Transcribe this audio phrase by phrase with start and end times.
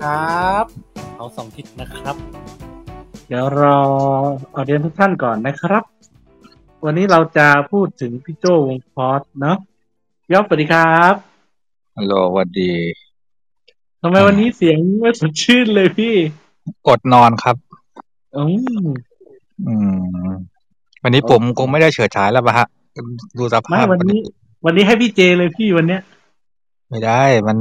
[0.00, 0.64] ครับ
[1.16, 2.16] เอาสองทิศนะครับ
[3.26, 3.80] เดี๋ยวรอ
[4.52, 5.84] เอาเดียนทุกท่านก่อนนะครับ
[6.84, 9.56] วันนี้เราจะพูดถึงพี่โจวงพอสเนาะ
[10.32, 11.14] ยอบสวัสดีครับ
[11.96, 12.72] ฮัลโหลสวัสดี
[14.00, 16.14] ทำไมวันนี้เสียงไม่สดชื่นเลยพี่
[16.86, 17.56] อดนอนครับ
[18.36, 18.42] อื
[18.84, 18.86] ม
[19.66, 19.74] อื
[20.28, 20.32] ม
[21.02, 22.66] วันนี้ผมคงไม่ได้เฉิดฉายแล้วปะฮะ
[23.38, 24.20] ดูสไม่ภาพวันนี้
[24.64, 26.00] วันนี้ให้พี่เจเลยพี่วันเนี้ย
[26.88, 27.58] ไม่ได้มัน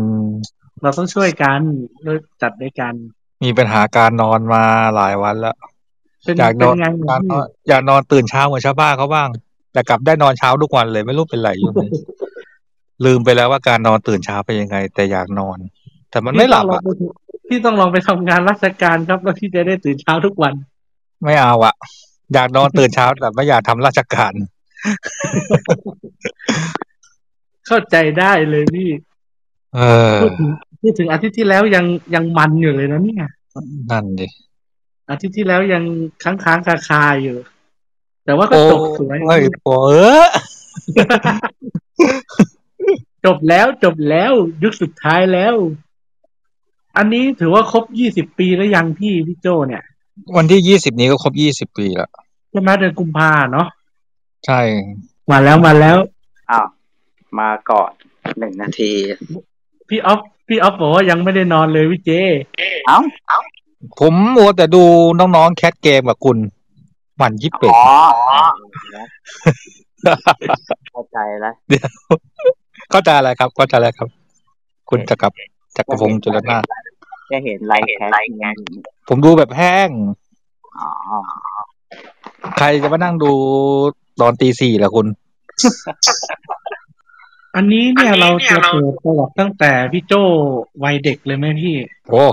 [0.82, 1.60] เราต้องช่วยกัน
[2.06, 2.94] ด้วยจัดด้วยกัน
[3.44, 4.64] มีปัญหาการนอนมา
[4.96, 5.56] หลายวันแล้ว
[6.24, 9.30] เป็นอยากนเป็นอนไงอยากพี่นอนอยากนอนตื่นเช้าเหมือนชาวบ้านเขาบ้าง
[9.74, 11.74] แต่กลับได้นอนเช้าทุกวันเลยไม่รู้เป็นไรอยู่
[13.06, 15.58] ลืมไปแล้วว่าการนอนตื่นเช้าเป็นยังไง แต่อยากนอน
[16.10, 16.88] แต่มันไม่หลับพี่ต้องลองอะไป
[17.50, 20.54] พี่ต้องลองไปทำงานราชการครับแล้วพี่จะได้ตื่นเช้าทุกวัน
[21.24, 21.76] ไม่เอาอะ
[22.34, 24.34] อยากนอนตื่นเช้าแต่ไม่อยากทำราชการ
[27.68, 28.90] เข้าใจได้เลยพี่
[29.76, 29.80] เอ
[30.14, 30.16] อ
[30.82, 31.86] พูดถึงพูดถึงอาทิตย์ที่แล้วยัง
[32.16, 33.28] ยังมันอยู่เลยนะเนี่ย
[33.92, 34.28] นั่นดิ
[35.10, 35.84] อาทิตย์ที่แล้วยัง
[36.24, 37.38] ค้างค้างคาคาๆอยู่
[38.26, 40.26] แต่ว่าก็โอ้จบสวยเฮ้ยโอ้เออ
[43.26, 44.32] จบแล้วจบแล้ว
[44.64, 45.56] ยุคสุดท้ายแล้ว
[46.98, 49.84] อันนี้ถือว่าครบยี่สิบปีแล้วยังพี่พี่โจเนี่ย
[50.38, 52.10] วันที่ยี่สิบนี้ก็ครบยี่สิบปีแล้ว
[52.52, 53.68] ใช่ไหมเดือนกุมภาเนาะ
[54.46, 54.60] ใช่
[55.32, 55.98] มาแล้วมาแล้ว
[56.52, 56.68] อ้าว
[57.40, 57.92] มาก่อน
[58.38, 58.92] หนึ่งนาที
[59.90, 62.12] พี่ออฟ พี่ออฟบอกว่ายังไม่ได้นอนเลยพี่เจ
[62.88, 63.00] เอ้า
[64.00, 64.84] ผมมัวแต่ดู
[65.20, 66.38] น้องๆแคทเกมกับคุณ
[67.18, 67.98] หมันยิบเป็ดอ๋อ
[70.92, 71.54] เข้าใจแล้ว
[72.92, 74.10] เข้าใจอะไรครับเข้าใจอะไรครับ
[74.90, 75.28] คุณจักร
[75.78, 76.64] จักรพงศ์จุลนาถ
[77.32, 78.48] จะเห็นไลฟ์แคสไง
[79.08, 79.90] ผมดูแบบแห้ง
[80.78, 80.90] อ๋อ
[82.58, 83.32] ใครจะมานั่งดู
[84.22, 85.08] ตอนตีสี่ล่ะคุณ
[87.60, 90.14] อันนี้เนี่ยเราจะเปิดประวัติตั้งแต่พี่โจ
[90.84, 91.76] วัยเด็กเลยไหมพี่
[92.10, 92.24] โอ้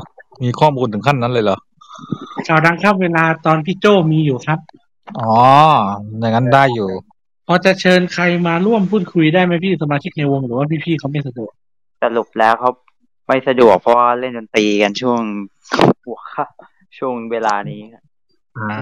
[0.42, 1.58] มีข้อมูลถึงขั้นนั้นเลยเหรอ
[2.48, 4.58] ข่าวดังครับเวลาตอนพี่โจมีอยู่ครับ
[5.18, 5.34] อ๋อ
[6.20, 6.88] อย่างนั้นได้อยู่
[7.46, 11.52] พอจะเชิญใครมาร่วมพูดคุยได้ไหมพี่สมาชิกในวงหรือว่าพี่ๆเขาไม่สะดวก
[12.02, 12.70] สรุปแล้วเขา
[13.26, 15.20] ไม่สะดวกเพราะว่าเล่นดนตรีกันช่วง
[16.04, 18.02] หัวค่ำช่วงเวลานี้ครับ
[18.58, 18.72] อ่า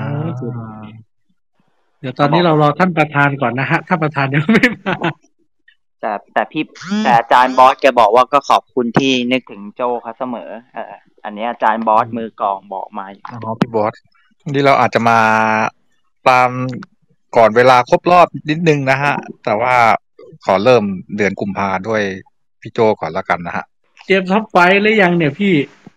[2.01, 4.95] เดี๋ยวตอนนี้เรารอท่านประธานก่อนนะฮะท่านประธานยังไม่มา
[6.05, 6.65] แต่แต่พี่
[7.05, 10.95] แต่อาจารย์บอสแกบอกว่าก็ขอบคุณที่นึกถึงโจเขาเสมอ เออ
[11.25, 13.95] อันนี้อาจารย์บอสมือกลองบอกมาอยู่อ๋อพี่บอส
[14.53, 15.19] นี่เราอาจจะมา
[16.29, 16.51] ตาม
[17.37, 19.75] ก่อนเวลาครบรอบนิดนึงนะฮะ แต่ว่า
[20.45, 20.85] ขอเริ่ม
[21.17, 22.03] เดือนกุมภาด้วย
[22.61, 23.65] พี่โจก่อนละกันนะฮะ
[24.05, 25.55] เตรียม top five หรือยังเนี่ยพี่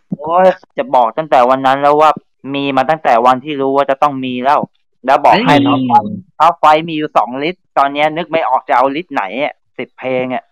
[0.10, 0.48] โอ้ย
[0.78, 2.10] จะบอกตั้งแต่วันนั้นแล้วว่า
[2.56, 4.60] มีมาตั้งแต่วันที่รู้ว่าจะต้องมีแล้ว
[5.06, 5.94] แล้วบอกให้เอ้ย top five
[6.40, 10.44] top five มีอยู่สอง list ตอนเนี้ยนึกไม่ออกจะเอา list ไหนอะ สิบเพลงอะ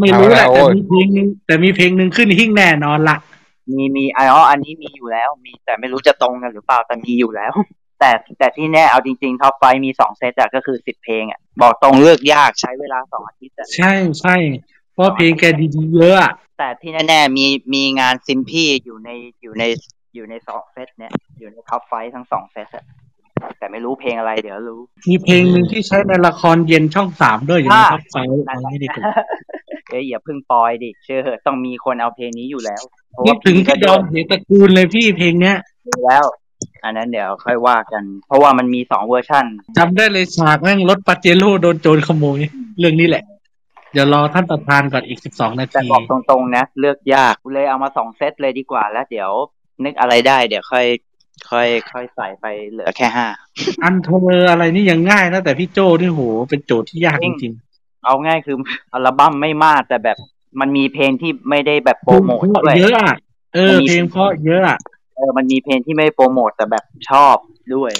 [0.00, 3.16] ไม่รู้แหละเอาแต่ละมีเพลงหนึงแต่มีเพลงหนึ่งขึ้นหิ้งแน่นอนละ
[3.70, 7.52] มีมีอ๋ออันนี้มีอยู่แล้ว มีแต่ไม่รู้จะตรงกันหรือเปล่าแต่มีอยู่แล้ว
[8.00, 14.36] แต่แต่ที่แน่เอาจริงๆ top five มีสองเซตอะก็คือสิบเพลงอะบอกตรงเลือกยากใช้เวลาสองอาทิตย์อะใช่ใช่
[14.94, 19.10] เพราะเพลงแกดีๆเยอะอะแต่ที่แน่ๆมีมีงานซิมพี่อยู่ใน
[19.42, 19.64] อยู่ใน
[20.14, 22.84] อยู่ในสองเซตเนี่ยอยู่ใน top five ทั้งสองเซตอะ
[23.58, 29.04] แต่ไม่รู้เพลงอะไรเดี๋ยวรู้ มีเพลงหนึ่งที่ใช้ในละครเย็นช่องสามด้วยอยู่ในอ่า top five เอาไม่ดีกว่า
[29.90, 35.56] เอ้ยอย่าเพิ่ง spoil ดิเชื่อเหอะต้องมีคนเอาเพลงนี้อยู่แล้วเพราะว่านึกถึงพี่ดอมเหตระกูลเลยพี่เพลงเนี้ย
[35.86, 36.24] มีแล้ว
[36.84, 39.44] อันนั้นเดี๋ยวค่อยว่ากัน เพราะว่ามันมีสองเวอร์ชัน
[39.78, 42.38] จำได้เลยฉากแม่งรถปาเจโร่โดนโจรขโมย
[42.78, 43.24] เรื่องนี้แหละ
[43.92, 49.30] เดี๋ยวรอท่านประธานก่อนอีกสิบสองนาแต่ทีบอกตรงๆนะ เลือกยากเลยเอามาสองเซตเลยดีกว่าแล้วเดี๋ยว
[49.84, 50.86] นึกอะไรได้เดี๋ยวค่อย
[51.50, 53.26] ค่อยค่อยใส่ไปเหลือแค่ห้า
[53.82, 57.52] อันเธออะไรนี่ยังง่ายนะแต่พี่โจนี่โหเป็นโจทย์ที่ยากจริง
[58.06, 58.56] เอาง่ายคือ
[58.92, 60.16] อัลบั้มไม่มากแต่แบบ
[60.60, 63.16] มันมีเพลงที่ไม่ได้แบบๆโปรโมทด้วยเยอะอะ
[63.54, 64.78] เออมันมีเพลงเพราะเยอะอะ
[65.16, 67.36] เออมันมีเพลงที่ไม่โปรโมทแต่แบบชอบ
[67.74, 67.90] ด้วย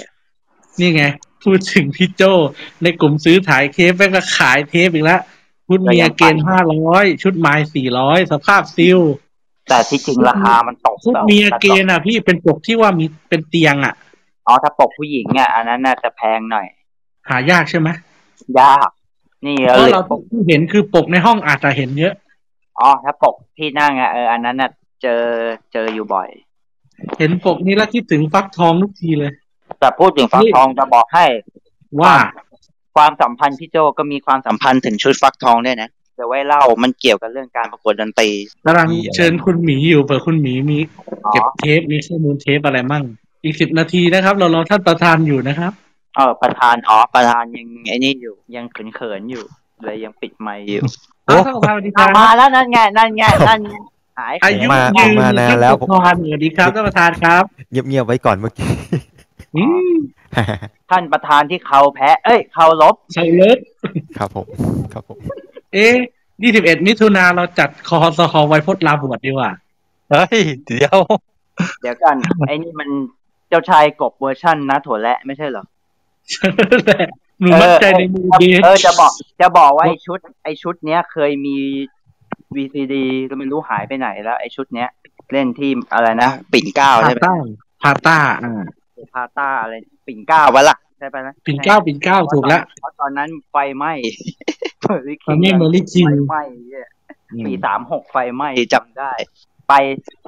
[0.79, 1.03] นี่ไง
[1.43, 2.23] พูดถึงพี่โจ
[2.83, 5.21] ในกลุ่มซื้อถ่ายเทปแม่งก็ขายเทปอีกแล้ว
[5.67, 8.99] ชุดเมียเกณฑ์ห้าร้อยชุดไม้สี่ร้อยสภาพซิล
[9.71, 13.93] แต่ที่จริงราคามันตกชุดแบบเมียเกณฑ์อะพี่เป็นปกที่ว่ามีเป็นเตียงอะ
[14.47, 16.67] อ๋อถ้าปกผู้หญิงอะอันนั้นน่าจะแพงหน่อย
[17.29, 17.89] หายากใช่ไหม
[18.59, 18.89] ยาก
[19.45, 22.13] นี่เพราะเลยเราปกที่เห็นคือปกในห้องอาจจะเห็นเยอะ
[22.79, 24.71] อ๋อถ้าปกที่นั่งอะเอออันนั้นน่ะ
[25.01, 25.23] เจอ
[25.73, 26.29] เจออยู่บ่อย
[27.17, 29.31] เห็นปกนี้แล้วคิดถึงฟักทองทุกทีเลย
[29.79, 31.25] แต่พูดถึงฟักทองจะบอกให้
[32.01, 32.13] ว่า
[32.95, 35.89] ความสัมพันธ์พี่โจก็มีความสัมพันธ์ถึงชุดฟักทองด้วยนะ
[36.21, 38.29] เดี๋ยวไว้เล่ามันเกี่ยวกับเรื่องการประกวดดนตรี
[38.65, 40.77] กำลังเชิญคุณหมีอยู่เผื่อคุณหมีมี
[41.25, 43.03] อ๋อเก็บเทปมีข้อมูลเทปอะไรมั่ง
[43.43, 45.71] อีกสิบนาทีนะครับ เรารอท่านประธานอยู่นะครับ
[46.15, 48.65] เออประธานอ๋อประธานยังไอ้นี่อยู่ ยัง
[48.95, 49.43] เขินๆอยู่
[49.83, 50.83] เลยยังปิดไมค์อยู่
[51.29, 53.75] อ้าวท่านประธานสวัสดีคอะรับมาแล้วนั่นไงนั่นไงนั่นไง
[54.19, 58.71] หายอายุมายืนมานานแล้วผมท่านประธานสวัสดีครับท่านประธานครับเงียบๆไว้ก่อนเมื่อกี้
[59.55, 59.63] อื
[59.93, 59.95] ม
[60.89, 63.57] ท่านประธานที่เขาแพ้ เอ้ย เขาลบใช่เลิศ
[64.17, 64.47] ครับผม
[64.93, 65.19] ครับผม
[65.73, 65.95] เอ๊ะ
[66.43, 69.51] ยี่สิบเอ็ดมิถุนาเราจัดคอสคไวโพจน์ลาบวชดีกว่า
[70.09, 70.97] เฮ้ย เดี๋ยว
[71.81, 72.15] เดี๋ยวกัน
[72.47, 72.89] ไอ้นี่มัน
[73.49, 75.65] เจ้าชายกบเวอร์ชั่นนะถั่วและไม่ใช่เหรอ
[77.41, 81.57] หนูมั่นใจในมือเบสเออจะบอกจะบอกว่าไอชุด ไอชุดเนี้ยเคยมี
[82.55, 82.95] VCD
[83.29, 84.89] ก็ไม่รู้หายไปไหนแล้ว ไอชุดเนี้ย
[85.31, 87.35] เล่นที่อะไรนะ ปิ่นเกล้าพาใช่ไหมต้า
[87.81, 88.63] พาต้า อ่า
[89.13, 89.73] พาต้าอะไร
[90.07, 93.93] ปิ่นเกล้าวะล่ะ ใช่ไปนะปิ่นเกล้าปิ่นเกล้าถูกแล้วเพราะตอนนั้นไฟไหม้
[94.83, 96.87] ตอนนี้เมอร์ลี่คิงไฟไหม้เนี่ย
[97.45, 99.11] ปีสามหกไฟไหม้จำได้
[99.67, 99.73] ไป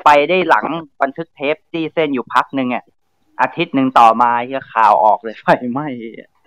[0.05, 0.65] ไปได้หลัง
[1.01, 2.83] บันทึกเทปที่เส้นอยู่พักหนึ่งอะ
[3.41, 5.87] อาทิตย์หนึ่งต่อมาที่ข่าวออกเลยไฟไหม้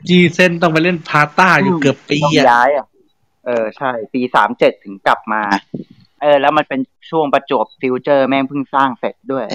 [0.09, 2.87] จีเซนต้องไปเล่นพาต้าอยู่เกือบปีต้องอะย้ายอะ
[3.47, 5.43] เออใช่ ปีสามเจ็ดถึงกลับมา
[6.23, 6.81] เออ แล้วมันเป็น
[7.11, 9.47] ช่วงประจวบ Future แม่งเพิ่งสร้างเสร็จด้วย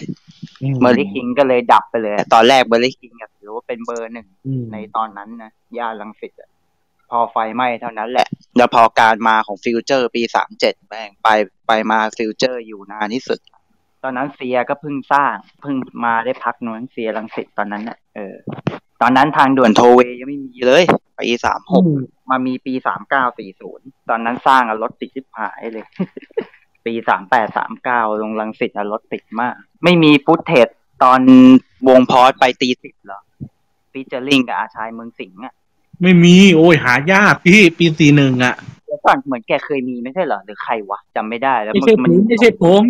[0.81, 6.49] Merry King ก็เลยดับไปเลย ตอนแรก Merry King ถือว่าเป็นเบอร์หนึ่งอืมในตอนนั้นนะย่านรังสิตอะ
[7.09, 8.27] พอไฟไหม้เท่านั้นแหละ
[8.57, 11.29] แล้วพอการมาของ Future ปีสามเจ็ดแม่งไป
[11.67, 13.39] ไปมา Future อยู่นานที่สุด
[14.03, 15.75] ตอนนั้นเซียร์ก็เพิ่งสร้างเพิ่ง
[16.05, 18.35] มาได้พักนู้นเซียร์รังสิตตอนนั้นน่ะเออ
[19.01, 20.83] ตอนนั้นทางด่วน Tollway ยังไม่มีเลย
[21.19, 21.83] ปีสามหก
[22.29, 25.85] มามีปีสามเก้าสี่ศูนย์ตอนนั้นสร้างอะรถติดชิบหายเลย
[26.85, 30.67] ปีสามแปดสามเก้าลงรังสิตอะรถติดมาก ไม่มี footage
[31.03, 31.19] ตอน
[31.87, 33.21] วง Pause ไปตีสิบเหรอ
[33.91, 35.53] featuring กับอาชายเมืองสิงห์อะ
[36.01, 38.55] ไม่มี โอ้ยหายากพี่ปีสี่หนึ่งอะ
[38.87, 42.81] แล้วก่อนเหมือนแกเคยมีไม่ใช่เหรอ หรือใครวะจำไม่ได้แล้วไม่ใช่ผมันมไม่ใช่ผม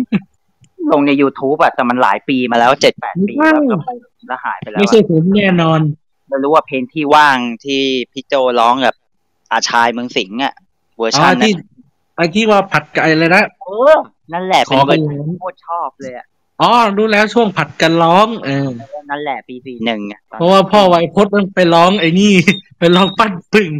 [0.92, 3.74] ลงใน youtube อะแต่มันหลายปีมาแล้วเจ็ดแปดปีไม่แล้วก็
[4.28, 5.80] แล้วหายไปแล้วไม่อะใช่ผมแน่นอน
[6.28, 8.94] ไม่รู้ว่าเพลงที่ว่างที่พี่โจร้องกับ
[9.52, 10.54] อาชายเมืองสิงห์อะ
[10.98, 13.96] เวอร์อ๋ชัอนนั้ที่นไอ้ที่ว่าผัดไก่เลยนะเออ
[14.32, 16.26] นั่นแหละเป็นขอเวกัอนร์ชันที่โคตรชอบเลยอะ
[16.60, 18.68] อ๋อรู้แล้วช่วงผัดกันร้องเออ
[19.10, 22.32] นั่นแหละปีสี่หนึ่งอะเพราะว่าพ่อไวยพจน์มันไปร้องไอ้นี่
[22.78, 23.70] ไปร้องปั้นปึ่ง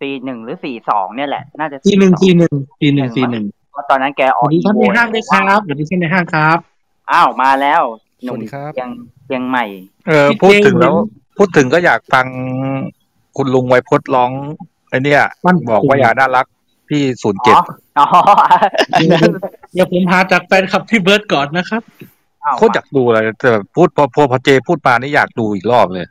[0.00, 6.58] สี่หนึ่งหรือสี่สองเนี่ยแหละ น่าจะทีหนึ่ง42ทีหนึ่งทีหนึ่งทีหนึ่งเพราะตอนนั้นแกอสอวักสดีท่านในห้างด้วยครับสวัสดีท่านในห้างครับ
[7.12, 7.82] อ้าวมาแล้ว
[8.24, 8.90] หนุ่มสวัสดีครับเชียัง
[9.26, 9.64] เชียงใหม่
[10.06, 10.94] เออพี่พูดถึงเจแล้ว
[11.36, 12.26] พูดถึงก็อยากฟัง
[13.36, 14.30] คุณลุงไวยพจน์ร้อง
[14.88, 16.46] ไอ้เนี่ยปั้นบอกว่าอย่าน่ารัก
[16.88, 17.56] พี่ศูนย์เจ็ด
[17.98, 18.06] อ๋อ
[18.94, 19.30] อันนั้น
[19.74, 21.82] เดี๋ยวผมหาจากแฟนคลับพี่เบิร์ดก่อนนะครับ
[22.44, 26.06] อ้าวโคตรอยากดูเลยแต่พูดพอพอพอเจพูดมานี่อยากดูอีกรอบเลย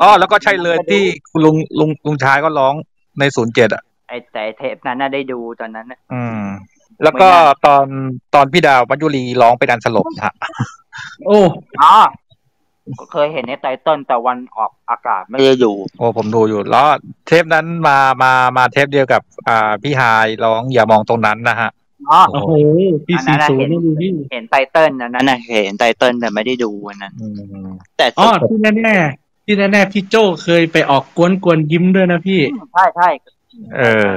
[0.00, 2.74] อ๋อแล้วก็ใช่เลยที่คุณลุงลุงลุงชายก็ร้อง
[3.18, 6.42] ในศูนย์เจ็ดอะไอ้แต่เทปนั้นน่ะได้ดูตอนนั้นน่ะอืม
[7.02, 7.84] แล้วก็ไม่น่าตอน
[8.34, 10.34] ตอนพี่ดาวมัจจุรีร้องเป็นอันสลบฮะ
[11.26, 11.40] โอ้
[11.82, 11.96] อ๋อ
[13.12, 16.88] เคยเห็นในไตเติ้ลแต่วันออกอากาศไม่ได้ดูโอ้ผมดูอยู่แล้ว
[17.26, 21.70] เทปนั้นมามามาเทปเดียวกับ อ่าพี่ฮายร้องอย่ามองตรงนั้นนะฮะ
[22.10, 22.52] อ๋อโอ้โห
[23.06, 27.28] ปีอันนั้สี่นน่ะศูนเห็ย์นนี่ดูดิเห็นไตเติ้ลอันนั้นน่ะเห็นไตเติ้ลแต่ไม่ได้ดูอันนั้นอื
[27.68, 32.40] มแต่อ๋อที่แน่ๆที่แน่ๆพี่โจเคยไปออกกวนกวนๆยิ้มด้วยนะพี่
[32.74, 33.08] ใช่ใช่
[33.76, 34.10] เออ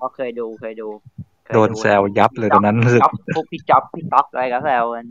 [0.00, 0.88] ก็เคยดูเคยดู
[1.44, 5.06] เคยโดนแซวยับเลยตอนนั้นรู้สึกจ๊อบพวกพี่จ๊อบพี่ต๊อกอะไรก็แซวกัน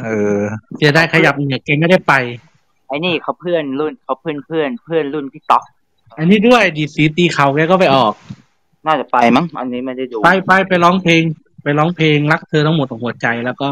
[0.00, 0.06] เอ
[0.36, 0.38] อ
[0.76, 2.14] เสียได้ขยับเนี่ยเก่งไม่ได้ไป
[2.88, 5.62] ไอ้นี่เขาเพื่อนรุ่นเขาเพื่อนเพื่อนเพื่อนรุ่นพี่ต๊อก
[6.18, 8.12] อันนี้ด้วยดีสีตีเขาแกก็ไปออก
[8.86, 11.22] น่าจะไปมั้งอันนี้ไม่ได้ดูไปไปไปร้องเพลง
[11.62, 13.68] ไปร้องเพลงรักเธอทั้งหมดของหัวใจแล้วก็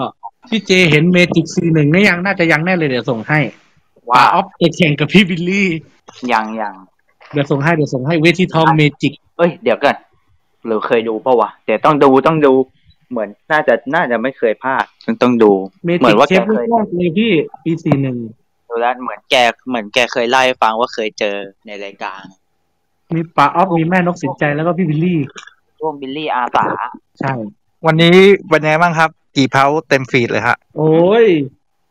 [0.51, 3.41] พี่เจเห็นเมจิกซีหนึ่งนี่ยังน่าจะยังแน่เลยเดี๋ยวส่งให้
[4.11, 5.69] ว่าป่าออฟจะแข่งกับพี่บิลลี่
[6.33, 6.75] ยังยัง
[7.33, 9.97] เดี๋ยวส่งให้เดี๋ยวส่งให้เวทีทองเมจิกเอ้ยเดี๋ยวก่อน
[10.67, 12.53] หรือเคยดูปะวะเดี๋ยวต้องดูต้องดู
[13.11, 15.53] เหมือนน่าจะน่าจะไม่เคยพลาดต้องต้องดู
[15.85, 17.33] เมเหมืจิอกนว่าเชแกฟเคยแรกๆเลยพี่
[17.65, 18.17] ปีสี่หนึ่ง
[18.69, 19.37] ดูแล้วเหมือนแก
[19.69, 21.37] เหมือนแกเคยเล่าให้ฟังว่าเคยเจอ
[21.67, 22.23] ในรายการ
[23.15, 25.21] มีป่าออฟมีแม่นกสินใจแล้วก็พี่บิลลี่
[25.79, 26.67] ช่วงบิลลี่อาสา
[27.19, 27.33] ใช่
[27.87, 28.17] วันนี้
[28.49, 31.27] เป็นไงบ้างครับกี่เพ้าเต็ม feed เลยฮะโอ้ย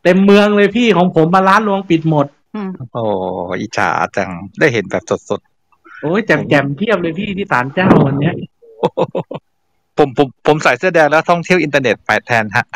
[0.02, 2.26] เต็มเมืองเลยพี่ของผมมาร้านรวงปิดหมด
[2.92, 3.02] โอ้
[3.60, 5.40] อิจฉาจังได้เห็นแบบสด
[6.02, 9.47] โอ้ยแจ่มๆเพียบเลยพี่ที่ศาลเจ้าวันเนี้ยๆ
[9.98, 12.66] ผมผมผมใส่เสื้อแดงแล้วท่องเที่ยวอินเทอร์เน็ตไปแทนฮะ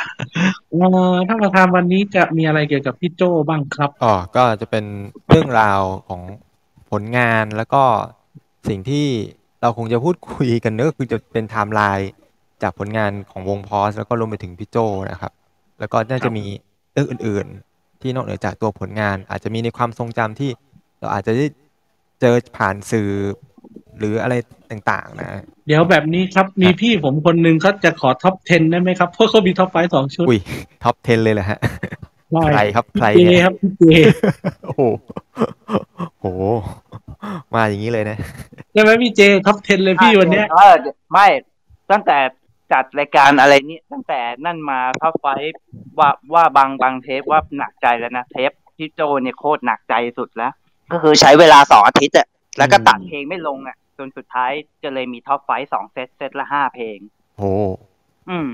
[0.70, 4.84] เอ่อถ้ามาทำวันนี้จะมีอะไรเกี่ยวกับพี่โจบ้างครับอ๋อก็จะเป็น
[5.28, 6.22] เรื่องราวของ
[6.90, 7.82] ผลงานแล้วก็
[8.68, 9.06] สิ่งที่
[9.60, 12.10] เราคงจะพูดคุยกันเนอะคือจะเป็นไทม์ไลน์
[12.62, 14.76] จากผลงานของวง Pause แล้วก็รวมไปถึงพี่โจ
[15.10, 15.32] นะครับ
[15.80, 16.44] แล้วก็น่าจะมี
[16.92, 20.50] เรื่องอื่น ๆ ที่นอกเหนือจากตัวผลงาน อาจจะมีในความทรงจำที่
[21.00, 21.46] เราอาจจะได้
[22.20, 23.08] เจอผ่านสื่อ
[23.98, 24.34] หรืออะไร
[24.70, 30.40] ต่างๆ นะ เดี๋ยวแบบนี้ครับ มีพี่ผมคนหนึ่งเขาจะขอ top 10 ได้ไหมครับ เพราะเขามี top five สองชุด อุ้ย
[30.84, 31.58] top 10 เลยแหละฮะ
[32.32, 33.84] ได้ใครครับใครพี่เจเนี่ยครับพี่เจ
[34.64, 34.82] โอ้โห
[36.20, 36.26] โห
[37.54, 38.16] มาอย่างนี้เลยนะ
[38.72, 40.74] ใช่ไหมพี่เจ top 10 เลยพี่วันเนี้ยเออ
[41.12, 41.26] ไม่
[41.90, 42.18] ตั้งแต่
[42.72, 45.58] จัดรายการอะไรนี่ตั้งแต่นั่นมา top five
[45.98, 50.52] ว่าว่าบางบางเทปว่าหนักใจแล้วนะเทปพี่โจเนี่ยโคตรหนักใจสุดแล้ว
[50.92, 52.26] ก็คือใช้เวลาสองอาทิตย์อะ
[52.58, 56.98] แล้วก็ตัดเพลงไม่ลงอะจนสุดท้ายจะเลยมี top five สองเซตเซตละห้าเพลง
[57.38, 57.50] โอ้
[58.30, 58.48] อืม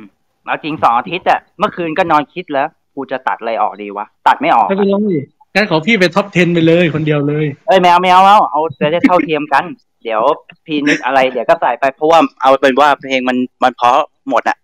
[0.47, 5.09] เอาจริงสองอาทิตย์อะเมื่อคืนก็นอนคิดแล้วกูจะตัดอะไรออกดีวะ ตัดไม่ออกไม่เป็นอะไร
[5.55, 9.65] งั้นขอพี่ไปท็อป10ไปเลยคนเดียวเลยเอ้ยแมวแมวเอาเอาจะได้เท่าเทียมกัน
[10.05, 10.23] เดี๋ยว
[10.67, 14.57] พี่นึกอะไรเดี๋ยวก็ใส่ไปเพราะว่าเอาเป็นว่าเพลงมันมันเพราะหมดอะ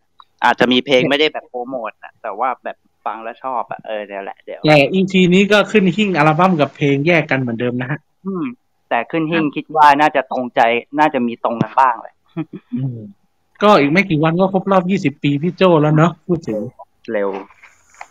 [0.44, 2.76] อาจจะมีเพลงไม่ได้แบบโปรโมทอะแต่ว่าแบบ
[3.06, 8.44] ฟังแล้วชอบอะเออเดี๋ยวแหละเดี๋ยวแต่ EP นี้ก็ขึ้นหิ้งอัลบั้มกับเพลงแยกกันเหมือนเดิมนะฮะอืม
[8.94, 10.60] แต่ขึ้นหิ้งคิดว่าน่าจะตรงใจ
[10.98, 12.14] น่าจะมีตรงกันบ้างเลย
[12.76, 13.00] อืม
[13.62, 14.82] ก็อีกไม่กี่วันก็ครบรอบ
[15.16, 16.60] 20ปีพี่โจแล้วเนาะพูดถึง
[17.12, 17.30] เร็ว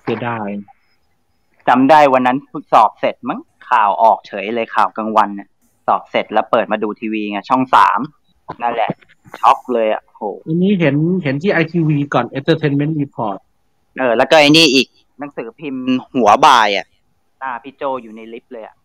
[0.04, 0.48] เสียดาย
[1.68, 5.50] จำได้วันนั้นฝึกสอบเสร็จมั้งข่าวออกเฉยเลยข่าวกลางวันเนี่ย
[5.88, 8.00] สอบเสร็จแล้วเปิดมาดูทีวีไงช่องสาม
[8.62, 8.90] นั่นแหละ
[9.40, 13.38] ช็อกเลยอะโหอันนี้เห็นเห็นที่ ITV ก่อน Entertainment Report
[14.00, 14.88] เออ แล้วก็ไอ้นี่อีก
[15.20, 16.86] หนังสือพิมพ์หัวบ่ายอะ
[17.40, 18.76] หน้าพี่โจอยู่ในลิฟต์เลยอะ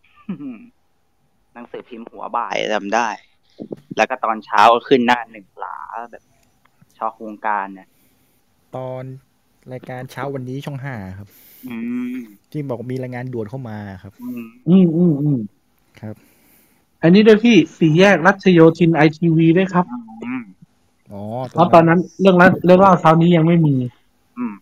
[0.41, 0.45] ห
[1.59, 3.07] นังสือพิมพ์หัวบ่ายจำได้
[3.97, 5.77] แล้วก็ตอนเช้าก็ขึ้นหน้าหนึ่งหลา
[6.11, 6.23] แบบ
[6.97, 7.87] ช็อกวงการเนี่ย
[8.75, 9.03] ตอน
[9.71, 11.27] รายการเช้าวันนี้ช่องห้าครับ
[11.67, 11.75] อื
[12.15, 12.17] ม
[12.51, 15.39] ที่บอกมีรายงานด่วนเข้ามาครับ อืมอืมอืมอืม
[16.01, 16.15] ครับ
[17.03, 19.85] อันนี้ด้วยพี่สี่แยกรัชโยธิน ITV ด้วยครับ
[20.25, 20.43] อืม
[21.11, 23.75] อ๋อเพราะตอนนั้นเรื่องรัฐเรื่องเล่าเช้านี้ยังไม่มี
[24.37, 24.53] อืม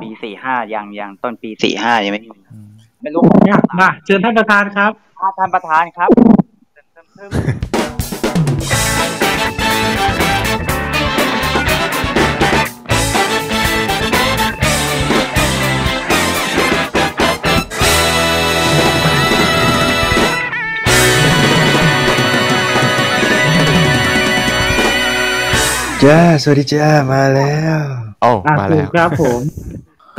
[0.00, 2.68] ปีสี่ห้ายังยังต้นปีสี่ห้ายังไม่มีอืม
[3.02, 4.92] ไม่รู้เนี่ยมาเชิญท่านประธานครับ
[5.24, 6.10] อ่าท่านประธานครับ
[6.72, 7.30] เติมเติมเติม
[26.02, 27.78] จ้าสวัสดีจ้ามาแล้ว
[28.22, 29.40] โอ้อะมาถูแล้กวครับผม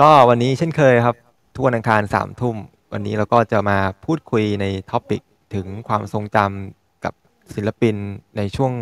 [0.01, 1.15] ก็วันนี้เช่นเคยครับ
[1.53, 2.57] ทุกวันอังคารสามทุ่ม
[2.91, 5.21] วันนี้เราก็จะมาพูดคุยใน topic
[5.53, 7.13] ถึงความทรงจำกับ
[7.53, 7.95] ศิลปิน
[8.37, 8.73] ในช่วง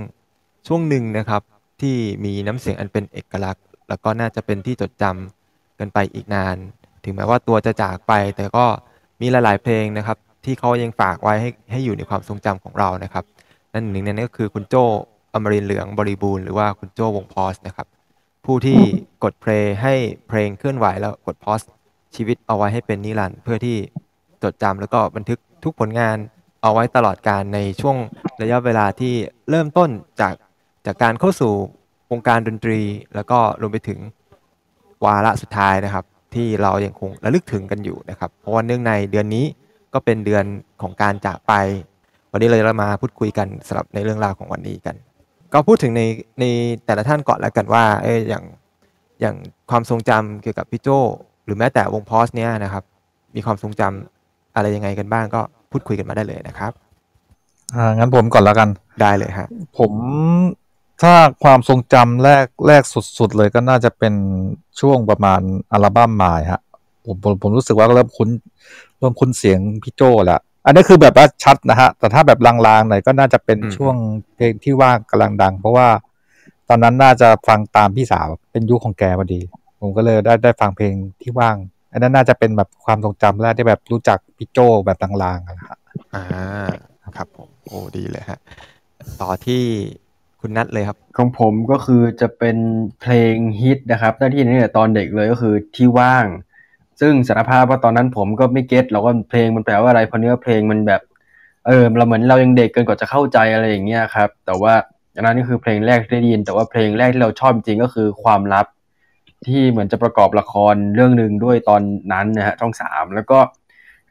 [0.67, 1.41] ช่วงหนึ่งนะครับ
[1.81, 1.95] ที่
[2.25, 6.55] มีน้ำเสียงอันเป็นเอกลักษณ์ แล้วก็น่าจะเป็นที่จดจำกันไปอีกนาน
[7.03, 8.65] ถึงแม้ว่าตัวจะจากไป แต่ก็
[9.21, 13.25] มีหลาย ๆ เพลงนะครับ ที่เขายังฝากไว้ให้ให้อยู่ในความทรงจำของเรานะครับ
[13.73, 14.75] นั่นหนึ่งในนั้นก็คือคุณโจ
[15.33, 17.87] อมรินเหลืองบริบูรณ์หรือว่าคุณโจวงพอสนะครับ
[18.45, 18.79] ผู้ที่
[19.23, 19.93] กดเพลงให้
[20.27, 21.61] เพลงเคลื่อนไหวแล้วกดพอส
[22.15, 23.77] ชีวิตเอาไว้ให้เป็นนิรันดร์เพื่อที่
[24.43, 26.17] จดจำแล้วก็บันทึกทุกผลงาน
[26.61, 27.97] เอาไว้ตลอดการในช่วง
[28.41, 29.13] ระยะเวลาที่
[29.49, 29.89] เริ่มต้น
[30.21, 30.33] จาก
[30.85, 31.53] จากการเข้าสู่
[32.11, 32.79] วงการดนตรี
[33.15, 33.99] แล้วก็รวมไปถึง
[35.05, 36.05] วาระสุดท้ายนะครับ
[36.35, 39.45] ที่เรายังคงระลึกถึงกันอยู่นะครับ เพราะว่าเนื่องในเดือนนี้
[39.93, 40.45] ก็เป็นเดือน
[40.81, 41.53] ของการจากไป
[42.31, 44.95] วันนี้เราจะมาพูดคุยกันสำหรับในเรื่องราวของวันนี้กัน
[45.53, 46.01] ก็พูดถึงใน
[46.39, 46.45] ใน
[46.85, 48.43] แต่ละท่านก่อนแล้วกันว่าเอออย่าง
[49.21, 49.35] อย่าง
[49.69, 50.89] ความทรงจำเกี่ยวกับพี่โจ
[51.45, 52.83] หรือแม้แต่วงพอสเนี้ยนะครับ
[53.35, 56.71] มีความทรงจำอะไรยังไงกันบ้างก็พูดคุยกันมาได้เลยนะครับ
[57.75, 58.69] อ่างั้นผมก่อนแล้วกัน
[59.01, 59.47] ได้เลยฮะ
[59.77, 59.91] ผม
[61.01, 64.13] ถ้าความทรงจำแรกแรกสุดๆเลยก็น่าจะเป็น
[64.79, 66.61] ช่วงประมาณอัลบั้มมายฮะ
[67.05, 68.29] ผมผมผมรู้สึกว่าเริ่มคุ้น
[68.99, 73.95] เริ่มคุ้นเสียงพี่โจแล้วอันนี้คือแบบว่าชัดนะฮะ แต่ถ้าแบบลางๆหน่อยก็น่าจะเป็นอืมช่วง
[74.35, 75.87] เพลงที่ว่างกำลังดัง เพราะว่า
[76.69, 79.39] ตอนนั้นน่าจะฟังตามพี่สาวเป็นยุคของแกพอดี
[79.83, 81.55] ผมก็เลยได้ได้ฟังเพลงที่ว่าง
[81.91, 85.77] อันนั้นน่าจะเป็นแบบความทรงจำแรกที่แบบรู้จักพี่โจแบบลางๆอะนะฮะ
[86.15, 86.23] อ่า
[87.17, 88.39] ครับผมโอ้ดีเลยฮะ
[89.21, 89.63] ต่อที่
[90.39, 92.57] คุณนัทเลยครับ ของผมก็คือจะเป็น
[93.01, 96.25] เพลงฮิตนะครับหน้าที่นี้เนี่ยตอนเด็กเลยก็คือที่ว่าง
[97.01, 101.01] ซึ่งสารภาพว่าตอนนั้นผมก็ไม่เก็ตหรอกว่าเพลงมันแปลว่าอะไรเพราะเนื้อเพลงมันแบบ
[101.67, 104.73] เออเราเหมือนเรายังเด็กเกินกว่าจะเข้าใจอะไรอย่างเงี้ยครับ แต่ว่า
[105.15, 108.65] อันนั้นนี่คือเพลงแรกที่ได้ยิน แต่ว่าเพลงแรกที่เราชอบจริงก็คือความลับ
[109.47, 111.81] ที่เหมือนจะประกอบละครเรื่องหนึ่งด้วยตอน
[112.13, 113.39] นั้นนะฮะช่องสามแล้วก็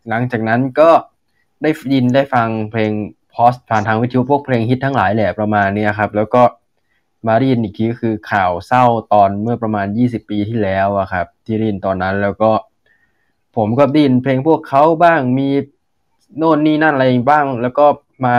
[0.08, 0.90] หลังจากนั้นก็
[1.62, 2.92] ได้ยินได้ฟังเพลง
[3.34, 6.42] พอสผ่านทางวิทยุพวกเพลงฮิตทั้งหลายแหละประมาณนี้ครับ แล้วก็
[7.26, 12.50] มาได้ยินอีกทีก็คือข่าวเศร้าตอนเมื่อประมาณ 20 ปีที่แล้วอะครับ ที่ได้ยินตอนนั้นแล้วก็
[13.56, 15.48] ผมก็ได้ยินเพลงพวกเขาบ้างมี
[16.36, 17.86] โน่นนี่นั่นอะไรบ้าง แล้วก็
[18.26, 18.36] มา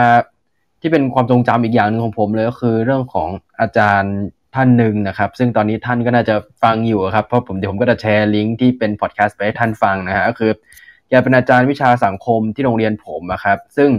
[0.80, 3.28] ที่เป็นความทรงจำอีกอย่างหนึ่งของผมเลยก็คือเรื่องของ
[3.60, 4.16] อาจารย์
[4.54, 10.50] ท่านหนึ่งนะครับ ซึ่งตอนนี้ท่านก็น่าจะฟังอยู่ครับ เพราะผมเดี๋ยวผมก็จะแชร์ลิงก์ที่เป็นพอดแคสต์ไปให้ท่านฟังนะฮะก็คือ
[11.08, 13.90] แกเป็นอาจารย์วิชาสังคมที่โรงเรียนผมนะครับ ซึ่ง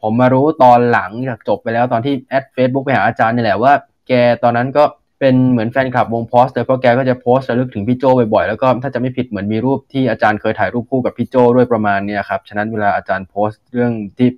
[0.00, 3.72] ผมมารู้ตอนหลังจากจบไปแล้วตอนที่ add Facebook ไปหาอาจารย์นี่แหละว่า
[4.08, 4.12] แก
[4.42, 4.84] ตอนนั้นก็
[5.20, 14.28] เป็นเหมือนแฟนคลับวง Pause เลยเพราะแกก็จะโพสต์ระลึกถึงพี่โจบ่อยๆ แล้วก็ถ้าจะไม่ผิดเหมือนมีรูปที่อาจารย์เคยถ่ายรูปคู่กับพี่โจด้วยประมาณนี้ครับ ฉะนั้นเวลาอาจารย์โพสต์เรื่องที่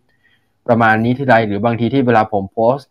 [0.69, 2.85] ประมาณนี้ที่ไรหรือบางทีที่เวลาผมโพสต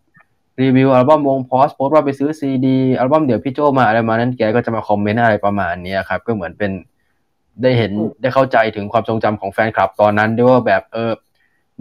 [0.61, 6.71] รีวิวอัลบั้มวง Pause โพสต์ว่าไปซื้อซีดีอัลบั้มเดี๋ยวพี่โจมาอะไรมานั้นแกก็จะมาคอมเมนต์อะไรประมาณเนี้ยครับ ก็เหมือนเป็น
[7.61, 11.11] ได้เห็นได้เข้าใจถึงความทรงจำของแฟนคลับตอนนั้นด้วยว่าแบบเออ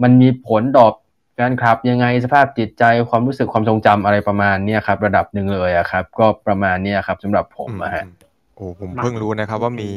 [0.01, 0.93] มันมีผลดอก
[1.33, 8.13] แฟนคลับยังไงสภาพจิตใจความรู้สึกความทรงจำอะไรประมาณเนี้ยครับ ระดับหนึ่งเลยอะครับ ก็ประมาณเนี้ยครับสำหรับผมอะฮะอืม
[8.55, 9.89] โอ้ผมเพิ่งรู้นะครับ ว่ามี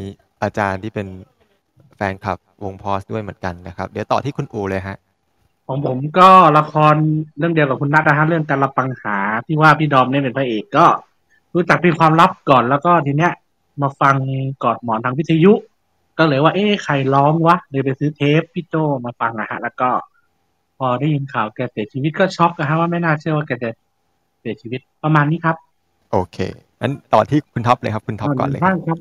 [0.42, 1.08] อาจารย์ที่เป็น
[1.96, 4.96] แฟนคลับวงพอสด้วยเหมือนกันนะครับ เดี๋ยวต่อที่คุณอูเลยฮะ
[5.66, 6.94] ของผมก็ละคร
[7.38, 9.16] เรื่องเดียวกับคุณนัทนะฮะเรื่องการละปังหา
[9.46, 10.86] ที่ว่าพี่ดอมเนี่ยเป็นพระเอกก็
[11.54, 13.32] รู้จักเป็นความลับก่อนแล้วก็ทีเนี้ย
[13.82, 14.16] มาฟัง
[14.64, 15.52] กอดหมอนทางวิทยุ
[16.18, 19.90] ก็เลยว่าเอ๊ะใครร้องวะเลยไปซื้อเทปพี่โจมาฟังอะฮะ แล้วก็
[20.78, 23.70] พอได้ยินข่าวแกเสียชีวิตก็ช็อกนะฮะว่าไม่น่าเชื่อว่าแกจะ
[24.40, 25.56] เสียชีวิตประมาณนี้ครับ
[26.12, 26.38] โอเค
[26.80, 28.98] งั้นต่อที่คุณท็อปเลยครับ คุณท็อปก่อนเลยคบ้ารับงครับ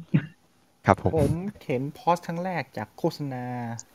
[0.85, 1.31] ครับผมผม
[1.65, 3.43] เห็น Pause ครั้งแรกจากโฆษณา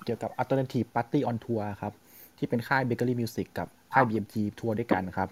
[0.04, 1.92] เกี่ยวกับ Alternative Party on Tour ครับ
[2.38, 5.28] ที่เป็นค่าย Bakery Music กับค่าย BMG ทัวร์ด้วยกันครับ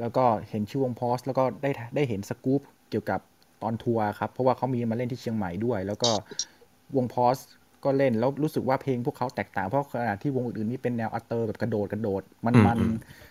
[0.00, 2.60] แล้วก็เห็นชื่อวง Pause แล้วก็ได้ได้เห็นสกู๊ป
[2.90, 3.20] เกี่ยวกับ
[3.62, 6.10] ตอนทัวร์ครับ เพราะว่าเขามีมาเล่นที่เชียงใหม่ด้วย แล้วก็
[6.96, 7.36] วง Pause
[7.84, 12.82] ก็เล่นแล้วรู้สึกว่าเพลงพวกเขาแตกต่างเพราะขณะที่วงอื่นๆนี่เป็นแนว alter แบบกระโดดกระโดดมันอืมันม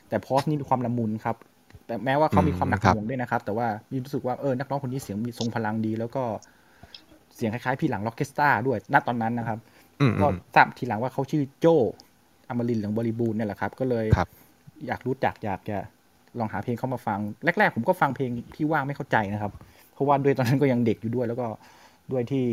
[0.09, 1.35] แต่ Pause นี่มีความละมุนครับ
[1.85, 6.23] แต่แม้ว่าเขามีความหนักอืมครับหน่วงด้วยนะครับ แต่ว่ามีรู้สึกว่าเออนักร้องคนนี้เสียงมีทรงพลังดี แล้วก็
[7.35, 9.59] เสียงคล้ายๆพี่หรั่ง Rockestra ด้วยณตอนนั้นนะครับ
[9.99, 11.67] อืมก็อืมทราบทีหลังว่าเขาชื่อโจ
[12.49, 14.29] อมรินทร์เหลืองบริบูรณ์เนี่ยแหละครับ ก็เลยครับ
[14.87, 15.77] อยากรู้จักอยากจะ
[16.39, 17.19] ลองหาเพลงเขามาฟัง
[17.59, 19.51] แรก ๆ ผมก็ฟังเพลงที่ว่างไม่เข้าใจนะครับ
[19.93, 21.45] เพราะว่าด้วยตอนนั้นก็ยังเด็กอยู่ด้วย แล้วก็
[22.11, 22.45] ด้วยที่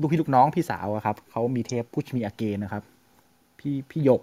[0.00, 2.82] ลูกพี่ลูกน้องพี่สาวอะครับเขามีเทปพุชมีอาเกนนะครับ
[3.58, 4.20] พี่พี่หยก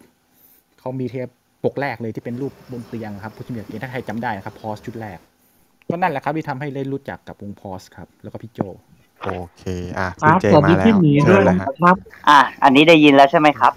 [0.79, 1.27] เขามีเทป
[1.63, 5.17] ปกแรกเลยที่เป็นรูปบนเตียงครับพุชมีอาเกนถ้าใครจำได้นะครับพอสชุดแรก
[5.89, 8.59] ก็นั่นแหละครับที่ทำให้ได้รู้จักกับวงพอสครับ แล้วก็พี่โจ
[9.23, 9.63] โอเค
[9.99, 11.97] อะคคุณรับเจสวัสมาดีแล้พี่วหมีเชิด้วญยเลยนะฮะครับ
[12.27, 13.73] อะ อันนี้ได้ยินแล้วใช่ไหมครับ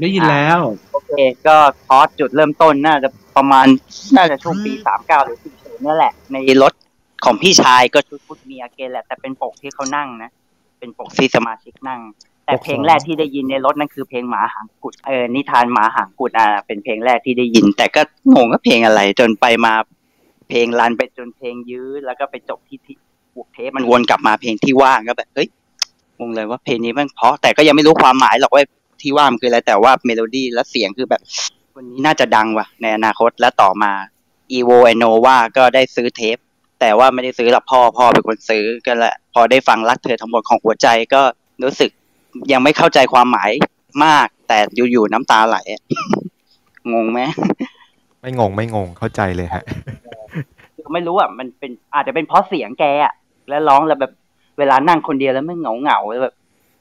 [0.00, 0.60] ได้ยินแล้ว
[0.92, 1.12] โอเค
[1.46, 3.66] ก็คอร์สจุดเริ่มต้นน่าจะประมาณ
[4.16, 6.72] น่าจะช่วงปีสามเก้าหรือสี่ศูนย์นั่นแหละ ในรถ
[7.24, 10.30] ของพี่ชายก็ชุดพุทธมีอาเกนแหละ แต่เป็นปกที่เขานั่งนะ
[10.78, 12.00] เป็นปกที่สมาชิกนั่ง
[12.46, 18.02] แต่เพลงแรกที่ได้ยินในรถนั่นคือเพลงหมาหางกุดเออนิทานหมาหางกุดอะเป็นเพลงแรกที่ได้ยิน แต่ก็
[18.34, 19.72] งงว่าเพลงอะไร จนไปมา
[20.48, 22.96] เพลงรันไปจนเพลงยื้อ แล้วก็ไปจบที่ที่
[23.34, 25.48] บวกเทปมันวนกลับมาเพลงที่ว่างก็แบบเฮ้ย
[26.18, 28.62] งงเลยว่าเพลงนี้มันเพราะแต่ก็ยังไม่รู้ความหมายหรอกว่า
[29.02, 31.22] ที่ว่ามันคืออะไรแต่ว่าเมโลดี้และเสียงคือแบบ
[31.74, 33.92] คนนี้น่าจะดังว่ะ ในอนาคตและต่อมา
[34.56, 36.36] e v o a n o v a ก็ได้ซื้อเทป
[36.80, 41.22] แต่ว่าไม่ได้ซื้อหรอกพ่อพ่อเป็นคนซื้อก็แหละ พอได้ฟังรักเธอทั้งหมดของหัวใจก็
[41.62, 41.90] รู้สึก
[42.52, 43.50] ยังไม่เข้าใจความหมาย
[44.04, 45.82] มาก แต่อยู่ๆน้ำตาไหลอะ
[46.92, 47.20] งงไหม
[48.20, 49.62] ไม่งงไม่งงเข้าใจเลยฮะ
[50.92, 53.14] ไม่รู้อะมันเป็นอาจจะเป็นเพราะเสียงแกอะ
[53.48, 54.12] แล้วร้องแล้วแบบ
[54.58, 56.34] เวลานั่งคนเดียวแล้วไม่เหงาเหงาๆแล้วแบบ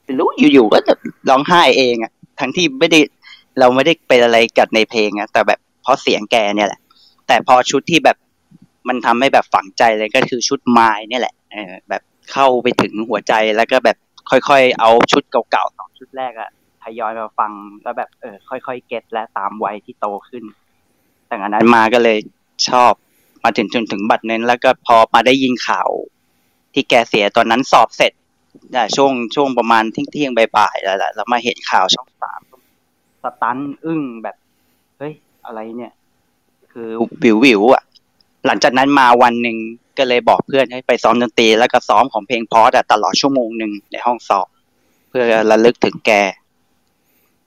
[0.08, 0.94] ไม่รู้อยู่ๆก็จะ
[1.30, 3.00] ร้องไห้เองอะทั้งที่ไม่ได้
[3.60, 6.82] เราไม่ได้เป็นอะไรกับในเพลงอะแต่แบบเพราะเสียงแกเนี่ยแหละ
[7.28, 8.18] แต่พอชุดที่แบบ
[8.88, 13.98] มันทำให้แบบฝังใจเลยก็คือชุดไม้เนี่ยแหละเออแบบเข้าไปถึงหัวใจแล้วก็แบบ
[14.30, 16.50] ค่อยๆ เอาชุดเก่าๆสองชุดแรกอะ
[16.84, 17.52] ทยอยมาฟัง
[17.84, 20.44] แล้วแบบเออค่อยๆเก็ตและตามวัยที่โตขึ้น
[21.28, 22.18] แต่อันนั้นมาก็เลย
[22.70, 22.92] ชอบ
[23.44, 25.90] มาถึงจนถึงบัดนั้นแล้วก็พอมาได้ยินข่าว
[26.74, 28.14] ที่แกเสียตอนนั้นสอบเสร็จ
[28.96, 32.42] ช่วงช่วงประมาณเที่ยงเที่ยงบ่ายๆแล้วแหละแล้วมาเห็นข่าวช่องสาม
[33.24, 34.36] สตันอึ้งแบบ
[34.98, 35.14] เฮ้ย
[35.46, 35.94] อะไรเนี่ย
[36.72, 36.88] คือ
[37.24, 37.84] วิววิวอะ
[38.46, 39.58] หลังจากนั้นมาวันหนึ่ง
[39.98, 44.48] ก็เลยบอกเพื่อนให้ไปซ้อมดนตรีแล้วก็ซ้อมของเพลงพอดอะตลอดชั่วโมงหนึ่งในห้องสอบ
[45.10, 46.12] เพื่อระลึกถึงแก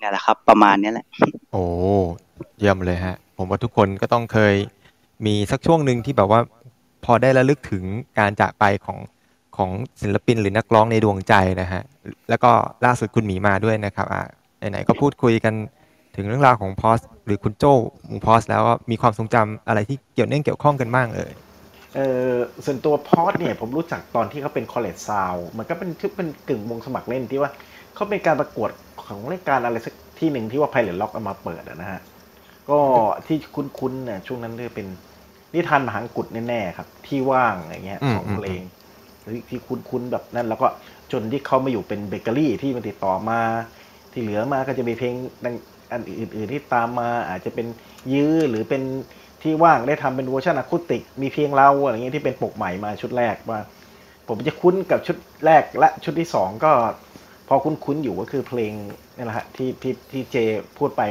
[0.01, 1.07] นี่แหละครับ ประมาณนี้แหละ
[1.53, 1.65] โอ้
[2.59, 4.55] เยี่ยมเลยฮะ ผมว่าทุกคนก็ต้องเคย
[5.27, 6.41] มีสักช่วงหนึ่งที่แบบว่า
[7.05, 7.85] พอได้ระลึกถึง
[8.19, 8.99] การจากไปของ
[9.57, 9.71] ของ
[10.03, 11.83] ศิลปินหรือนักร้องในดวงใจนะฮะ
[12.29, 12.51] แล้วก็
[12.85, 14.23] ล่าสุดคุณหมีมาด้วยนะครับอ่า
[14.71, 15.55] ไหนๆก็พูดคุยกัน
[16.17, 21.33] ถึงเรื่องราวของพอสหรือคุณโจ้วงพอสแล้วก็มีความทรงจำอะไรที่เกี่ยวเนื่องเกี่ยวข้องกันบ้างเอ่ย
[21.97, 22.35] เออ
[22.65, 27.51] ส่วนตัวพอดเนี่ยผมรู้จักตอนที่เขาเป็นคอลเลจซาวมันก็เป็นที่เป็นกึ่งวงสมัครเล่นที่ว่า
[27.95, 28.71] เขาเป็นการประกวด
[29.05, 32.01] ของรายการอะไรสักที่หนึ่งที่ว่าไพเรตล็อกเอามาเปิดอะนะฮะ
[32.71, 32.81] ก็
[33.27, 34.87] ที่คุ้นๆเนี่ยช่วงนั้นจะเป็น
[35.55, 38.61] นิทานมหากุฏแน่ๆครับ ที่ว่างอย่างเงี้ยอืมสองเพลง
[39.51, 40.67] ที่คุ้นๆแบบนั้นแล้วก็
[41.13, 43.41] จนที่เขามาอยู่เป็นเบเกอรี่ที่มันติดต่อมา
[44.13, 45.15] ที่เหลือมาก็จะมีเพลง
[45.93, 47.67] อันอื่น ๆ ที่ตามมาอาจจะเป็น
[48.13, 48.83] ยื้อหรือเป็น
[49.43, 53.61] ที่ว่างได้ทำเป็นเวอร์ชันอะคูติก มีเพลงเราอะไรเงี้ยที่เป็นปกใหม่มาชุดแรกว่า
[54.29, 56.73] ผมจะคุ้นกับชุดแรกและชุดที่สองก็
[57.49, 58.73] พอคุ้นๆอยู่ก็คือเพลง
[59.17, 60.37] นี่แหละฮะที่ที่ที่เจ
[60.79, 61.03] พูดไป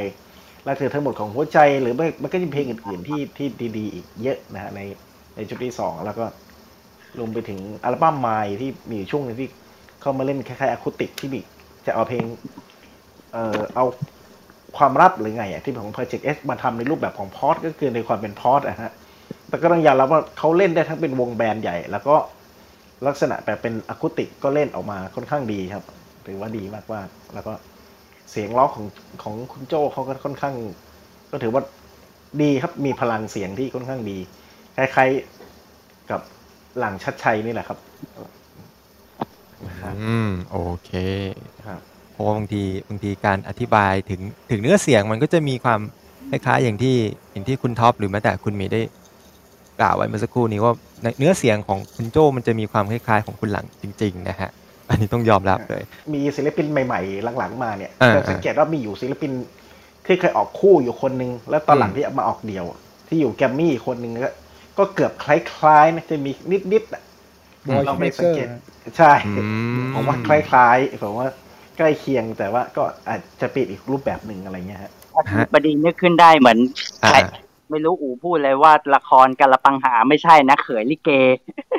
[0.64, 4.80] แล้วเธอทั้งหมดของหัวใจหรือไม่มันก็จะมีเพลงอื่น ๆ ที่ที่ดีๆอีกเยอะนะฮะใน
[5.34, 6.24] ในชุดที่สองแล้วก็
[7.18, 9.48] รวมไปถึงอัลบั้มไมล์ที่มีช่วงหนึงที่
[10.00, 11.40] เข้ามาเล่นคล้ายๆอะคูติกที่มี
[11.86, 12.24] จะเอาเพลง
[13.32, 13.84] เอ่อเอา
[14.76, 18.92] ความลับหรือไงอะที่ของ Project S มาทำในรูปแบบของพอดก็คือในความเป็นพอดอะฮะ
[19.48, 22.16] แต่ก็ต้องยอมรับว่าเขาเล่นได้ทั้งเป็นวงแบนด์ใหญ่ แล้วก็
[23.06, 25.84] ลักษณะแบบเป็นอะคูติกก็เล่นออกมาค่อนข้างดีครับ
[26.26, 27.00] ถือว่าดีมากว่า
[27.34, 27.52] แล้วก็
[28.30, 28.86] เสียงร้องของ
[29.22, 30.54] ของคุณโจเขาก็ค่อนข้าง
[31.30, 31.62] ก็ถือว่า
[32.42, 34.18] ดีครับมีพลังเสียงที่ค่อนข้างดี
[34.76, 36.20] คล้ายๆกับ
[36.78, 37.78] หลังชัดชัยนี่แหละครับ
[39.66, 40.90] นะครับอืมโอเค
[41.66, 41.80] ครับ
[42.12, 45.80] เพราะว่าบางทีบางทีการอธิบายถึงถึงเนื้อเสียงมันก็จะมีความ
[46.30, 46.96] คล้ายๆอย่างที่
[47.32, 48.80] อย่างที่คุณท็อปหรือแม้แต่คุณหมีได้
[49.80, 54.50] กล่าวไว้เมื่อสักครู่นี้ว่าในเนื้อเสียงของคุณโจ้มันจะมีความคล้ายๆ ของคุณหลังจริง ๆ นะฮะ
[54.88, 55.82] อันนี้ต้องยอมรับเลย
[56.14, 59.32] มีศิลปินใหม่ๆ หลังๆมาเนี่ยอ่าจะสังเกตว่ามีอยู่ศิลปิน
[60.06, 62.64] ที่เคยออกคู่อยู่คนหนึ่งแล้วตอนหลังที่มาออกเดี่ยว
[63.08, 64.12] ที่อยู่แกรมมี่คนหนึ่ง
[64.80, 66.30] ก็ก็เกือบคล้ายๆนะจะมี
[66.72, 67.02] นิดๆอะ
[67.68, 68.48] บอยลองไปเมสัเกงอร์เกต
[68.96, 69.44] ใช่อื
[69.82, 71.28] มผมว่าคล้ายๆผมว่า
[71.78, 74.92] ใกล้เคียงแต่ว่าก็อาจจะเป็นอีกรูปแบบหนึ่งอะไรเงี้ยฮะ
[75.32, 76.58] ฮะบดีนึกขึ้นได้เหมือน
[77.04, 77.18] อ่าใคร
[77.70, 81.10] ไม่รู้อูพูดเลยว่าละครกาละปังหาไม่ใช่นะเขยลิเก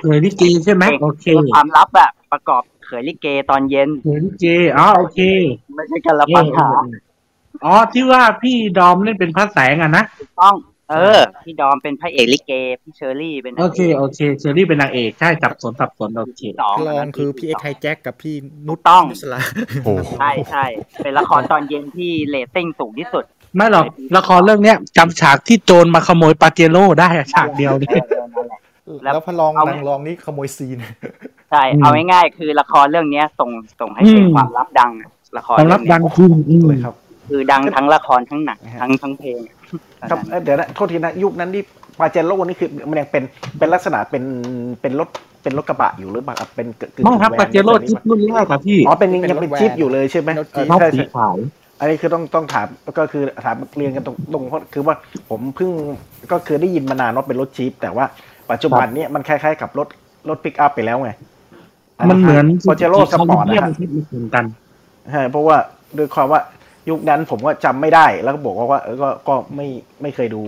[0.02, 4.46] เคยลิเกใช่ไหมโอเคความลับอะประกอบเขยลิเกตอนเย็นเคยลิเก
[4.78, 5.20] อ๋อโอเค
[5.76, 6.68] ไม่ใช่กาละปังหา
[7.66, 10.04] อ๋อที่ว่าพี่ดอมเล่นเป็นพระแสงอะนะ
[10.40, 10.56] ต้อง
[10.92, 12.52] เออ พี่ดอมเป็นพระเอกลิเก
[12.82, 18.36] พี่เชอรี่เป็นโอเคโอเคเชอรี่เป็นนางเอกใช่สับสนสับสนโอเคสองลองคือพี่เอ็กไทแจ็คกับพี่
[18.68, 19.40] นุชต้องนุสลา
[19.84, 20.66] โอ้โหใช่ใช่
[21.04, 23.24] เป็นละครตอนเย็นที่เรตติ้งสูงที่สุด
[23.56, 23.86] ไม่หรอก
[24.18, 28.60] ละครเรื่องเนี้ยจำฉากที่โจรมาขโมยปาเจโร่ได้อะฉากเดียวนี่เออเออนั่นแหละ
[29.04, 30.78] แล้วแล้วพระรองเอานางรองนี่ขโมยซีน
[31.52, 33.50] ใช่อืมเอาง่ายๆคือละครเรื่องเนี้ยส่ง
[33.80, 36.96] ส่งให้เป็นอืมความลับดังอะละครความลับเรื่องดัเนี้ยงจริงอืมเลยครับ
[37.30, 39.40] คือดังทั้งละครทั้งหนังทั้งทั้งเพลง
[40.10, 41.64] ครับเอ้ยเดี๋ยวนะโทษทีนะยุคนั้นที่
[42.00, 43.24] ปาเจโร่นี่คือมันยังเป็น
[43.60, 44.24] เป็นลักษณะเป็น
[44.82, 45.10] เป็นรถ
[45.44, 51.36] เป็นรถกระบะอยู่หรือเปล่าครับเป็นกึ่งกึ่งไม่ครับแวนปาเจโร่จี๊ปรุ่นแรกอะพี่อ๋อเป็นยังเป็นยังเป็นรถแวนจี๊ปอยู่เลยใช่ไหมรถจี๊ปชอบใช่สีใช่ขาว
[51.80, 54.96] อันนี้คือต้องต้องถามก็คือถามเรียนกันตรงตรงเพราะคือว่า
[55.30, 55.72] ผมเพิ่ง
[56.32, 58.06] ก็คือได้ยินมานานว่าเป็นรถจี๊ปแต่ว่า
[58.52, 59.88] ปัจจุบันเนี้มันคล้ายๆกับรถ
[60.30, 61.12] รถปิกอัพไปแล้วไง
[62.10, 64.46] มันเหมือนปาเจโร่สปอร์ตเทียนะบฮะที่เหมือนกัน
[65.12, 65.58] ใช่เพราะว่า
[65.98, 66.42] ด้วยความว่า
[66.90, 69.68] ยุคนั้นผมก็จำไม่ได้ แล้วก็บอกว่าว่าเออก็ก็ไม่
[70.02, 70.42] ไม่เคยดู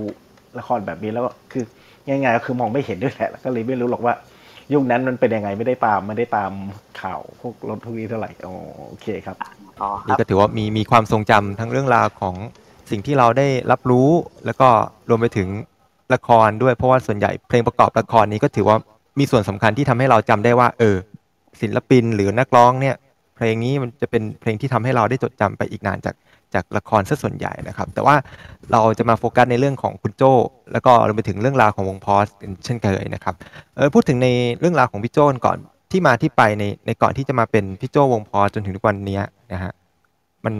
[0.60, 1.64] ละครแบบนี้แล้วก็คือ
[2.10, 4.14] ยังไงก็คือมองไม่เห็นด้วยแหละแล้วก็เลยไม่รู้หรอกว่า
[4.74, 6.52] ยุคนั้นมันเป็นยังไงไม่ได้ตามไม่ได้ตาม
[7.02, 8.56] ข่าวพวกรถทุกนี้เท่าไหร่อ๋อ
[8.88, 9.38] โอเคครับ
[9.82, 12.36] อ๋อคนี่รับก็ถือว่ามีมีความทรงจำทั้งเรื่องราวของ
[12.92, 14.10] สิ่งที่เราได้รับรู้
[14.46, 14.70] แล้วก็
[15.10, 15.50] รวมไปถึง
[16.14, 18.78] ละครด้วยเพราะว่าส่วนใหญ่เพลงประกอบละครนี้ก็ถือว่า
[19.20, 20.96] มีส่วนสำคัญที่ทำให้เราจำได้ว่า เออ
[21.62, 22.96] ศิลปินหรือนักร้องเนี่ย
[23.36, 26.16] เพลงนี้มันจะเป็นเพลงที่ทำให้เราได้จดจำไปอีกนานจาก
[26.54, 28.16] จากละครซะส่วนใหญ่นะครับ แต่ว่า
[28.72, 30.34] เราจะมาโฟกัสในเรื่องของคุณโจ้
[30.72, 32.28] แล้วก็รวมไปถึงเรื่องราวของวงพอส
[32.66, 33.36] เช่นเคยนะครับ
[33.76, 34.28] เออพูดถึงใน
[34.60, 35.58] เรื่องราวของพี่โจ้ก่อน
[35.92, 39.72] ที่มาที่ไปในในก่อนที่จะมาเป็นพี่โจ้วงพอสจนถึงทุกวันเนี้ยนะฮะ
[40.46, 40.54] มัน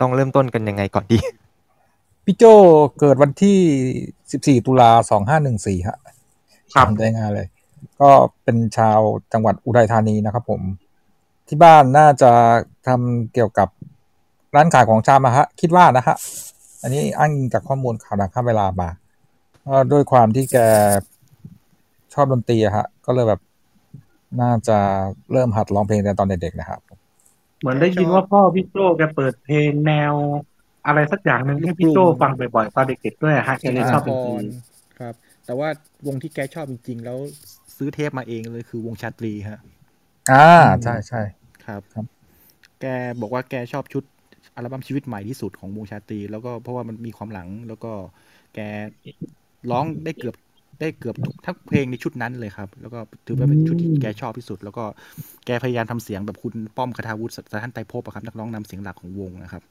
[0.00, 1.18] ต้องเริ่มต้นกันยังไงก่อนดี
[2.24, 2.44] พี่โจ
[3.00, 4.90] เกิดวันที่ 14 ตุลา
[5.38, 5.98] 2514ฮะ
[6.74, 7.46] ครับจำได้ง่ายเลย
[8.00, 8.10] ก็
[8.44, 8.98] เป็นชาว
[9.32, 10.60] จังหวัดอุทัยธานีนะครับผม
[11.48, 12.30] ที่บ้านน่าจะ
[12.86, 13.68] ทำเกี่ยวกับ
[14.54, 16.16] ร้านขายของชำอะฮะคิดว่านะฮะ
[16.82, 18.88] อันนี้อ้างอิงจากข้อมูลข่าวดังข้ามเวลามา
[19.66, 20.56] ก็ด้วยความที่แก
[22.14, 23.40] ชอบดนตรีอะฮะ ก็เลยแบบ
[24.40, 24.78] น่าจะ
[25.32, 26.80] เริ่มหัดร้องเพลงแต่ตอนเด็กๆนะครับ
[27.60, 30.12] เหมือนได้ยินว่าพ่อพี่โจแกเปิดเพลงแนว
[30.86, 34.34] อะไรสักอย่างหนึ่งให้พี่โจฟังบ่อยๆตอนเด็กๆด้วยอะฮะแกเลยชอบดนตรี
[34.98, 35.14] ครับ
[35.46, 35.68] แต่ว่า
[36.06, 37.18] วงที่แกชอบจริงๆ แล้ว
[37.76, 39.60] ซื้อเทปมาเองเลยคือวงชาตรีฮะ
[40.30, 40.46] อ่า
[40.82, 41.20] ใช่ใช่
[41.64, 42.06] ครับครับ
[42.80, 42.84] แก
[43.20, 44.04] บอกว่าแกชอบชุด
[44.56, 47.92] อัลบั้มชีวิตใหม่ที่สุดของวงชาตรี แล้วก็เพราะว่ามันมีความหลัง แล้วก็
[48.54, 48.60] แก
[49.70, 50.34] ร้องได้เกือบ
[50.80, 54.84] ได้เกือบทุกทั้งเพลงในชุดนั้นเลยครับ แล้วก็ถือว่าเป็นชุดที่แกชอบที่สุด แล้วก็
[55.46, 59.62] แกพยายามทำเสียงแบบคุณป้อมคทาวุฒิสถานไตรภพอะครับ นักร้องนำเสียงหลักของวงนะครับ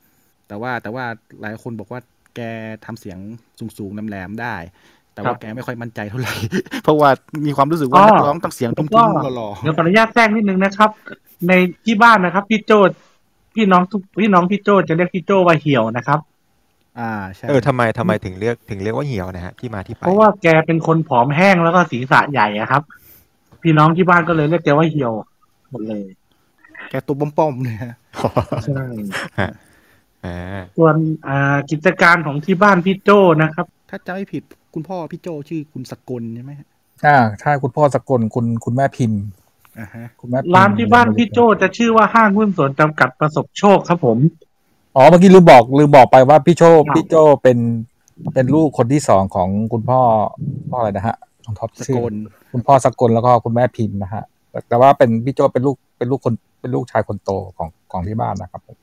[0.48, 1.06] แต่ว่าแต่ว่า
[1.42, 2.00] หลายคนบอกว่า
[2.36, 2.42] แก
[2.86, 3.18] ทำเสียง
[3.78, 4.56] สูงๆนำแหลมๆได้
[5.14, 6.34] แต่ว่าครับแกไม่ค่อยมั่นใจเท่าไหร่
[6.84, 7.10] เพราะว่า
[7.48, 10.90] มีความรู้สึกว่าอ๋อนักร้องต้องเสียงตุ้มก็ๆหล่อเดี๋ยวขออนุญาตแทรกนิดนึงนะครับ
[11.48, 11.54] ใน
[11.86, 12.72] ที่บ้านนะครับ พี่โจ
[13.56, 22.84] พี่น้องทุกพี่น้องพี่โจจะเรียกพี่โจว่าเหี่ยวนะครับๆอ่าใช่เออทำไมทำไมถึงเรียกถึงเรียกว่าเหี่ยวนะฮะที่มาที่ไปเพราะว่าแกเป็นคนผอมแห้งแล้วก็ศีรษะใหญ่อะครับ
[23.64, 25.12] พี่น้องที่บ้านก็เลยเรียกแกว่าเหี่ยว
[25.72, 26.04] หมดเลย
[26.90, 27.94] แกตัวป้อมๆเนี่ยฮะ
[28.66, 28.84] ใช่
[30.26, 30.96] อ่าส่วน
[31.28, 33.10] อ่ากิจการของที่บ้านพี่โจ
[33.42, 36.68] นะครับ ถ้าจำไม่ผิด คุณพ่อพี่โจชื่อคุณสกลใช่ไหมฮะ
[37.06, 39.22] อ่าใช่คุณพ่อสกลคุณคุณแม่พิมพ์
[39.80, 44.18] อ่าฮะคุณแม่พิมพ์ร้านที่บ้านพี่โจจะชื่อว่าห้างหุ้นส่วนจำกัดประสบโชคครับผม
[44.96, 47.58] อ๋อเมื่อกี้ลืมบอกลืมบอกไปว่าพี่โจครับพี่โจเป็น
[48.34, 50.00] เป็นลูกคนที่สองของคุณพ่อ
[50.70, 52.14] พ่ออะไรนะฮะของท็อปสชื่กอล
[52.52, 58.78] คุณพ่อสกลแล้วก็คุณแม่พิมพ์นะฮะแต่แต่ว่าเป็นพี่โจเป็นลูกเป็นลูกคนเป็นลูกชายคนโตของของที่บ้านนะครับผม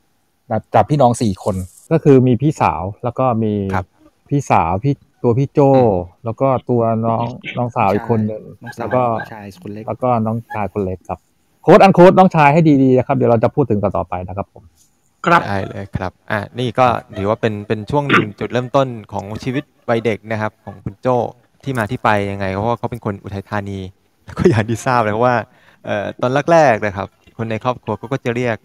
[0.49, 1.55] จากจากพี่น้องสี่คน
[1.91, 3.87] ก็คือมีพี่สาวแล้วก็มีครับ
[4.29, 5.59] พี่สาวพี่ ตัวพี่โจ
[6.25, 7.25] แล้วก็ตัวน้อง
[7.57, 11.19] น้องสาวอีกคนหนึ่งน้องสาแล้ววก็ชายคนเล็กแล้วก็น้องชายคนเล็กครับ
[11.63, 14.63] โค้ดอันโค้ดน้องชายให้ดีๆนะครับ เดี๋ยวเราจะพูดถึงต่อๆไปนะครับผม
[15.25, 21.17] ครับได้เลยครับ อะนี่ก็ถือว่าเป็นเป็นช่วงหนึ่งจุดเริ่มต้นของชีวิตวัยเด็กนะครับ ของคุณโจ้
[21.63, 23.79] ที่มาที่ไปยังไง เพราะว่าเขาเป็นคนอุทัยธานี
[24.25, 25.35] แล้วก็อย่างที่ทราบเลยว่า
[25.85, 27.07] เอ่อตอนแรกๆนะครับ
[27.37, 28.57] คนในครอบครัวเขาก็จะเรียก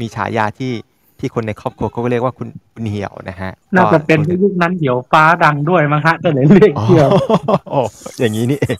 [0.00, 0.72] มีฉายาที่
[1.20, 7.08] ที่คนในครอบครัวเขาก็เรียกว่าคุณคุณเหี่ยวนะฮะน่าจะเป็นก็ยุคนั้นเดี๋ยวฟ้าดังด้วยมั้งฮะก็เลยเรียกอ๋อเกี่ยว
[7.70, 7.80] โอ้
[8.18, 8.76] อย่างนี้นี่เอง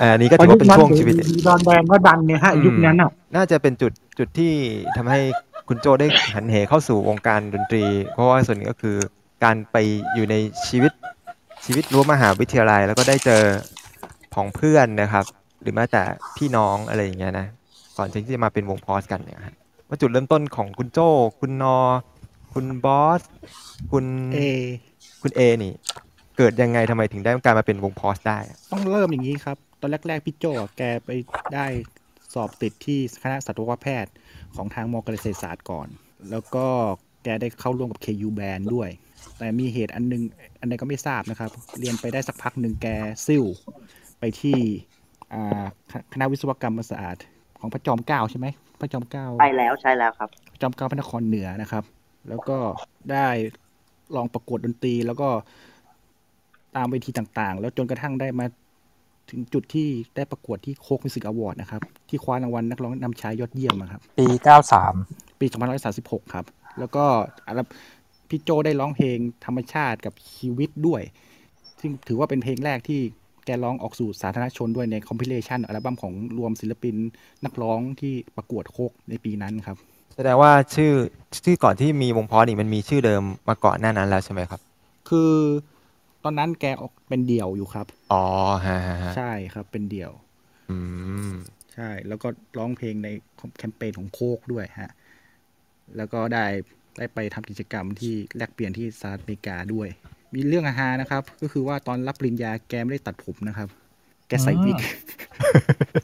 [0.00, 1.14] อ่าอันนี้ก็เพถืราะอยุว่าคเป็นนั้นช่วงชีวิต
[1.46, 4.52] ดอนแดงก็ดังเนี่ยฮะอืมยุคนั้นอะน่าจะเป็นจุดจุดที่
[4.96, 5.20] ทำให้
[5.68, 8.96] คุณโจได้หันเหเข้าสู่วงการดนตรี เพราะว่าส่วนหนึ่งก็คือ
[9.44, 9.76] การไป
[10.14, 10.36] อยู่ใน
[10.68, 10.92] ชีวิต
[11.64, 13.42] ชีวิตรั้วมหาวิทยาลัย แล้วก็ได้เจอ
[14.34, 15.24] ของเพื่อนนะครับ
[15.60, 16.02] หรือแม้แต่
[16.36, 17.46] พี่น้องอะไรอย่างเงี้ยนะ
[17.98, 19.54] ก่อนที่จะมาเป็นวงพอสกันเนี่ยฮะ
[19.88, 20.98] ว่าจุดเริ่มต้นของคุณโจ
[21.40, 21.78] คุณนอ
[22.52, 23.22] คุณบอส
[23.92, 24.38] คุณเอ
[25.22, 25.72] คุณเอนี่
[26.36, 31.10] เกิดยังไงทำไมถึงได้การมาเป็นวงพอสได้อะต้องเริ่มอย่างนี้ครับ ตอนแรก ๆ พี่โจอะแกไป
[31.54, 31.66] ได้
[32.34, 34.12] สอบติดที่คณะสัตวแพทย์
[34.56, 35.88] ของทางมอเกษตรศาสตร์ก่อน
[36.30, 36.66] แล้วก็
[37.24, 38.88] แกได้เข้าร่วมกับ KU Band ด้วย
[39.38, 40.22] แต่มีเหตุอันหนึง
[40.60, 42.86] อันใดก็ไม่ทราบนะครับ เรียนไปได้สักพักหนึ่งแก
[43.26, 43.44] ซิ่ว
[44.18, 44.58] ไปที่
[45.32, 47.24] อ่าคคณะวิศวกรรมศาสตร์
[47.60, 48.46] ของพระจอมเกล้าใช่ไหม
[48.80, 50.28] พระจอมเกล้าใช่แล้วใช่แล้วครับ
[50.60, 51.84] จอมเกล้าพระนครเหนือนะครับ
[52.28, 52.58] แล้วก็
[53.12, 53.28] ได้
[54.16, 55.28] ลองประกวดดนตรีแล้วก็
[56.76, 58.46] ตามเวทีต่างๆ แล้วจนกระทั่งได้มา
[59.30, 64.94] ถึงจุดที่ได้ประกวดที่ Coke Music Award นะครับ ที่คว้ารางวัลนักร้องนำชายยอดเยี่ยมอะครับ ปีเก้าสาม
[65.40, 65.46] ปี
[65.90, 66.44] 2536 ครับ
[66.78, 67.04] แล้วก็
[67.46, 67.66] อัลบ
[68.28, 71.02] พี่โจ้ได้ร้องเพลงธรรมชาติกับชีวิตด้วย
[71.80, 73.00] ซึ่งถือว่าเป็นเพลงแรกที่
[73.46, 76.96] แกร้องออกสู่สาธารณชนด้วยใน compilation อัลบั้มของรวมศิลปิน
[77.44, 79.76] นักร้องที่ประกวด Coke ในปีนั้นครับ
[80.16, 80.92] แสดงว่าชื่อ
[81.44, 84.60] ชื่อก่อนที่มีวงพอสนี่มันมีชื่อเดิมมาก่อนหน้านั้นแล้วใช่ไหมครับ
[85.08, 85.32] คือ
[86.24, 88.24] ตอนนั้นแกออกเป็นเดี่ยวอยู่ครับ อ๋อ
[88.66, 90.12] ฮะฮะฮะใช่ครับเป็นเดี่ยว
[90.70, 90.78] อื
[91.30, 91.32] ม
[91.74, 92.28] ใช่ แล้วก็
[92.58, 93.08] ร้องเพลงใน
[93.58, 94.92] แคมเปญของโคกด้วยฮะ
[95.96, 96.44] แล้วก็ได้
[96.98, 99.88] ได้ไปทำกิจกรรมที่แลกเปลี่ยนที่สหรัฐอเมริกาด้วย
[100.34, 103.68] มีเรื่องอาหานะครับ ก็คือว่าตอนรับปริญญาแกไม่ได้ตัดผมนะครับ
[104.28, 104.76] แกใส่วิก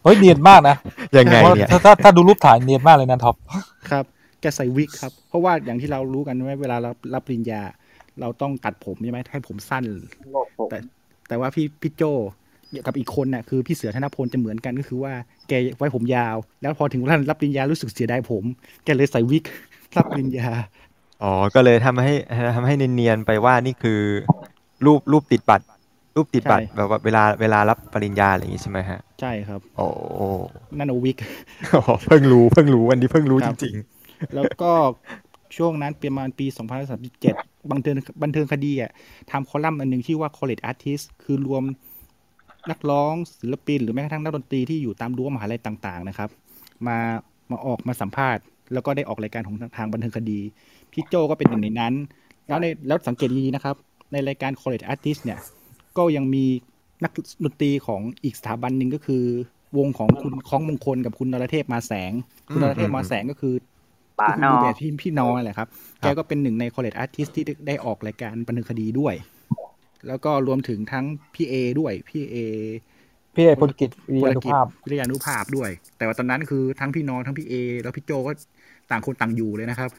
[0.03, 0.77] เฮ้ยเนียนมากนะ
[1.17, 3.37] ยังไงเนี่ยถ้าถ้าถ้าดูรูปถ่ายเนียนมากเลยนะท็อป
[3.91, 4.05] ครับ
[4.41, 7.63] แกใส่วิกครับ เพราะว่าอย่างที่เรารู้กันว่าเวลาเรารับปริญญา
[8.21, 9.85] เราต้องตัดผมใช่ไหมให้ผมสั้น
[10.71, 10.79] แต่
[11.29, 12.03] แต่ว่าพี่พี่โจ
[12.87, 15.13] กับอีกคนน่ะคือพี่เสือธนพลจะเหมือนกันก็คือว่า
[15.49, 18.45] แกไว้ผมยาว แล้วพอถึงวันรับปริญญารู้สึกเสียดายผม
[18.85, 19.45] แกเลยใส่วิก
[19.97, 20.51] รับปริญญา
[21.23, 22.13] อ๋อ ก็เลยทำให้
[22.57, 24.01] ทำให้เนียนๆไปว่านี่คือ
[24.85, 25.65] รูปรูปติดบัตร
[26.17, 29.87] รูปติดบัตรใช่แบบว่าเวลาเวลารับปริญญาอะไรอย่างงี้ใช่ไหมฮะ ใช่ครับ โอ้
[30.79, 31.19] นั่นเอาวิก
[31.75, 33.77] อ๋อเพิ่งรู้เพิ่งรู้วันนี้เพิ่งรู้คจรับริง
[34.35, 34.73] แล้วก็
[35.57, 36.47] ช่วงนั้นประมาณปี
[37.09, 38.91] 2037 บันเทิงบันเทิงคดีอะ
[39.31, 41.63] ทำคอลัมน์อันหนึ่งที่ว่า college artist คือรวม
[42.71, 46.29] นักร้องศิลปิน หรือแม้กระทั่งนักดนตรีที่อยู่ตามรั้วมหาลัยต่าง ๆ นะครับ
[46.87, 46.99] มา
[47.51, 50.41] มาออกมาสัมภาษณ์ แล้วก็ได้ออกรายการของทางบันเทิงคดี
[50.93, 51.95] พี่โจก็เป็นหนึ่งในนั้น
[52.49, 53.77] แล้วในแล้วสังเกตดีๆนะครับ
[54.13, 55.39] ในรายการ college artist เนี่ย
[55.99, 56.45] ก็ยังมี
[57.05, 57.13] นัก
[57.45, 59.25] ดนตรีของอีกสถาบันหนึ่งก็คือ
[59.79, 62.13] วงของคุณค้องมงคลกับคุณนรเทพมาแสง
[62.49, 63.55] คุณนรเทพมาแสงก็คือ
[64.21, 69.15] ป๋าก็คืนอแบบพี่พี่น้องนั่นแหละครับ แกก็เป็นหนึ่งใน college artist ที่ได้ได้ออกรายการบันเทิงคดีด้วย
[70.09, 72.37] แล้วก็รวมถึงทั้งพี่เอด้วยพี่เอ
[73.35, 78.33] พี่เอกพลกิจวิทยานุภาพวิทยานุภาพด้วย แต่ว่าตอนนั้นคือทั้งพี่น้องทั้งพี่เอ แล้วพี่โจก็
[78.91, 79.95] ต่างคนต่างอยู่เลยนะครับเ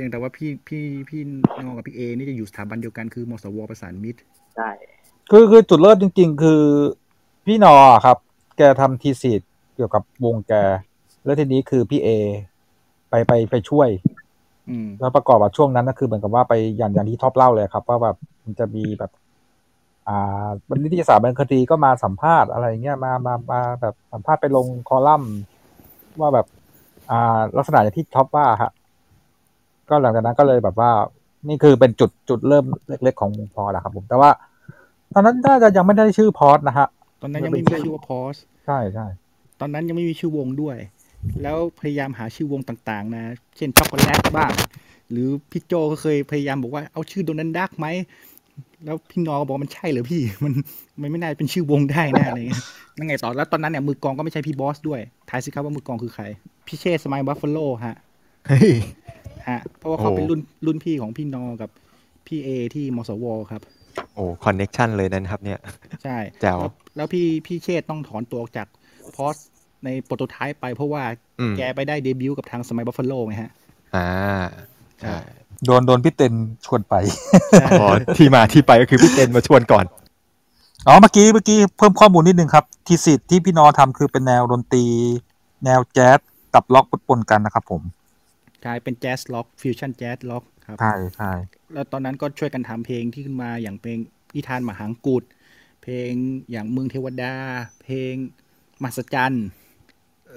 [0.00, 1.20] พียงแต่ว่าพี่พี่พี่
[1.64, 4.20] น้องกับพี่เอนี่จะอยู่สถาบันเดียวกันคือมสวประสานมิตร
[4.56, 4.70] ใช่
[5.30, 6.62] คือคือจุดเริ่มจริง ๆ คือ
[7.46, 8.16] พี่นออะครับ
[8.56, 10.52] แกทำทีสิทธ์เกี่ยวกับวงแก
[11.24, 12.08] แล้วทีนี้คือพี่เอ
[13.10, 13.88] ไปไปไปช่วย
[14.70, 19.10] อืมแล้วประกอบกับช่วงนั้นก็คือเหมือนกับว่าไปอย่างอย่างที่ท็อปเล่าเลยครับ ว่าแบบมันจะมีแบบ
[20.08, 25.32] อ่าบรรณิตยสารบันคดีก็มาสัมภาษณ์อะไรเงี้ยมามามาแบบสัมภาษณ์ไปลงคอลัมน์
[26.20, 26.46] ว่าแบบ
[27.10, 28.72] อ่า ลักษณะอย่างที่ท็อปว่าฮะ
[29.90, 30.90] ก็หลังจากนั้นก็เลยแบบว่า
[31.48, 34.30] นี่คือเป็นจุดจุดเริ่มเล็ก ๆ ของวงพอแหละครับผมแต่ว่า
[35.14, 36.88] ตอนนั้นน่าจะยังไม่ได้ชื่อพอสนะฮะ
[37.22, 39.06] ตอนนั้นยังไม่มีชื่อว่าพอสใช่ใช่
[39.60, 40.76] ตอนนั้นยังไม่มีชื่อวงด้วย
[41.42, 43.24] แล้วพยายามหาชื่อวงต่างๆ นะ
[43.56, 44.52] เช่นช็อกโกแลตบ้าง
[45.10, 47.86] หรือพี่โจก็เคยพยายามบอกว่าเอาชื่อโดนันดักไหม
[48.84, 50.52] แล้วพี่นอก็บอกมันใช่เหรอพี่ มัน
[51.00, 52.62] มันไม่น่าเป็นชื่อวงได้นะอะไรเงี้ย
[52.96, 56.24] นั่นไงต่อแล้วตอนนั้นเนี่ยมือกลองก็ไม่ใช่พี่บอสด้วยทายสิครับว่ามือกลองคือใคร
[56.66, 61.70] พี่เชษ Smile Buffalo ฮะๆเฮ้ยฮะ เพราะว่าเขาโอ้เป็นรุ่นรุ่นพี่ของพี่นอกับ
[62.26, 63.62] พี่เอที่มศวครับ
[64.14, 65.58] โอ้ connection เลยนะครับ เนี่ย
[66.04, 68.66] ใช่แจ๋วแล้วแล้วพี่พี่เชษต้องถอนตัวออกจาก
[69.16, 69.36] พอส
[69.84, 71.02] ใน prototype ไปเพราะว่า
[71.40, 73.50] อืมแกไปได้เดบิวต์กับทาง Smile Buffalo ไงฮะ
[73.94, 74.08] อ่า
[75.00, 75.16] ใช่
[75.64, 76.32] โดนโดนพี่เต้น
[76.66, 76.94] ชวนไป
[77.80, 79.84] อ๋อที่มาที่ไปก็คือพี่เต้นมาชวนก่อน
[80.86, 84.84] อ๋อเมื่อกี้เมื่อกี้เพิ่มข้อมูลนิดนึงครับ thesis ที่พี่นอทำคือเป็นแนวดนตรี
[85.64, 86.18] แนวแจ๊ส
[86.54, 87.82] กับร็อกปนๆกันนะครับผม
[88.68, 91.32] กลายเป็นแจ๊สร็อกฟิวชั่นแจ๊สร็อกครับใช่ใช่
[91.72, 93.98] แล้วตอนนั้นก็ช่วยกันทำเพลงที่ขึ้นมาอย่างเพลง
[94.34, 95.24] นิทานมหางกุฎ
[95.82, 96.10] เพลง
[96.50, 97.34] อย่างเมืองเทวดา
[97.84, 98.14] เพลง
[98.82, 99.46] มหัศจรรย์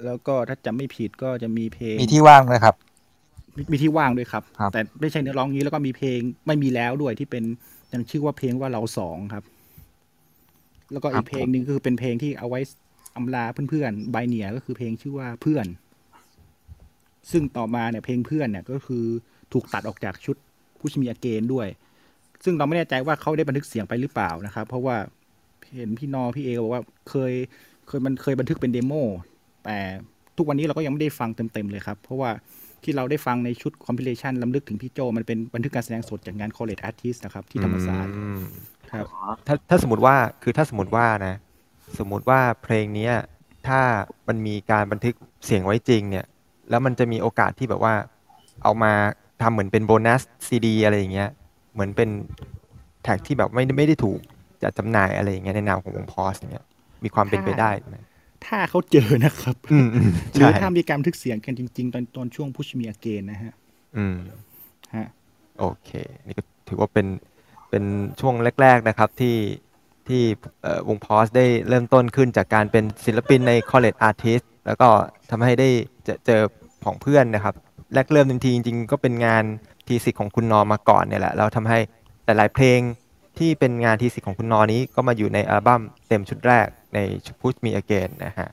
[0.04, 2.74] แล้วก็ถ้าจำไม่ผิดก็จะมีเพลง มีที่ว่างนะครับ
[3.56, 7.44] มีมีที่ว่างด้วยครับครับแต่ไม่ใช่เนื้อร้องนี้แล้วก็มีเพลงไม่มีแล้วด้วยที่เป็น
[7.92, 9.44] ยังชื่อว่าเพลงว่าเราสองครับ
[10.92, 12.60] แล้วก็อีกเพลงหนึ่งคือเป็นเพลงที่เอาไว้
[13.16, 15.66] อำลาเพื่อนๆบายเนียก็คือเพลงชื่อว่าเพื่อน
[17.30, 19.04] ซึ่งต่อมาเนี่ยเพลงเพื่อนเนี่ยก็คือ
[19.52, 20.36] ถูกตัดออกจากชุด
[20.78, 21.68] ผู้ชมีอเกนด้วย
[22.44, 24.96] ซึ่งเราไม่แน่ใจว่าเขาได้บันทึกเสียงไปหรือเปล่านะครับ เพราะว่า
[25.76, 27.32] เห็นพี่นอพี่เอบอกว่าเคย
[27.88, 28.92] เคยมันเคยบันทึกเป็นเดโม
[29.64, 29.78] แต่
[30.36, 32.30] ทุกวันนี้เราก็ยังไม่ได้ฟังเต็มๆเลยครับ เพราะว่า
[32.82, 38.14] ที่เราได้ฟังในชุด compilation รำลึกถึงพี่โจ้ มันเป็นบันทึกการแสดงสดจากงาน College Artist นะครับ ที่ธรรมศาสตร์
[38.90, 39.04] ครับ
[39.46, 41.34] ถ้าถ้าสมมติว่าคือถ้าสมมติว่านะ
[41.98, 43.10] สมมติว่าเพลงนี้
[43.68, 43.80] ถ้า
[44.28, 46.26] มันมีการบันทึกเสียงไว้จริงเนี่ย
[46.70, 47.94] แล้วมันจะมีโอกาสที่แบบว่า
[48.62, 48.92] เอามา
[49.42, 51.30] ทำเหมือนเป็นโบนัสซีดีอะไรอย่างเงี้ย
[51.74, 52.08] เหมือนเป็น
[53.02, 54.18] track ที่แบบไม่ได้ไม่ได้ถูก
[54.62, 56.64] จัดจำหน่ายอะไรอย่างเงี้ยในนามของวงพอสอย่างเงี้ย
[57.04, 57.98] มีความเป็นไปได้ไหม
[58.46, 63.52] ถ้าเขาเจอนะครับอืมอืมหรือใช่ถ้ามีการบันทึกเสียงกันจริง ๆ ตอนตอนช่วงพุชมีอเกนนะฮะ
[63.96, 64.16] อืม
[64.94, 65.08] ฮะ
[65.58, 65.90] โอเค
[66.26, 67.06] นี่ก็ถือว่าเป็น
[67.70, 67.84] เป็น
[68.20, 69.36] ช่วงแรก ๆนะครับที่
[70.08, 70.22] ที่
[70.62, 74.88] เอ่อวงพอสได้เริ่มต้นขึ้นจากการเป็นศิลปินใน College Artist แล้วก็
[75.30, 75.68] ทำให้ได้
[76.04, 76.40] เจอเจอ
[76.84, 77.54] ของเพื่อนนะครับ
[77.94, 79.44] แรกเริ่มจริงๆจริงๆ ก็เป็นงาน
[79.86, 81.78] ทีสิทธิ์ของคุณนอมาก่อนเนี่ยแหละแล้วทำให้
[82.24, 82.80] หลายๆเพลง
[83.38, 86.98] ที่เป็นงานทีสิทธิ์ของคุณนอนี้ก็มาอยู่ในอัลบั้มเต็มชุดแรกใน
[87.40, 88.48] Push Me Again นะฮะ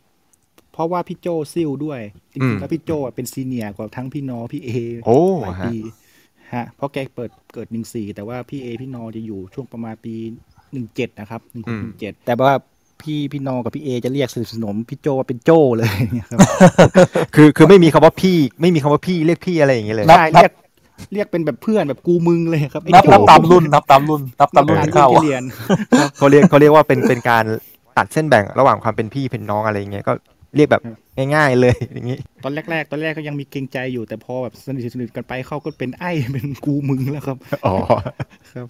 [0.71, 1.99] เพราะว่าพี่โจซิลด้วย
[2.33, 4.69] จอืริงมๆแล้วพี่โจอะเป็นซีเนียร์กว่าทั้งพี่นอพี่เอ
[5.05, 5.75] โอ้หลายฮะปี
[6.53, 10.13] ฮะเพราะแกเปิดเกิดหนึ่งสี่แต่ว่าพี่เอพี่นอจะอยู่ช่วงประมาณปี
[10.73, 12.53] หนึ่งเจ็ดนะครับหนึ่งหกหนึ่งเจ็ดแต่ว่า
[13.03, 15.89] พี่พี่นอกับพี่เอจะเรียกสนิทสนมพี่โจว่าเป็นโจเลย
[16.29, 16.39] ครับ
[17.35, 20.51] คือคือไม่มีคำว่าพี่ ไม่มีคำว่าพี่เรียกพี่อะไรอย่างเงี้ยเลยนับใช่นับเรียก
[21.13, 25.43] เรียกเป็นแบบเพื่อนแบบกูมึงเลยครับไอ้นับโจนับตามรุ่นนับตามรุ่นนับตามรุ่นที่เข้าที่เรียน
[26.17, 27.45] เขาเรียกเขาเรียกว่าเป็นเป็นการ
[27.97, 30.13] ตัดเส้นแบ่งระหว่างความเป็นพี่เป็นน้องอะไรอย่างเงี้ยก็
[30.55, 30.81] เรียกแบบ
[31.35, 37.75] ง่ายๆเลยอย่างงี้ ตอนแรกๆ ตอนแรกก็ยังมีเกรงใจอยู่แต่พอแบบสนิทสนิทกันไปเขาก็เป็นไอ้เป็นกูมึงแล้วครับ อ๋อ
[38.53, 38.67] ครับ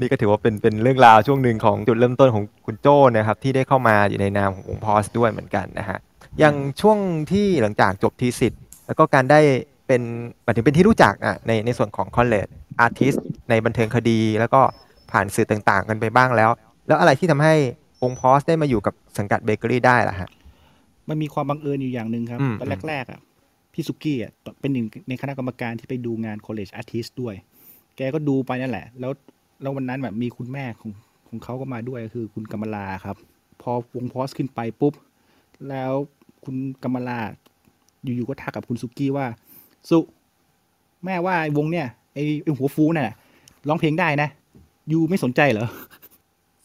[0.00, 5.98] นี่ก็ถือว่าเป็นเป็นเรื่องราวช่วงหนึ่งของจุดเริ่มต้นของคุณโจ้นะครับ ที่ได้เข้ามาอยู่ในนามของวงพอสด้วยเหมือนกันนะฮะ
[6.38, 6.98] อย่างช่วง
[7.32, 9.40] ที่หลังจากจบ thesis แล้วก็การได้
[9.86, 10.02] เป็น
[10.44, 12.48] หมายถึงเป็นที่รู้จักอะในในส่วนของ College
[12.80, 13.14] Artist
[13.50, 14.60] ในบันเทิงคดี แล้วก็
[15.10, 16.50] ผ่านสื่อต่างๆ กันไปบ้างแล้ว
[16.86, 17.54] แล้วอะไรที่ทำให้
[18.02, 20.28] วงพอสได้มาอยู่กับสังกัดเบเกอรี่ได้ล่ะฮะ
[21.08, 23.20] มันมีความบังเอิญอยู่อย่างหนึ่งครับอืมตอนแรกๆอะ
[23.74, 27.34] พี่สุกี้อะเป็นหนึ่งในคณะกรรมการที่ไปดูงาน College Artist ด้วย
[27.96, 29.12] แกก็ดูไปนั่นแหละ แล้ว
[29.62, 30.90] แล้ววันนั้นแบบมีคุณแม่ของ
[31.28, 33.16] ของเขาก็มาด้วยก็คือคุณกมลาครับ
[33.62, 34.94] พอวงพอสขึ้นไปปุ๊บ
[35.68, 35.92] แล้ว
[36.44, 37.18] คุณกำมลา
[38.04, 39.26] อยู่ๆก็ทักกับคุณสุกี้ว่า
[39.90, 39.98] สุ
[41.04, 43.14] แม่ว่าไอ้วงเนี่ยไอ้ไอ้หัวฟูน่ะ
[43.68, 44.28] ร้องเพลงได้นะ
[44.92, 45.66] ยูไม่สนใจเหรอ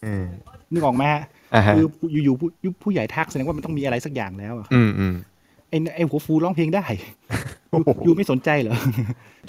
[0.06, 0.26] อืม
[0.72, 1.22] นึกออกไหมฮะ
[1.56, 1.84] อ่าฮะคือ
[2.26, 2.50] อยู่ๆผู้
[2.84, 5.16] ผู้ใหญ่ทักแสดงว่ามันต้องมีอะไรสักอย่างแล้วอะอืมอืม
[5.70, 6.86] ไอ้ไอ้หัวฟูร้องเพลงได้
[7.70, 8.76] โอ้โหยูไม่สนใจเหรอ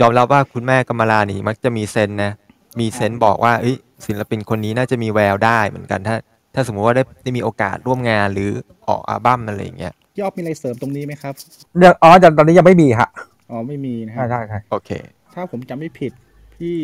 [0.00, 2.32] ยอมรับว่าคุณแม่กำมลานี่มักจะมีเซนส์นะ
[2.80, 3.76] มีเซนส์บอกว่าเอ้ย
[4.06, 6.16] ศิลปินคนนี้น่าจะมีแววได้เหมือนกันถ้า
[6.54, 8.50] ถ้าสมมุติว่าได้ได้มีโอกาสร่วมงานหรือ
[8.88, 11.34] ออกอัลบั้มอะไรอย่างเงี้ยพี่ออฟมีอะไรเสริมตรงนี้ไหมครับ
[11.78, 13.10] เดี๋ยวอ๋อตอนนี้ยังไม่มีฮะ
[13.50, 14.90] อ๋อไม่มีนะใช่ฮะใช่ใช่โอเค
[15.34, 16.12] ถ้าผมจำไม่ผิด
[16.54, 16.74] พี่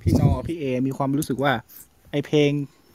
[0.00, 1.52] พี่นอพี่เอมีความรู้สึกว่า
[2.10, 2.50] ไอเพลง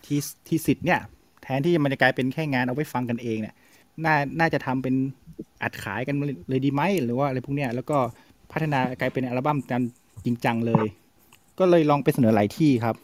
[0.05, 0.15] ที
[0.47, 0.99] ทีสิทธิ์เนี่ย
[1.43, 3.55] แทนที่มันจะกลายเป็นแค่งานเอาไว้ฟังกันเองเนี่ย
[4.05, 4.95] น่าน่าจะทำเป็น
[5.63, 6.15] อัดขายกัน
[6.49, 7.97] เลยดีไหมหรือว่าอะไรพวกเนี้ยแล้วก็
[8.51, 9.81] พัฒนากลายเป็นอัลบั้มกัน
[10.25, 10.85] จริงจังเลย
[11.59, 12.95] ก็เลยลองไปเสนอหลายที่ครับ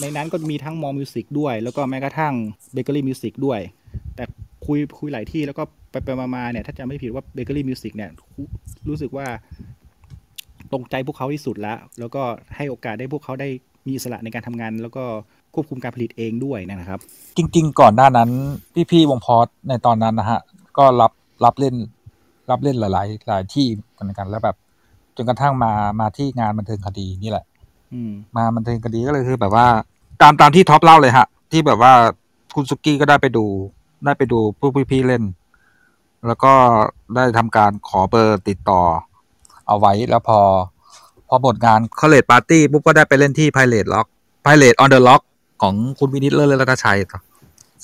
[0.00, 2.34] ในนั้นก็มีทั้ง More Music ด้วย แล้วก็แม้กระทั่ง
[2.72, 3.60] Bakery Music ด้วย
[4.16, 4.24] แต่
[4.66, 8.10] คุยคุยหลายที่แล้วก็ไปไปมาเนี่ย ถ้าจำไม่ผิดว่า Bakery Music เนี่ย
[8.88, 9.26] รู้สึกว่า
[10.72, 12.22] ตรงใจพวกเขาที่สุดแล้ว แล้วก็
[12.56, 13.48] ให้โอกาสได้พวกเขาได้
[13.86, 15.04] มีอิสระในการทำงาน แล้วก็
[15.54, 17.00] ควบคุมการผลิตเองด้วยนะครับ
[17.36, 18.30] จริง ๆ ก่อนหน้านั้น
[18.90, 20.40] พี่ๆวงพอสในตอนนั้นนะฮะ
[20.78, 21.12] ก็รับ
[21.44, 21.74] รับเล่น
[22.50, 24.56] รับเล่นหลาย ๆ หลายที่เหมือนกัน แล้วแบบ
[25.16, 27.44] จนกระทั่งมามาที่งานบันเทิงคดีนี่แหละ
[27.92, 29.66] อืมมาบันเทิงคดีก็เลยคือแบบว่า
[30.22, 31.92] ตามตามที่ท็อปเล่าเลยฮะ ที่แบบว่า
[32.54, 33.44] คุณสุกี้ก็ได้ไปดู
[34.04, 35.22] ได้ไปดูพวกพี่ๆเล่น
[36.26, 36.52] แล้วก็
[37.14, 38.80] ได้ทำการขอเบอร์ติดต่อ
[39.66, 40.40] เอาไว้แล้วพอ
[41.28, 44.06] พอหมดงาน College Party ปุ๊บก็ได้ไปเล่นที่ Pirate Rock
[44.42, 45.22] Pirate on the Rock
[45.62, 47.20] ของคุณวินิจเลิศเลรัตนชัยต่อ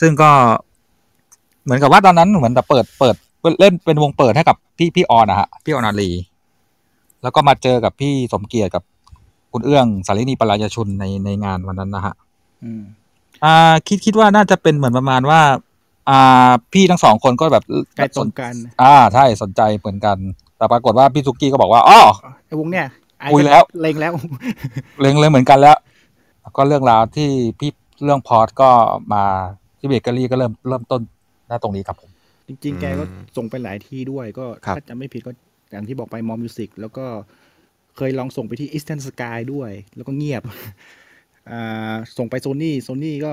[0.00, 0.30] ซึ่งก็
[1.68, 3.16] เหมือนกับว่าตอนนั้นเหมือนแต่เปิดเปิด
[3.60, 6.10] เล่นเป็นวงเปิดให้กับพี่พี่ออนนะฮะพี่ออนอารี
[7.22, 8.82] แล้วก็มาเจอกับพี่สมเกียรติกับ
[9.52, 12.14] คุณเอื้องสารินีปรายชุนในในงานวันนั้นนะฮะ
[12.64, 12.82] อืม
[13.44, 15.40] อ่า คิดคิดว่าน่าจะเป็นเหมือนประมาณว่า
[16.10, 17.64] อ่า พี่ทั้งสองคนก็แบบ
[17.96, 20.16] ใกล้ตรงกัน อ่าใช่สนใจเหมือนกัน
[20.58, 22.00] แต่ปรากฏว่าพี่ซุกี้ก็บอกว่าอ๋อ
[22.46, 22.86] ไอ้วงเนี่ย
[23.20, 24.12] ไอ้คุยแล้วเล็งแล้ว
[25.00, 25.76] เล็งเลยเหมือนกันแล้ว
[26.40, 27.70] แล้ว ก็เรื่องราวที่พี่
[28.04, 28.70] เรื่องพอร์ตก็
[29.12, 29.24] มา
[29.78, 31.00] ที่เบเกอรี่ก็เริ่มเริ่มต้น
[31.48, 32.10] หน้าตรงนี้ครับผม
[32.48, 35.32] จริง ๆ แกก็อืมส่งไปหลายที่ด้วยก็ครับถ้าจำไม่ผิดก็
[35.70, 37.04] อย่างที่บอกไป More Music แล้วก็
[37.96, 40.42] เคยลองส่งไปที่ Eastern Sky ด้วย แล้วก็เงียบ
[41.50, 43.32] อ่าส่งไปโซนี่โซนี่ก็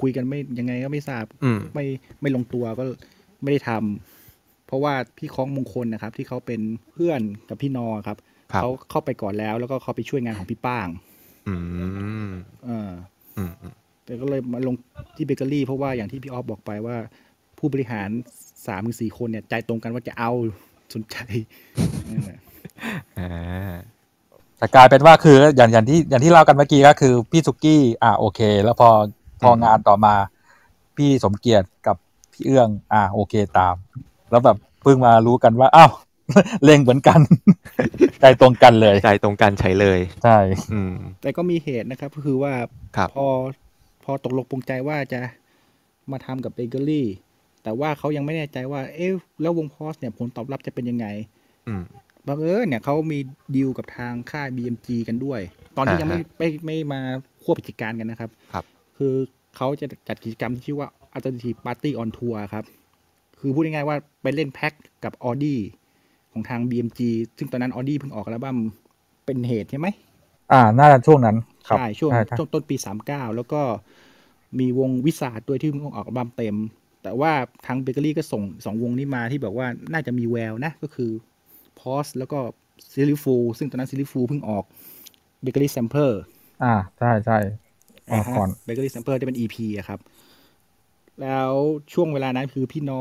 [0.00, 1.84] คุยกันไม่ยังไงก็ไม่ทราบอืมไม่
[2.20, 2.84] ไม่ลงตัวก็
[3.42, 6.60] ไม่ได้ทำเพราะว่าพี่ค้องมงคลนะครับ ที่เขาเป็น
[6.92, 8.16] เพื่อนกับพี่นอครับ
[8.52, 10.88] ครับเขาเข้าไปก่อนแล้ว แล้วก็เขาไปช่วยงานของพี่ป้าง
[11.48, 11.54] อื
[12.28, 12.30] ม
[12.64, 12.90] เออ
[13.38, 13.74] อืมอืม
[14.04, 14.74] แต่ก็เลยมาลง
[15.16, 16.96] ที่เบเกอรี่ เพราะว่าอย่างที่พี่ออฟบอกไปว่า
[17.64, 18.10] ผู้บริหาร
[18.66, 20.32] สามหรือสี่คนเนี่ยใจตรงกันว่าจะเอา
[20.94, 21.16] สนใจ
[22.10, 22.40] นั่นแหละ
[23.18, 23.74] อ่า
[24.58, 28.88] แต่กลายเป็นว่าคืออย่างอย่างที่อย่างที่เล่ากันเมื่อกี้ก็คือ พี่สุกี้ อ่าโอเค แล้วพอ
[29.42, 30.14] พองานต่อมา
[30.96, 31.96] พี่สมเกียรติกับ
[32.32, 33.74] พี่เอื้อง อ่าโอเคตาม
[34.30, 35.92] แล้วแบบเพิ่งมารู้กันว่าอ้าว
[36.64, 37.20] เล็งเหมือนกัน
[38.20, 40.38] ใจตรงกันเลยใจตรงกันใช้เลยใช่
[40.72, 42.52] อืมแต่ก็มีเหตุนะครับ ก็คือว่า
[42.96, 43.26] ครับพอ
[44.04, 45.20] พอตกลงปรงใจว่าจะ
[46.12, 47.06] มาทำกับเบเกอรี่
[47.64, 51.06] แต่ว่าเขายังไม่แน่ใจว่า เอ๊ะแล้ววงพอสเนี่ยผลตอบรับจะเป็นยังไง
[51.68, 51.82] อืม
[52.28, 53.18] บังเอิญเนี่ยเขามี
[53.56, 55.40] ดีลกับทางค่าย BMG กันด้วย
[55.76, 57.00] ตอนที่อ่ายังไม่ฮะไม่ไม่มา
[57.42, 58.64] ควบกิจการกันนะครับ ครับ
[58.96, 59.14] คือ
[59.56, 62.64] เขาจะจัดกิจกรรมที่ชื่อว่า Alternative Party on Tour ครับ
[63.38, 64.72] คือพูดง่ายๆว่าไปเล่นแพ็ค
[65.04, 65.56] กับ Audi
[66.32, 67.00] ของทาง BMG
[67.38, 68.58] ซึ่งตอนนั้น Audi เพิ่งออกอัลบั้ม
[69.26, 69.86] เป็นเหตุใช่ไหม
[70.52, 71.36] อ่า น่าจะช่วงนั้น
[71.68, 73.60] ครับใช่ช่วงใช่ช่วงต้นปี 39 แล้วก็
[74.58, 76.56] มีวง Wizard ด้วยที่เพิ่งออกอัลบั้มเต็ม
[77.04, 77.32] แต่ว่า
[77.66, 81.10] ทางเบเกอรี่ก็ส่งสองวงนี้มาที่แบบว่าน่าจะมีแววนะ ก็คือ
[81.80, 82.38] พอสแล้วก็
[82.92, 84.64] Silly Fools ซึ่งตอนนั้น Silly Fools เพิ่งออก
[85.42, 86.20] Bakery Sampler
[86.64, 87.38] อ่า ใช่ใช่
[88.10, 89.98] ออกก่อน Bakery Sampler จะเป็น EP อะครับ
[91.20, 91.52] แล้ว
[91.92, 93.00] ช่วงเวลานั้นคือพี่นอ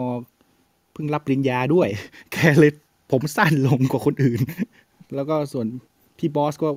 [0.94, 1.88] เพิ่งรับปริญญาด้วย
[2.32, 2.72] แกเลย
[3.12, 4.40] ผมสั้นลงกว่าคนอื่น
[5.16, 5.66] แล้วก็ส่วน
[6.18, 6.70] พี่บอสก็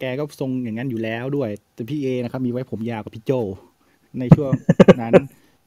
[0.00, 3.32] แกก็ทรงอย่างนั้นอยู่แล้วด้วย แต่พี่เอนะครับ มีไว้ผมยาวกับพี่โจ
[4.18, 4.50] ในช่วง
[5.02, 5.12] นั้น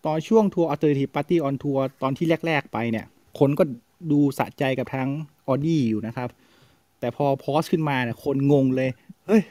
[0.07, 3.05] ตอนช่วงทัวร์ Alternative Party on Tour ตอนที่แรก ๆ ไปเนี่ย
[3.39, 3.63] คนก็
[4.11, 5.09] ดูสะใจกับทั้ง
[5.47, 6.29] ออดี้อยู่นะครับ
[6.99, 8.89] แต่พอพอสขึ้นมาเนี่ยคนงงเลย
[9.27, 9.41] เฮ้ย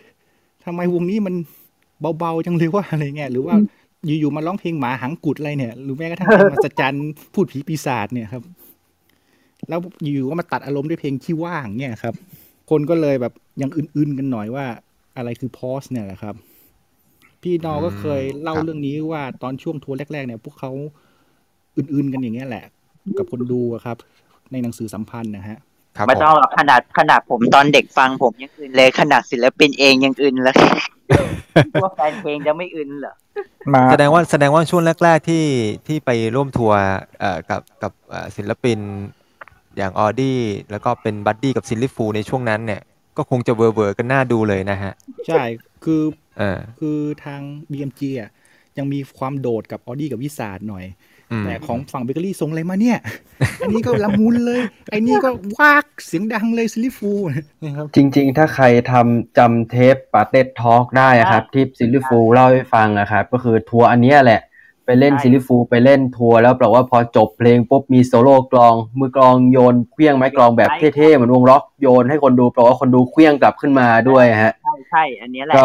[0.64, 1.34] ทำไมวงนี้มัน
[2.18, 3.54] เบา ๆ จังเลยว่าอะไรเงี้ยหรือว่า
[4.06, 8.42] อยู่ ๆ มาร้องเพลงหมาหังกุดอะไรเนี่ย หรือแม้กระทั่งมหัศจรรย์พูดผีปีศาจเนี่ยครับ
[9.68, 12.14] แล้วอยู่ๆก็มาตัดอารมณ์ด้วยเพลงที่ว่างเนี่ยครับ
[12.70, 13.32] คนก็เลยแบบ
[13.62, 14.66] ยังอื่นๆกันหน่อยว่า
[15.16, 16.34] อะไรคือพอสเนี่ยแหละครับ
[17.46, 20.70] พี่นอก็เคยเล่าครับเรื่องนี้ว่าตอนช่วงทัวร์แรก ๆ เนี่ย พวกเขา
[21.76, 22.64] อึนๆกันอย่างเงี้ยแหละ
[23.18, 23.96] กับคนดูอะครับ
[24.52, 25.58] ในหนังสือสัมพันธ์นะฮะ
[25.96, 30.56] ครับไม่ผมต้องหรอกขนาดขนาดผมตอนเด็กฟังผมยังอึนเลยขนาดศิลปินเองยังอึนเลย
[31.82, 33.14] พวกแฟนเพลงจะไม่อึนเหรอ
[33.74, 35.44] มาแสดงว่าแสดงว่าช่วงแรก ๆที่
[35.86, 36.80] ที่ไปร่วมทัวร์
[37.20, 38.78] เอ่อกับกับเอ่อศิลปิน
[39.76, 40.40] อย่างออดี้
[40.70, 42.82] แล้วก็เป็น buddy กับ Silly Fools ในช่วงนั้นเนี่ย
[43.16, 44.92] ก็คงจะเวอร์เวอร์กันน่าดูเลยนะฮะ
[45.26, 45.42] ใช่
[45.84, 46.25] คือเออ
[46.80, 48.30] คือทาง BMG อะ
[48.78, 50.84] ยังมีความโดดกับออดี้กับวิสาดหน่อย
[51.32, 52.98] อืมแต่ของฝั่งเบเกอรี่ส่งอะไรมาเนี่ย
[53.60, 54.60] อันนี้ก็ละมุนเลย
[54.90, 57.12] ไอ้นี่ก็วากเสียงดังเลย Silly Fools
[57.64, 64.40] นะครับจริง ๆ ถ้าใครทำจำเทปป๋าเต็ดทอล์กได้อะครับ ที่ Silly Fools เล่าให้ฟังนะครับ ก็คือทัวร์อันเนี้ยแหละ
[64.84, 75.64] ไปเล่นใช่ Silly Fools ไปเล่นทัวร์แล้วแปลว่าพอจบเพลงปุ๊บมีโซโล่กลอง มือกลองโยนเขวี้ยงไม้กลองแบบเท่ๆเหมือนวงร็อกโยนให้คนดูแปลว่าคนดูเขวี้ยงกลับขึ้นมาด้วยฮะใช่ใช่อันเนี้ยแหละก็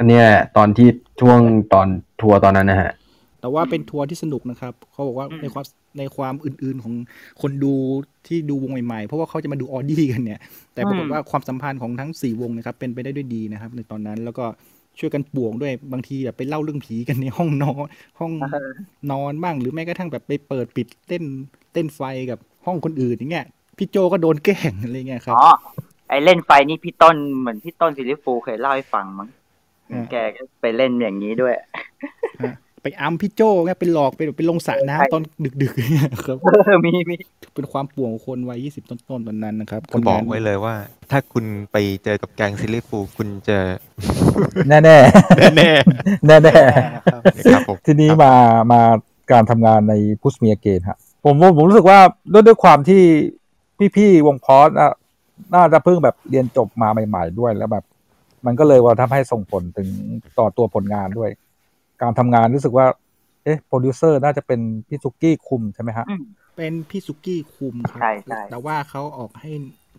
[0.00, 0.26] อันเนี้ย
[0.56, 0.88] ตอนที่
[1.20, 1.38] ช่วง
[1.72, 1.88] ตอน
[2.20, 2.92] ทัวร์ตอนนั้นนะฮะ
[3.40, 5.64] แต่ว่าเป็นทัวร์ที่สนุกนะครับ เขาบอกว่าอืมในความ
[5.98, 6.94] ในความอึนๆของ
[7.42, 7.74] คนดู
[8.26, 10.40] ที่ดูวงใหม่ๆ เพราะว่าเขาจะมาดูออดี้กันเนี่ย
[10.74, 14.44] แต่ปรากฏว่าความสัมพันธ์ของทั้งสี่วงนะครับ เป็นไปได้ด้วยดีนะครับ ในตอนนั้นแล้วก็
[14.98, 17.86] ช่วยกันป่วงด้วยบางทีแบบไปเล่าเรื่องผีกันในห้องนอน
[18.18, 18.32] ห้อง
[19.12, 21.22] นอนบ้างหรือแม้กระทั่งแบบไปเปิดปิดเต้น
[21.72, 23.46] เต้นไฟกับห้องคนอื่นอย่างเงี้ย
[23.76, 25.50] พี่โจก็โดนแกล้งอะไรเงี้ยครับอ๋อ
[26.08, 29.39] ไอเล่นไฟนี่พี่ต้นเหมือนพี่ต้นซิลลิฟูเคยเล่าให้ฟังมั้งอืม
[30.10, 31.54] แกก็ไปเล่นอย่างนี้ด้วย
[32.42, 35.22] ฮะไปอัมพี่โจไงไปหลอกไปไปลงสระใช่น้ำตอน
[35.62, 36.36] ดึกๆอย่างเงี้ยครับ
[36.84, 37.14] มีมี
[37.54, 40.74] เป็นความป่วงของคนวัยยี่สิบต้นๆตอนนั้นนะครับก็บอกคนงานไว้เลยว่า
[41.10, 43.58] ถ้าคุณไปเจอกับแกงซิลลิฟูคุณจะ
[44.68, 44.96] แน่แน่
[45.38, 45.68] แน่
[46.26, 46.54] แน่แน่
[46.94, 48.34] นะครับๆครับผมทีนี้ครับมา
[48.72, 48.80] มา
[49.32, 51.98] การทำงานใน Push Me Again ฮะผมผมผมรู้สึกว่า
[52.32, 53.02] ด้วยด้วยความที่
[53.96, 54.92] พี่ๆวงพอสน่ะ
[55.54, 57.84] น่าจะเพิ่งแบบเรียนจบมาใหม่ ๆ ด้วยแล้วแบบ
[58.46, 59.88] มันก็เลยว่าทำให้ส่งผลถึง
[60.38, 61.30] ต่อตัวผลงานด้วย
[62.02, 62.86] การทำงานรู้สึกว่า
[63.44, 66.06] เอ๊ะโปรดิวเซอร์น่าจะเป็นพี่สุกี้คุมใช่ไหมฮะ
[66.56, 69.52] เป็นพี่สุกี้คุมครับใช่ใช่แต่ว่าเขาออกให้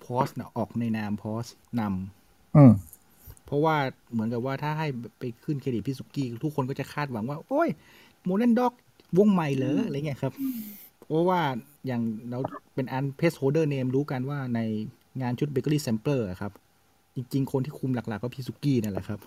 [0.04, 1.46] พอสนะออกในนามพอส
[1.80, 2.72] นำอืม
[3.46, 3.76] เพราะว่า
[4.12, 4.88] เหมือนกับว่าถ้าให้
[5.20, 7.70] ไปขึ้นเครดิตพี่สุกี้ทุกคนก็จะคาดหวังว่า โอ้ย
[8.26, 8.74] โมเด r n ด็อก
[9.18, 10.34] วงใหม่เหรออะไรเงี้ยครับ
[11.08, 11.42] เพราะว่า
[11.88, 12.40] อย่างเรา
[12.76, 14.60] เป็นอันเพสโฮเดอร์เนมรู้กันว่าใน
[15.22, 16.52] งานชุด Bakery Sampler ครับ
[17.16, 19.20] จริง ๆ คนที่คุมหลัก ๆ ก็พี่สุกี้นั่นแหละครับ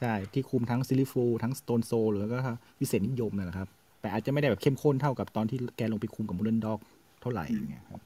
[0.00, 2.38] ใช่ที่คุมทั้ง Silly Fools ทั้ง Stone Soul หรือก็
[2.80, 3.68] วิเศษนิยมนั่นแหละครับ
[4.00, 6.78] แต่อาจจะไม่ได้แบบเข้มข้นเท่ากับตอนที่แกลงไปคุมกับโมเด r n ด็อก
[7.20, 8.00] เท่าไหร่อย่างเงี้ยครับ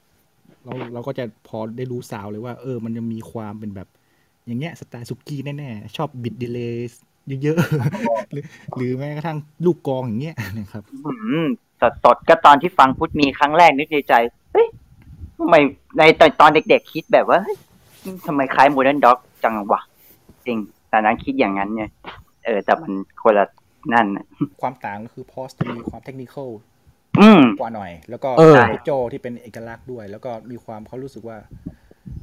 [0.64, 3.89] เราเราก็จะพอได้รู้ sound เลยว่า เออ มันจะมีความเป็นแบบ
[4.47, 7.03] อย่างเงี้ยสไตล์สุกี้แน่ๆ ชอบบิด delay
[7.43, 8.45] เยอะๆหรือ
[8.77, 11.12] หรือแม้กระทั่งลูกกลองอย่างเงี้ยนะครับอื
[11.45, 11.47] ม
[11.81, 14.14] สดสดๆก็ตอนที่ฟัง Push Me ครั้งแรกนึกในใจ
[14.53, 14.66] เฮ้ย
[15.39, 15.55] ทำไม
[15.99, 17.57] ในตอนตอนเด็กๆคิดแบบว่าเฮ้ย
[18.26, 19.80] ทำไมคล้าย Modern Dog จังวะ
[20.46, 20.59] จริง
[20.92, 21.84] ตอนนั้นคิดอย่างนั้นไง
[22.44, 22.92] เออแต่มัน
[23.22, 23.46] คนละ
[23.92, 24.26] นั่นน่ะ
[24.61, 26.49] ความต่างก็คือพอสจะมีความ technical
[27.20, 31.36] อืมกว่าหน่อย แล้วก็เออพี่โจที่เป็นเอกลักษณ์ด้วย แล้วก็มีความเขารู้สึกว่า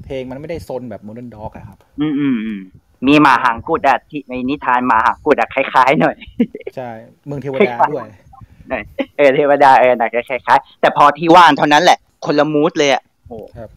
[0.03, 2.59] เพลงมันไม่ได้ซนแบบ Modern Dog อะครับ อืมอืมอืม
[3.07, 6.15] มีหมาหางกุดอะที่ในนิทานหมาหางกุดอะคล้ายๆหน่อย
[6.75, 6.89] ใช่
[7.25, 8.07] เมืองเทวดาด้วย
[9.17, 13.69] เออเทวดาเออหนักจะคล้ายๆแต่พอที่ว่างเท่านั้นแหละ คนละ mood เลยอะโอ้ครับ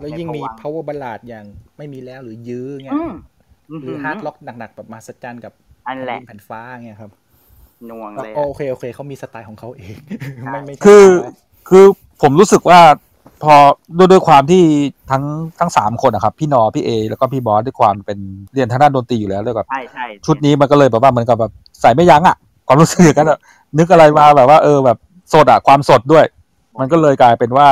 [0.00, 3.12] แล้วยิ่งมี power ballad อย่างไม่มีแล้วหรือยื้อเงี้ย อืม
[3.82, 5.52] หรือ hard rock หนักๆแบบมาสจันกับ
[5.88, 7.10] อันแหละแผ่นฟ้าเงี้ยครับ
[7.86, 9.96] หน่วงเลยโอเคโอเคเขามีสไตล์ของเขาเอง
[10.52, 11.30] ไม่ไม่ใช่คือว่า
[11.68, 11.84] คือ
[12.22, 12.80] ผมรู้สึกว่า
[13.42, 13.54] พอ
[13.98, 14.62] ด้วยด้วยความที่
[15.10, 15.24] ทั้ง
[15.58, 18.18] ทั้งสามคนนะครับ พี่นอพี่เอ แล้วก็พี่บอสด้วยความเป็น
[18.52, 22.36] เรียนทางด้านดนตรีอยู่แล้วด้วยกับใช่ใช่ชุดนี้มันก็เลยแบบว่าเหมือนกับแบบใส่ไม่ยั้งอะ
[22.66, 23.38] ความรู้สึกอย่างนั้นอะ
[23.78, 24.98] นึกอะไรมาแบบว่าเออแบบ
[25.32, 26.24] สดอะความสดด้วย
[26.80, 27.68] มันก็เลยกลายเป็นว่า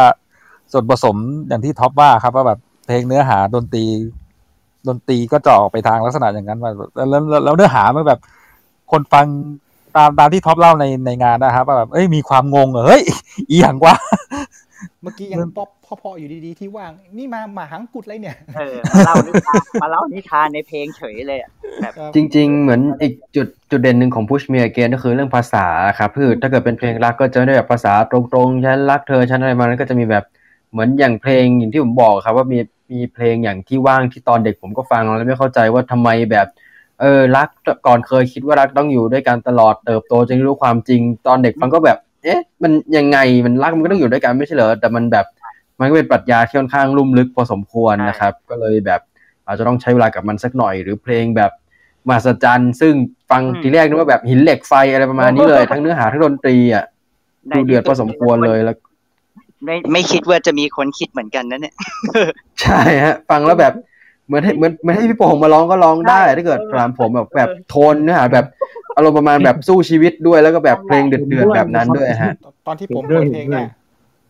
[0.73, 1.17] ส่วนผสม
[1.49, 3.85] อย่างที่ท็อปว่าครับว่าแบบเพลงเนื้อหาดนตรี
[4.89, 8.21] ดนตรีก็จะออกไปทางลักษณะอย่างนั้นมาแล้วแล้วแล้วแล้วเนื้อหามันแบบ
[8.93, 9.27] คนฟัง
[9.97, 13.03] ตามตามที่ท็อปเล่าในในงานนะครับว่าแบบเอ้ยมีความงงเหรอเฮ้ย
[13.51, 13.95] อีหยังวะ
[15.03, 15.69] เมื่อกี้ยังป๊อป
[16.03, 21.51] พ่อๆอยู่ดีๆที่ว่าง นี่มาหมาหังกุดอะไรเนี่ยเออมาเล่านิทานมาเล่านิทานในเพลงเฉยเลยอะ
[21.81, 25.67] แบบครับจริง ๆ เหมือนอีกจุดจุดเด่นหนึ่งของ Push Me Again ก็คือเรื่องภาษา
[25.99, 30.25] ครับคือถ้าเกิดเป็นเพลงรักก็จะได้แบบภาษาตรงๆ ฉันรักเธอฉันอะไรมานั้นก็จะมีแบบ
[30.75, 32.59] เหมือนอย่างเพลงอย่างที่ผมบอกครับ ว่ามี
[32.93, 36.47] มีเพลงอย่างที่ว่างที่ตอนเด็กผมก็ฟังแล้วไม่เข้าใจว่าทำไมแบบ
[37.01, 37.49] เออรัก
[37.87, 45.27] ก่อนเคยคิดว่ารักต้องอยู่ด้วยกันตลอดเติบโตจนรู้ความจริง ตอนเด็กฟังก็แบบ เอ๊ะ มันยังไงมันรักมันก็ต้องอยู่ด้วยกันไม่ใช่เหรอแต่มันแบบ
[45.81, 49.01] มันก็เป็นปรัชญาที่ค่อนข้างลุ่มลึกพอสมควรนะครับ ก็เลยแบบ
[49.47, 51.51] อาจจะต้องใช้เวลากับมันสักหน่อย หรือเพลงแบบ
[52.09, 52.95] มหัศจรรย์ ซึ่ง
[53.31, 56.85] ฟังอืมทีแรกนึกว่าแบบหินเหล็กไฟอะไรประมาณนี้เลย ทั้งเนื้อหาทั้งดนตรีอะ
[57.51, 58.77] ดูเดือดพอสมควรเลยแล้ว
[59.65, 61.75] ไม่ไม่คิดว่าจะมีคนคิดเหมือนกันนะเนี่ย
[62.63, 63.73] ใช่ฮะ ฟังแล้วแบบ
[64.27, 68.47] เหมือนให้เหมือนเหมือนให้พี่โป่งมาร้องก็ร้องได้ถ้าเกิดถามผมแบบแบบโทนเนื้อหาแบบ
[68.97, 72.33] อารมณ์ประมาณแบบสู้ชีวิตด้วยแล้วก็แบบเพลงเดือดๆแบบนั้นด้วยฮะ
[72.67, 73.65] ตอนที่ผมเห็นด้วยเปิดเพลงเห็นด้วย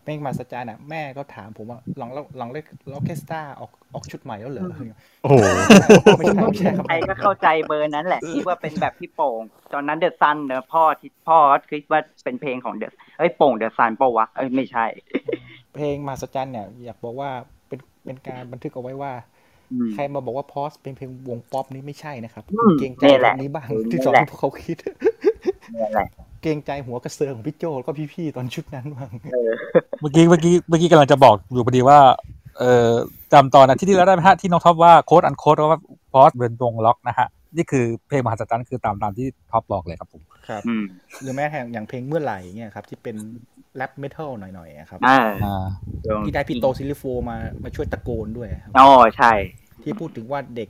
[0.05, 4.67] เนี่ยเพลงมาสจารน่ะแม่ก็ถามผมว่าลองลองลองเล่นล็อกเคสตาออกออกชุดใหม่แล้วเหรอ
[5.23, 5.35] โอ้โห
[6.19, 9.41] ไม่ใช่ไม่ใช่ครับใครก็เข้าใจเบอร์นั้นแหละคิดว่าเป็นแบบพี่โป่ง
[9.73, 14.87] ตอนนั้นเดอะซันเนอะพ่อที่พ่อก็คิดว่าเป็นเพลงของเดอะเอ้ยโป่งเดอะซันปะวะเอ้ยไม่ใช่
[15.75, 17.31] เพลงมาสจารเนี่ยอยากบอกว่า
[17.69, 19.13] เป็นเป็นการบันทึกเอาไว้ว่า
[19.73, 24.77] อืมใครมาบอกว่าพอสเป็นเพลงวงป๊อปนี่ไม่ใช่นะครับอืมเกรงใจนี่แหละตรงนี้บ้างนี่ที่สอนแหละให้พวกเขาคิด
[25.73, 29.51] เนี่ยแหละเกรงใจหัวกระเซิงของพี่โจแล้วก็พี่ๆตอนชุดนั้นบ้างเออ
[30.01, 31.99] เมื่อกี้เมื่อกี้เมื่อกี้กำลังจะบอกอยู่พอดีว่า
[32.59, 32.91] เอ่อ
[33.33, 35.81] จำตอนนะที่ที่แล้วได้ไหมฮะที่น้องท็อปว่า quote unquote ว่า
[36.13, 40.85] พอสเป็นวงร็อกนะฮะนี่คือเพลงมหัศจรรย์คือตามตามที่ท็อปบอกเลยครับผมครับอืม
[41.23, 43.17] หรือแม้แต่อย่างเพลงเมื่อไหร่เนี่ยครับ ที่เป็น
[43.77, 45.65] rap metal หน่อยๆอะครับอ่าอ่า
[46.27, 49.33] ที่ได้พี่โต Silly Fools มามาช่วยตะโกนด้วยครับอ๋อใช่
[49.83, 50.69] ที่พูดถึงว่าเด็ก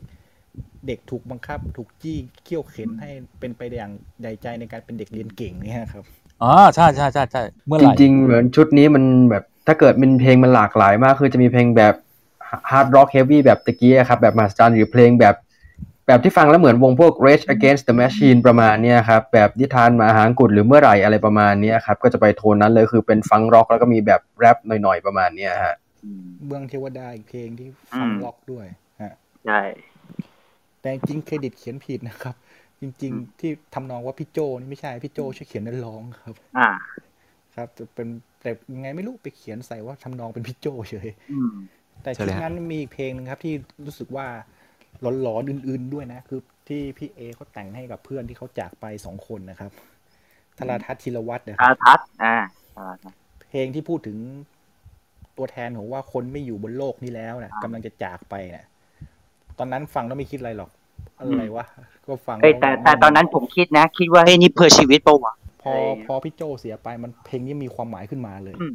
[0.86, 3.10] เด็กถูกบังคับ ถูกจี้เคี่ยวเข็ญให้
[3.40, 6.04] เป็นไปอย่างดั่งใจในการเป็นเด็กเรียนเก่งเนี่ยครับ
[6.42, 11.94] อ๋อใช่ใช่ใช่ใช่เมื่อไหร่จริงๆเหมือนชุดนี้มันแบบถ้าเกิดเป็นเพลงมันหลากหลายมาก คือจะมีเพลงแบบ
[12.70, 15.34] hard rock heavy แบบตะกี้อะครับ แบบมาสจารหรือเพลงแบบ
[16.06, 25.74] แบบที่ฟังแล้วเหมือนวงพวก Rage Against the Machine ประมาณเนี้ยครับ แบบนิทานหมาหางกุดหรือเมื่อไหร่อะไรประมาณเนี้ยครับ ก็จะไปโทนนั้นเลยคือเป็นฟังร็อกแล้วก็มีแบบแรปหน่อยๆประมาณเนี้ยฮะ
[26.46, 27.68] เมืองเทวดาอีกเพลงที่
[27.98, 28.66] ฟังล็อกด้วย
[29.02, 29.14] ฮะ
[29.46, 29.60] ใช่
[30.84, 32.34] แต่จริงๆเครดิตเขียนผิดนะครับ
[32.80, 36.68] จริง ๆ ที่ทำนองว่าพี่โจนี่ไม่ใช่พี่โจช่วยเขียนเนื้อร้องครับ อ่า
[37.56, 38.08] ครับจะเป็น
[38.42, 41.52] แต่ยังไงไม่รู้ไปเขียนใส่ว่าทำนองเป็นพี่โจเฉยอืม
[42.02, 43.54] แต่ใช่ชุเลดยฮะนั้นมีอีกเพลงหนึงครับ ที่
[43.84, 44.26] รู้สึกว่า
[45.22, 49.72] หลอนๆอื่น ๆด้วยนะ คือที่พี่เอเขาแต่งให้กับเพื่อนที่เขาจากไปสองคนนะครับ
[50.58, 52.36] ธราทัศน์ธีรวัตรนะคอารับทัศน์อ่า
[52.76, 53.18] อาทัศน์
[53.48, 54.18] เพลงที่พูดถึง
[55.36, 58.64] ตัวแทนของว่าคนไม่อยู่บนโลกนี้แล้วนะกำลังจะจากไปนะ
[59.58, 60.70] ตอนนั้นฟังแล้วไม่คิดอะไรหรอก
[61.18, 61.64] อะไรวะ
[62.06, 68.72] ก็ฟังเฮ้ยแต่ล้วแต่ตอนนั้นผมคิดนะ คิดว่าเฮ้ยนี่เพื่อชีวิตปะวะพออะไรอย่างเงี้ยพอพี่โจเสียไปมันเพลงนี้มีความหมายขึ้นมาเลยอืม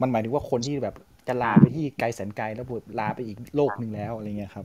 [0.00, 0.94] มันหมายถึงว่าคนที่แบบ
[1.28, 4.64] จะลาไปที่ไกลแสนไกลแล้วผมลาไปอีกโลกหนึ่งแล้วอะไรเงี้ยครับ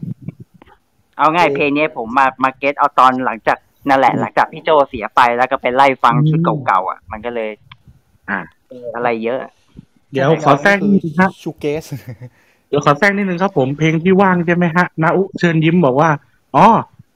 [1.17, 3.57] เอาง่ายเพลงนี้ผมมามา get เอาตอนหลังจาก
[3.89, 7.49] นั่นแหละ หลังจากพี่โจเสียไปแล้วก็ไปไล่ฟังชุดเก่าๆอะ มันก็เลย
[8.29, 8.39] อ่า
[8.69, 9.39] เอออะไรเยอะ
[10.11, 16.09] เดี๋ยวขอแทรกนิดนึงครับ shoegaze เดี๋ยวขอแทรกนิดนึงครับ ผมเพลงที่ว่างใช่ไหมฮะนาอุเชิญยิ้มบอกว่า
[16.55, 16.65] อ๋อ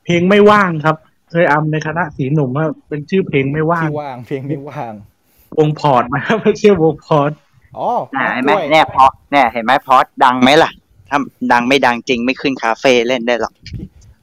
[0.06, 0.96] เพลงไม่ว่างครับ
[1.32, 4.94] เคยอำในคณะสี่หนุ่มว่าเป็นชื่อเพลงไม่ว่างที่ว่าง เพลงไม่ว่าง
[5.58, 7.32] วงพอร์ตนะครับไม่ใช่วงพอร์ต
[7.78, 10.72] อ๋ออ่าเห็นไหมด้วยเนี่ยพอเนี่ยเห็นไหมพอสดังไหมล่ะ
[11.10, 11.18] ถ้า
[11.52, 13.54] ดังไม่ดังจริงไม่ขึ้นคาเฟ่เล่นได้หรอก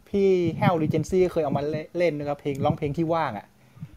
[0.09, 1.63] พี่แฮลรีเจนซี่เคยเอามา
[1.99, 3.47] เล่นนะครับเพลงร้องเพลงที่ว่างอะ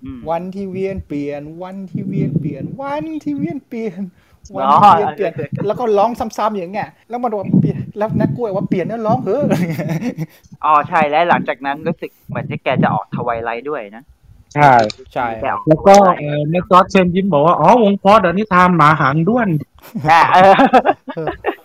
[0.03, 4.01] อืมวันที่เวียนเปลี่ยน วันที่เวียนเปลี่ยน วันที่เวียนเปลี่ยน
[4.55, 5.31] วันอ๋อที่เวียนเปลี่ยน
[5.67, 9.59] แล้วก็ร้องซ้ำๆอย่างเงี้ยแล้วมันบอกว่าเปลี่ยนแล้วนักกล้วยว่าเปลี่ยนแล้วร้องเฮ้อะ
[10.65, 14.03] อ๋อใช่แล้วหลังจากนั้นรู้สึกเหมือนที่แกจะออก Twilight ด้วยนะ
[14.55, 14.73] ใช่
[15.13, 19.49] ใช่แกออกแล้วก็เออในจอร์จเชิญยิ้มบอกว่าอ๋อวงพอร์ตเดี๋ยวนี้ทานหมาหางด้วน
[20.11, 20.53] อ่าเออ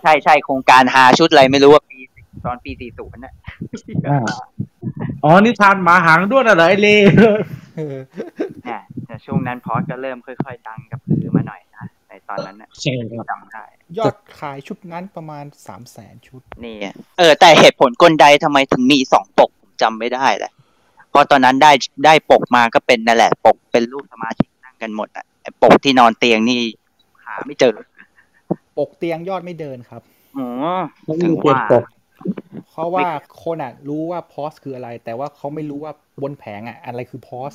[0.02, 1.98] ใช่ใช่โครงการหาชุดอะไรไม่รู้ว่าปี
[2.44, 3.34] ตอนปีสี่ศูนย์น่ะ
[4.08, 4.18] อ่า
[5.24, 6.96] อ๋อนี่ทานหมาหางด้วนอะไรไอ้เล่
[7.76, 7.96] เออ
[8.64, 11.61] เนี่ยแต่ช่วงนั้นพอสก็เริ่มค่อย ๆ ดังกับพือมาหน่อยนะในต
[12.32, 13.64] อนนั้นน่ะใช่ครับจำได้
[13.98, 16.86] ยอดขายชุดนั้นประมาณสามแสนชุด นี่ไง
[17.18, 20.52] เออ แต่เหตุผลกลใดทำไมถึงมีสองปกผมจำไม่ได้แหละ
[21.10, 21.72] เพราะตอนนั้นได้
[22.06, 26.60] ได้ปกมาก็เป็นนั่นแหละ ปกเป็นรูปสมาชิกนั่งกันหมดอะไอ้ปกที่นอนเตียงนี่
[27.24, 27.74] หาไม่เจอ
[28.78, 30.02] ปกเตียงยอดไม่เดินครับ
[30.38, 30.48] อ๋อ
[31.04, 31.84] แล้วถึมีงเปลี่ยนว่าปก
[32.70, 33.06] เพราะว่า
[33.44, 35.92] คนอะ รู้ว่าพอสคืออะไร แต่ว่าเขาไม่รู้ว่า
[36.22, 37.52] บนแผงอะ อะไรคือพอส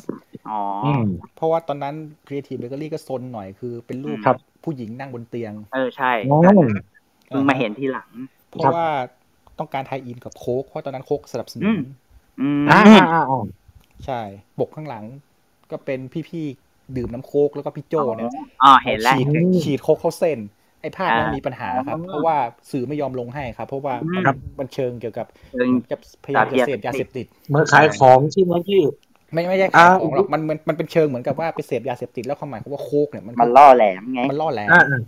[0.48, 0.54] อ๋อ
[0.86, 1.04] อืม
[1.36, 1.96] เพราะว่าตอนนั้น
[2.28, 6.40] Creative Bakery ก็ซนหน่อยคือเป็นรูปครับผู้หญิงนั่งบนเตียง เออใช่อ๋อ
[7.28, 8.10] เพิ่งมาเห็นทีหลัง
[8.52, 8.86] เพราะว่า
[9.60, 11.80] ต้องการไทยอินกับโค้กเพราะตอนนั้นโค้กสนับสนุอืนม
[12.40, 12.78] อืมอ่า
[13.12, 13.40] อ่าอ่า
[14.06, 14.22] ใช่
[14.60, 15.06] ปกข้างหลัง
[15.72, 16.00] ก็เป็น
[16.30, 18.32] พี่ๆดื่มน้ำโค้กแล้วก็พี่โจเนี่ย
[18.64, 19.28] อ๋อเห็นแล้วฉีด
[19.62, 20.40] ฉีดโค้กเข้าเส้น
[20.82, 22.38] ไอ้ภาพนั้นอ่ามีมีปัญหาครับ เพราะว่า
[22.72, 28.82] สื่อไม่ยอมลงให้ครับ เพราะว่าอืมมันมันเชิงเกี่ยวกับเชิงจะพยายามจะเสพสารเสพติดยาเสพติดเมื่อขายของใช่ไหมพี่
[29.34, 35.02] ไม่ไม่ใช่ขายของหรอกมันมันมันเป็นเชิงเหมือนกับว่าไปเสพยาเสพติดแล้วความหมายเขามว่าโค้กเนี่ยมันมันล่อแหลมไงมันล่อแหลมอ่าอ่า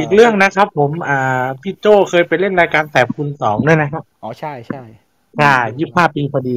[0.00, 4.82] อีกเรื่องนะครับผมอ่าพี่โจเคยไปเล่นรายการแสบคุณสองด้วยนะครับอ๋อใช่ใช่
[5.38, 6.56] ใช่ยี่ห้าปีพอดี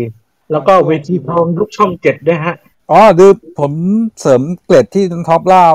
[0.51, 2.55] แล้วก็เวทีทองลูกช่องเจ็ดด้วยฮะ
[2.91, 3.28] อ๋อดู
[3.60, 3.72] ผม
[4.20, 5.66] เสริมเกร็ดที่ท็อปเล่า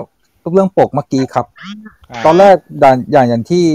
[0.52, 3.66] เรื่องปกเมื่อกี้ครับาตอนแรกอย่างอย่างอย่างที่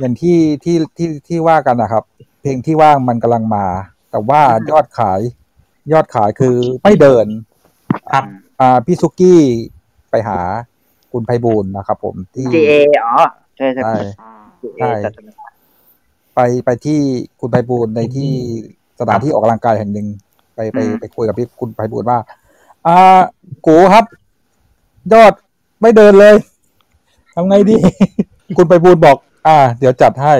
[0.00, 2.04] อย่างที่ที่ที่ที่ว่ากันนะครับ
[2.40, 3.66] เพลงที่ว่างมันกำลังมา
[4.10, 5.20] แต่ว่ายอดขาย
[5.92, 7.26] ยอดขายคือไม่เดิน
[8.12, 8.24] ครับ
[8.60, 9.40] อ่าพี่ซุกี้
[10.10, 10.38] ไปหา
[11.12, 12.72] คุณไพบูลย์นะครับ ผมที่ GA
[13.02, 13.12] อ๋อ
[13.56, 14.02] ใช่ใช่ใช่
[14.62, 15.40] GA ใช่จัดการ
[16.34, 16.98] ไปไปที่
[17.40, 18.30] คุณไพบูลย์ในที่
[19.00, 20.06] สถานที่ออกกำลังกายแห่งหนึ่ง
[20.54, 22.18] ไปไปอืมไปคุยกับพี่คุณไพบูลย์ว่า
[22.86, 23.20] อ่า
[23.66, 24.04] กูครับ
[25.12, 25.32] ยอด
[25.80, 26.34] ไม่เดินเลย
[27.34, 27.76] ทำไงดี
[28.56, 29.16] คุณไพบูลย์บอก
[29.46, 30.34] อ่า เดี๋ยวจัดให้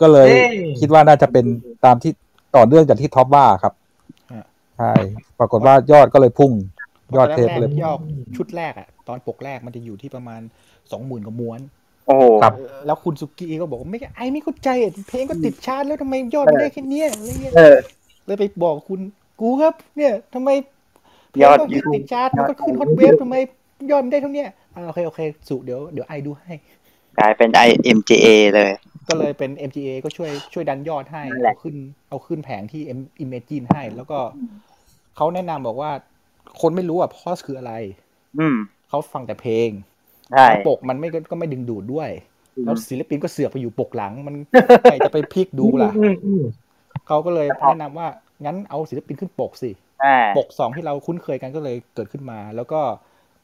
[0.00, 1.44] ก็เลยเอ้ยคิดว่าน่าจะเป็น
[1.84, 2.12] ตามที่
[2.56, 3.74] ต่อเนื่องจากที่ท็อปว่าครับ
[4.32, 4.42] อ่า
[4.78, 4.92] ใช่
[5.38, 6.52] ปรากฏว่ายอดก็เลยพุ่ง
[7.16, 7.98] ยอดเทปแรกเลยๆยอด
[8.36, 10.40] ชุดแรกอะตอนปกแรกมันจะอยู่ที่ประมาณ
[10.92, 11.60] สองหมื่นกว่าม้วน
[12.06, 12.52] โอ้โหครับ
[12.86, 17.76] แล้วคุณสุกี้ก็บอกว่าไม่ไอไม่เข้าใจอะเพลงก็ติดชาร์ตแล้วทำไมยอดมันได้แค่เนี้ยอะไรเงี้ยเออ
[18.26, 19.00] เลยไปบอกคุณ
[19.40, 20.50] กูครับ เนี่ยทำไม
[21.30, 23.34] เพลงยอดก็ฮิตติดชาร์ตมันก็ขึ้นฮอตเวฟทำไม
[23.90, 26.54] ยอดมันได้เท่าเนี้ยอ่า โอเคโอเค สุเดี๋ยวเดี๋ยวไอดูให้
[27.18, 28.70] กลายเป็น IMGA เลย
[29.08, 31.76] ก็เลยเป็น MGA ก็ช่วยช่วยดันยอดให้นั่นแหละเอาขึ้น
[32.08, 34.18] เอาขึ้นแผงที่ M- Imagine ให้ แล้วก็
[35.16, 35.90] เขาแนะนำบอกว่า
[36.60, 37.72] คนไม่รู้อะพอสคืออะไร
[38.38, 38.56] อืม
[38.88, 39.70] เขาฟังแต่เพลง
[40.30, 42.10] ใช่แล้วปกมันไม่ก็ก็ไม่ดึงดูดด้วย
[42.56, 44.34] อืมแล้วศิลปินก็เสือกไปอยู่ปกหลัง มัน
[44.84, 46.44] ใครจะไปพลิกดูล่ะอืมอืม
[47.06, 48.08] เขาก็เลยแนะนำว่า
[48.44, 49.70] งั้นเอาศิลปินขึ้นปกสิ
[50.02, 52.80] อ่าปกสองที่เราคุ้นเคยกันก็เลยเกิดขึ้นมา แล้วก็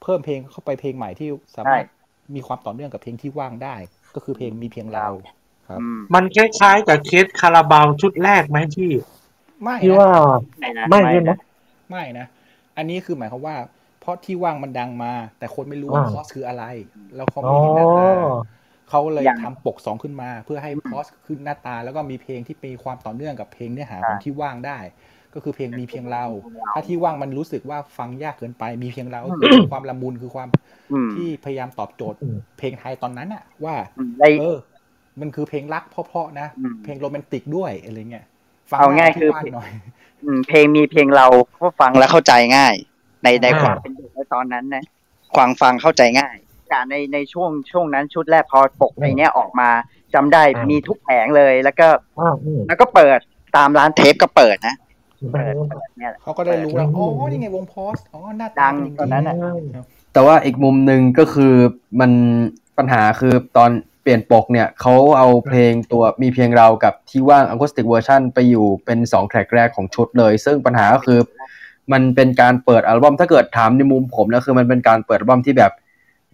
[0.03, 2.01] เพิ่มเพลงเข้าไปเพลงใหม่ที่สามารถใช่
[2.34, 3.76] มีความต่อเนื่องกับเพลงที่ว่างได้
[4.14, 5.07] ก็คือเพลงมีเพียงเรา
[5.68, 8.90] ครับอืมมันคล้ายๆกับเคสคาราบาวชุดแรกไหมพี่
[9.64, 10.09] ไม่ที่นะว่า
[10.59, 11.36] ไม่นะไม่ใช่ไหมนะ
[11.90, 12.26] ไม่นะ
[12.76, 13.57] อันนี้คือหมายความว่า
[14.01, 16.64] เพราะที่ว่างมันดังมา แต่คนไม่รู้ว่าอ่าพอสคืออะไร
[17.16, 18.11] แล้วเขาอ๋ไม่อเห็นหน้าตา
[18.90, 24.78] เขาเลยอย่างทำปกสองขึ้นมา เพื่อให้พอสขึ้นหน้าตา แล้วก็มีเพลงที่มีความต่อเนื่องกับเพลงเนื้อหาของที่ว่างได้
[25.35, 26.24] ก็คือเพลงมีเพียงเรา
[26.72, 30.49] ถ้าที่ว่างมันรู้สึกว่าฟังยากเกินไป มีเพียงเราก็คือความละมุนคือความ
[30.93, 34.57] อืมที่พยายามตอบโจทย์อืมเพลงไทยตอนนั้นอะว่าอืมได้เออ
[35.20, 38.24] มันคือเพลงรักเพราะๆนะอืมเพลงโรแมนติกด้วยอะไรเงี้ย
[38.70, 39.68] ฟัเอาง่ายที่คือว่างหน่อย
[40.24, 41.26] อืมเพลงมีเพลงเรา
[41.62, 42.74] ก็ฟังแล้วเข้าใจง่าย
[43.22, 44.85] ในในอ่าความเป็นเด็กในตอนนั้นนะ
[45.37, 46.37] ความฟังเข้าใจง่าย
[46.68, 49.70] แต่ในในช่วงช่วงนั้นชุดแรกพอปกไอเนี้ยออกมา
[50.14, 53.18] จำได้อ่ามีมีทุกแผงเลยแล้วก็อ้าวอืมแล้วก็เปิด
[53.57, 54.74] ตามร้านเทปก็เปิดนะ
[55.33, 61.55] เปิดเปิดเนี่ยแหละเขาก็ได้รู้แล้วเปิดอ๋อนี่ไงวงพอสอ๋อหน้าดัตางเป็ย่างตอนนั้นน่ะครับแต่ว่าอีกมุมหนึ่งก็คือ
[62.01, 62.12] มัน
[62.79, 63.71] ปัญหาคือตอน
[64.03, 71.21] เปลี่ยนปกเนี่ยเขาเอาเพลงตัวมีเพียงเรากับที่ว่างอะคูสติกเวอร์ชันไปอยู่เป็น2แทร็กแรกของชุดเลย ซึ่งปัญหาก็คือ
[71.93, 75.73] มันเป็นการเปิดอัลบั้มถ้าเกิดถามในมุมผมนะคือมันเป็นการเปิดอัลบั้มที่แบบ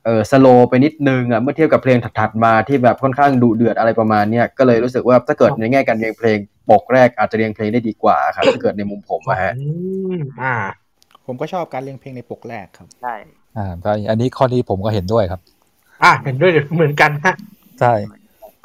[0.05, 6.39] เออสโลไปนิดนึงอะเมื่อเทียบกับเพลงถัดๆมาที่แบบค่อนข้างดุเดือดอะไรประมาณเนี้ยก็เลยรู้สึกว่าถ้าเกิดในแง่การเรียงเพลง
[6.71, 9.67] ปกแรกอาจจะเรียงเพลงได้ดีกว่าครับถ้าเกิดในมุมผมอะฮะอื
[10.17, 10.55] มอ่า
[11.27, 13.15] ผมก็ชอบการเรียงเพลงในปกแรกครับใช่
[13.57, 15.41] อ่าใช่อันนี้ข้อนี้ผมก็เห็นด้วยครับ
[16.05, 17.35] อ่าเห็นด้วยเหมือนกันฮะ
[17.81, 17.95] ใช่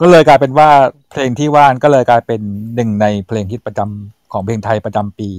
[0.01, 0.69] ก็เลยกลายเป็นว่า
[1.11, 2.41] เพลงที่ว่านก็เลยกลายเป็น
[2.75, 5.29] หนึ่งในเพลงฮิตประจำของเพลงไทยประจำปี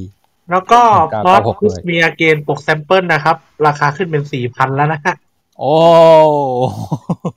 [0.51, 0.81] แล้วก็
[1.15, 3.37] การพอเข้าหกคุสเลยเมียเกนปกแซมเปิลนะครับ
[3.67, 5.15] ราคาขึ้นเป็นสี่พันแล้วนะฮะ
[5.59, 5.73] โอ้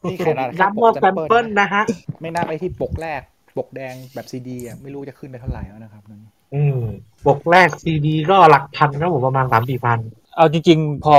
[0.09, 1.83] นี่ขนาดแค่ย้ำว่าแซมเปิลนะฮะ
[2.21, 3.21] ไม่น่าไปที่ปกแรก
[3.57, 6.21] ปกแดงแบบซีดีอะไม่รู้จะขึ้นไปเท่าไหร่แล้วนะครับนั่น
[6.55, 6.79] อืม
[7.25, 9.99] ปกแรกซีดีก็หลักพันครับผมประมาณสามสี่พัน
[10.35, 11.17] เอาจริง ๆ พอ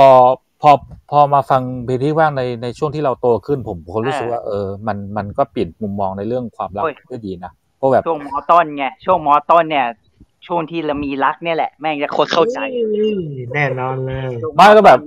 [0.61, 0.71] พอ
[1.11, 9.87] พอมาฟังเพลงที่ว่างในในช่วงที่เราโตขึ้นผมผมรู้สึกว่าเออมันมันก็เปลี่ยนมุมมองในเรื่องความรักได้ดีนะเพราะแบบช่วงมอต้นไงช่วงมอต้นเนี่ย
[10.47, 13.21] ช่วงที่เรามีรักเนี่ยแหละแม่งจะคนเข้าใจอืม
[13.53, 14.99] แน่นอนเลยไม่ก็แบบ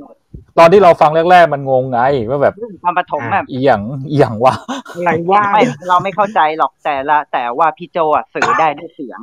[0.61, 1.99] ตอนที่เราฟังแรกๆมันงงไง
[2.31, 2.55] ว่าแบบ
[2.85, 4.55] ตอนปฐมแบบอีหยังอีหยังวะ
[4.95, 9.21] อะไรว่าไม่เราไม่เข้าใจหรอกแต่ละ แต่ว่าพี่โจอะสื่อได้ด้วยเสียง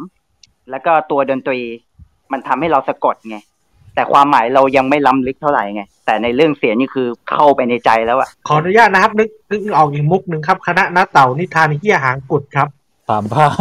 [0.70, 1.60] แล้วก็ตัวดนตรี
[2.32, 3.38] มันทำให้เราสะกดไง
[3.96, 12.68] แต่ความหมายเรายังไม่ล้ำลึกเท่าไหร่ไง แต่ในเรื่องเสียงนี่คือเข้าไปในใจแล้วอะขออนุญาตนะครับนึกนึกออกอีกมุกหนึ่งครับ คณะน้าเต่านิทานเฮียหางกุดครับ
[13.10, 13.52] ถามภาพ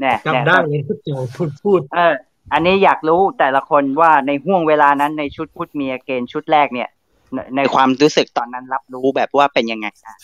[0.00, 2.14] แน่จำได้เลยที่โจพูดพูดเออ
[2.52, 6.88] อันนี้อยากรู้แต่ละคนว่าในห่วงเวลานั้นในชุดพุทธเมียเกณฑ์ชุดแรกเนี่ย
[7.34, 10.16] ในในความรู้สึกตอนนั้นรับรู้แบบว่าเป็นยังไงอะ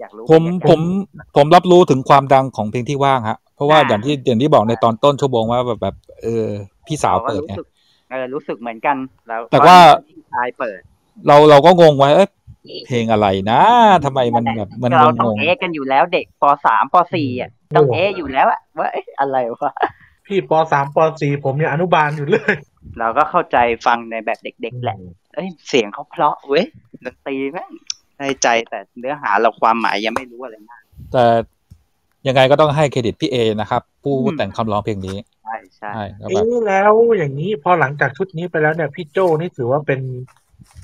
[0.00, 0.80] อยากรู้ผมผม
[1.36, 6.46] ผมรับรู้ถึงความดังของเพลงที่ว่างฮะ เพราะว่าอย่างที่อย่างที่บอกในตอนต้นชั่วโมงว่าแบบแบบเออ
[6.86, 7.66] พี่สาวเปิดรู้ไงสึก
[8.10, 8.96] เออรู้สึกเหมือนกัน
[9.28, 9.76] แล้วแต่ว่า
[10.08, 10.80] พี่ชายเปิด
[11.26, 12.30] เราเราก็งงไว้เอ๊ะ
[12.86, 13.60] เพลงอะไรนะ
[14.04, 19.72] ทำไมมันแบบมันเรางต้องงเอะกันอยู่แล้วเด็กปสามปสี่อะต้องเอะอยู่แล้วอะว่าเอ๊ะอะไรวะ
[20.26, 22.54] พี่ปสามปสี่ผมยังอนุบาลอยู่เลย
[22.98, 24.96] เราก็เข้าใจฟังในแบบเด็กๆแหละ
[25.34, 26.66] เอ้ยเสียงเขาเพราะเว้ย
[27.04, 27.70] ดนตรีแม่ง
[28.18, 31.24] ได้ใจแต่เนื้อหาเราความหมายยังไม่รู้อะไรมากแต่
[32.26, 40.00] ยังไงก็ต้องให้เครดิตพี่เอนะครับ ผู้อืมแต่งคำร้องเพลงนี้ ใช่ใช่ใช่แล้วเอ๊แบบะแล้วอย่างนี้พอหลังจากชุดนี้ไปแล้วเนี่ย พี่โจนี่ถือว่าเป็น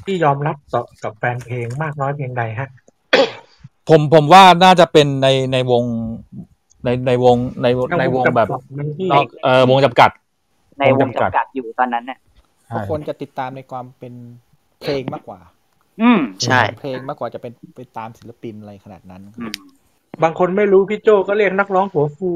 [0.04, 2.68] ที่ยอมรับต่อกับแฟนเพลงมากน้อยเพียงใดฮะ
[3.88, 5.84] ผมผมว่าน่าจะเป็นในในวง
[6.84, 7.66] ในในวงใน
[8.00, 10.10] ในวงแบบในที่นอกเออวงจำกัด
[10.78, 12.18] ในวงจำกัดอยู่ตอนนั้นเนี่ย
[12.66, 14.14] เพราะคนจะติดตามในความเป็น
[14.80, 15.40] เพลงมากกว่า
[16.02, 19.54] อืมใช่เพลงมากกว่าจะเป็นไปตามศิลปินอะไรขนาดนั้นอืม
[20.22, 22.30] บางคนไม่รู้พี่โจก็เรียกนักร้องหัวฟู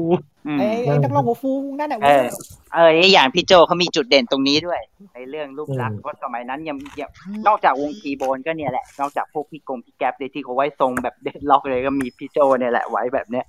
[0.47, 2.25] อืมไอ้ไอ้นักร้องหัวฟูนั่นแหละเออ
[2.73, 4.79] เอออย่างพี่โจเขามีจุดเด่นตรงนี้ด้วย
[5.13, 7.09] ในเรื่องรูปลักษณ์เพราะสมัยนั้นยังยัง
[7.47, 13.45] นอกจากวงคีย์โบนก็เนี่ยแหละนอกจากพวกพี่กงพี่แก๊ปเลยที่เขาไว้ทรงแบบเด็ดล็อกเลยก็มีพี่โจเนี่ยแหละไว้แบบเนี้ย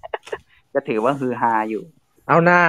[0.76, 1.84] จะถือว่าฮือฮาอยู่
[2.28, 2.60] เอาหน้า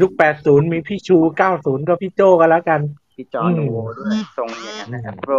[0.00, 0.10] ยุค
[0.42, 1.16] 80มีพี่ชู
[1.52, 2.80] 90ก็พี่โจกันแล้วกัน
[3.14, 5.34] พี่จอห์นโวด้วยทรงอย่างนั้นนะครับโปร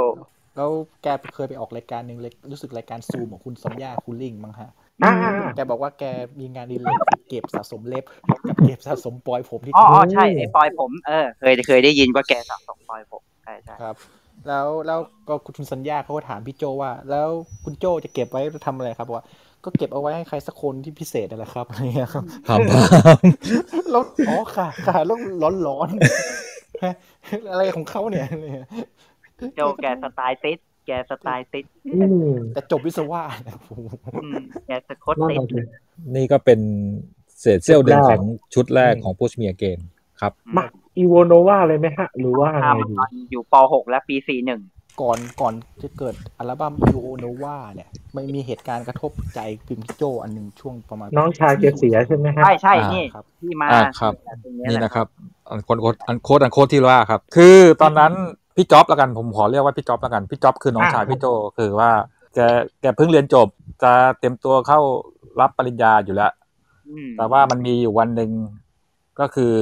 [0.55, 0.69] แล้ว
[1.01, 4.69] แกเคยไปออกรายการหนึ่งเลยรู้สึกรายการซูมของคุณสมยาคุณลิงมั้งฮะ
[5.03, 5.13] อ่า
[5.55, 6.03] แกบอกว่าแก
[6.39, 6.95] มีงานดีเลย
[7.30, 8.03] เก็บสะสมเล็บ
[8.47, 13.95] กับเก็บสะสมปลอยผมที่อ๋ออ๋อใช่ไอ้ปอยผมเออเคยเคยได้ยินว่าแกสะสมปอยผมใช่ใช่ครับ
[14.47, 17.28] แล้วแล้วก็คุณสัญญาเขาก็ถามพี่โจว่า แล้ว
[17.63, 19.26] คุณโจจะเก็บไว้ทำอะไรครับบอกว่า
[19.66, 22.84] ก็เก็บเอาไว้ให้ใครสักคนที่พิเศษนั่นแหละครับอะไรเงี้ยครับถามภา
[23.16, 23.18] พ
[23.91, 26.93] แล้วอ๋อค่ะค่ะแล้วร้อนร้อนๆฮะ
[27.51, 28.70] อะไรของเขาเนี่ยอะไรเงี้ย
[29.55, 33.72] โจแกสไตล์ติดแกสไตล์ติดอืมแต่จบวิศวะนะโอ้โห
[34.24, 34.36] อืม
[34.68, 35.59] แกสะคดนั่นติดแหละสิ
[36.16, 36.59] นี่ก็เป็น
[37.39, 39.80] เศษเสี้ยวหนึ่งชุดแรกของชุดแรกของ Push Me Again
[40.22, 40.66] ครับมา
[40.97, 54.14] อีโวโนวาเลยไหมฮะ หรือว่าไงทำดีตอนอยู่ป .6 และปี 41 ก่อนก่อนจะเกิดอัลบั้ม e o n o v a เนี่ยไม่มีเหตุการณ์กระทบใจพิมพ์พี่โจอันหนึ่งช่วงประมาณน้องชายแกเสียใช่ไหมฮะใช่ใช่อ่านี่ครับที่มาอ่าครับ
[54.44, 55.08] ตรงเนี้ยนี่แหละนะครับ
[55.50, 58.14] อันโคดอันโคดอันโคดที่ว่าครับ คือตอนนั้น
[58.56, 61.26] พี่จ๊อบแล้วกันผมขอเรียกว่าพี่จ๊อบแล้วกันพี่จ๊อบคือน้องชายอ่าพี่โจ
[61.58, 61.92] คือว่า
[62.36, 62.39] แก
[62.82, 63.48] แกเพิ่งเรียนจบ
[63.84, 64.80] จะเตรียมตัวเข้า
[65.39, 66.32] รับปริญญาอยู่แล้ว
[66.89, 68.32] อืมแต่ว่ามันมีอยู่วันหนึ่ง
[69.20, 69.54] ก็คือ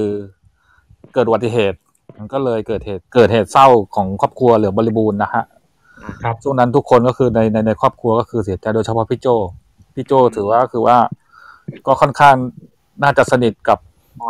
[1.13, 1.77] เกิดอุบัติเหตุ
[2.19, 5.43] มันก็เลยเกิดเหตุเกิดเหตุเศร้าของครอบครัวเหลืองบริบูรณ์นะฮะ
[6.23, 9.27] ครับช่วงนั้นทุกคนก็คือในในในครอบครัวก็คือเสียใจโดยเฉพาะพี่โจ
[9.95, 10.97] พี่โจถือว่าคือว่า
[11.87, 12.35] ก็ค่อนข้าง
[13.03, 13.77] น่าจะสนิทกับ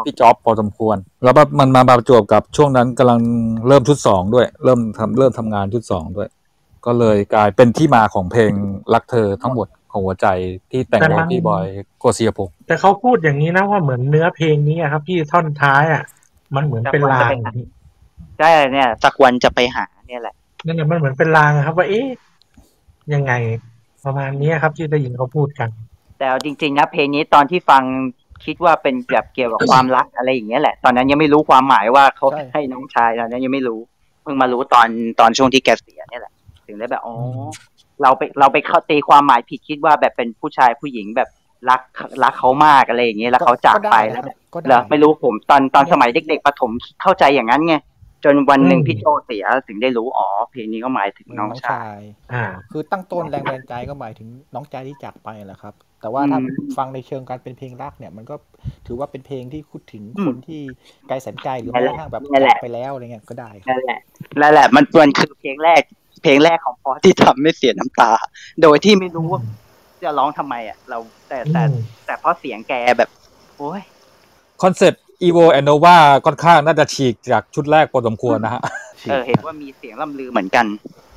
[0.05, 3.19] พี่จ๊อบพอสมควร แล้วแบบมันมาประจวบกับช่วงนั้นกำลัง
[3.67, 6.27] เริ่มชุดสองด้วย เริ่มทำเริ่มทำงานชุดสองด้วย
[6.85, 8.51] ก็เลยกลายเป็นที่มาของเพลง
[8.93, 10.27] รักเธอทั้งหมดของหัวใจ
[10.71, 11.65] ที่แต่งโดยพี่บอย
[11.99, 16.03] โกศิยพงศ์แต่เขาพูดอย่างนี้นะว่าเหมือนเนื้อเพลงนี้อะครับ พี่ท่อนท้ายอะ
[16.55, 17.33] มันเหมือนเป็นลาง
[18.39, 20.35] ใช่เนี่ยสักวันจะไปหาเนี่ยแหละ
[20.65, 22.07] นั่นแหละมันเหมือนเป็นลางอะครับ ว่าเอ๊ะ
[23.13, 23.33] ยังไง
[24.05, 25.69] ประมาณนี้ครับ ที่ได้ยินเขาพูดกัน
[26.17, 27.83] แต่เอาจริงๆนะเพลงนี้ตอนที่ฟัง
[28.45, 33.79] คิดว่าเป็นแบบเกี่ยวกับความรักอะไรอย่างเงี้ยแหละ ตอนนั้นยังไม่รู้ความหมายว่าเขาใช่ให้น้องชายตอนนั้นยังไม่รู้
[34.23, 34.87] เพิ่งมารู้ตอน
[35.19, 36.33] ตอนช่วงที่แกเสียเนี่ยแหละ
[36.67, 37.49] ถึงได้แบบอ๋ออม
[38.01, 41.29] เราไปเราไปเข้าตีความหมายผิดคิดว่าแบบเป็นผู้ชายผู้หญิงแบบ
[41.69, 41.81] รัก
[42.23, 46.71] รักเขามากอะไรอย่างเงี้ยแล้วเขาจากไปแล้วแบบก็เหรได้อไม่รู้ผมตอนตอนสมัยเด็กๆประถม
[47.01, 47.75] เข้าใจอย่างนั้นไง
[48.23, 51.99] จนวันหนึ่งพี่โจเสียถึงได้รู้อ๋อเพลงนี้ก็หมายถึงน้องชาย
[52.33, 56.45] อ่า คือตั้งต้นแรงบันดาลใจก็หมายถึงน้องใจที่จากไปแหละครับ แต่ว่าถ้าอืม
[56.77, 58.35] ฟังในเชิงการเป็นเพลงรักเนี่ย มันก็
[58.87, 60.61] ถือว่าเป็นเพลงที่พูดถึงอืมคนที่
[61.07, 63.99] ไกลแสนไกลหรือนั่แม้นแหละกระทั่งแบบนั่นแหจาละกไปแล้วอะไรเงี้ยก็ได้ครับนั่นแหละ
[64.41, 65.81] นั่นแหละ มันมันคือเพลงแรก
[66.23, 68.11] เพลงแรกของพอสที่ทำให้เสียน้ำตา
[68.61, 69.41] โดยที่ไม่รู้ว่า
[70.03, 70.97] จะร้องทำไมอะ เรา
[71.29, 71.73] แต่แต่อืม
[72.05, 73.09] แต่เพราะเสียงแกแบบ
[73.57, 73.81] โอ้ย
[74.61, 78.61] คอนเซ็ปต์ Evo and Nova ค่อนข้างน่าจะฉีกจากชุดแรกพอสมควรนะฮะ
[79.09, 80.65] เออเห็นว่ามีเสียงล่ำลือเหมือนกัน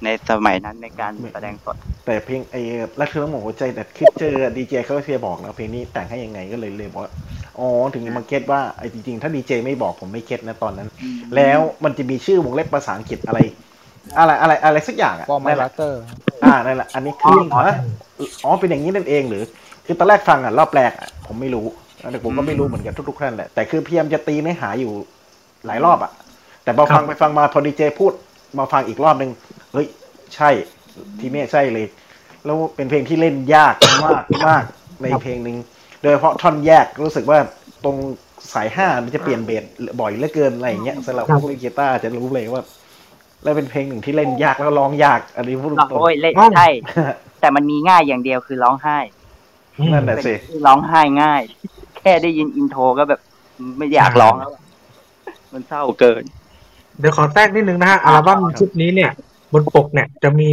[0.05, 1.76] ในสมัยนั้นในการแสดงสด
[2.07, 2.61] แต่เพลงไอ้
[3.00, 7.12] รักเธอทั้งหมดหัวใจแต่คิดเจอดีเจเขาเพียบอกนะเพลงนี้แต่งให้ยังไงก็เลยเลยบอกว่า
[7.59, 10.88] อ๋อถึงมา get ว่าไอ้จริงๆ ถ้าดีเจไม่บอกผมไม่ get นะตอนนั้น
[11.36, 13.38] แล้วมันจะมีชื่อวงเล็บภาษาอังกฤษอะไร
[14.18, 16.00] อะไรอะไรอะไรสักอย่างอะฟอร์มนั่นแหรัละเตอร์
[16.44, 17.76] อ่านั่นแหละอันนี้คืออ๋อฮะ
[18.44, 19.44] อ๋อเป็นอย่างนี้นั่นเองหรือ
[19.86, 21.66] คือตอนแรกฟังอะรอบแรกอะผมไม่รู้
[22.11, 24.92] แต่ผมก็ไม่รู้เหมือนกันทุกๆท่านแหละแต่คือพยายามจะตีเนื้อหาอยู่
[25.66, 26.12] หลายรอบอะ
[26.64, 28.12] แต่พอฟังไปฟังมาพอดีเจพูด
[28.59, 29.30] มาฟังอีกรอบหนึ่ง
[29.72, 29.86] เฮ้ย
[30.34, 30.50] ใช่
[31.18, 31.86] ที่เมฆใช่เลย
[32.44, 33.74] แล้วเป็นเพลงที่เล่นยาก
[34.05, 34.64] มากมาก
[35.03, 35.57] ในเพลงหนึ่ง
[36.03, 37.38] โดยเฉพาะท่อนแยกรู้สึกว่า
[37.84, 37.96] ตรง
[38.55, 39.64] สายห้ามันจะเปลี่ยนเบส
[40.00, 42.62] บ่อยเหลือเกินอะไรอย่างเงี้ยสำหรับพวกเล่นกีตาร์จะรู้เลยว่า
[43.42, 46.68] แล้วเป็นเพลงหนึ่งที่เล่นยากแล้วร้องยาก อันนี้พูดตรงโอ้ยเล่นอ้าวใช่
[47.40, 48.98] แต่มันมีง่ายอย่างเดียวคือร้องไห้
[49.78, 51.42] อืมๆนั่นแหละสิที่ร้องไห้ง่าย
[52.03, 53.20] แค่ได้ยินอินโทรก็แบบ
[53.78, 54.62] ไม่อยากร้องแล้วอะ
[55.53, 56.22] มันเศร้าเกิน
[56.98, 59.11] เดี๋ยวขอแทรกนิดนึงนะฮะอัลบั้มชุดนี้เนี่ย
[59.53, 60.48] บนปกเนี่ย จะมี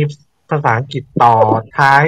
[0.49, 1.33] ภาษาอังกฤษต่อ
[1.77, 2.05] ท้าย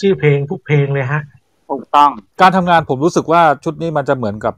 [0.00, 1.22] ชื่อเพลงทุกเพลงเลยฮะ
[1.70, 2.10] ถูกต้อง
[2.40, 4.54] การทำงานผมรู้สึกว่าชุดนี้มันจะเหมือนกับ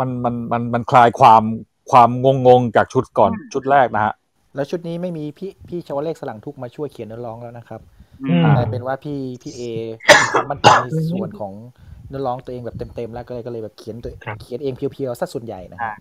[0.00, 1.42] มันมันมันมันคลายความ
[1.90, 4.12] ความงงงๆจากชุดก่อนชุดแรกนะฮะ
[4.54, 7.80] แล้วชุดนี้ไม่มีพี่พี่ชาวเลขสลังทุกมาช่วยเขียนเนื้อร้องแล้วนะครับ
[8.22, 9.62] อืมกลายเป็นว่าพี่พี่เอ
[10.32, 11.52] ความมั่นใจในส่วนของ
[12.08, 15.92] เนื้อร้องตัวเองแบบเต็มๆแล้วก็เลยก็เลยแบบเขียนตัวครับเขียนเองเพียวๆซะส่วนใหญ่นะอ่า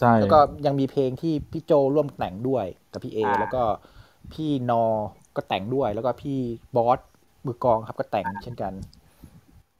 [0.00, 3.62] ใช่แล้วก็ยังมีเพลงที่พี่โจร่วมแต่งด้วยกับพี่เออ่าแล้วก็
[4.32, 4.84] พี่นอ
[5.36, 6.38] ก็แต่งด้วย แล้วก็พี่
[6.76, 6.98] บอส
[7.46, 8.72] มือกลองครับก็แต่งเช่นกัน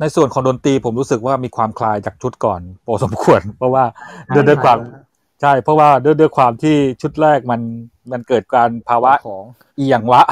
[0.00, 3.84] ในส่วนของดนตรีผมรู้สึกว่ามีความคลายจากชุดก่อนพอสมควร เพราะว่า
[4.34, 4.78] ด้วยด้วยความ
[5.42, 7.60] ใช่ เพราะว่าด้วยด้วยความที่ชุดแรกมัน
[8.12, 9.42] มันเกิดการภาวะของ
[9.78, 10.22] อีหยังวะ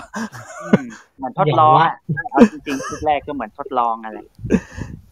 [0.62, 0.84] อืม
[1.18, 1.92] เหมือนทดลองอะ
[2.30, 4.18] เอาจริงๆชุดแรกก็เหมือนทดลองอะไร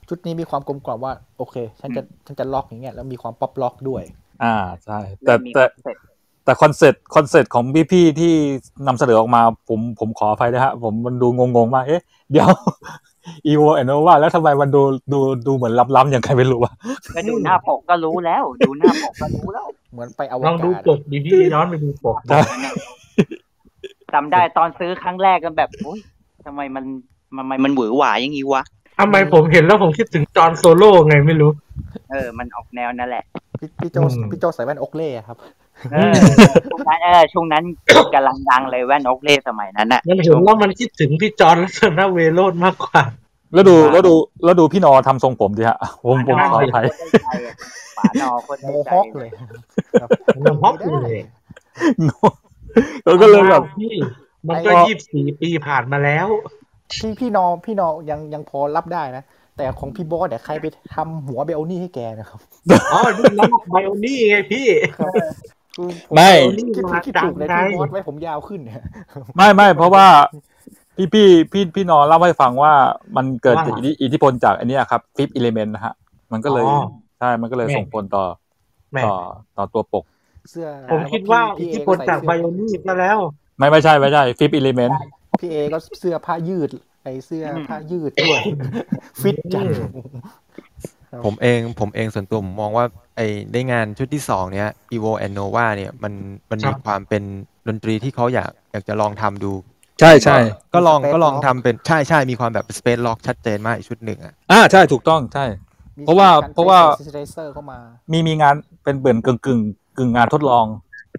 [0.08, 4.02] ชุดนี้มีความกลมกล่อมว่า โอเค ฉันจะฉันจะล็อกอย่างเงี้ยแล้วมีความป๊อปล็อกด้วย
[4.42, 4.54] อ่า
[4.84, 6.02] ใช่แต่มีแต่คอนเซ็ปต์
[6.44, 8.32] แต่คอนเซ็ปต์คอนเซ็ปต์ของพี่พี่ๆที่
[8.86, 12.02] นำเสนอออกมาผมผมขออภัยนะฮะ ผมมันดูงงๆมากเอ๊ะ
[12.32, 12.48] เดี๋ยว
[13.46, 14.82] อีโวแอนโนวาแล้วทำไมมันดู
[15.12, 16.72] ดูดูเหมือนล้ำๆอย่างใครไม่รู้วะ
[17.16, 22.40] ก็ดูหน้าปกก็รู้แล้ว ดูหน้าปกก็รู้แล้ว เหมือนไปอวลองดูกาศปกดีพี่ย้อนไปดูปกใช่
[24.14, 25.98] จำได้ตอนซื้อครั้งแรกกันแบบอุ้ย
[26.46, 26.84] ทำไมมัน
[27.38, 28.62] ทำไมมันหวือหวาอย่างนี้วะ
[28.98, 31.50] ทำไมผมเห็นแล้วผมคิดถึงจอห์นโซโล่ไงไม่รู้
[32.10, 33.24] เออ มันออกแนวนั่นแหละ
[33.58, 35.36] พี่พี่โจอืม พี่โจใส่แว่นอกเล่ครับ
[35.92, 36.12] เออ
[36.70, 37.62] ช่วงนั้นเออช่วงนั้น
[38.14, 43.00] กำลังดังเลยแว่นโอกเล่สมัยนั้นน่ะ มันเห็นแล้วมันคิดถึงพี่จอห์นลักษณะเวโรดมากกว่า
[43.54, 46.84] แล้วดูแล้วดูแล้วดูพี่นอทำทรงผมดิฮะผมผมขออภัย
[47.96, 49.30] ฝานอคนโมได้ใจฮอคเลย
[50.00, 50.08] ครับ
[50.44, 50.74] มันฮอก
[51.04, 51.20] เลย
[53.04, 53.94] แล้วก็เลยแบบ พี่
[54.48, 56.28] มันก็ยี่สิบสี่ปีผ่านมาแล้ว
[56.92, 59.24] พี่พี่นอพี่นอยังยังพอรับได้นะ
[59.56, 62.40] แต่ของพี่บอสเนี่ยใครไปทำหัวเบลนี่ให้แกนะครับ
[62.92, 64.66] อ๋อนี่น้องไบโอนี่ไงพี่
[65.76, 66.30] คือผไม่
[66.76, 68.84] คิดผิดคิดถูกเลยดังไงพี่บอสไว้ผมยาวขึ้นเนี่ย
[69.36, 70.06] ไม่ไม่เพราะว่า
[70.96, 72.72] พี่พี่พี่พี่นอเล่าให้ฟังว่า
[73.16, 75.94] มันเกิดจากอิทธิอิทธิพลจากอันเนี้ยครับฟิปอิเลเมนต์นะฮะ
[76.32, 76.84] มันก็เลยอ๋อ
[77.18, 78.24] ใช่มันก็เลยแม่ส่งผลต่อ
[78.92, 79.16] แหม่ต่อ
[79.56, 80.04] ต่อตัวปก
[80.50, 83.18] เสื้อผมคิดว่าพี่อิทธิเอพลจากไบโอนี่ซะแล้ว
[83.58, 84.98] ไม่ไม่ใช่ไม่ใช่ฟิปอิเลเมนต์
[85.38, 86.70] พี่เอก็เสื้อผ้ายืด
[87.02, 88.40] ไอเสื้อผ้ายืดด้วย
[89.20, 89.68] ฟิตจัง
[91.12, 96.12] ครับผมเองผมเองส่วนตัวผมมองว่า ไอ้ได้งานชุดที่สองเนี้ย Evo and Nova เนี่ยมัน
[96.50, 97.22] มันครัมีบความเป็น
[97.68, 99.52] ดนตรีที่เขาอยากอยากจะลองทำดู
[100.00, 100.38] ใช่ใช่
[100.74, 105.46] ก็ลอง Space ก็ลอง Rock ทำเป็นใช่ใช่มีความแบบ Space Lock ชัดเจนมากอีกชุดหนึ่งอะอ่าใช่ถูกต้องใช่
[105.98, 107.78] มีเพราะว่ากเพราะว่าซินเทเซอร์เข้ามา
[108.12, 108.54] มีมีงาน
[108.84, 109.60] เป็นเบื่อนกึ่งกึ่ง
[109.98, 110.66] กึ่งงานทดลอง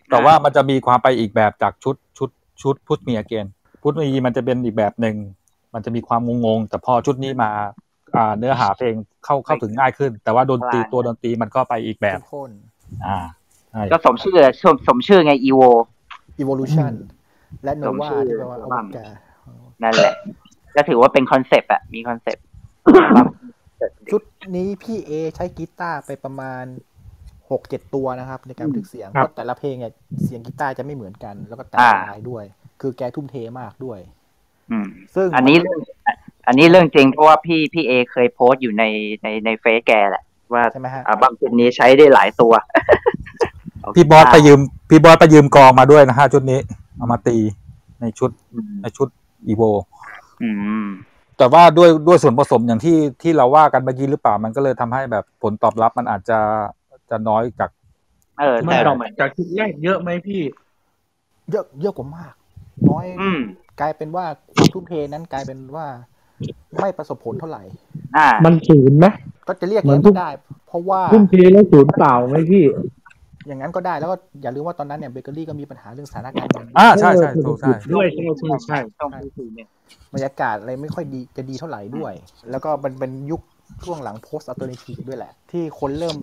[0.09, 2.29] แต่ว่ามันจะมีความไปอีกแบบจากชุดชุด
[2.61, 3.45] ชุด Push Me Again
[3.81, 5.15] Push Me มันจะเป็นอีกแบบหนึ่ง
[5.73, 7.51] มันจะมีความงงๆแต่พอชุดนี้มา
[8.15, 8.93] อ่าเนื้อหาเพลง
[9.25, 12.51] เข้าเข้าถึงง่ายขึ้น แต่ว่าดนตรีตัวดนตรีมันก็ไปอีกแบบเข้มข้น
[13.07, 13.17] อ่า
[13.71, 15.69] ใช่ก็สมชื่อสมสมชื่อไง EVO
[16.41, 16.93] evolution
[17.63, 19.11] และสม nova ชื่อที่แปลว่าอวกาศ
[19.83, 20.13] นั่นแหละ
[20.75, 22.45] ก็ถือว่าเป็นคอนเซปต์อะมีคอนเซปต์
[24.11, 24.21] ชุด
[24.55, 26.63] นี้พี่เอใช้กีตาร์ไปประมาณ
[27.51, 32.43] หกเจ็ดตัวนะครับ ในการบันทึกเสียงครับเพราะแต่ละเพลงเนี่ยเสียงกีตาร์จะไม่เหมือนกัน แล้วก็แต่ละลายด้วย
[32.81, 33.99] คือแกทุ่มเทมากด้วย
[34.71, 35.79] อืม ซึ่งอันนี้เรื่อง
[36.47, 38.83] อันนี้เรื่องจริงเพราะว่าพี่พี่เอเคยโพสต์อยู่ใน
[39.23, 40.23] ในในเฟซแกแหละ
[40.53, 42.53] ว่าใช่ไหมฮะอัลบั้มชุดนี้ใช้ได้หลายตัว
[43.95, 44.59] พี่บอสไปยืม
[44.89, 46.59] พี่บอสไปยืมกองมาด้วยนะฮะชุดนี้
[46.97, 47.37] เอามาตี
[48.01, 49.07] ในชุดอืมในชุด
[49.47, 49.63] อีโว
[50.43, 50.49] อื
[50.83, 50.87] ม
[51.37, 56.39] แต่ว่าด้วยด้วยส่วนผสมอย่างที่ที่เราว่ากันเมื่อกี้หรือเปล่ามันก็เลยทำให้แบบผลตอบรับมันอาจจะ
[57.09, 57.69] จะน้อยจาก
[58.39, 60.41] เออมันแต่ drop เหมือนจากชุดแรกเยอะไหมพี่
[61.51, 62.33] เยอะเยอะกว่ามาก
[62.89, 63.39] น้อยอืม
[63.81, 65.85] กลายเป็นว่าความทุ่มเทนั้นกลายเป็นว่า
[66.79, 67.63] ไม่ประสบผลเท่าไหร่
[68.17, 69.07] อ่า มันศูนย์ไหม
[69.47, 70.29] ก็จะเรียกเหมืออนย่างนั้นไม่ได้
[70.67, 72.65] เพราะว่าทุ่มเทแล้วศูนย์เปล่าไหมพี่
[73.47, 79.67] อย่างนั้นก็ได้แล้วก็อย่าลืมว่าตอนนั้นเนี่ยเบเกอรี่ก็มีปัญหาเรื่องสถานการณ์เงินอ่าใช่ใช่ถูกใช่ด้วยใช่ใช่ใช่ช่วงปีสี่เนี่ย
[80.13, 82.13] บรรยากาศอะไรไม่ค่อยดีจะดีเท่าไหร่ด้วย
[82.51, 83.41] แล้วก็มันเป็นยุค
[83.83, 86.15] ช่วงหลัง post alternative ด้วยแหละ ที่คนเริ่ม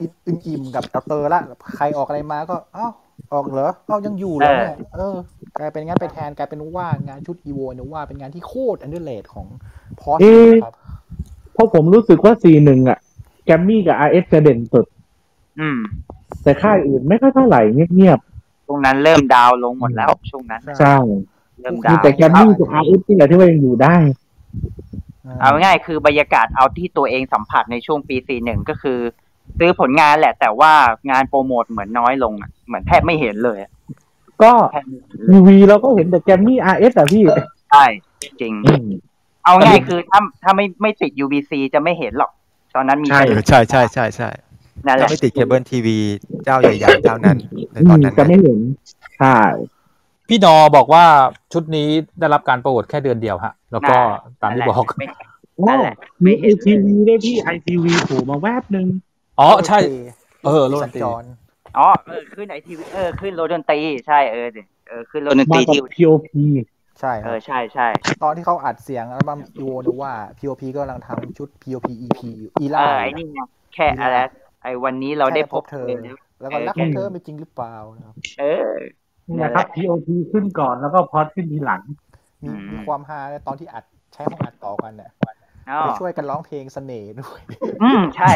[0.00, 0.12] อิ่ม
[0.46, 1.40] อิ่มๆกับ alter ละ
[1.76, 2.88] ใครออกอะไรมาก็เอ้า
[3.32, 5.16] ออกเหรอเอ้ายังอยู่เหรอเนี่ยเออ
[5.58, 9.46] กลายเป็นงั้นไปแทนกลายเป็นว่างานชุดอีโวเนี่ยว่าเป็นงานที่โคตร underrated ของ
[10.00, 10.74] พอสเอ๊ะครับ
[11.54, 12.98] เพราะผมรู้สึกว่า C1 อะ
[13.44, 14.86] แกรมมี่กับ RS จะเด่นสุด
[15.60, 15.78] อืม
[16.42, 17.60] แต่ค่ายอื่นไม่ค่อยเท่าไหร่
[17.94, 18.18] เงียบ
[18.66, 20.96] ช่วงนั้นเริ่มดาวน์ลงหมดแล้วช่วงนั้นๆใช่
[21.60, 23.96] เริ่มมีดาวน์แต่แกมมี่กับ RS ที่แหละที่ว่ายังอยู่ได้
[25.40, 28.98] เอาง่ายๆคือบรรยากาศเอาที่ตัวเองสัมผัสในช่วงปีสี่หนึ่งก็คือ
[29.58, 30.72] ซื้อผลงานแหละ แต่ว่า
[31.10, 33.70] งานโปรโมทเหมือนน้อยลงอะ เหมือนแทบไม่เห็นเลยอะ
[34.42, 37.24] ก็แทบไม่เห็นเลยทีวีเราก็เห็นแต่แกมมี่ RS อะพี่
[37.70, 37.84] ใช่
[38.40, 38.86] จริงอืม
[39.44, 42.30] เอาง่ายคือถ้าถ้าไม่ไม่ติด UBC จะไม่เห็นหรอก
[42.74, 44.30] ตอนนั้นมีใช่แค่เออใช่ใช่ใช่ใช่
[44.86, 45.98] นั่นแหถ้าละไม่ติดเคเบิลทีวี
[46.44, 47.38] เจ้าใหญ่ๆเจ้านั้น
[47.72, 48.58] ในตอนนั้นจะนะไม่เห็น
[49.18, 49.38] ใช่
[50.28, 51.04] พี่นอบอกว่า
[51.52, 53.94] ชุดนี้ได้รับการโปรโมทแค่เดือนเดียวฮะ แล้วก็
[54.40, 55.06] ตามที่บอกไม่
[55.56, 58.86] โอ้นั่นแหละมีไอทีวีด้วยพี่ไอทีวีโผล่มาแวบหนึ่ง
[59.40, 59.78] อ๋อใช่
[60.44, 61.22] เออโรโรดสันญตรีจร
[61.76, 66.44] อ๋อเออขึ้นไอทีวีเออขึ้นโรดนตรีใช่เออดิเออขึ้นโรดนตมารีกับที่ POP
[67.00, 67.84] ใช่คเอรับอใช่ใช่
[68.22, 73.38] ตอนที่เขาอัดเสียงอัลบั้มอีโวนูว่า POP ก็กำลังทำชุด POP EP อยู่อีเอล่าอไอ้นี่ไง
[73.72, 74.14] แค่อะไร
[74.62, 78.44] ไอ้วันนี้เราได้พบเธอ แล้วแล้วก็รักของเธอไม่จริงหรือเปล่านะครับเออ
[79.28, 81.82] นี่นะครับ POP ขึ้นก่อนแล้วก็พอดขึ้นทีหลัง
[82.42, 85.39] มีอืมมีความฮาตอนที่อัดใช้ห้องอัดต่อกันเนี่ยอ๋อ
[85.78, 87.40] ไปช่วยกันร้องเพลงเสน่ห์ด้วย
[87.82, 88.30] อืมใช่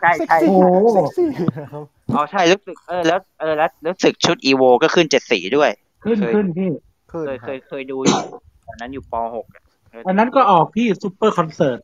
[0.00, 1.84] ใช่ใช่เซ็กซี่โอ้โหเซ็กซี่นะครับ
[2.14, 5.70] อ๋อใช่รู้สึกเออแล้วเออแล้วรู้สึกชุดอีโวก็ขึ้นเจ็ดสีด้วย
[6.04, 6.70] ขึ้นเคยขึ้นพี่
[7.12, 8.20] ขึ้นเคยคเครับยเคยดูอยู่
[8.66, 11.78] ตอนนั้นอยู่ปหกอะเออันนั้นก็ออกที่ซูเปอร์คอนเสิร์ต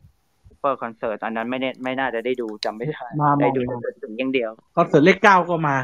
[0.51, 5.77] ซูเปอร์คอนเสิร์ตอันนั้นไม่ได้ไม่น่าจะได้ดูจำไม่ได้มามาได้ดูมาแต่ถึงอย่างเดียวคอนเสิร์ตเลขเก้าก็มา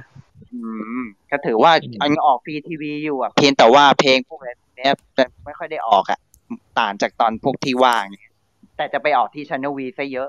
[0.53, 0.59] อื
[1.03, 4.95] มก็ถือว่าอันออกฟรีทีวีอยู่อะ เพียงแต่ว่าเพลงพวกเนี้ย
[5.47, 6.19] ไม่ค่อยได้ออกอะ
[6.81, 8.32] ต่างจากตอนพวกที่ว่างเนี่ย
[8.77, 10.29] แต่จะไปออกที่ Channel V ซะเยอะ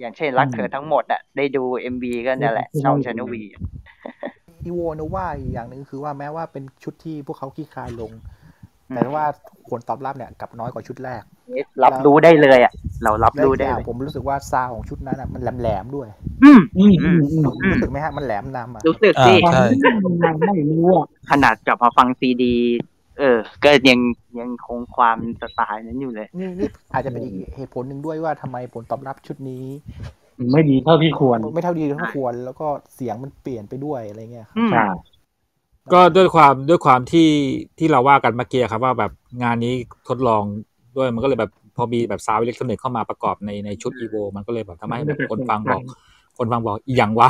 [0.00, 3.34] อย่างเช่นรักเธอทั้งหมดอะ ได้ดูเอ็มวีก็นั่นแหละช่องช n น l V
[4.64, 8.12] อีโวนูว่าอีกอย่างหนึ่งคือว่าแม้ว่าเป็นชุดที่พวกเขาคลี่คลายลง
[8.90, 9.24] อืมแต่ว่า
[9.70, 11.22] ผลตอบรับเนี่ยกลับน้อยกว่าชุดแรก
[11.84, 12.72] รับรู้ได้เลยอะ
[13.04, 16.08] เรารับและรู้อีกได้อย่างเลยผมรู้สึกว่าซาวของชุดนั้นอะมันแหลมๆด้วย
[16.44, 19.62] อืมอืมอืมอืมอืมรู้สึกไหมฮะมันแหลมนำอะรู้สึกอ่าสิใช่
[20.24, 22.54] ยังไม่รู้อะขนาดกลับมาฟังซีดี
[23.18, 24.00] เออ ก็ยัง
[24.40, 29.64] ยังคงความสไตล์นั้นอยู่เลย นี่นี่อาจจะเป็นอีกเหตุผลหนึ่งด้วยว่าทำไมผลตอบรับชุดนี้
[30.52, 34.84] ไม่ดีเท่าที่ควร ไม่เท่าดีเท่าควร แล้วก็เสียงมันเปลี่ยนไปด้วยอะไรเงี้ยครับอืมใช่
[35.92, 37.28] ก็ด้วยความด้วยความที่
[37.78, 39.12] ที่เราว่ากันเมื่อกี้ครับว่าแบบ
[39.42, 39.74] งานนี้
[40.08, 40.42] ทดลอง
[40.96, 45.82] ด้วยมันก็เลยแบบพอมีแบบ sound อิเล็กทรอนิกส์เข้ามาประกอบในในชุดอีโวมันก็เลยแบบทำให้แบบคนฟังบอก
[46.38, 47.28] คนฟังบอกอีหยังวะ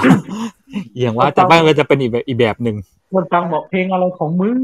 [0.95, 2.77] อีหยังวะแต่บ้านมันจะเป็นอีกแบบอีกแบบหนึ่ง
[3.15, 4.61] คนฟังบอกเพลงอะไรของมึง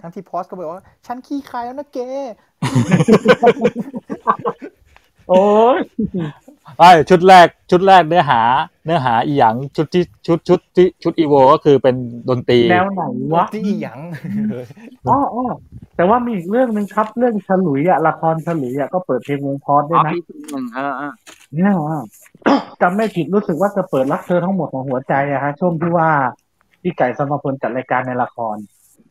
[0.00, 1.98] ทั้งที่พอสก็บอกว่า ฉันคลี่คลายแล้วนะเก
[5.28, 5.42] โอ้
[5.76, 5.78] ย
[6.78, 8.40] ไอ้ชุดแรกชุดแรกเนื้อหา
[8.84, 11.94] เนื้อหาอีหยังชุดที่ชุดชุดที่ชุดอีโวก็คือเป็น
[12.28, 13.02] ดนตรีแนวไหน
[13.34, 13.98] วะที่อีหยัง
[15.08, 15.44] อ๋ออ๋อ
[15.96, 21.12] แต่ว่ามีอีกเรื่องหนึ่งครับเรื่องฉลุยอะละครฉลุยอะก็เปิดเพลงวงพอดด้วอ๋ยอนะพี่ทีหนึ่งเออเออ
[21.54, 21.98] เนี่ยว่า
[22.82, 26.08] จำไม่ผิดรู้สึกว่าจะเปิดรักเธอทั้งหมดของหัวใจอะฮะช่วงที่ว่า
[26.82, 28.56] พี่ไก่สมพลจัดรายการในละคร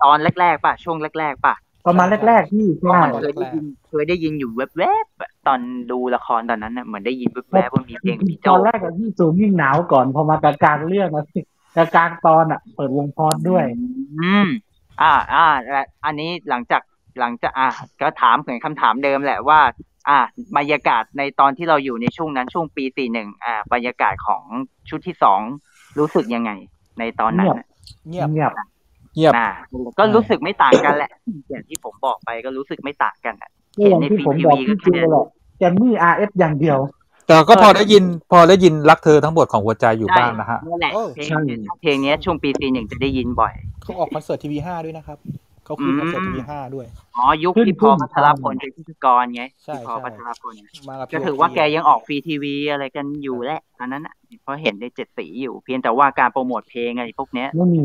[0.03, 1.55] ตอนแรกๆป่ะช่วงแรกๆป่ะ
[1.87, 5.59] ประมาณแรกๆที่เพราะใช่มันเคยได้ยินเคยได้ยินอยู่แวบๆอะตอน
[5.91, 11.39] ดูละครตอนนั้นน่ะเหมือนได้ยินแวบๆว่ามีเพลงพี่โจตอนแรกอะที่ซูมยิ่งหนาวก่อนพอมากลางๆเรื่องอะสิ
[11.75, 13.63] กลางๆตอนอะเปิดวงพอดด้วย
[14.21, 14.47] อืม
[15.01, 16.81] อ่า อ่าและอันนี้หลังจาก
[17.19, 17.67] หลังจากอ่า
[18.01, 19.59] ก็ถามเหมือนคำถามเดิมแหละว่า
[20.09, 20.19] อ่า
[20.57, 24.43] บรรยากาศในตอนที่เราอยู่ในช่วงนั้นช่วงปีสี่หนึ่งอ่า บรรยากาศของ
[24.89, 25.39] ชุดที่สอง
[25.99, 26.51] รู้สึกยังไง
[26.99, 27.67] ในตอนนั้นน่ะ
[28.07, 28.51] เงียบเงียบ
[29.15, 29.47] เงียบอ่า
[29.99, 31.11] ก็รู้สึกไม่ต่างกันแหละ
[31.49, 35.25] อย่างที่ผมบอกไปก็รู้สึกไม่ต่างกันอะก็อย่างที่ผมบอกพี่จูแหละ
[35.59, 36.79] แกมมี่ RS อย่างเดียว
[37.27, 41.39] แต่ก็พอได้ยินพอได้ยินรักเธอทั้งหมดของหัวใจอยู่บ้างนะฮะนั่นแหละเออเพลงใช่
[41.81, 45.17] เพลงเนี้ยช่วงปีสี่หนึ่งจะได้ยินบ่อยเขาออกคอนเสิร์ตทีวีห้าด้วยนะครับ
[45.67, 46.85] เขาขึ้นคอนเสิร์ตทีวีห้าด้วย
[47.17, 50.53] อ๋อ ยุคขึ้นที่พอขึ้นพัทรพลเป็นพิธีกรไงใช่ที่พอใช่พัทรพล
[50.87, 57.83] มากับก็พี่ถือว่าแกยังออกฟรีทีวีอะไรกันอยู่แหละอันนั้นอะเพราะเห็นในเจ็ดสีอยู่ เพียงแต่ว่าการโปรโมทเพลงอะไรพวกเนี้ยไม่มี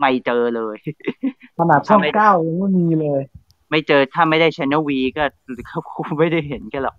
[0.00, 0.76] ไม่เจอเลย
[1.58, 3.22] ขนาดช่องทำไมเก้ายังไม่มีเลย
[3.70, 5.24] ไม่เจอถ้าไม่ได้ช n น l V ก็
[5.68, 6.96] เขาคงไม่ได้เห็นกันหรอก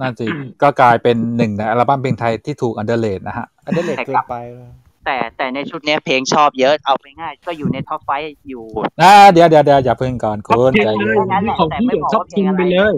[0.00, 0.26] นั่นสิ
[0.62, 4.70] ก็กลายเป็นหนึ่งในอัลบั้มเพลงไทยที่ถูกอันเดอร์เลดนะฮะอันเดอร์เลดแต่เกิกลันบไปเลย
[5.04, 8.10] แต่แต่ในชุดเนี้ยเพลงชอบเยอะเอาไปง่าย ก็อยู่ในท็อปไฟ
[8.48, 8.64] อยู่
[9.02, 12.94] อ่าเดี๋ยวเดี๋ยวเดี๋ยวอย่าเพิ่งก่อนท็อปคุณเทนใจเลเย็ยนนั่นแหละของแต่พี่ไม่เดี๋ยวบอกท็อปว่าเพลทิงงอะไรไปเลย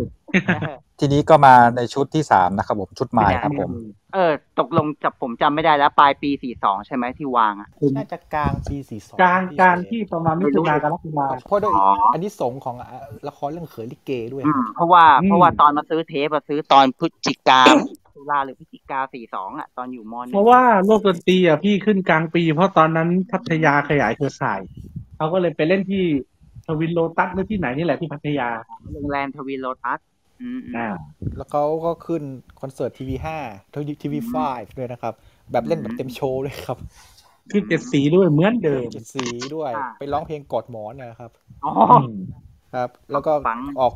[0.99, 3.71] ทีนี้ก็มาในชุดที่สามนะครับผมชุดใหม่ครับผม
[4.15, 12.89] เออ ตกลงครับผมจำไม่ได้แล้ว ปลายปีสี่สองใช่ไหมที่วางอะน่าจะกลางปีสี่สองกลางกลางที่ประมาณมิถุนายนกรกฎาคมเพราะด้วยอ๋ออันนี้สงส์ของอะ
[13.29, 17.63] ละครเรื่องเขยลิเกด้วยอืมเพราะว่าอืมเพราะว่าตอนมาซื้อเทปอะซื้อตอนพฤศจิกา
[18.17, 24.61] ตุลาหรือพฤศจิกาสี่สองอะตอนอยู่มอหนึ่งเพราะว่าโลกดนตรีอะพี่ขึ้นกลางปี เพราะตอนนั้นพัทยาขยายเครือข่าย
[25.17, 26.05] เขาก็เลยไปเล่นที่
[26.67, 28.49] ทวินโลตัสหรือที่ไหนนี่แหละที่พัทยา
[28.95, 30.01] โรงแรมทวีโลตัส
[30.43, 30.89] อืมอืมอ่า
[31.37, 32.23] แล้วเขาก็ขึ้น
[32.61, 33.39] คอนเสิร์ตทีวีห้า
[34.03, 34.35] ทีวีไฟ
[34.79, 35.15] ด้วยนะครับ
[35.53, 36.79] แบบเล่นแบบเต็มโชว์เลยครับ
[37.53, 41.31] ขึ้นเจ็ดสีด้วยเหมือนเดิมเจ็ดสีด้วย ไปร้องเพลงกอดหมอนเนยนะครับ
[41.65, 42.15] อ๋ออืม
[42.75, 43.93] ครับ แล้วก็ฟังออก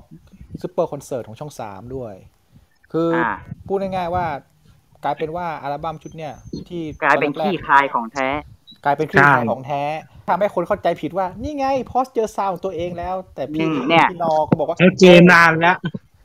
[0.63, 2.15] ซูเปอร์คอนเสิร์ตของช่องสามด้วย
[2.93, 3.31] คือออ่า
[3.67, 4.25] พูดง่ายๆว่า
[5.05, 6.35] กลายเป็นว่าอัลบั้มชุดเนี่ย
[6.69, 8.29] ที่กลายเป็นตอแรคลี่คลายของแท้
[8.85, 9.83] กลายเป็นคลี่คลายของแท้
[10.29, 15.77] ทำให้คนเข้าใจผิดว่า นี่ไงพอสเจอซาวของตัวเองแล้ว แต่พี่อืมเนี่ยพี่นอก็บอกว่าเราเจอนานแล้ว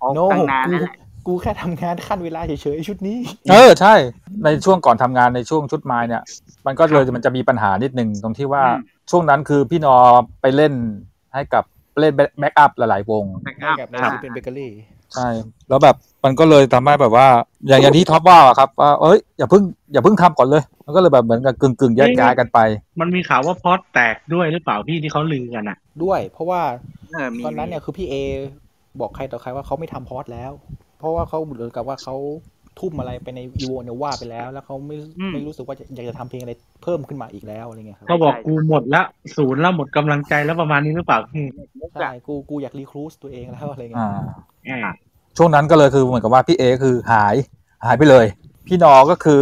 [0.01, 0.95] ออกโนตั้งนานกูนั่นแหละ
[1.27, 3.17] กูแค่ทำงานคั่นเวลาเฉยๆชุดนี้
[3.49, 3.93] เออใช่
[4.43, 6.23] ในช่วงก่อนทำงานในช่วงชุดไม้เนี่ย
[6.65, 9.95] มันก็เลยมันจะมีปัญหานิดนึงตรงที่ว่าอืมช่วงนั้นคือพี่นอ
[10.41, 10.73] ไปเล่น
[11.33, 11.63] ให้กับ
[11.99, 14.71] เล่น backup หลายๆวง back ให้ up กับในอ่าที่เป็นเบเกอรี่
[15.13, 15.27] ใช่
[15.69, 15.95] แล้วแบบ
[16.25, 17.27] มันก็เลยทำให้แบบว่า
[17.67, 19.63] อย่างอย่างที่ท็อปว่าอะครับว่าเอ้ยอย่าเพิ่ง
[19.93, 22.59] อย่าเพิ่งทำก่อนเลย มันก็เลยแบบเหมือนกับกึ่งกึ่งๆแยกย้ายกันไป
[22.99, 26.61] มันมีข่าวว่าพอสแตกด้วยหรือเปล่าพี่ที่เขาลือกันอะ ด้วย เพราะว่า
[27.11, 28.15] เออมีตอนนั้นเนี่ยคือพี่เอ
[28.99, 30.51] บอกใครต่อใครว่าเขาไม่ทำพอสแล้ว
[30.99, 32.15] เพราะว่าเขาเหมือนกับว่าเขา
[32.79, 34.95] ทุ่มอะไรไปในอีโวเนว่าไปแล้ว แล้วเขาไม่
[35.33, 36.53] ไม่รู้สึกว่าอยากจะทำเพลงอะไร
[36.83, 39.01] เพิ่มขึ้นมาอีกแล้วอะไรเงี้ยครับเขาบอกกูหมดละ
[39.37, 41.45] ศูนย์แล้วหมดกำลังใจแล้วประมาณนี้หรือเปล่าพี่
[42.01, 44.05] ใช่กูกูอยากรีครูสตัวเองแล้วอะไรเงี้
[44.67, 44.93] อ่ายอ่า
[45.37, 47.35] ช่วงนั้นก็เลยคือเหมือนกับว่าพี่เอคือหาย
[47.85, 48.25] หายไปเลย
[48.67, 49.41] พี่นอก็คือ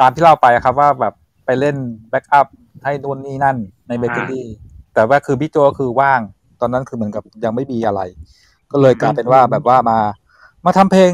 [0.00, 1.14] ตามที่เล่าไปอะครับว่าแบบ
[1.46, 1.76] ไปเล่น
[2.10, 2.46] backup
[2.84, 3.56] ให้นู่นนี่นั่น
[3.88, 4.46] ในเบเกอรี่
[4.94, 6.20] แต่ว่าคือพี่โจก็คือว่าง
[6.60, 8.00] ตอนนั้นคือเหมือนกับยังไม่มีอะไร
[8.72, 9.98] ก็เลยกลายเป็นว่าแบบว่ามา
[10.66, 11.12] มาทำเพลง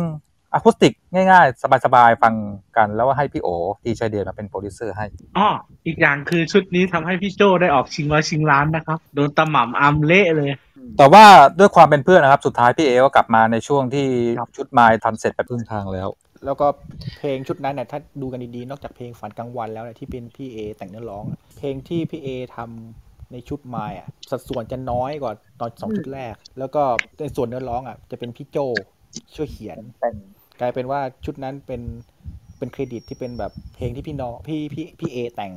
[0.53, 2.35] อะคูสติกง่ายๆ สบายๆ ฟัง
[2.77, 3.49] กันแล้วว่าให้พี่โอ
[3.83, 5.07] ทีชัยเดชมาเป็นโปรดิวเซอร์ให้
[5.39, 5.49] อ๋อ
[5.87, 10.51] อีกอย่างคือชุดนี้ทำให้พี่โจได้ออกชิงร้อยชิงล้านนะครับ โดนตะหม่ำอัมเละเลย
[10.99, 11.25] แต่ว่า
[11.59, 14.07] ด้วยความเป็นเพื่อนนะครับ สุดท้ายพี่เอก็กลับมาในช่วงที่
[14.39, 16.09] ครับชุดไม้ทันเสร็จไปครึ่งทางแล้ว
[16.45, 16.67] แล้วก็
[17.19, 26.83] เพลงชุดนั้นเนี่ยถ้าดูกันดีๆ นอกจากเพลงฝันกลางวันแล้วเนี่ยที่เป็นพี่เอแต่งเนื้อร้องอะเพลงที่พี่เอทำในชุดไม้อะสัดส่วนจะน้อยกว่าตอนสองชุดแรก แล้วก็
[27.21, 28.59] ในส่วนเนื้อร้องอะจะเป็นพี่โจ
[29.35, 30.17] ช่วยเขียนเป็น
[30.61, 31.83] กลายเป็นว่าชุดนั้นเป็น
[32.59, 35.53] เป็นเครดิตที่เป็นแบบเพลงที่พี่นอพี่พี่พี่เอแต่ง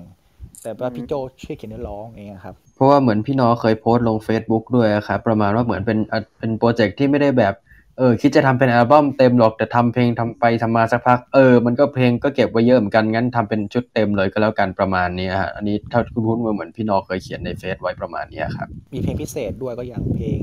[0.61, 1.13] แต่ว่าพี่โจ
[1.43, 7.53] ช่วยเขียนเนื้อร้องเองอะครับ เพราะว่าเหมือนพี่น้อเคยโพสต์ลง Facebook ด้วยอะครับประมาณว่าเหมือนเป็นอะเป็นโปรเจกต์ที่ไม่ได้แบบ
[7.97, 20.39] เออคิดจะทำเป็นอัลบั้มเต็มหรอกแต่ทำเพลงทำไปทำมาสักพักเออมันก็เพลงก็เก็บไว้เยอะเหมือนกันงั้นทำเป็นชุดเต็มเลยก็แล้วกันประมาณเนี้ยฮะอันนี้ถ้าคุณพูดมาเหมือนพี่น้อเคยเขียนในเฟซไว้ประมาณเนี้ยครับมีเพลงพิเศษด้วยก็อย่างเพลง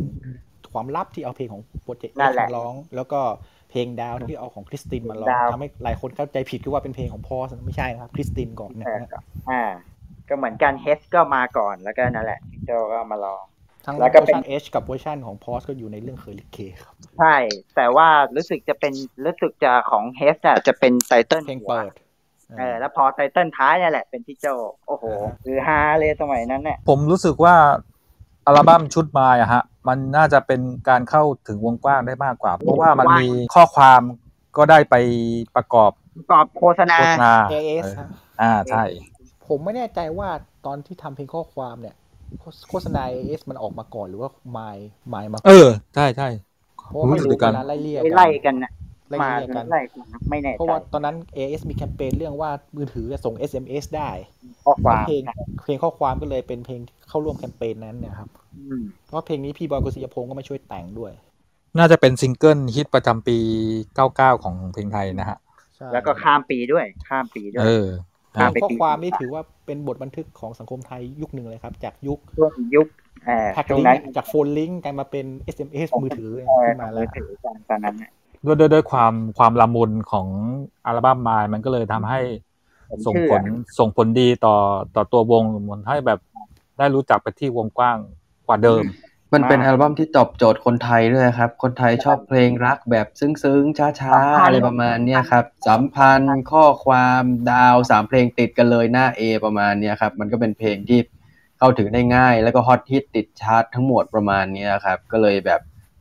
[0.73, 3.21] ความลับที่เอาเพลงของโปรเจกต์นั่นแหละมาร้อง แล้วก็
[3.71, 9.09] เพลงดาวที่เอาของคริสตินมาร้องดาวทำให้หลายคนเข้าใจผิดคิดว่าเป็นเพลงของพอสไม่ใช่นะครับคริสตินก่อนนะเออฮะ
[9.51, 9.63] อ่า
[10.29, 13.43] ก็เหมือนกันเฮสก็มาก่อน แล้วก็นั่นแหละพี่โจก็มาลอง
[13.87, 17.37] ทั้งแล้วเวก็อร์เป็นชันเอชกับเวอร์ชันของพอสก็อยู่ในเรื่องเคยลิเกครับ ใช่
[17.77, 18.93] แต่ว่ารู้สึกจะเป็น
[19.25, 21.93] รู้สึกจะของเฮสอะจะเป็นไตเติ้ลเพลงเปิด
[22.59, 24.47] เออแล้วพอไตเติ้ลท้ายเนี่ยแหละเป็นพี่โจ
[24.87, 25.05] โอ้โห
[25.45, 27.55] คือฮาเลยสมัยนั้นเนี่ยผมรู้สึกว่า
[28.47, 34.01] อัลบั้มชุดไม้อะฮะ มันน่าจะเป็นการเข้าถึงวงกว้างได้มากกว่า เพราะว่ามันมีข้อความ
[34.57, 34.95] ก็ได้ไป
[35.57, 38.09] ประกอบประกอบโฆษณาโฆษณา AS เออฮะ
[38.43, 38.83] อ่าใช่
[39.47, 40.29] ผมไม่แน่ใจว่า
[40.67, 41.95] ตอนที่ทำเพลงข้อความเนี่ย
[42.39, 46.29] โฆโฆษณา AS มันออกมาก่อนหรือว่าไมล์ไมล์มาก่อนเออ ใช่ใช่
[46.87, 48.71] เพราะว่าไม่รู้รู้สึกกันเวลาไล่เลี่ยไปกันไล่กันนะ
[49.11, 54.11] ไล่มาเลี่ยกันไล่กันนะไม่แน่เพราะใจว่าตอนนั้น AS มีแคมเปญเรื่องว่ามือถือจะส่ง SMS ได้
[54.65, 55.23] ข้อความเพลง
[55.65, 61.13] เพลงข้อความก็เลยเป็นเพลงที่เข้าร่วมแคมเปญนั้นเนี่ยครับอืมเพราะเพลงนี้พี่บอยกุศยพงศ์ก็มาช่วยแต่งด้วย
[61.79, 63.39] น่าจะเป็นซิงเกิลฮิตประจำปี
[63.97, 65.39] 99 ของเพลงไทยนะฮะ
[65.77, 72.87] ใช่แล้วก็ข้ามปีด้วย ข้ามปีด้วย เออเพลงไป ข้อปีความนี่ถือว่าเป็นบทบันทึกของสังคมไทยยุคหนึ่งเลยครับ จากยุคช่วงยุค
[73.27, 78.11] เออแพ็กตรงลิงนั้นก์จากโฟนลิงก์กลายมาเป็น SMS มือถือเออขึ้นมามืแล้อวถือกันตอนนั้นน่ะ
[78.45, 80.27] ด้วยด้วยด้วยความความละมุนของ
[80.87, 82.21] อัลบั้มมายมันก็เลยทำให้
[82.91, 83.43] ผมส่งเชื่อผล
[83.79, 84.57] ส่งผลดีต่อ
[84.97, 86.19] ต่อตัววงเหมือนให้แบบ
[86.79, 87.99] ได้รู้จักไปที่วงกว้าง
[88.47, 88.83] กว่าเดิม
[89.35, 101.01] มันเป็นมากอัลบั้มที่ตอบโจทย์คนไทยด้วยครับ คนไทยชอบเพลงรักแบบซึ้งๆ ช้าๆ อะไรประมาณเนี้ยครับ สัมพันธ์ข้อความดาวสามเพลงติดกันเลยหน้า A ประมาณเนี้ยครับ มันก็เป็นเพลงที่
[101.59, 105.61] เข้าถึงได้ง่าย แล้วก็ฮอตฮิตติดชาร์ตทั้งหมดประมาณเนี้ยครับ ก็เลยแบบ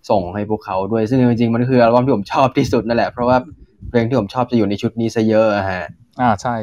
[0.10, 3.38] ส่งให้พวกเขาด้วย ซึ่งจริงๆ มันคืออัลบั้มที่ผมชอบที่สุดนั่นแหละ เพราะว่า
[3.90, 5.84] เพลงที่ผมชอบจะอยู่ในชุดนี้ซะเยอะอะฮะ
[6.22, 6.56] อ่าใช่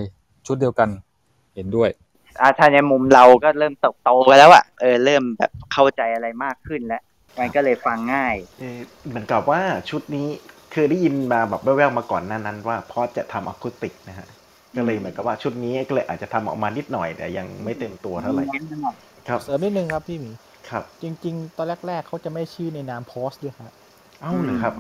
[0.47, 0.89] ชุดเดียวกัน
[1.55, 1.89] เห็นด้วย
[2.41, 7.03] อ่าถ้าในมุมเราก็เริ่มโตโตกันแล้วอะเออเริ่มแบบเข้าใจอะไรมากขึ้นแล้ว
[7.39, 9.61] มันก็เลยฟังง่ายเอ่อเหมือนกับว่า
[9.91, 10.29] ชุดนี้
[10.73, 14.27] เคยได้ยินมาแบบแว่วๆมาก่อนหน้านั้น ว่าพอจะทำอะคูสติกนะฮะ
[14.77, 18.45] ก็เลยเหมือนกับว่าชุดนี้ก็เลยอาจจะทำออกมานิดหน่อยแต่ยังไม่เต็มตัวเท่าไหร่
[19.29, 20.31] ครับเสริมนิดนึงครับพี่หมี
[20.71, 23.73] ครับ จริง ๆ ตอนแรก ๆเขาจะไม่ชื่อในนามโพสด้วยครับ
[24.23, 24.75] เอ้าเลยครับ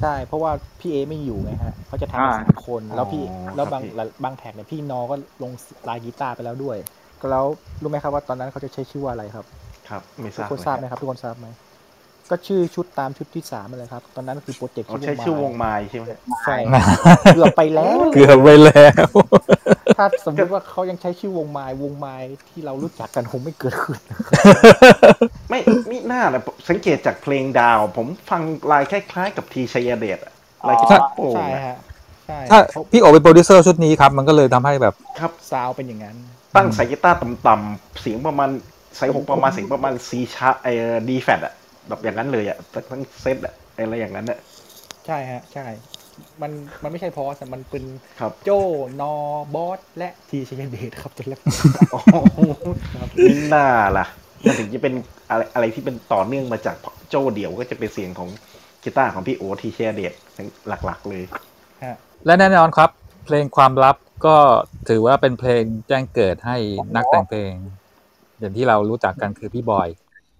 [0.00, 3.90] ใช่ เพราะว่าพี่เอไม่อยู่ไงฮะเขาจะทำอ่ากันสามคน แล้วพี่อ๋อแล้วบางครับพี่
[4.24, 5.52] บางแท็กเนี่ยพี่นอก็ลง
[5.88, 7.44] ลายกีตาร์ไปแล้วด้วยก็ แล้ว
[7.82, 9.44] รู้ไหมครับว่าตอนนั้นเขาจะใช้ชื่อว่าอะไรครับ
[9.88, 11.46] ครับ ไม่ททุกราบคนทราบไหมครับทุกคนทราบไหม
[12.30, 16.56] ก็ชื่อชุดตามชุดที่สามเลยครับ ตอนนั้นคือโปรเจกต์เขาใช้ชื่อวงไม้ใช่ไหมฮะใช่
[17.34, 19.06] เกือบไปแล้ว เกือบไปแล้ว
[19.98, 22.16] ถ้าสมมติว่าเขายังใช้ชื่อวงไม้วงไม้
[22.48, 23.98] ที่เรารู้จักกันคงไม่เกิดขึ้น
[25.50, 25.60] ไม่
[25.90, 28.42] มิหน้านะสังเกตจากเพลงดาว ผมฟัง
[28.72, 30.32] ลายคล้ายๆ กับทีชัยเดชอะ
[30.68, 31.76] ลายกีตาร์โปร่งใช่อะฮะ
[32.26, 32.58] ใช่ถ้า
[32.92, 36.16] พี่โอเป็นโปรดิวเซอร์ชุดนี้ครับ มันก็เลยทำให้แบบ ครับ ซาวเป็นอย่างนั้น
[36.56, 38.50] ตั้งสายกีตาร์ต่ำๆเสียงประมาณ
[38.98, 40.72] สายหกประมาณเสียงประมาณ C sharp ไอ้
[41.08, 41.54] D flat อะ
[41.88, 42.58] แบบอย่างนั้นเลยอะ
[42.90, 44.38] ทั้งเซตอะอะไรอย่างนั้นอะ
[45.06, 45.66] ใช่ฮะ ใช่
[46.42, 46.52] มัน
[46.82, 47.84] มันไม่ใช่พอสมันเป็น
[48.20, 48.50] ครับโจ
[49.00, 49.14] นอ
[49.54, 51.40] บอสและทีชัยเดชครับตัวแรก
[51.92, 52.40] โอ้โห
[53.28, 53.66] มิน่า
[53.98, 54.06] ล่ะ
[54.42, 54.94] มันถึงจะเป็น
[55.30, 56.76] อะไรอะไรที่เป็นต่อเนื่องมาจาก
[57.08, 58.28] โจเดี่ยวก็จะเป็นเสียงของ
[58.82, 60.12] กีตาร์ของพี่โอทีชัยเดช
[60.68, 61.22] หลักๆเลย
[61.84, 62.90] ฮะและแน่นอนครับ
[63.24, 64.36] เพลงความลับ ก็
[64.88, 66.56] ถือว่าเป็นเพลงแจ้งเกิดให้
[66.96, 67.52] นักแต่งเพลง
[68.40, 69.88] อย่างที่เรารู้จักกันคือพี่บอย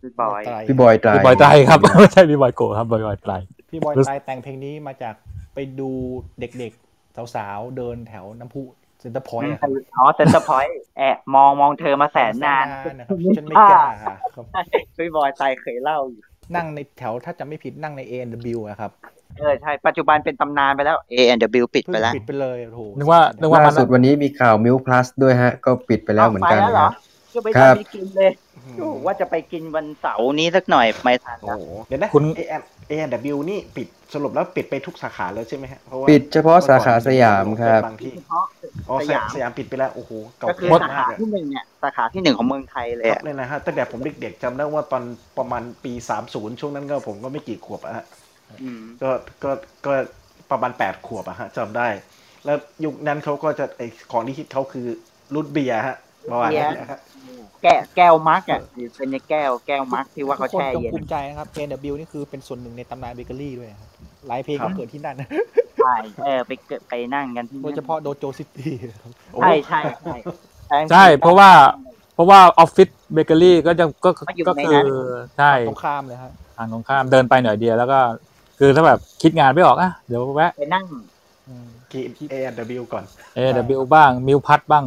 [0.03, 3.33] พี่บอยไตรพี่บอยไตรพี่บอยไตรครับไม่ใช่พี่บอยโกครับบอยบอยไตร
[3.71, 5.15] พี่บอยไตรแต่งเพลงนี้มาจาก
[5.55, 5.91] ไปดู
[6.41, 8.63] เด็กๆสาวๆเดินแถวน้ำพุ
[9.01, 12.67] เซ็นเตอร์พอยต์ครับอ๋อเซนเตอร์พอยต์แอบมองมองเธอมาแสนนาน
[12.99, 14.17] นะครับฉันไม่กล้าครับ
[14.95, 16.23] ใช่พี่บอยไตเคยเล่าอยู่
[16.57, 18.91] นั่งในแถวถ้าจำไม่ผิดนั่งใน A N W อะครับ
[19.39, 26.91] เออใช่ ปัจจุบันเป็นตำนานไปแล้ว A and W ปิดเพิ่งไปแล้วปิดไปเลยโอ้โหนึกว่านึกว่าล่ามันสุดวันนี้มีข่าวมิวพลัสด้วยฮะ ก็ปิดไปแล้วเหมือนกันไปแล้วเหรอฮะ
[27.35, 28.31] ก็ไปครัทำบไปกินเลย
[28.79, 38.45] โอ้ว่าจะไปกินวันเสาร์นี้สักหน่อยไม่ทันโอ้แล้วโหเดี๋ยวนะคุณ A N A N W นี่ปิดสรุปแล้วปิดไปทุกสาขาแล้วใช่ไหมฮะเพราะว่าปิดเฉพาะสาขาสยามครับบางที่เฉพาะ
[38.89, 45.03] อ๋อสสยามสยามปิดไปแล้วโอ้โหเก่าก็คือแก่สามากขาอะที่หนึ่งเนี่ยสาขาที่หนึ่งของเมืองไทยเลยครับอะเนี่ยนะฮะตั้งแต่ผมเด็กๆจำได้ว่าตอน
[45.39, 45.93] ประมาณปี
[46.27, 48.05] 30 ช่วงนั้นก็ผมก็ไม่กี่ขวบอะฮะ
[48.63, 49.11] อืมก็
[49.45, 49.51] ก็
[49.87, 49.93] ก็
[50.51, 51.89] ประมาณ8ขวบอะฮะจำได้
[52.45, 53.83] แล้วยุคนั้นเขาก็จะไอ
[54.13, 54.87] ของที่คิดเขาคือ
[55.35, 55.97] รุ่นเบียร์ฮะ
[56.31, 56.99] ประมาณนั้นนะฮะ
[57.65, 63.91] แก้วแก้วมักอะหรือเป็นในแก้วแก้วมักที่ว่าเขาทุกคนแช่จงเย็นภูมิใจนะครับ A N W นี่คือเป็นส่วนหนึ่งในตำนานเบเกอรี่ด้วยครับ
[64.29, 65.17] หลายเพลงครัก็บเกิดที่นั่น
[65.79, 71.51] ใช่เออไปเกิดไปนั่งกันที่โดยเฉพาะโดโจซิตี้ครับโอ้ใช่ใช่ใช่ใช่เพราะว่า
[72.15, 74.87] เพราะว่าออฟฟิศเบเกอรี่ก็จะก็ก็อยู่ก็ในคืนั้อน
[75.39, 77.99] ใช่ตรงข้ามเลยฮะทางตรงข้ามเดินไปหน่อยเดียวแล้วก็
[78.59, 80.85] คือถ้าแบบคิดงานไม่ออกอะเดี๋ยวแวะไปนั่ง
[81.49, 83.05] อืม กิน A N W ก่อน
[83.39, 84.85] AW บ้างมิวพัดบ้าง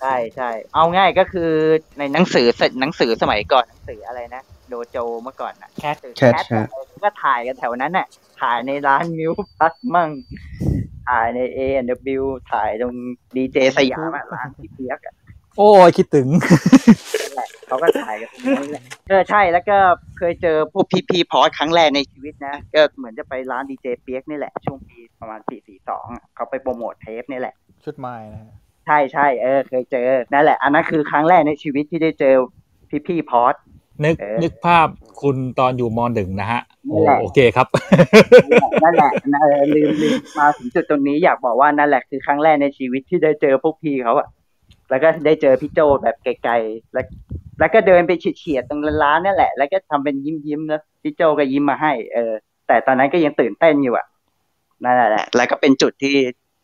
[0.00, 1.50] ใช่ใช่เอาง่ายก็คือ
[1.98, 2.46] ในหนังสือ
[2.80, 6.66] หนังสือสมัยก่อนหนังสืออะไรนะโดโจเมื่อก่อนน่ะแคทแคทฮะ
[7.04, 8.06] ก็ถ่ายกันแถวนั้นน่ะ
[8.40, 10.10] ถ่ายในร้านมิวพัสมั่ง
[11.08, 11.58] ถ่ายใน A
[12.20, 12.94] W ถ่ายตรง
[13.36, 15.14] ดีเจสยามอะร้านพี่เปียกอะ
[15.58, 16.28] โอ้ยคิดถึง
[17.22, 19.78] นั่นแหละเขาก็ถ่ายกันตรงนั้นแหละเออใช่แล้วก็
[20.18, 27.54] เคยเจอพวกพี่พีพอสครั้งแรกในชีวิตนะก็เหมือนจะไปร้านดีเจเปียกนี่แหละ ช่วงปีประมาณสี่สี่สองเขาไปโปรโมทเทปนี่แหละ
[27.84, 28.52] ชุดไม้นะฮะ
[28.86, 32.34] ใช่ใช่เออ เคยเจอนั่นแหละ อันนั้นคือครั้งแรกในชีวิตที่ได้เจอ
[32.90, 33.54] พี่พี่พอส
[34.04, 34.88] นึกเออนึกภาพ
[35.20, 37.66] คุณตอนอยู่มหนึ่งนะฮะโอ้นั่นแหละ โอเคครับ
[38.84, 44.28] นั่นแหละนั่นแหละเออลืมลืมมาถึงจุดตรงนี้อยากบอกว่านั่นแหละคือครั้งแรกในชีวิตที่ได้เจอพวกพี่เขาอะ
[44.92, 47.06] แล้วก็ได้เจอพี่โจแบบไกลๆ แล้ว
[47.58, 52.32] แล้วก็เดินไปเฉียดๆตรงร้านนั่นแหละ แล้วก็ทำเป็นยิ้มยิ้มๆแล้วพี่โจก็ยิ้มมาให้ เออ
[52.68, 54.06] แต่ตอนนั้นก็ยังตื่นเต้นอยู่อะ
[54.84, 56.14] นั่นแหละ แล้วก็เป็นจุดที่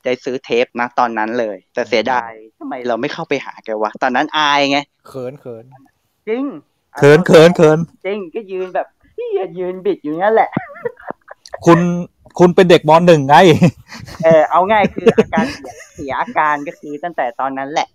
[0.05, 2.31] ได้ซื้อเทปนะตอนนั้นเลย แต่เสียดาย
[2.61, 4.79] ทำไมเราไม่เข้าไปหาแกวะ ตอนนั้นอายไง
[5.09, 5.65] เขินเขิน
[6.29, 6.45] จริง
[6.99, 10.51] เขินเขินเขินจริงก็ยืนแบบเหี้ยยืนบิดอยู่นั่นแหละ
[11.67, 11.79] คุณ
[12.39, 13.37] คุณเป็นเด็กมหนึ่งไง
[14.25, 17.89] เออเอาง่ายคืออาการเสียเสียอาการก็คือตั้งแต่ตอนนั้นแหละ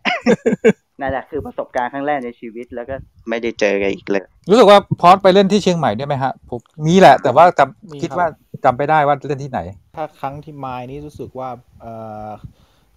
[1.01, 2.95] นั่นแหละคือประสบการณ์ครั้งแรกในชีวิตแล้วก็
[3.29, 8.27] ไม่ได้เจอกันอีกเลย รู้สึกว่าพอสไปเล่นที่เชียงใหม่ด้วยไหมฮะผมมีแหละ แต่ว่าจำมีคิดครับว่า
[8.65, 9.59] จำไม่ได้ว่าเล่นที่ไหน
[9.97, 11.49] ถ้าครั้งที่มายนี้รู้สึกว่า
[11.81, 11.85] เอ
[12.27, 12.29] อ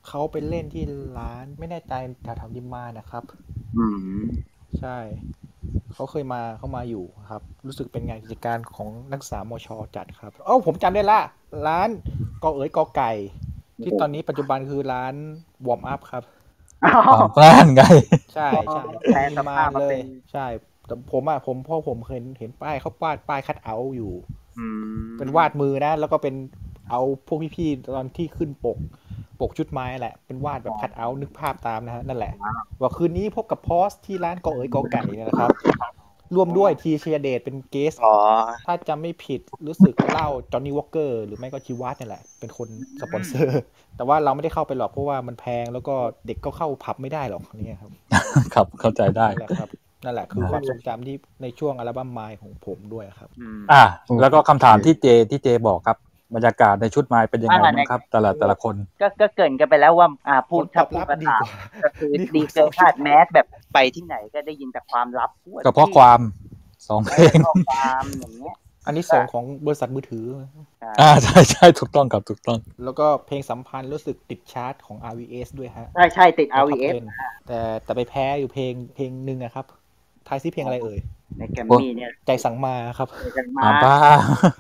[0.09, 0.85] เขาไปเล่นที่
[1.19, 3.25] ร้านไม่แน่ใจแถวๆดิมมานนะครับ
[3.79, 3.87] อื
[4.19, 4.23] ม
[4.81, 4.99] ใช่
[5.95, 11.21] เขาเคยมาเขามาอยู่ครับ รู้สึกเป็นงานกิจการของนักศึกษามชจัดครับเอ้าผมจำได้ละ
[11.67, 11.89] ร้าน
[12.43, 13.13] กอเอ๋ยกอไก่
[13.83, 15.15] ที่ตอนนี้ปัจจุบันคือร้าน
[15.67, 16.25] วอร์มอัพครับ
[16.85, 17.83] อ๋ออ๋อนั่นไง
[18.33, 20.01] ใช่ใช่แปลสภาพมาเลเป็ยน
[20.33, 20.47] ใช่
[20.87, 24.13] แต่ผมอะผมพ่อผมเคยเห็นป้ายเขาป้ายป้ายคัดเอาท์อยู่
[24.59, 24.67] อื
[25.11, 26.35] มเป็นวาดมือนะ แล้วก็เป็น
[26.91, 28.79] เอาพวกพี่ๆตอนที่ขึ้นปก
[29.41, 32.35] ปกชุดไม้แหละ เป็นวาดแบบคัตเอาต์นึกภาพตามนะฮะ นั่นแหละ
[32.81, 35.53] ว่าคืนนี้พบกับพอสที่ร้านกอเอ๋ยกอไก่เนี่ยนะครับ
[36.35, 38.17] ร่วมด้วยทีชัยเดชเป็น guest อ๋อ
[38.67, 42.69] ถ้าจำไม่ผิดรู้สึกเหล้าจอห์นนี่วอลเกอร์หรือไม่ก็ชีวาสนี่แหละ เป็นคน
[43.01, 43.63] สปอนเซอร์
[43.97, 45.95] แต่ว่าเราไม่ได้เข้าไปหรอกเพราะว่ามันแพงแล้วก็
[46.27, 47.93] เด็กก็เข้าผับไม่ได้หรอกเนี่ยครับ
[48.55, 49.69] ครับเข้าใจได้นั่นแหละครับ
[50.05, 53.85] นั่นแหละคือความทรงจำที่ในช่วงอัลบั้มไมล์ของผมด้วยครับอืมอะ
[54.21, 55.97] แล้วก็คำถามที่เจที่เจบอกครับ
[56.35, 61.51] บรรยากาศในชุดไม้เป็นยังไงอ่าบ้างในครับ แต่ละแต่ละคน ก็ก็เกรินกันไปแล้วว่าอ่าพูดผลตถ้าอบพูรัดบภาดีษากว่า
[61.85, 66.21] ก็คือดีกว่าดีเกินคาดแมสแบบไปที่ไหนก็ได้ยินแต่ความลับพูดก็เพราะความ
[66.89, 68.55] สองเพลงข้อความอย่างเงี้ย
[68.87, 70.27] อันนี้ส่งของบริษัทมือถือ
[71.01, 79.67] อ่าใช่ใช่ถูกต้องครับถูกต้อง แล้วก็เพลงสัมพันธ์รู้สึกติดชาร์ตของ RVS ด้วยฮะ ใช่ใช่ติดใน RVS ท็อป10แต่แต่ไปแพ้อยู่เพลงเพลงหนึ่งอะครับ
[80.29, 80.99] ทายซิเพลงอะไรเอ่ย
[81.39, 83.97] ในแกรมมี่เนี่ย ใจสั่งมาครับเจอกันมาอ่าบ้า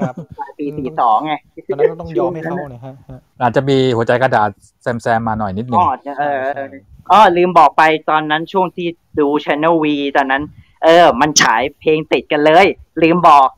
[0.00, 0.14] ครับ
[0.58, 1.34] ปีสี่สองไง
[1.66, 4.48] ตอนนั้นก็ต้องยอมให้เขาเนี่ยฮะฮะอาจจะมีหัวใจกระดาษ
[4.82, 6.68] แซมแซมมาหน่อยนิดหนึ่อ๋งอเออเออ
[7.12, 8.88] อ๋อลืมบอกไปตอนนั้นช่วงที่
[9.18, 9.86] ดู Channel V
[10.16, 10.42] ตอนนั้น
[10.84, 12.66] เออ มันฉายเพลงติดกันเลย
[13.02, 13.48] ลืมบอก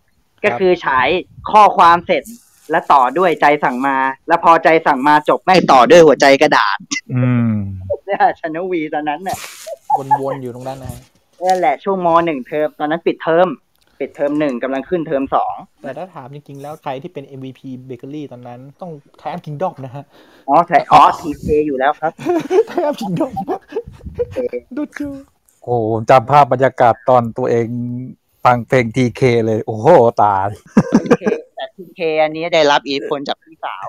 [0.45, 1.09] ก็คือฉาย
[1.51, 2.23] ข้อความเสร็จ
[2.71, 3.97] แล้วต่อด้วยใจสั่งมา
[4.29, 6.79] แล้วพอใจสั่งมาจบไม่งต่อด้วยหัวใจกระดาษ
[7.15, 7.53] อืม
[8.07, 9.39] เนี่ย Channel V ตอนนั้นเนี่ย
[10.21, 11.01] วนๆอยู่ตรงนั้นนะฮะ
[11.47, 13.49] นั่นแหละช่วงมหนึ่งเทอมตอนนั้นปิดเทอม
[14.01, 20.05] ปิดเทอมหนึ่งกำลังขึ้นเทอมสองแต่ถ้าถามจริงๆ แล้วใครที่เป็น MVP Bakery ตอนนั้นต้องแทมคิงดอมนะฮะ
[20.49, 22.13] อ๋อใช่อ๋อทีเอยู่แล้วครับ
[22.69, 23.33] แทมคิงดอม
[24.77, 25.09] ดูจู
[25.63, 27.67] โอ้โหผมจำภาพบรรยากาศตอนตัวเอง
[28.45, 29.89] ฟังเพลงทีเคเลย โอ้โห
[30.23, 30.47] ตาย
[31.57, 33.87] แต่ทีเคอันนี้ได้รับอิทธิพลจากพี่สาว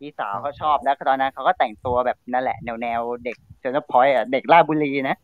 [0.00, 5.16] พี่สาวเขาชอบแล้วตอนนั้นเขาก็แต่งตัวแบบนั่นแหละ แนวแนวๆเด็กเซนเตอร์พอยต์อะเด็กราชบุรีนะ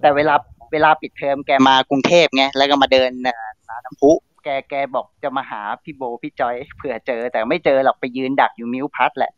[0.00, 0.34] แต่เวลา
[0.72, 4.12] เวลาปิดเทอมแกมากรุงเทพไงแล้วก็มาเดินเอ่อร้านน้ำพุ
[4.44, 9.32] แกแกบอกจะมาหาพี่โบพี่จอยเผื่อเจอ แต่ไม่เจอหรอกไปยืนดักอยู่มิวพัทแหละ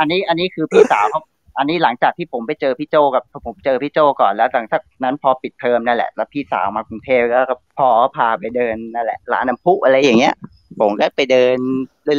[0.00, 1.20] อันนี้อันนี้คือพี่สาวเขา
[1.58, 10.34] อันนี้หลังจากที่ผมไปเจอพี่โจกับผมเจอพี่โจก่อนแล้วหลังจากนั้นพอปิดเทอมนั่นแหละ แล้วพี่สาวมากรุงเทพแล้วก็พอพาไปเดินนั่นแหละร้านน้ำพุอะไรอย่างเงี้ย
[10.80, 11.56] ผมก็ไปเดิน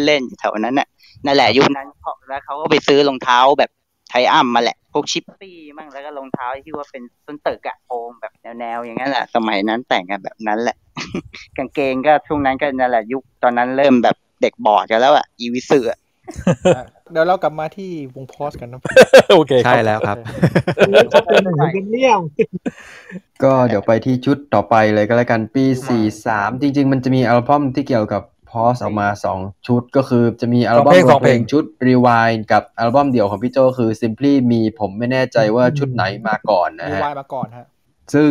[0.06, 0.88] เล่นๆอยู่แถวนั้นน่ะ
[1.26, 3.70] นั่นแหละยุคนั้นเขาแล้วเขาก็ไปซื้อรองเท้าแบบ
[4.10, 10.78] ไทอัมมาแหละ พวกชิปปี้มั่งแล้วก็รองเท้าที่ว่าเป็นต้นตึกอะโอมแบบแนวๆอย่างนั้นแหละ สมัยนั้นแต่งกันแบบนั้นแหละ
[11.58, 16.00] กางเกงก็ช่วงนั้นก็นั่นแหละยุคตอนนั้นเริ่มแบบเด็กบอดกันแล้วอะอีวิสึอะ
[16.74, 18.82] อะเดี๋ยวเรากลับมาที่วงพอสกันนะ
[19.34, 20.18] โอเคคใช่รับแล้วครับ
[21.10, 22.14] เขาเป็นเหมือนกันเนี่ย
[23.44, 25.66] ก็เดี๋ยวไปที่ชุดต่อไปเลยก็แล้วกันปี
[26.14, 28.37] 43 จริง ๆ มันจะมีอัลบั้มที่เกี่ยวกับพอ
[28.74, 29.08] สออกมา
[29.38, 37.66] 2 ชุดก็คือจะมีอัลบั้มสองเพลงรสวอมงเพเพลลงงชุด Rewind กับอัลบั้มเดี่ยวของพี่โจคือ Simply มีผมไม่แน่ใจว่าชุดไหนมาก่อนนะรีฮะวายมาก่อนฮะ
[38.14, 38.30] ซึ่ง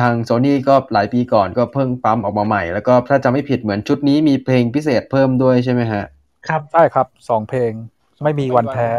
[0.00, 6.04] ทางโซนี่ก็หลายปีก่อนก็เพิ่งปั๊มออกมาใหม่ แล้วก็ถ้าจำไม่ผิดเหมือนชุดนี้มีเพลงพิเศษเพิ่มด้วยใช่ไหมฮะ
[6.48, 7.72] ครับ ใช่ครับสองเพลง
[8.24, 8.90] ไม่มีวันแพ้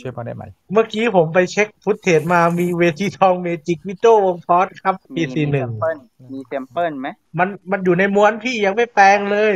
[0.00, 5.96] ช่วยมาได้ไหม เมื่อกี้ผมไปเช็ค footage มามีเวทีทองเมจิกวิโจวงพอสครับปีสี่หนึ่ง sample
[6.32, 7.08] มี sample ไหม
[7.38, 9.54] มันมันอยู่ในม้วนพี่ยังไม่แปลงเลย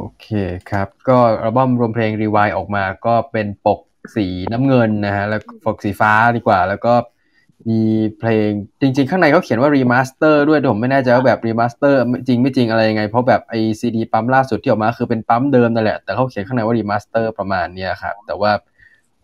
[0.00, 0.28] โอเค
[0.70, 3.80] ครับ ก็อัลบั้มรวมเพลง Rewind ออกมาก็เป็นปก
[4.16, 6.94] สีน้ำเงินนะฮะแล้วปกสีฟ้าดีกว่า แล้วก็
[7.68, 7.82] มี
[8.18, 8.48] เพลง
[8.80, 11.94] จริง ๆ ข้างในเขาเขียนว่า Remaster ด้วยผมไม่แน่ใจว่าแบบ Remaster
[12.28, 18.52] จริงไม่จริงอะไรยังไง เพราะแบบไอซีดีปั๊มล่าสุดที่ออกมาคือเป็นปั๊มเดิมนั่นแหละ แต่เขาเขียนข้างในว่า Remaster ประมาณเนี้ยครับ แต่ว่า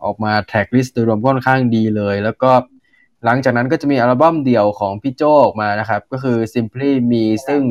[0.05, 2.51] ออกมา tracklist โดยรวมก็ค่อนข้างดีเลย แล้วก็
[3.25, 7.61] หลังจากนั้นก็จะมีอัลบั้มเดี่ยวของพี่โจ้ออกมานะครับ ก็คือ Simply Me ซึ่ง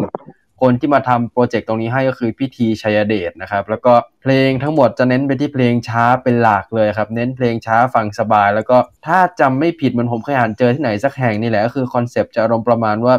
[0.62, 8.76] คนที่มาทำโปรเจกต์ตรงนี้ให้ก็คือพี่ธีร์ ไชยเดชนะครับ แล้วก็เพลงทั้งหมดจะเน้นไปที่เพลงช้าเป็นหลักเลยครับ เน้นเพลงช้าฟังสบาย แล้วก็
[9.06, 13.14] ถ้าจำไม่ผิดเหมือนผมเคยอ่านเจอที่ไหนสักแห่งนี่แหละก็คือคอนเซปต์จะอารมณ์ประมาณว่า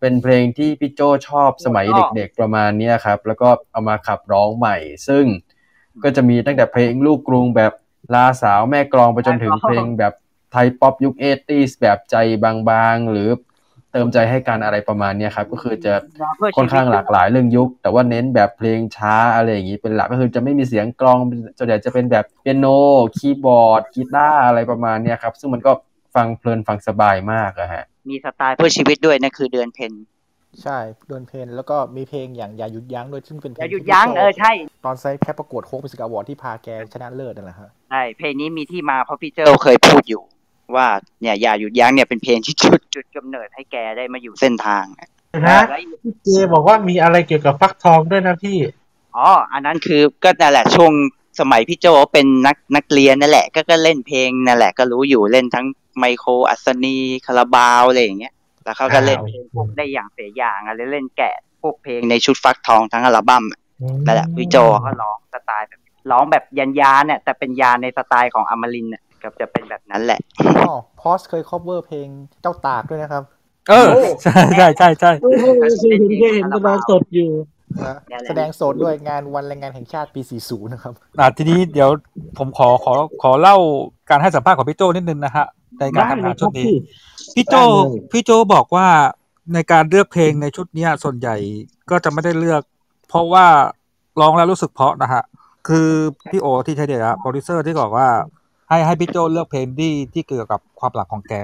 [0.00, 1.86] เป็นเพลงที่พี่โจชอบสมัย
[2.16, 4.76] เด็ก ๆประมาณนี้ครับ แล้วก็เอามาขับร้องใหม่
[5.08, 5.24] ซึ่ง
[6.02, 7.72] ก็จะมีตั้งแต่เพลงลูกกรุงแบบ
[8.14, 10.12] ลาสาวแม่กลองไปจนถึงเพลงแบบ
[10.52, 13.28] ไทยป๊อปยุคเอตี้แบบใจบางๆ หรือ
[13.92, 15.92] เติมใจให้การอะไรประมาณเนี้ยครับก็คือจะ
[16.22, 21.18] รอเพื่อค่อนข้างชีวิตหลากหลายเรื่องยุค แต่ว่าเน้นแบบเพลงช้าอะไรอย่างนี้เป็นหลักก็คือจะไม่มีเสียงกลอง
[21.58, 22.66] ส่วนใหญ่จะเป็นแบบเปียโน
[23.16, 25.72] คีย์บอร์ดกีตาร์อะไรประมาณเนี้ยครับซึ่งมันก็
[26.14, 29.92] ฟังเพลินฟังสบายมากอะฮะมีสไตล์เพื่อชีวิตด้วยนั่นคือเดือนเพ็ญ
[30.62, 34.52] ใช่เดินเพลงแล้วก็มีเพลงอย่างอย่าหยุดยั้งด้วยซึ่งเป็นเพอลงย่าหยุดที่ยั้งพี่โจเออใช่
[34.84, 40.22] ตอนไซส์แค่ประกวดโค้กมิวสิกอวอร์ดที่พาแกชนะเลิศนั่นแหละฮะใช่เพลงนี้มีที่มาเพราะพี่เจ้าเคยพูดอยู่
[40.76, 40.86] ว่า
[41.22, 45.08] เนี่ยอย่าหยุดยั้งเนี่ยเป็นเพลงที่จุดจุดกำเนิดให้แกได้มาอยู่เส้นทางอะ
[45.46, 48.58] นะแล้วพี่เจบอกว่ามีอะไรเกี่ยวกับฟักทองด้วยนะพี่
[49.16, 50.92] อ๋ออันนั้นคือก็นั่นแหละช่วง
[51.40, 55.66] สมัยพี่โจเป็นนักนักเรียนนั่นแหละ ก็ก็เล่นเพลงนั่นแหละก็รู้อยู่เล่นทั้ง
[55.98, 58.32] ไมโครอัศนีคาราบาวอะไรอย่างเงี้ย
[58.64, 63.60] แล้วเขาก็เล่นเพลงพวกได้อย่างเสียอย่างอะไรเล่นแกะพวกเพลงในชุดฟักทองทั้งอัลบั้มอะ
[64.06, 64.56] นั่นแหละพี่โจ
[64.86, 65.80] ก็ร้องสไตล์แบบ
[66.10, 70.20] ร้องแบบยันยาเนี่ยแต่เป็นยาในสไตล์ของอมรินทร์เนี่ย ก็จะเป็นแบบนั้นแหละ
[70.68, 72.08] อ๋อพอสเคย cover เพลง
[72.42, 73.22] เจ้าตากด้วยนะครับ
[73.70, 73.88] เออ
[74.22, 77.30] ใช่ใช่ใช่ใช่เคยเห็นเคยเห็นแสดงสดอยู่
[77.86, 81.88] นะนั่นแหละแสดงสดด้วยงานวันแรงงานแห่งชาติปี 40 นะครับอะทีนี้เดี๋ยว
[82.38, 82.92] ผมขอขอ
[83.22, 83.56] ขอเล่า
[84.10, 85.46] การให้สัมภาษณ์ของพี่โจ้นิดนึงนะฮะ
[85.80, 86.66] ในการทำงานชุดนี้
[87.34, 88.88] พี่โจ้ได้เลยพี่โจ้บอกว่า
[89.54, 91.36] ในการเลือกเพลงในชุดเนี้ยส่วนใหญ่
[91.90, 92.62] ก็จะไม่ได้เลือก
[93.08, 93.46] เพราะว่า
[94.20, 95.22] ร้องแล้วรู้สึกเพราะนะฮะ
[95.68, 95.88] คือ
[96.30, 98.08] พี่โอที่ใช้เดียโปรดิวเซอร์ที่บอกว่า
[98.70, 101.34] ให้ให้พี่โจ้เลือกเพลงที่ที่เกี่ยวกับความหลังของแก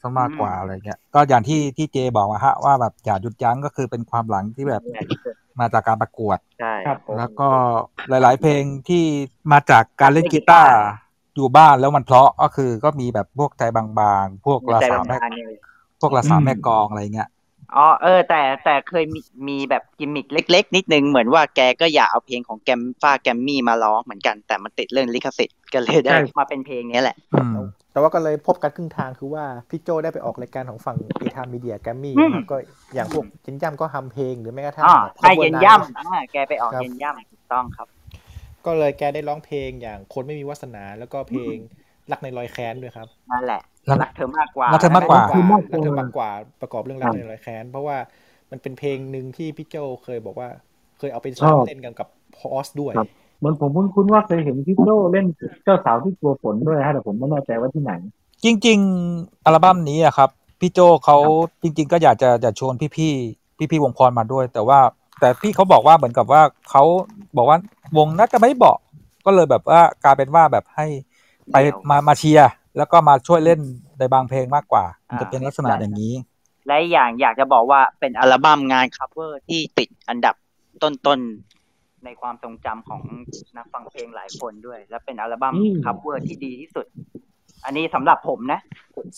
[0.00, 4.82] ซะมากกว่าอะไรเงี้ย ก็อย่างที่ที่เจบอกอะฮะว่าแบบอย่าหยุดยั้งก็คือเป็นความหลังที่แบบ
[5.60, 7.48] มาจากการประกวดใช่ครับแล้วก็
[8.08, 9.04] หลาย ๆ เพลงที่
[9.52, 10.72] มาจากการเล่นกีตาร์
[11.34, 13.84] อยู่บ้านแล้วมันเพราะก็คือก็มีแบบพวกใจบา
[14.22, 15.46] งๆ พวกลาใจสาบางแม่ๆเนี่ย
[16.00, 17.28] พวกลาสาอืมแม่กลองอะไรเงี้ย
[17.76, 27.54] อ๋อเออ แต่แต่เคยมีมีแบบกิมมิคเล็ก ๆ นิดนึงเหมือนว่าแกก็อยากเอาเพลงของแกมฟ้าแกมมี่มาร้องเหมือนกันแต่มันติดเรื่องลิขสิทธิ์ก็เลยได้ใช่มาเป็นเพลงนี้แหละอืม
[27.92, 32.56] แต่ว่าก็เลยพบกันครึ่งทางคือว่าพี่โจได้ไปออกรายการของฝั่งเอทามีเดียแกรมมี่อืมนะครับก็
[32.94, 37.88] อย่างพวกเจนย่ำก็ทำเพลงหรือแม้กระทั่งอ๋อแบบใช่ cover เย็นนายย่ำอ่าแกไปออกครับเย็นย่ำถูกต้องครับ
[38.64, 41.56] ก็เลยแกได้ร้องเพลงอย่างคนไม่มีวาสนาแล้วก็เพลง
[42.10, 47.96] รักในรอยแค้นด้วยครับนั่นแหละ รักรักเธอมากกว่ารักเธอมากกว่ารักเธอมากรักเธอมากกว่าประกอบเรื่องรักในรอยแค้น เพราะว่า
[48.50, 50.48] มันเป็นเพลงหนึ่งที่พี่โจเคยบอกว่า
[50.98, 53.08] เคยเอาไปชอบเล่นกันกับพอสด้วยครับ
[53.38, 55.26] เหมือนผมคุ้นๆว่าเคยเห็นพี่โจเล่น
[55.64, 57.92] เจ้าสาวที่กลัวฝนด้วยฮะแต่ผมไม่แน่ใจว่าที่ไหน
[58.44, 58.78] จริง
[59.12, 61.18] ๆ อัลบั้มนี้อะครับพี่โจ้เขา
[61.62, 64.78] จริง ๆ ก็อยากจะจะชวนพี่ๆพี่ๆวงพอสมาด้วย แต่ว่า
[65.20, 66.82] แต่พี่เขาบอกว่าเหมือนกับว่าเขา
[67.36, 67.58] บอกว่า
[67.96, 68.78] วงน่าจะไม่ work
[69.26, 70.86] ก็เลยแบบว่ากลายเป็นว่าแบบให้
[71.52, 73.60] ไปเดี่ยวมามาเชียร์ แล้วก็มาช่วยเล่น
[73.98, 76.14] ในบางเพลงมากกว่า มันจะอ่าเป็นลักษณะอย่างนี้
[76.66, 80.34] และอีกอย่างอยากจะบอกว่าเป็นอัลบั้มงาน cover ที่ติดอันดับ
[80.82, 83.02] ต้นๆ ในความทรงจำของ
[83.56, 86.86] นักฟังเพลงหลายคนด้วย และเป็นอัลบั้มอืม cover ที่ดีที่สุด
[87.64, 88.60] อันนี้สำหรับผมนะ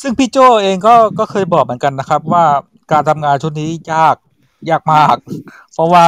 [0.01, 2.45] ซึ่งพี่โจ้เองก็ก็เคยบอกเหมือนกันนะครับ ว่า
[2.93, 4.16] การทำงานชุดนี้ยาก
[4.70, 5.16] ยากมาก
[5.74, 6.05] เพราะว่า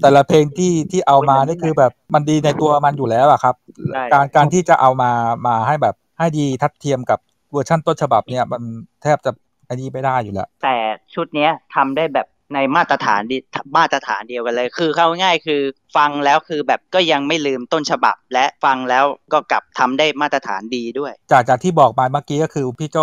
[0.00, 3.54] แต่ละเพลงที่ที่เอามานี่คือแบบมันดีในตัวมันอยู่แล้วอะครับ
[3.92, 5.10] ใช่การการที่จะเอามา
[5.46, 7.18] มาให้แบบ ให้ดีทัดเทียมกับ
[7.52, 8.62] เวอร์ชั่นต้นฉบับเนี่ยมัน
[9.02, 9.30] แทบจะ
[9.68, 10.76] อันนี้ไม่ได้อยู่แล้ว แต่
[11.14, 13.36] ชุดเนี้ยทำได้แบบในมาตรฐานดี
[13.76, 15.60] มาตรฐานเดียวกันเลย คือเข้าง่ายๆคือ
[15.96, 22.96] ฟังแล้วคือแบบก็ยังไม่ลืมต้นฉบับ และฟังแล้วก็กลับทำได้มาตรฐานดีด้วย จากจากที่บอกมาเมื่อกี้ก็คือพี่โจ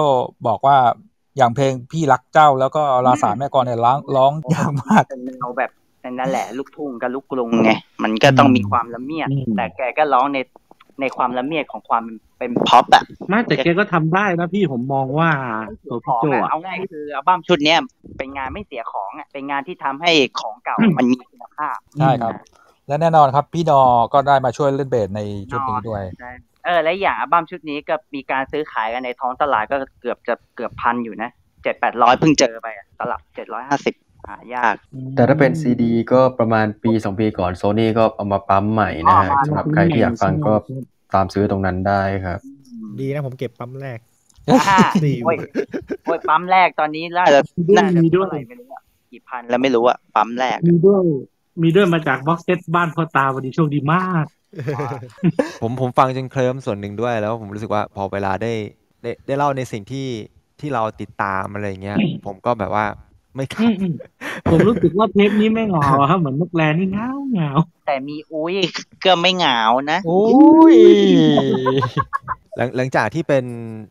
[0.48, 0.78] บอกว่า
[1.38, 5.72] อย่างเพลงพี่รักเจ้าแล้วก็ลาสารแม่กรเนี่ยร้องร้องยากมากเป็นแนวแบบ
[6.20, 7.72] นั่นแหละลูกทุ่งกับลูกกรุงไง
[8.04, 10.38] มันก็ต้องมีความละเมียดอืมแต่แกก็ร้องใน
[11.02, 12.04] ในความละเมียดของความ
[12.38, 15.30] เป็นพ็อปอะไม่แต่แกก็ทำได้นะพี่ผมมองว่า
[15.90, 17.80] ตัวขพี่องโจอะอะเอาง่ายคืออัลบั้มชุดเนี้ย
[18.18, 22.34] เป็นงานไม่เสียของอะเป็นงานที่ทำให้ของเก่ามันมีคุณภาพใช่ครับ
[22.88, 23.82] และแน่นอนครับ พี่นอ
[24.14, 25.22] ก็ได้มาช่วยเล่นเบสใน
[25.52, 26.32] ชุดนี้ด้วยใช่
[26.66, 31.30] เออและอย่างอัลบั้มชุดนี้ก็มีการซื้อขายกันในท้องตลาดก็เกือบจะเกือบพันอยู่นะ
[31.64, 33.94] เจ็ดแปดร้อยเพิ่งเจอไปอะตลับเจ็ดร้อยห้าสิบ
[34.28, 34.76] หายาก
[35.16, 40.54] แต่ถ้าเป็นซีดีก็ประมาณปีสองปีก่อนโซนี่ก็เอามาปั๊มใหม่นะฮะอ๋อสำหรับใครที่อยากฟังก็
[41.14, 42.40] ตามซื้อตรงนั้นได้ครับ
[43.00, 44.00] ดีนะผมเก็บปั๊มแรก
[44.52, 45.38] อ่าดีโอ้ย
[46.04, 47.40] โอ้ยปั๊มแรกตอนนี้น่าจะ
[47.78, 48.82] น่าจะเท่าไหร่ไม่รู้อะ
[49.12, 51.04] กี่พันแล้วไม่รู้อะปั๊มแรกมีด้วย
[51.62, 54.26] มีด้วยมาจากบ็อกเซตบ้านพ่อตาวันนี้โชคดีมาก
[55.62, 58.54] ผมผมฟังจนเคลิ้มส่วนหนึ่งด้วยแล้วผมรู้สึกว่าพอเวลาได้
[59.02, 60.08] ได้ได้เล่าในสิ่งที่
[60.60, 62.86] ที่เราติดตามอะไรเงี้ย ผมก็แบบว่า
[63.40, 63.94] ไม่อืขัดมอืม
[64.50, 67.50] ผมรู้สึกว่าเทปนี้ไม่เหงาอะครับเหมือนนกแรนี่เงาเงา
[67.86, 68.56] แต่มีอุ้ย
[69.06, 69.60] ก็ไม่เหงา
[69.92, 70.22] นะโอ้
[70.74, 70.76] ย
[72.56, 73.46] หลังหลังจากที่เป็น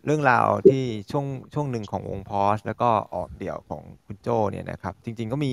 [0.07, 5.53] เรื่องราวที่ช่วงช่วงหนึ่งของวงพอสแล้วก็ออกเดี่ยวของคุณโจ้เนี่ยนะครับ จริง ๆ ก็มี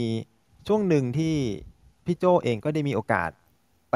[0.68, 1.36] ช่วงหนึ่งที่
[2.06, 3.30] พี่โจ้เองก็ได้มีโอกาส
[3.92, 3.96] ไป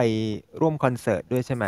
[0.62, 1.66] ร่วมคอนเสิร์ตด้วยใช่ไหม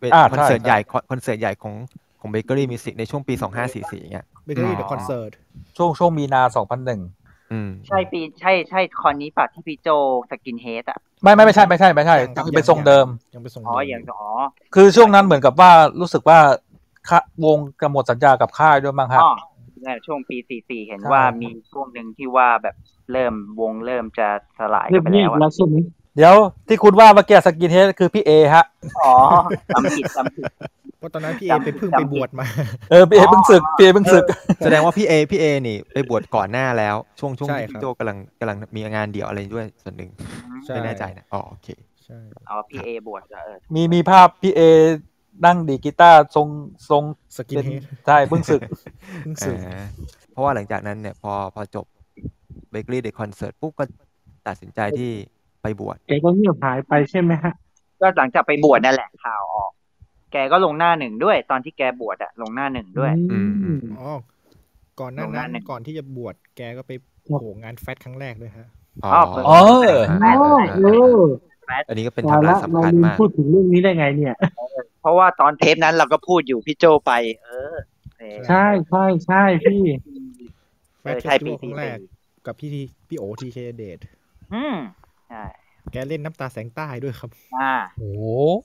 [0.00, 1.74] เป็นอ่าคอนเสิร์ตใช่ใหญ่คอนคอนเสิร์ตใหญ่ของ
[2.20, 3.34] ของเบเกอรี่มิวสิกในช่วงปี
[3.72, 5.30] 2544เงี้ย Bakery The Concert
[5.76, 7.02] ช่วงช่วงมีนา 2001อืม
[7.86, 9.88] ใช่ปีใช่ใช่คอนนี้ป่ะที่พี่โจ
[10.30, 14.24] สกินเฮดอะไม่ไม่ไม่ใช่ไม่ใช่ไม่ใช่ยังครับคือเป็นทรงเดิมยังเป็นทรงอ๋อเดิมอย่างอ๋อ
[14.74, 15.70] คือช่วงนั้นเหมือนกับว่า
[16.00, 16.38] รู้สึกว่า
[17.08, 19.28] ค่าวงกำหนดสัญญากับค่ายด้วยมั้งฮะอ๋อ
[19.82, 22.74] เนี่ยช่วงปีสี่สี่เห็นใช่ว่ามีช่วงหนึ่งที่ว่าแบบ
[23.12, 25.76] เริ่มวงเริ่มจะสลายเรีกัยนบไปเรียแล้วบอะแล้วใช่ไหม
[26.18, 26.36] เดี๋ยว
[26.68, 28.64] ที่คุณว่าเมื่อกี้สกินเฮดคือพี่เอฮะ
[28.98, 29.12] อ๋อ
[29.74, 30.44] จำผิดจำผิด
[30.98, 32.46] เพราะตอนนั้นพี่เอจำไปเพิ่งจำไปผิดบวชมา
[32.90, 34.24] เออพี่เอเพิ่งสึกพี่เอเพิ่งสึก
[34.64, 40.10] แสดงว่าพี่เอพี่เอนี่ไปบวชก่อนหน้าแล้ว ช่วงช่วงใช่ที่ครับ พี่โจ้กำลังกำลังมีงานเดี่ยวอะไรด้วยส่วนหนึ่ง
[40.64, 41.68] ใช่ไม่แน่ใจนะอ๋อโอเค
[42.04, 42.18] ใช่
[42.50, 44.60] อ๋อพี่เอบวชแล้วเออมีมีภาพพี่เอ
[45.46, 46.48] นั่งดีดกีตาร์ทรง
[46.90, 47.02] ทรง
[47.36, 48.60] skinเป็น headใช่เพิ่งสึก
[49.22, 49.84] เพิ่งสึก อ่า
[50.32, 51.86] เพราะว่าหลังจากนั้นเนี่ยพอพอจบ
[52.70, 53.84] เบเกอรี่เด c คอนเสิร์ตปุ๊บก็
[54.46, 55.12] ตัดสินใจที่
[55.62, 57.52] ไปบวชแกก็เงียบหายไปใช่ไหมฮะ
[58.00, 59.70] ก็หลังจากไปบวชนั่นแหละข่าวออก
[60.32, 63.38] แกก็ลงหน้าหนึ่งด้วย ตอนที่แกบวชอะลงหน้าหนึ่งด้วย อื
[63.74, 64.10] มอ๋อ
[65.00, 66.92] ก่อนหน้าโรงงานั้นนเนี่ยก่อนที่จะบวชแกก็ไป
[67.28, 68.66] ครับโผล่งานแฟตครั้งแรกด้วยฮะ
[69.04, 69.10] อ๋อ
[69.46, 69.56] อ๋อ
[70.18, 70.88] แม่นอ๋อเลยเอ
[71.20, 71.22] อ
[71.88, 74.34] อันนี้ก็เป็นตายไทำลาละยสำเราคัญลืมมาก พูดถึงเรื่องนี้ได้ไงเนี่ย
[75.00, 77.12] เพราะว่าตอนเทปนั้นเราก็พูดอยู่พี่โจไป
[77.42, 77.76] เออ
[78.18, 79.82] เออ ใช่ใช่ใช่พี่
[81.00, 82.00] แฟตเออเฟใช่สติปีวัลครั้งแรสี่สี่ก
[82.46, 83.98] กับพี่ทีพี่โอทีเคเดท
[84.52, 84.74] อืม
[85.28, 85.42] ใช่
[85.92, 88.12] แกเล่นน้ำตาแสงใต้ด้วยครับ อ่าโอ้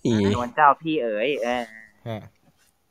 [0.06, 1.64] ยนวลเจ้าพี่เอ๋ยเออ
[2.08, 2.20] ฮะ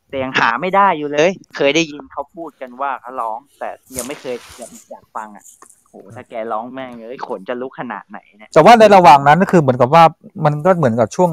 [0.09, 5.45] แต่ยังหาไม่ได้อยู่เลย เคยได้ยินเขาพูดกันว่าเขาร้อง แต่ยังไม่เคยอยากอยากฟังอะ
[5.89, 10.03] โหถ้าแกร้องแม่งเอ้ยขนจะลุกขนาดไหนเนี่ยแต่ว่าในระหว่างนั้นก็คือเหมือนกับว่า
[10.45, 11.31] มันก็เหมือนกับช่วง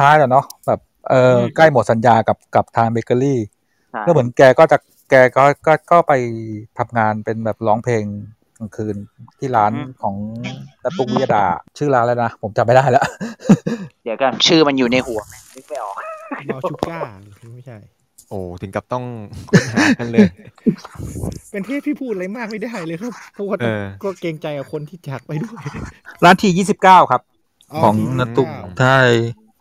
[0.00, 3.40] ท้ายๆแล้วเนาะแบบเอออืมใกล้หมดสัญญากับกับทางเบเกอรี่
[3.92, 4.78] ใช่ก็เหมือนแกก็จะ
[5.10, 6.12] แกก็ก็ก็ไป
[6.78, 8.04] ทำงานเป็นแบบร้องเพลง
[8.58, 8.96] กลางคืน
[9.38, 9.72] ที่ร้าน
[10.02, 10.14] ของ
[10.82, 11.44] ตะตุ้งวิยดา
[11.78, 13.04] ชื่อร้านแล้วนะ ผมจำไม่ได้แล้ว
[14.04, 15.94] เดี๋ยวกันชื่อมันอยู่ในหัวแม่งนึกไม่ออก
[16.54, 16.98] บอลชูก้า
[17.54, 17.78] ไม่ใช่
[18.28, 19.04] โอ้ถึงกับต้อง
[19.50, 20.28] ค้นหากันเลย
[21.50, 25.62] เป็นเทพที่พูดอะไรมากไม่ได้เลยครับเพราะว่าเออก็เกรงใจกับคนที่จากไปด้วย
[26.24, 27.22] ร้านทียี่สิบเก้าครับ
[27.82, 28.98] ของที่นตุกเก้าใช่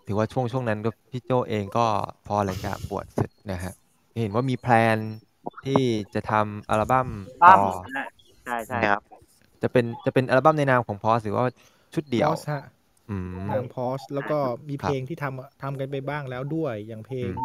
[0.08, 1.86] ถือว่าช่วงช่วงนั้นก็พี่โจเองก็
[2.28, 3.74] พอหลังจากบวชเสร็จนะฮะ
[4.22, 4.98] เห็นว่ามี plan
[5.66, 5.82] ที่
[6.14, 7.08] จะทำอัลบั้ม
[7.42, 7.68] ป้าต่มอ
[8.48, 9.02] ใช่ใช่ครับ
[9.64, 11.46] จะเป็นจะเป็นอัลบั้มในนามของพอสหรือว่า
[11.94, 12.62] ชุดเดี่ยวพอสฮะ
[13.10, 14.38] อืมทางพอสแล้วก็
[14.70, 17.40] มีครับเพลงที่ทำทำกันไปบ้างแล้วด้วยอย่างเพลงอืม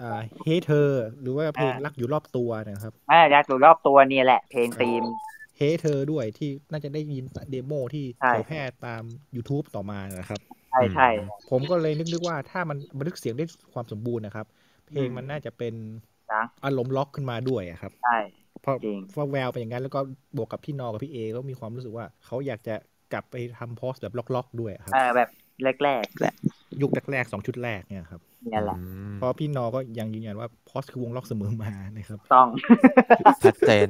[0.00, 0.90] อ่าเฮ้เธอ
[1.20, 5.02] หรือว่าเพลงอ่ารัรักอยู่รอบตัวนะครับแม่ยักษ์อยู่รอบตัวนี่แหละ เพลงธีม
[5.56, 9.02] เฮ้เธอด้วยที่น่าจะได้ยิน demo ที่ใช่เผยแพร่ตาม
[9.36, 10.40] YouTube ต่อมานะครับ
[10.70, 11.06] ใช่ใช่
[11.50, 14.46] ผมก็เลยนึกๆว่าถ้ามันบันทึกเสียงได้ความสมบูรณ์นะครับ
[14.88, 15.74] เพลงมันน่าจะเป็น
[16.30, 20.00] นะอารมณ์ล็อกขึ้นมาด้วยอะครับ ใช่เพราะจริงเพราะแววเป็นอย่างนั้นแล้วก็
[20.36, 22.74] บวกกับพี่นอกับพี่เอก็มีความรู้สึกว่าเขาอยากจะ
[23.12, 25.28] กลับไปทำโพสต์แบบล็อกๆ ด้วยครับเออแบบ
[25.84, 26.34] แรกๆแหละ
[26.82, 28.82] ยุคแรกๆสองชุดแรกเนี่ยครับเนี่ยแหละอื
[29.12, 32.48] มเพราะพี่นอก็ยังยืนยันว่าพอสคือวงล็อกเสมอมานะครับ ต้อง
[33.44, 33.88] ชัดเจน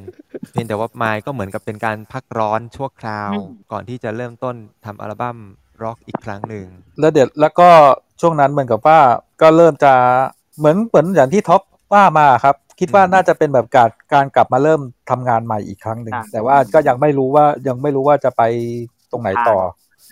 [0.50, 4.54] เพียงแต่ว่าไมค์ก็เหมือนกับเป็นการพักร้อนชั่วคราวอืมก่อนที่จะเริ่มต้น
[4.84, 5.36] ทำอัลบั้ม
[5.82, 6.66] ร็อกอีกครั้งหนึ่ง
[7.00, 7.68] แล้วเดี๋ยวแล้วก็
[8.20, 8.98] ช่วงนั้นเหมือนกับว่า
[9.40, 9.92] ก็เริ่มจะ
[10.58, 11.60] เหมือนเหมือนอย่างที่ท็อป
[11.92, 14.80] ว่ามาครับ คิดว่าน่าจะเป็นแบบการการกลับมาเริ่ม
[15.10, 18.42] ทำงานใหม่อีกครั้งหนึ่งอ่าแต่ว่าก็ยังไม่รู้ว่ายังไม่รู้ว่าจะไป
[19.10, 19.58] ตรงไหนต่อ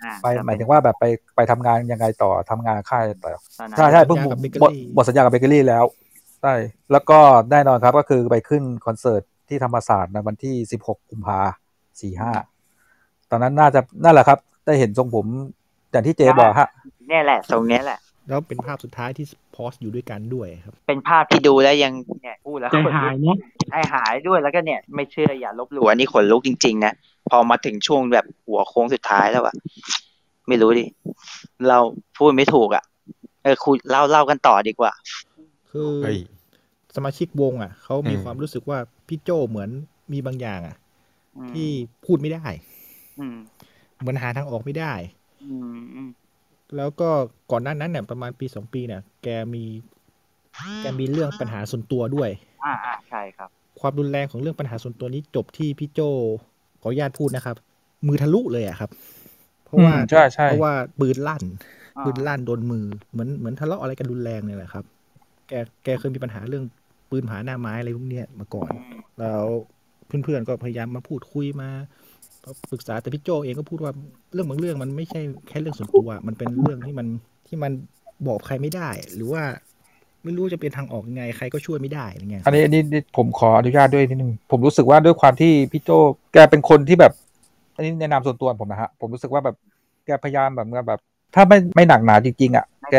[0.03, 5.85] อ่าไปหมายถึงว่าแบบไปไปทำงานยังไงต่อทำงานค่ายต่อตอนนั้นใช่ใช่เพิ่งสัญญากับหมด Bakery หมดสัญญากับเบเกอรี่แล้ว
[6.41, 6.53] ใช่
[6.91, 7.19] แล้วก็
[7.51, 11.39] แน่นอนครับก็คือไปขึ้นคอนเสิร์ตที่ธรรมศาสตร์ในวันที่16กุมภา
[12.01, 12.31] สี่ห้า
[13.31, 15.25] ตอนนั้นน่าจะนั่นแหละครับ ได้เห็นทรงผม
[15.91, 16.67] อย่างที่เจบอกฮะ
[17.07, 17.99] เนี่ยแหละตรงเนี้ยแหละ
[18.31, 19.25] แล้วเป็นภาพสุดท้ายที่
[19.55, 23.37] พอสอยู่ด้วยกันด้วยครับ เป็นภาพที่ดูแล้วยังเนี่ยพูดแล้วใจหายเนาะ
[23.69, 26.93] ใจหายด้วยแล้วก็เนี่ย ไม่เชื่ออย่าลบหลู่อันนี้ขนลุกจริงๆนะ
[27.29, 29.55] พอมาถึงช่วงแบบหัวโค้งสุดท้ายแล้วอะ
[30.47, 30.85] ไม่รู้ดิ
[31.69, 31.77] เรา
[32.17, 32.83] พูดไม่ถูกอะ
[33.43, 34.91] เออคุยเล่าเล่ากันต่อดีกว่า
[35.71, 36.17] คือเฮ้ย
[36.95, 39.69] สมาชิกวงอะเขามีอืมความรู้สึกว่าพี่โจเหมือน
[40.13, 40.77] มีบางอย่างอะ
[41.35, 41.67] อืมที่
[42.05, 42.45] พูดไม่ได้
[43.17, 43.37] อืม
[43.99, 44.93] เหมือนหาทางออกไม่ได้
[45.41, 45.45] อื
[45.75, 46.09] มอืม
[46.75, 47.09] แล้วก็
[47.51, 49.63] ก่อนหน้านั้นเนี่ยประมาณปีสองปีเนี่ยแกมี
[50.79, 52.29] แกมีเรื่องปัญหาส่วนตัวด้วย
[52.61, 53.49] อ่าอ่าใช่ครับ
[53.79, 55.99] ความรุนแรงของเรื่องปัญหาส่วนตัวนี้จบที่พี่โจ
[56.81, 57.55] ขออนุญาตพูดนะครับ
[58.07, 58.89] มือทะลุเลยอะครับ
[59.65, 61.43] เพราะว่าอืมใช่ใช่เพราะว่าปืนลั่น
[61.97, 64.85] อ่าปืนลั่นโดนมือเหมือนเหมือนทะเลาะอะไรกันรุนแรงเนี่ยแหละครับ
[65.47, 65.53] แก
[65.83, 66.63] แกเคยมีปัญหาเรื่อง
[67.11, 69.45] ปืนผาหน้าไม้อะไรพวกเนี้ยมาก่อนอืมแล้ว
[70.07, 71.69] เพื่อนๆก็พยายามมาพูดคุยมา
[72.71, 73.93] ปรึกษาแต่พี่โจเองก็พูดว่า
[74.33, 77.07] เรื่องบางเรื่องมันไม่ใช่แค่เรื่องส่วนตัว มันเป็นเรื่องที่มัน
[77.47, 77.71] ที่มัน
[78.27, 79.43] บอกใครไม่ได้ หรือว่า
[80.23, 82.81] ไม่รู้จะเป็นทางออกยังไงใครก็ช่วยไม่ได้อะไรเงี้ยอันนี้อันนี้
[83.17, 85.89] ผมขออนุญาตด้วยนิดนึงผมรู้สึกว่าด้วยความที่พี่โจ
[86.33, 87.13] แกเป็นคนที่แบบ
[87.75, 89.55] อันนี้ในะนาส่วนตัวผมนะฮะผมรู้สึกว่าแบบ
[90.05, 90.99] แกพยายามแบบแบบ
[91.35, 92.95] ถ้าไม่ไม่หนักหนาจริงๆอะแก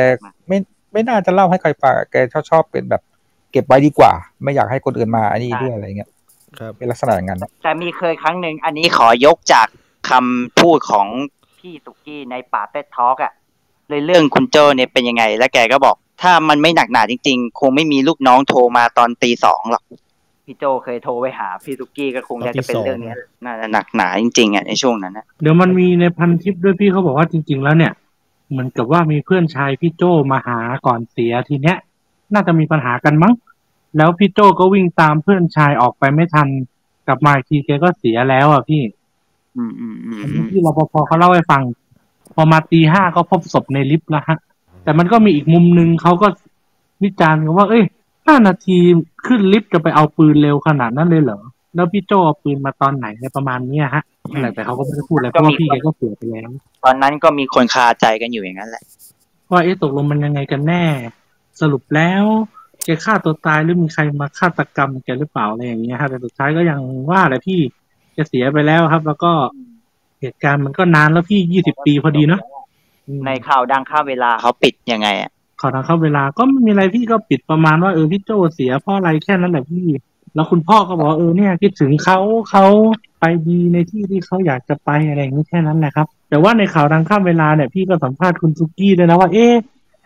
[0.48, 0.58] ไม่
[0.92, 3.02] ไม่น่าจะเล่าให้ใครฟังแกชอบชอบเป็นแบบ
[3.52, 4.12] เก็บไว้ดีกว่า
[4.42, 6.10] ไม่อยากให้คนอื่นมาอันนี้ด้วยอะไรเงี้ย
[6.58, 9.66] ครับเป็นลักษณะอย่างนั้นแต่มีเคยครั้งหนึ่งอันนี้ขอยกจาก
[10.10, 11.06] คำพูดของ
[11.60, 13.32] พี่สุกี้ในป่าเต็ดทอกอะ
[13.88, 19.84] เลยเรื่องคุณโจเนี่ยเป็นยังไง แล้วแกก็บอก ถ้ามันไม่หนักหนาจริง ๆ คงไม่มีลูกน้องโทรมาตอนตีสองหรอก
[20.46, 27.92] พี่โจเคยโทรไปหาพี่สุกี้ก็คงจะจะเป็นเรื่องเนี้ยน่าจะหนักหนาจริงๆอะในช่วงนั้นนะเดี๋ยวมันมีในพันทิปด้วยพี่เขาบอกว่าจริง ๆ แล้วเนี่ย
[28.50, 30.02] เหมือนกับว่ามีเพื่อนชายพี่โจ
[30.32, 31.76] มาหาก่อนเสียทีเนี้ย
[32.34, 33.32] น่าจะมีปัญหากันมั้ง
[33.96, 36.48] แล้วพี่โจก็วิ่งตามเพื่อนชายออกไปไม่ทัน
[37.06, 38.82] กลับมาอีกทีแกก็เสียแล้วอะพี่
[39.56, 41.62] อืมอืมอืมอันอืนี้มที่รปภเขาเล่าให้ฟัง
[42.34, 44.38] พอมาตีห้าก็พบศพในลิฟต์แล้วฮะ
[44.84, 46.28] แต่มันก็มีอีกมุมหนึ่งเขาก็
[47.02, 47.84] วิจารณ์กันว่า เอ้ย
[48.26, 48.78] ห้านาที
[49.26, 51.40] ขึ้นลิฟต์จะไปเอาปืนเร็วขนาดนั้นเลยเหรอ
[51.74, 54.02] แล้วพี่โจเอาปืนมาตอนไหนในประมาณเนี้ยฮะ
[54.32, 56.50] อะไรแต่เขาก็ไม่ได้พูดอะไรเพราะว่าพี่แกก็เสียไปแล้ว
[56.84, 58.82] ตอนนั้นก็มีคนคาใจกันอยู่อย่างนั้นแหละ
[59.50, 60.84] ว่าเอ๊ะตกลงมันยังไงกันแน่
[61.60, 62.24] สรุปแล้ว
[62.84, 66.80] แกฆ่าตัวตายหรือมีใครมาฆาตกรรมแกหรือเปล่าอะไรอย่างเงี้ยครับแต่สุดท้ายก็ยัง
[67.10, 67.60] ว่าแหละพี่
[68.14, 69.32] แกเสียไปแล้วครับ แล้วก็
[70.20, 72.40] เหตุการณ์มันก็นานแล้วพี่ยี่สิบปีพอดีเนาะ
[73.06, 75.30] อืมในข่าวดังข้ามเวลาเขาปิดยังไงอะ
[75.60, 79.86] ขอทางเข้าเวลาก็ไม่มีอะไรพี่ก็ปิดประมาณว่าเออพี่โจเสียเพราะอะไรแค่นั้นแหละพี่
[80.34, 82.18] แล้วคุณพ่อก็บอกว่าเออเนี่ยคิดถึงเขา
[82.50, 82.64] เขา
[83.20, 89.54] ไปดีในที่ที่เขาอยากจะไปอะไรอย่างนี้แค่นั้นแหละครับ แต่ว่าในข่าวดังข้ามเวลาเนี่ยพี่ก็สัมภาษณ์คุณซุกี้ด้วยนะว่าเอ๊ะ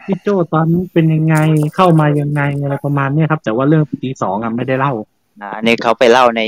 [0.06, 1.36] พี่โจตอนนี้เป็นยังไง
[1.74, 4.92] เข้ามายังไงอะไรประมาณเนี้ยครับ แต่ว่าเรื่องปีสองอะไม่ได้เล่า
[5.42, 6.42] นะอันนี้เขาไปเล่าใน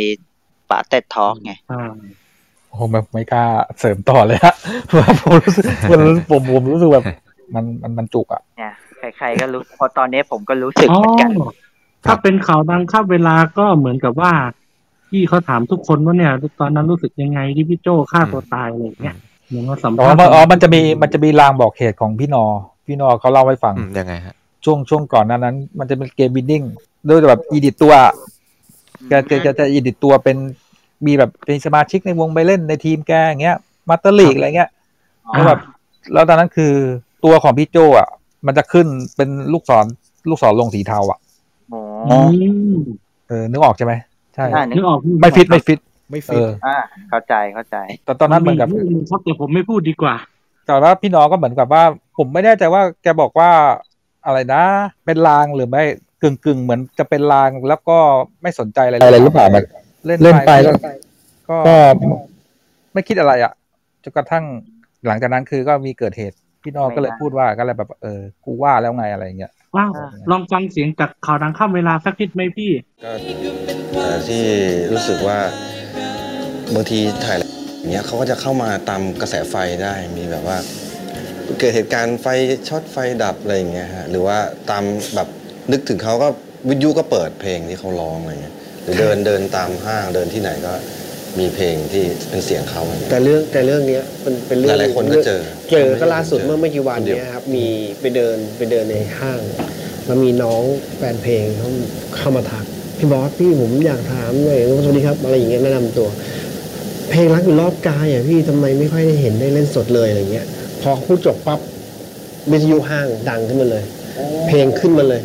[0.71, 1.83] ป่าเต็ดทอกไงอ่า
[2.69, 3.45] โอ้โหแบบไม่กล้า
[3.79, 4.55] เสริมต่อเลยฮะ
[4.87, 7.05] เพราะว่าผมรู้สึกผมผมผมรู้สึกแบบ
[7.55, 8.73] มันมันมันจุกอะเนี่ย
[9.17, 11.31] ใครๆก็รู้เพอตอนนี้ผมก็รู้สึกอ๋อเหมือนกัน
[12.07, 14.33] ถ้าเป็นข่าวดังข้ามเวลาก็เหมือนกับว่า
[15.09, 19.17] พี่เขาถามทุกคนว่าเนี่ย ตอนนั้นรู้สึกยังไงที่พี่โจฆ่าตัวตายอะไรอย่างเงี้ย
[19.49, 22.45] เหมือนว่าสัมอ๋อภาษณ์มันอ๋อมันจะมีมันจะมีรางบอกเหตุของพี่นอ
[22.89, 24.35] พี่นอเขาเล่าให้ฟังอืมยังไงฮะ
[24.65, 26.62] ช่วงช่วงก่อนหนั้นนั้น มันจะเป็นเกมบินดิ้ง
[27.09, 27.93] ด้วยแบบอีดิตตัว
[29.09, 30.36] แกแกแกจะอีดิตตัวเป็น
[31.06, 33.56] มีแบบเป็นสมาชิกในวงไปเล่นในทีมแกอย่างเงี้ย
[33.89, 34.70] มาสเตอร์ลีกอะไรเงี้ย
[35.31, 35.60] แล้วแบบ
[36.12, 36.73] แล้วตอนนั้นคือ
[37.24, 38.09] ตัวของพี่โจอะ
[38.47, 38.86] มันจะขึ้น
[39.16, 39.86] เป็นลูกศร
[40.28, 41.19] ลูกศรลงสีเทาอะ
[41.70, 42.16] โอ้อื
[42.74, 42.78] ม
[43.28, 43.94] เออนึกออกใช่ไหม
[44.35, 45.78] ใช่น่านึนึกกออกไม่ฟิตไม่ฟิต
[46.10, 46.77] ไม่เอฟิตออ่า
[47.10, 50.15] เข้าใจเข้าใจ แต่ตอนนั้นเหมือนกับมีกรื่องหงครับแต่ผมไม่พูดดีกว่า
[50.69, 51.85] แต่ว่าพี่น้องก็เหมือนกับว่า
[52.16, 53.51] ผมไม่แน่ใจว่าแกบอกว่า
[54.24, 54.62] อะไรนะ
[55.05, 55.82] เป็นลางหรือไม่
[56.23, 57.99] กึ่งกึ่งๆเหมือนจะเป็นลางแล้วก็
[58.43, 59.65] ไม่สนใจอะไรอะไรหรือเปล่ามัน
[60.07, 60.74] เล่นเล่นไปแล้ว
[61.49, 61.77] ก็ก็
[62.95, 63.53] ไม่คิดอะไรอะ
[64.03, 64.45] จนกระทั่ง
[65.07, 69.90] หลังจากนั้นคือก็มีเกิดเหตุพี่น้องก็เลยพูดว่าก็เลยแบบเออกูว่าแล้วไงอะไรอย่างเงี้ยว้าว
[70.31, 72.70] ลองฟังเสียงจากข่าวดังข้ามเวลาสักนิดไหมพี่
[73.05, 73.11] ก็
[73.93, 74.43] แต่ที่
[74.93, 75.39] รู้สึกว่า
[76.74, 77.39] บางทีถ่าย
[77.79, 80.57] อย่างเงี้ยเขาก็จะเข้ามาตามกระแสไฟได้มีแบบว่า
[81.59, 82.27] เกิดเหตุการณ์ไฟ
[82.69, 84.39] ช็อตไฟดับอะไรอย่างเงี้ยฮะหรือว่า
[84.71, 84.85] ตาม
[85.15, 85.29] แบบ
[85.73, 86.29] นึกถึงเขาก็
[86.69, 90.73] วิทยุก็เปิดเพลงที่เขาร้องอะไรเงี้ยหรือเดินเดินตามห้างเดินที่ไหนก็
[91.39, 95.41] มีเพลงที่เป็นเสียงเขาอะไรเงี้ย แต่เรื่องแต่เรื่องเนี้ยมันเป็นเรื่องหลายๆคนก็เจอ
[95.71, 97.67] เจอก็ล่าสุดเจอเมื่อไม่กี่วันเนี้ยครับมี
[98.01, 99.41] ไปเดินไปเดินในห้าง
[100.07, 100.63] แล้วมีน้อง
[100.97, 101.69] แฟนเพลงเขา
[102.17, 102.65] เข้ามาทัก
[102.99, 106.09] พี่บอสพี่ผมอยากถามหน่อยสวัสดีครับอะไรอย่างเงี้ยแนะนำตัว
[107.11, 110.47] เพลงรักอยู่รอบกายอะพี่ทำไมไม่ค่อยได้เห็นได้เล่นสดเลยอะไรเงี้ย
[110.83, 111.61] พอพูดจบปั๊บ
[112.51, 113.85] วิทยุห้างดังขึ้นมาเลย
[114.47, 115.23] เพลงขึ้นมาเลย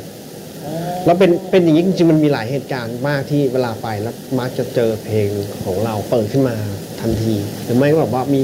[1.05, 5.27] แล้วเป็นเป็นอย่างนี้จริงๆมันมีหลายเหตุการณ์มากที่เวลาไปแล้วมักจะเจอเพลง
[5.63, 6.55] ของเราเปิดขึ้นมา
[7.01, 8.41] ทันที หรือไม่ก็แบบว่ามี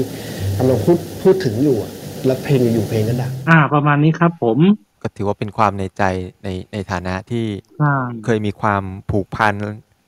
[0.58, 1.92] กำลังพูดพูดถึงอยู่อะ
[2.26, 4.58] แล้วเพลงอยู่ๆเพลงก็ดังอ่า ประมาณนี้ครับผม
[5.02, 6.02] ก็ถือว่าเป็นความในใจ
[6.44, 7.44] ในในฐานะที่
[7.78, 7.94] ใช่
[8.24, 9.54] เคยมีความผูกพัน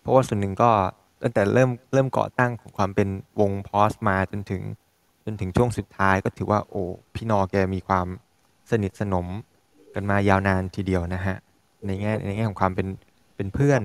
[0.03, 0.71] เพราะว่าส่วนหนึ่งก็
[1.23, 3.09] ตั้งแต่เริ่มเริ่มก่อตั้งของความเป็น
[3.41, 4.63] วงพอสมาจนถึง
[5.25, 6.83] จนถึงช่วงสุดท้ายก็ถือว่าโอ้
[7.15, 8.07] พี่นอแกมีความ
[8.71, 9.27] สนิทสนม
[9.95, 11.37] กันมายาวนานทีเดียวนะฮะ
[11.87, 12.89] ในแง่ในแง่ของความเป็น
[13.37, 13.81] เป็นเพื่อน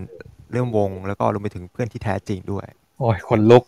[0.52, 2.66] เรื่องวง แล้วก็รวมไปถึงเพื่อนที่แท้จริงด้วย
[3.00, 3.66] โอ้ยคนลุก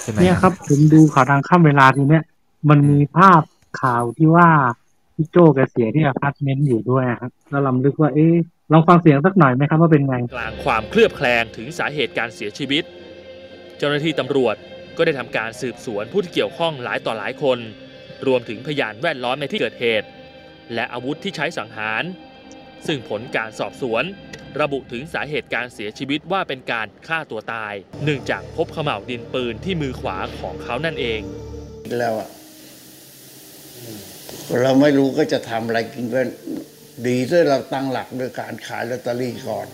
[0.00, 2.24] ใช่ไหมเนี่ยครับ ผมดูข่าวดังข้ามเวลาทีเนี้ย
[2.68, 3.42] มันมีภาพ
[3.80, 4.48] ข่าวที่ว่า
[5.14, 8.34] พี่โจ้แกเสียที่อพาร์ตเมนต์อยู่ด้วยครับแล้วลำลึกว่า เอ๊ะ
[8.72, 12.84] ลองฟังเสียงสักหน่อยไหมครับว่าเป็นไง กลางความเคลือบแคลงถึงสาเหตุการเสียชีวิต
[13.78, 14.56] เจ้าหน้าที่ตำรวจ
[14.96, 17.58] ก็ได้ทำการสืบสวนผู้ที่เกี่ยวข้องหลายต่อหลายคน
[18.26, 20.08] รวมถึงพยานแวดล้อมในที่เกิดเหตุ
[20.74, 22.02] และอาวุธที่ใช้สังหาร
[22.86, 24.04] ซึ่งผลการสอบสวน
[24.60, 27.74] ระบุถึงสาเหตุการเสียชีวิตว่าเป็นการฆ่าตัวตาย
[28.04, 31.20] เนื่องจากพบเขม่าวดินปืนที่มือขวาของเขานั่นเอง
[31.98, 32.28] แล้วอะ
[34.62, 36.20] เราไม่รู้ก็จะทำอะไรกินก็
[37.06, 39.68] ดีที่เราตั้งหลักด้วยการขายลอตเตอรี่ก่อน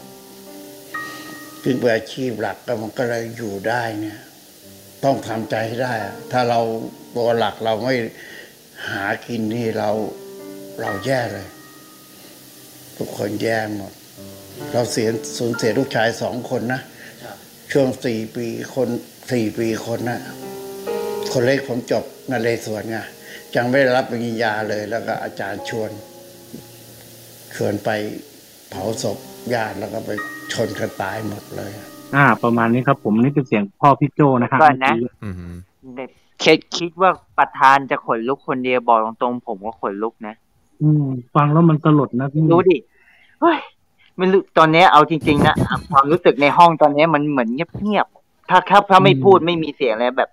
[1.62, 4.18] ซึ่งเป็นอาชีพหลักก็มันก็เลยอยู่ได้เนี่ย
[5.04, 5.94] ต้องทำใจให้ได้
[6.32, 6.60] ถ้าเรา
[7.16, 7.94] ตัวหลักเราไม่
[8.88, 9.90] หากินนี่เรา
[10.80, 11.48] เราแย่เลย
[12.96, 13.92] ทุกคนแย่หมด
[14.72, 16.82] เราเสียสูญเสียลูกชายสองคนนะ
[17.72, 18.88] ช่วงสี่ปีคน
[19.32, 20.20] สี่ปีคนนะ
[21.32, 22.98] คนเล็กผมจบนเรศวรไง
[23.56, 25.90] ยังไม่ได้รับปริญญาเลยแล้วก็อาจารย์ชวน
[27.56, 27.90] ชวนไป
[28.70, 29.18] เผาศพ
[29.54, 30.10] ญาติแล้วก็ไป
[30.52, 31.70] ชนกันตายหมดเลย
[32.14, 35.34] อ่า ประมาณนี้ครับ ผมนี่เป็นเสียงพ่อพี่โจนะฮะก่อนนะเมื่กี้อืม
[35.96, 36.10] เด็ก
[36.42, 40.34] คิดคิดว่าประธานจะขนลุกคนเดียวบอกตรงๆผมก็ขนลุกนะ
[40.82, 41.04] อืม
[41.34, 42.76] ฟังแล้วมันสลดนะพี่รู้ดิ
[43.40, 43.58] เฮ้ย
[44.16, 50.30] ไม่รู้ตอนเนี้ยเอาจริงๆนะอะความรู้สึกในห้องตอนเนี้ยมันเหมือนเงียบๆถ้าถ้าถ้าไม่พูดไม่มีเสียงอะไรแบบ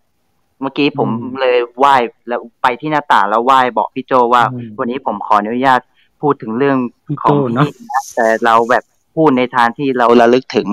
[0.62, 1.10] เมื่อกี้ผม
[1.42, 1.96] เลยไหว้
[2.28, 5.80] แล้วไปที่หน้าต่างแล้วไหว้บอกพี่โจว่าอืมวันนี้ผมขออนุญาต
[6.22, 8.84] พูดถึงเรื่องพี่ของโจ้เนอะพี่นะแต่เราแบบ
[9.16, 10.68] พูดในทางที่เราระลึกถึง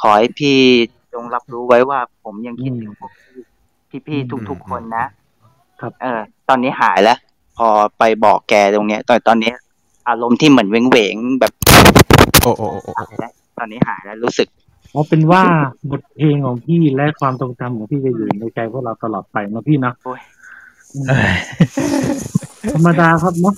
[0.00, 0.58] ขอให้พี่
[1.12, 3.12] จงรับรู้ไว้ว่า ผมยังคิดถึงพวก
[3.90, 5.06] พี่พี่ๆทุกๆคนนะ
[5.80, 7.18] ครับ เออ ตอนนี้หายแล้ว
[7.56, 7.68] พอ
[7.98, 9.56] ไปบอกแกตรงเนี้ยตอนตอนเนี้ย
[10.08, 11.52] อารมณ์ที่เหมือนเวงเวงๆแบบ
[12.42, 14.48] โอ้โอ้โอ้โอ้หายแล้วตอนนี้หายแล้วรู้สึก
[14.92, 15.42] เอาเป็นว่า
[15.90, 20.20] บทเพลงของพี่และความทรงจำของพี่จะอยู่ในใจพวกเราตลอดไปนะพี่นะโอ้ย
[20.94, 21.34] อืม
[22.74, 23.54] ธรรมดาครับเนาะ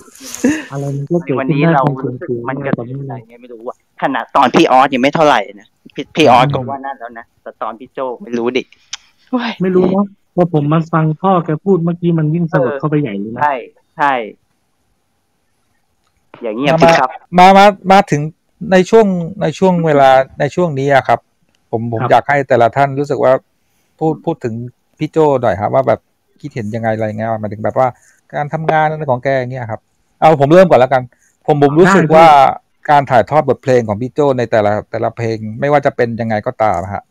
[0.71, 8.63] อะไรมันก็เกิดวันขึ้นนี้ได้เราคงรู้สึกคือมันเมื่จะอตอนนี้อะไรนะเงี้ยไม่รู้ว่าขนาดตอนพี่ออสยังไม่เท่าไหร่นะพี่พี่ออสก็ว่านั่นแล้วนะแต่ตอนพี่โจไม่รู้ดิ
[9.31, 13.55] โอ้ยไม่รู้เนาะพอผมมาฟังพ่อแกพูดเมื่อกี้มันยิ่งสลดเข้าไปใหญ่เลยนะใช่
[13.97, 14.13] ใช่
[16.43, 18.21] อย่างเงียบมาสิครับ มามามาถึง
[18.73, 19.07] ในช่วง
[19.43, 20.11] ในช่วงเวลา
[20.41, 21.21] ในช่วงนี้อะครับ
[21.71, 23.33] ผมผมอยากให้แต่ละท่านรู้สึกว่า
[23.99, 24.55] พูดพูดถึง
[24.99, 26.01] พี่โจหน่อยครับว่าแบบ
[26.41, 27.89] คิดเห็นยังไงอะไรเงี้ยหมายถึงแบบว่า
[28.35, 29.81] การทำงานอะไรของแกอย่างเงี้ยครับ
[30.21, 31.03] เอาผมเริ่มก่อนแล้วกัน
[31.47, 32.27] ผมผมรู้สึกว่า
[32.91, 37.03] การถ่ายทอดบทเพลงของพี่โจในแต่ละแต่ละเพลงไม่ว่าจะเป็นยังไงก็ตามฮะ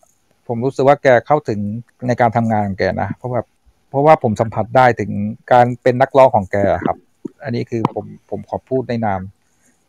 [0.48, 1.60] ผมรู้สึกว่าแกเข้าถึง
[2.07, 3.48] ในการทำงานของแกนะเพราะแบบ
[3.89, 5.11] เพราะว่าผมสัมผัสได้ถึง
[5.52, 6.98] การเป็นนักร้องของแกครับ
[7.44, 9.19] อันนี้คือผมผมขอพูดในนาม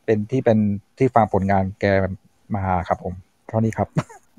[0.05, 0.59] เป็นที่เป็น
[0.99, 1.85] ที่ฟังผลงานแก
[2.55, 3.15] มาครับ ผม
[3.49, 3.89] เท่านี้ครับ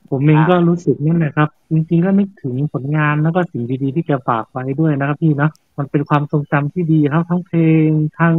[0.10, 5.50] ผมเองก็รู้สึกนั่นแหละครับ จริงๆก็นึกถึงผลงานแล้วก็สิ่งดีๆที่แกฝากไว้ด้วยนะครับพี่นะ
[5.80, 7.90] มันเป็นความทรงจำที่ดีครับทั้งเพลง
[8.20, 8.36] ทั้ง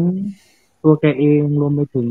[0.83, 2.07] ตัวแกเองรวมไปถึง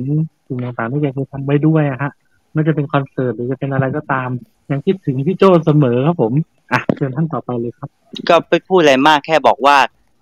[0.48, 2.12] สิ่งต่างๆที่แกเคยทำไว้ด้วยอะฮะ
[2.54, 4.30] ไม่จะเป็นคอนเสิร์ตหรือจะเป็นอะไรก็ตาม
[4.72, 6.34] ยังคิดถึงพี่โจเสมอครับผม
[6.72, 7.90] อะเชิญท่านต่อไปเลยครับ
[8.30, 9.78] ก็ไปพูดอะไรมากแค่บอกว่า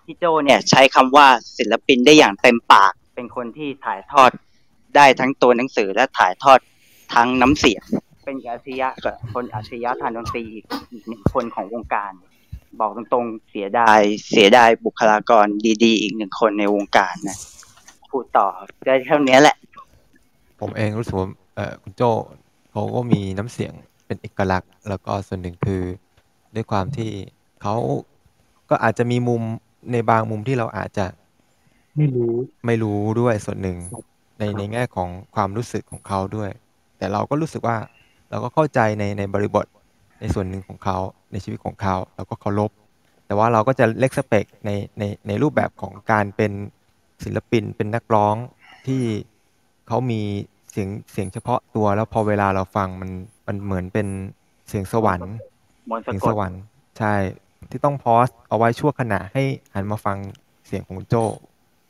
[0.06, 1.28] พี่โจเนี่ยใช้คำว่า
[1.58, 4.32] ศิลปินได้อย่างเต็มปาก เป็นคนที่ถ่ายทอด
[4.96, 6.60] ได้ทั้งตัวหนังสือและถ่ายทอด
[7.14, 7.84] ทั้งน้ำเสียง
[8.26, 10.66] เป็นอาชญะกับคนอาชญะทางดนตรีอีก
[11.08, 12.12] หนึ่งคนของวงการ
[12.80, 14.00] บอกตรงๆ เสียดาย
[14.30, 15.46] เสียดายบุคลากร
[15.84, 17.38] ดีๆ อีกหนึ่งคนในวงการนะ
[18.12, 18.48] พูดต่อ
[18.86, 19.56] ได้เท่านี้แหละ
[20.60, 22.02] ผมเองรู้สึกว่าเออคุณโจ
[22.72, 23.74] เขาก็มีน้ำเสียง
[24.06, 25.82] เป็นเอกลักษณ์ แล้วก็ส่วนหนึ่งคือ
[26.56, 27.12] ด้วยความที่
[27.62, 27.76] เขา
[28.70, 29.42] ก็อาจจะมีมุม
[29.92, 31.06] ในบางมุมที่เราอาจจะ
[31.98, 32.34] ไม่รู้
[32.66, 33.78] ไม่รู้ด้วยส่วนหนึ่ง
[34.40, 36.50] ในในแง่ของความรู้สึกของเขาด้วย
[36.98, 37.78] แต่เราก็รู้สึกว่า
[38.30, 39.66] เราก็เข้าใจในในบริบท
[40.20, 40.98] ในส่วนหนึ่งของเขา
[41.32, 42.72] ในชีวิตของเขาเราก็เคารพ
[43.26, 44.70] แต่ว่าเราก็จะเล็กสเปกใน
[45.00, 46.52] ในในรูปแบบของการเป็น
[47.24, 48.36] ศิลปินเป็นนักร้อง
[48.88, 49.04] ที่
[49.88, 50.22] เขามี
[50.72, 53.12] เสียงเสียงเฉพาะตัวแล้วพอเวลาเราฟังมัน
[53.48, 54.08] มันเหมือนเป็น
[54.68, 55.34] เสียงสวรรค์
[55.90, 56.62] มนต์สะกดเสียงสวรรค์
[57.00, 57.14] ใช่
[57.70, 60.18] ที่ต้องพอสเอาไว้ชั่วขณะให้หันมาฟัง
[60.68, 61.16] เสียงของคุณโจ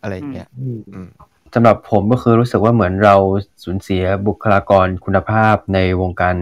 [0.02, 1.08] อะไรอย่างเงี้ยอืมอืม
[1.54, 3.16] สำหรับผมก็คือรู้สึกว่าเหมือนเรา
[3.64, 6.36] สูญเสียบุคลากรคุณภาพในวงการ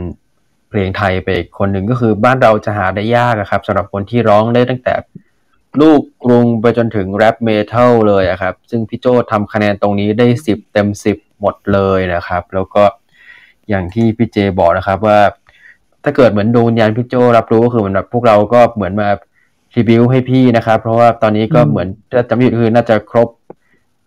[0.75, 4.93] เพลงไทยไปอีกคนหนึ่งก็คือบ้านเราจะหาได้ยากครับสำหรับคนที่ร้องได้ตั้งแต่
[5.81, 12.83] ลูกกรุงไปจนถึงแรปเมทัลเลยครับ ซึ่งพี่โจทำคะแนนตรงนี้ได้สิบเต็มสิบหมดเลยนะครับ แล้วก็
[13.69, 15.19] อย่างที่พี่เจบอกนะครับว่า
[16.03, 19.09] ถ้าเกิดเหมือนดวงวิญญาณพี่โจรับรู้ก็คือเหมือนแบบพวกเราก็เหมือนมา
[19.75, 23.29] ริบิวให้พี่นะครับ เพราะว่าตอนนี้ก็เหมือนถ้าจำไม่ผิดคือน่าจะครบ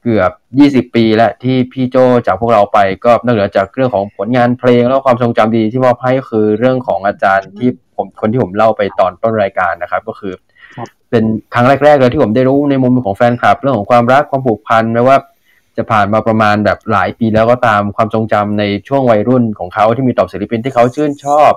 [0.08, 0.32] เกือบ
[0.88, 10.32] 20 ปี แล้วที่พี่โจจากพวกเราไปก็นอกเหนือจากเรื่องของผลงานเพลงแล้วความทรงจำดีที่มอบให้ก็คือเรื่องของอาจารย์ที่ผมคนที่ผมเล่าไปตอนต้นรายการนะครับ ก็คือ
[11.10, 11.24] เป็น
[11.54, 15.16] ครั้งแรกๆเลยที่ผมได้รู้ในมุมของแฟนคลับ เรื่องของความรักความผูกพันไม่ว่า
[15.76, 21.52] จะผ่านมาประมาณแบบหลายปีแล้วก็ตามความทรงจำในช่วงวัยรุ่นของเขาที่มีต่อศิลปินที่เขาชื่นชอบ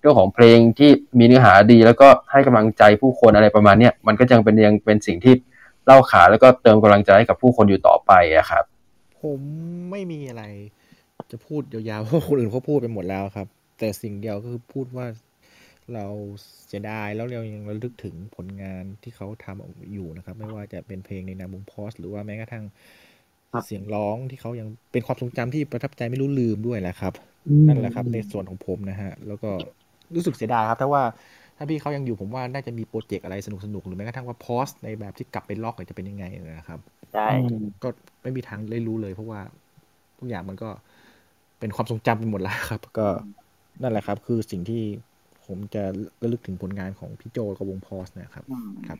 [0.00, 5.34] เรื่องของเพลงที่มีเนื้อหาดี แล้วก็ให้กำลังใจผู้คนอะไรประมาณเนี้ยมันก็ยังเป็นยังเป็นสิ่งที่
[5.86, 8.64] เล่าขานแล้วก็เติมกำลังใจให้กับผู้คนอยู่ต่อไปอะครับ
[9.22, 9.40] ผม
[9.90, 10.44] ไม่มีอะไร
[11.30, 13.48] จะพูดยาวๆเพราะคนอื่นเขาพูดไปหมดแล้วครับ
[13.78, 15.06] แต่สิ่งเดียวก็คือพูดว่า
[15.94, 16.06] เรา
[16.66, 22.64] เสียดายแล้วเรายังระลึกถึงผลงานที่เขาทำออกอยู่นะครับ ไม่ว่าจะเป็นเพลงในนามวงพอสหรือว่าแม้กระทั่ง
[23.66, 27.12] เสียงร้องที่เขายังเป็นความทรงจำที่ประทับใจไม่รู้ลืมด้วยแหละครับ
[27.48, 29.50] อืมนั่นแหละครับ ในส่วนของผมนะฮะ แล้วก็
[30.14, 31.02] รู้สึกเสียดายครับแต่ว่า
[31.56, 36.80] ถ้าพี่เขายังอยู่ผมว่าน่าจะมีโปรเจกต์อะไรสนุกๆหรือแม้กระทั่งว่าโพสในแบบที่กลับไปล็อกเนี่ยจะเป็นยังไงนะครับ
[37.14, 37.26] ได้
[37.82, 37.88] ก็
[38.22, 39.40] ไม่มีทางได้รู้เลย เพราะว่า
[40.18, 40.70] ทุกอย่างมันก็
[41.58, 43.06] เป็นความทรงจำไปหมดแล้วครับ ก็
[43.82, 44.82] นั่นแหละครับ คือสิ่งที่
[45.46, 45.82] ผมจะ
[46.22, 48.98] ระลึกถึงผลงานของพี่โจกับวงพอสนะครับอืมครับ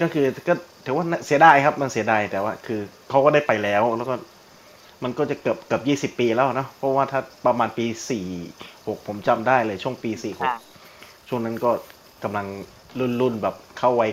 [0.00, 0.54] ก็คือก็
[0.84, 2.80] ถือว่าเสียดายครับ มันเสียดายแต่ว่า คือ
[3.10, 4.14] เขาก็ได้ไปแล้วแล้วก็
[5.04, 8.26] มันก็จะเกือบเกือบยี่สิบปีแล้วเนาะเพราะว่าถ้าประมาณปีสี่
[8.86, 10.71] หกผมจำได้เลยช่วงปีสี่หกค่ะ
[11.32, 11.70] ช่วงนั้นก็
[12.24, 12.46] กำลัง
[12.98, 14.10] รุ่นรุ่นแบบเข้าวัย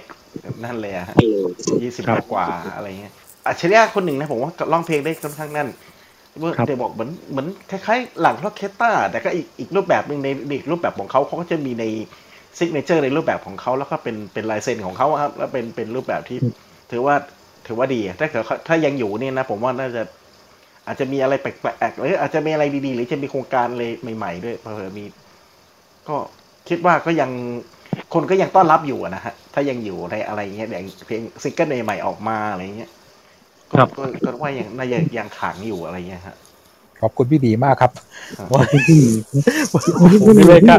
[0.63, 1.17] นั่นเลยอะฮะ
[1.81, 3.13] ยี่สิบครับกว่าอะไรเงี้ย
[3.47, 5.69] อัจฉริยะคนหนึ่งนะผมว่าร้องเพลงได้ค่อนข้างแน่น
[6.39, 11.85] เมื่อครับจะบอกเหมือนเหมือนคล้ายๆ หลังล็อกเคสต้าแต่ก็อีกอีกรูปแบบหนึ่งในอีกรูปแบบของเขาเขาก็จะมีใน
[12.57, 16.37] signature ในรูปแบบของเขาแล้วก็เป็นเป็นลายเซ็นของเขาอะครับ แล้วเป็นเป็นรูปแบบที่
[16.91, 17.15] ถือว่า
[17.67, 20.03] ถือว่าดีอะถ้าเกิดเขาถ้ายังอยู่เนี่ยนะ ผมว่าน่าจะ
[20.87, 23.83] อาจจะมีอะไรแปลกๆหรืออาจจะมีอะไรดีๆ หรือจะมีโครงการอะไร
[24.17, 25.05] ใหม่ ๆ ด้วยเผื่อมี
[26.09, 26.17] ก็
[26.69, 27.31] คิดว่าก็ยัง
[28.13, 32.91] คนก็ยังต้อนรับอยู่อะนะฮะ ถ้ายังอยู่ในอะไรเงี้ยอย่างเพลงซิงเกิลใหม่ๆออกมาอะไรเงี้ย
[33.69, 36.35] ก็ครับก็ก็ว่ายังน่าจะยังขังอยู่อะไรเงี้ยฮะ
[37.01, 37.91] ขอบคุณพี่บีมากครับ
[38.37, 38.61] ครับว่า
[40.01, 40.77] ผมไม่เลยกล้า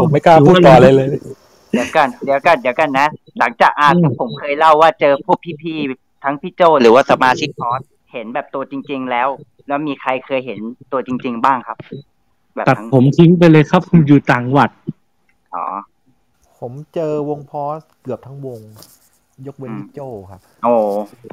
[0.00, 1.08] ผมไม่กล้าพูดต่อเลยเลย
[1.72, 3.06] เดี๋ยวกันเดี๋ยวกันเดี๋ยวกันนะ
[3.38, 7.80] หลังจากอ่านผมเคยเล่าว่าเจอพวกพี่ๆทั้งพี่โจหรือว่าสมาชิกพอส
[8.12, 9.28] เห็นแบบตัวจริง ๆ แล้ว
[9.68, 10.60] แล้วมีใครเคยเห็น
[10.92, 11.78] ตัวจริง ๆ บ้างครับ
[12.56, 14.70] แบบตัดทั้งผมทิ้งไปเลยครับผมอยู่ต่างวัด
[15.54, 15.64] อ๋อ
[16.58, 18.60] ผมเจอวงพอสเกือบทั้งวง
[19.46, 20.00] ยกเว้นพี่โจ
[20.30, 20.76] ครับ โอ้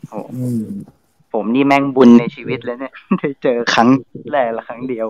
[0.07, 0.13] โห
[1.33, 3.89] ผมนี่แม่งบุญในชีวิตแล้วเนี่ยได้เจอครั้ง
[4.31, 5.07] แรกและครั้งเดียว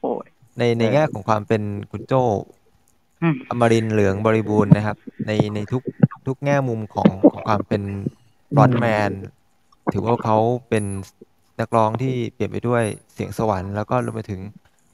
[0.00, 0.26] โอ้ย
[0.58, 2.14] ในในแง่ของความเป็นคุณโจ
[3.22, 5.82] อืมอมรินทร์เหลืองบริบูรณ์นะครับ ในในทุก
[6.26, 7.82] ทุกแง่มุมของของความเป็น
[8.54, 9.10] ฟรอนต์แมน
[9.92, 10.84] ถือว่าเขาเป็น
[11.60, 14.40] นักร้องที่เปลี่ยนไปด้วยเสียงสวรรค์แล้วก็รวมไปถึง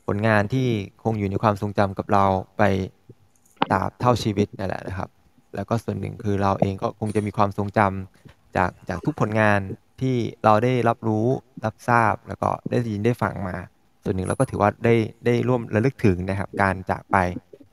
[0.07, 0.69] ผลงานที่
[1.03, 2.25] คงอยู่ในความทรงจำกับเรา
[2.59, 2.63] ไป
[3.73, 5.09] ตราบเท่าชีวิตนั่นแหละนะครับ
[5.57, 9.61] แล้วก็ส่วนหนึ่งคือเราเองก็คงจะมีความทรงจำจากจากทุกผลงาน
[10.01, 11.27] ที่เราได้รับรู้
[11.65, 13.57] รับทราบแล้วก็ได้ยินได้ฟังมา
[14.05, 14.95] ส่วนหนึ่งเราก็ถือว่าได้
[15.27, 17.17] ได้ร่วมระลึกถึงนะครับ การจากไป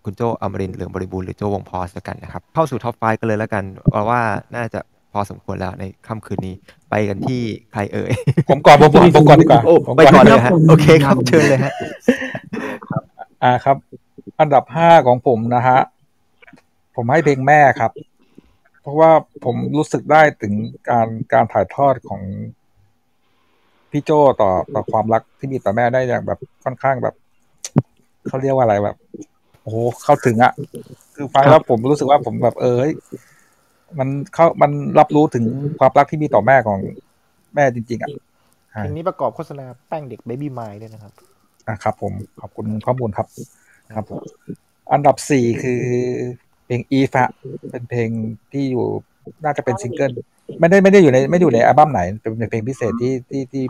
[0.06, 4.22] คุณโจอมรินทร์เหลืองบริบูรณ์หรือโจวงพอสแล้วกันนะครับ เข้าสู่ท็อปไฟกันเลยแล้วกันเพราะว่า
[4.56, 4.80] น่าจะ
[5.14, 6.56] พอสมควรแล้วในค่ำคืนนี้
[6.90, 7.42] ไปกันที่
[7.74, 8.12] ใครเอ่ย
[8.50, 11.74] ผมก่อนผมก่อนผมก่อนดีกว่าโอ้ผมไปก่อนเลยฮะโอเคครับเชิญเลยฮะ
[13.44, 13.78] อ่าครับ
[14.40, 15.80] อันดับห้าของผมนะฮะ
[16.96, 17.92] ผมให้เพลงแม่ครับ
[18.82, 19.12] เพราะว่า
[19.46, 20.54] ผมรู้สึกได้ถึง
[20.90, 22.22] การการถ่ายทอดของ
[23.92, 24.12] พี่โจ
[24.42, 27.16] ต่อต่อความรักที่มีต่อแม่ได้อย่างแบบค่อนข้างแบบ
[28.28, 28.98] เขาเรียกว่าอะไรแบบ
[29.62, 30.54] โอ้โหเข้าถึงอะ
[31.16, 32.94] คือฟังแล้วผมรู้สึกว่าผมแบบเออเฮ้ย
[34.00, 35.46] มันเข้ามันรับรู้ถึง
[35.80, 36.80] ความรักที่มีต่อแม่ของ
[37.56, 38.10] แม่จริง ๆอะ
[38.70, 41.12] เพลงนี้ประกอบโฆษณาแป้งเด็ก Baby m i ด้วยนะครับ
[41.68, 43.28] อะครับ ผมขอบคุณข้อมูลครับ
[43.96, 44.22] ครับผม
[44.94, 45.82] อันดับสี่คือ
[46.66, 47.26] เพลงอีฟะ
[47.72, 48.10] เป็นเพลง
[48.52, 48.86] ที่อยู่
[49.44, 50.12] น่าจะเป็นซิงเกิล
[50.60, 53.64] ไม่ได้ไม่ได้อยู่ในไม่ได้อยู่ในอัลบั้มไหน เป็นเพลงพิเศษที่ที่ที่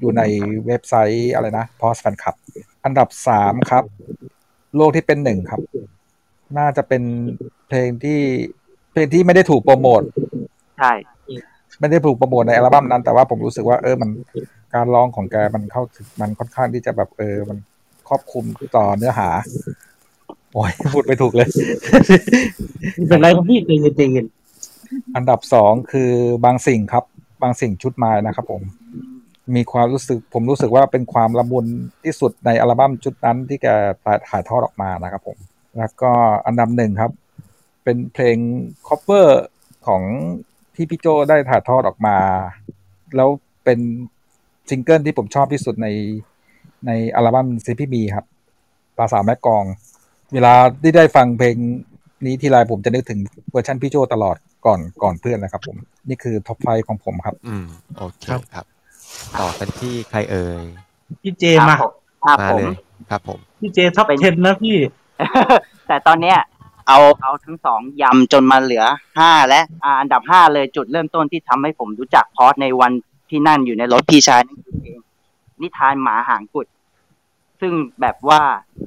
[0.00, 0.22] อยู่ใน
[0.66, 2.34] เว็บไซต์อะไรนะพอสแฟนคลับ
[2.84, 3.84] อันดับสามครับ
[4.76, 5.60] โลกที่เป็นหนึ่งครับ
[6.58, 7.02] น่าจะเป็น
[7.68, 8.20] เพลงที่
[8.92, 10.02] เพลงที่ไม่ได้ถูกโปรโมท
[10.78, 10.92] ใช่
[11.80, 14.10] ไม่ได้ถูกโปรโมทในอัลบั้มนั้น แต่ว่าผมรู้สึกว่าเออมัน
[14.74, 17.58] การร้องของแกมันเข้าถึงมันค่อนข้างที่จะแบบเออมัน
[18.08, 18.44] ครอบคลุม
[18.76, 19.28] ต่อเนื้อหา
[20.52, 21.48] โอ้ยพูดไม่ถูกเลย
[22.94, 24.26] ไม่เป็นไรครับพี่ใจเย็นใจเย็น
[25.16, 26.10] อันดับสองคือ
[26.44, 27.04] บางสิ่งครับ
[27.42, 28.62] บางสิ่งชุดไม้นะครับผม
[29.56, 31.66] มีความรู้สึก ผมรู้สึกว่าเป็นความละมุน
[32.04, 33.66] ที่สุดในอัลบั้มชุดนั้นที่แก
[34.04, 35.38] ถ่ายถ่ายทอดออกมานะครับผม
[35.78, 36.10] แล้วก็
[36.46, 37.12] อันดับหนึ่งครับ
[37.84, 38.36] เป็นเพลง
[38.86, 39.42] คอปเ e อร์
[39.86, 40.02] ของ
[40.74, 42.16] ที่พี่โจได้ถ่ายทอดออกมา
[43.16, 43.28] แล้ว
[43.64, 43.78] เป็น
[44.68, 45.88] ซิงเกิลที่ผมชอบที่สุดใน
[46.86, 48.26] ในอัลบั้ม Simply Me ครับ
[48.96, 49.64] ลาสาวแม่กลอง
[50.32, 51.56] เวลาที่ได้ฟังเพลง
[52.24, 53.18] นี้ทีไรผมจะนึกถึง
[53.50, 54.36] เวอร์ชันพี่โจตลอด
[54.66, 55.76] ก่อนก่อนเพื่อนนะครับ ผม
[56.08, 57.66] นี่คือ top fiveของผมครับ อืม
[57.96, 58.24] โอเค
[58.54, 58.66] ครับ
[59.40, 60.64] ต่อกันที่ใครเอ่ย
[61.22, 61.90] พี่เจมาครับ
[62.26, 62.76] มาผมเลย
[63.10, 64.76] ครับผมพี่เจ top เป็น ten นะพี่
[65.88, 66.38] แต่ตอนเนี้ย
[66.88, 68.84] เอาเอาทั้งสองยำจนมาเหลือ
[69.18, 72.92] ห้าและอ่าอันดับห้าเลยจุดเริ่มต้นที่ทำให้ผมรู้จัก Pause ในวัน
[73.30, 74.98] ที่นั่นอยู่ในรถพี่ชายนั่นคือเพลง
[75.62, 76.66] นิทานหมาหางกุด
[77.60, 78.40] ซึ่งแบบว่า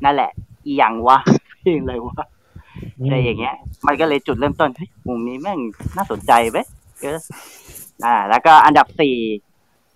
[0.05, 0.31] นั่นแหละ
[0.65, 1.17] อีหยังวะ
[1.61, 2.17] เพลงอะไรวะ
[3.01, 3.55] อะไรอย่างเงี้ย
[3.87, 5.59] มันก็เลยจุดเริ่มต้นเฮ้ยวงนี้แม่ง
[5.97, 6.65] น่าสนใจเว้ย
[7.01, 7.19] เออ
[8.05, 9.15] อ่า แล้วก็อันดับสี่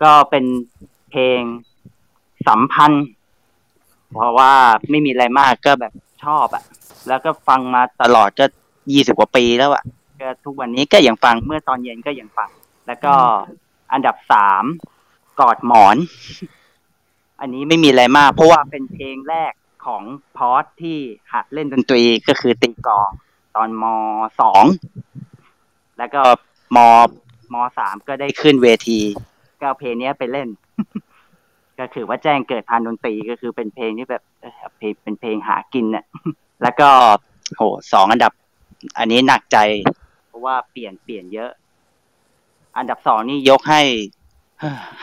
[0.04, 0.46] ก็เป็น
[1.12, 1.42] เพลง
[2.48, 3.08] สัมพันธ์
[4.14, 4.52] เพราะว่า
[4.90, 5.94] ไม่มีอะไรมากก็แบบ
[6.24, 6.64] ชอบอะ
[7.08, 8.46] แล้วก็ฟังมาตลอดก็
[8.94, 9.84] ยี่สิบกว่าปีแล้วอะ
[10.22, 12.50] ก็ทุกวันนี้ก็ยังฟังเมื่อตอนเย็นก็ยังฟัง
[12.88, 13.14] แล้วก็
[13.94, 14.64] อันดับสาม
[15.40, 15.96] กอดหมอน
[17.42, 19.54] อันนี้ไม่มีอะไรมาก เพราะว่าเป็นเพลงแรก
[19.86, 20.04] ของ
[20.38, 20.98] พอสที่
[21.34, 23.10] หัดเล่นดนตรีก็คือตีกอง
[23.56, 23.84] ตอนม
[24.42, 24.64] สอง
[25.98, 26.22] แล้วก็
[26.76, 26.78] ม
[27.54, 29.00] มสามก็ได้ขึ้นเวที
[29.60, 30.50] ก็เอาเพลงนี้ไปเล่น
[31.80, 36.06] ก็คือว่าแจ้งเกิดทานดนตรีก็คือเป็นเพลงที่แบบเออเพลงเป็นเพลงหากินน่ะ
[36.64, 36.90] แล้วก็
[37.56, 37.62] โห
[37.94, 38.32] สองอันดับ
[38.98, 39.58] อันนี้หนักใจ
[40.28, 41.52] เพราะว่าเปลี่ยนเปลี่ยนเยอะ
[42.78, 43.82] อันดับสองนี่ยกให้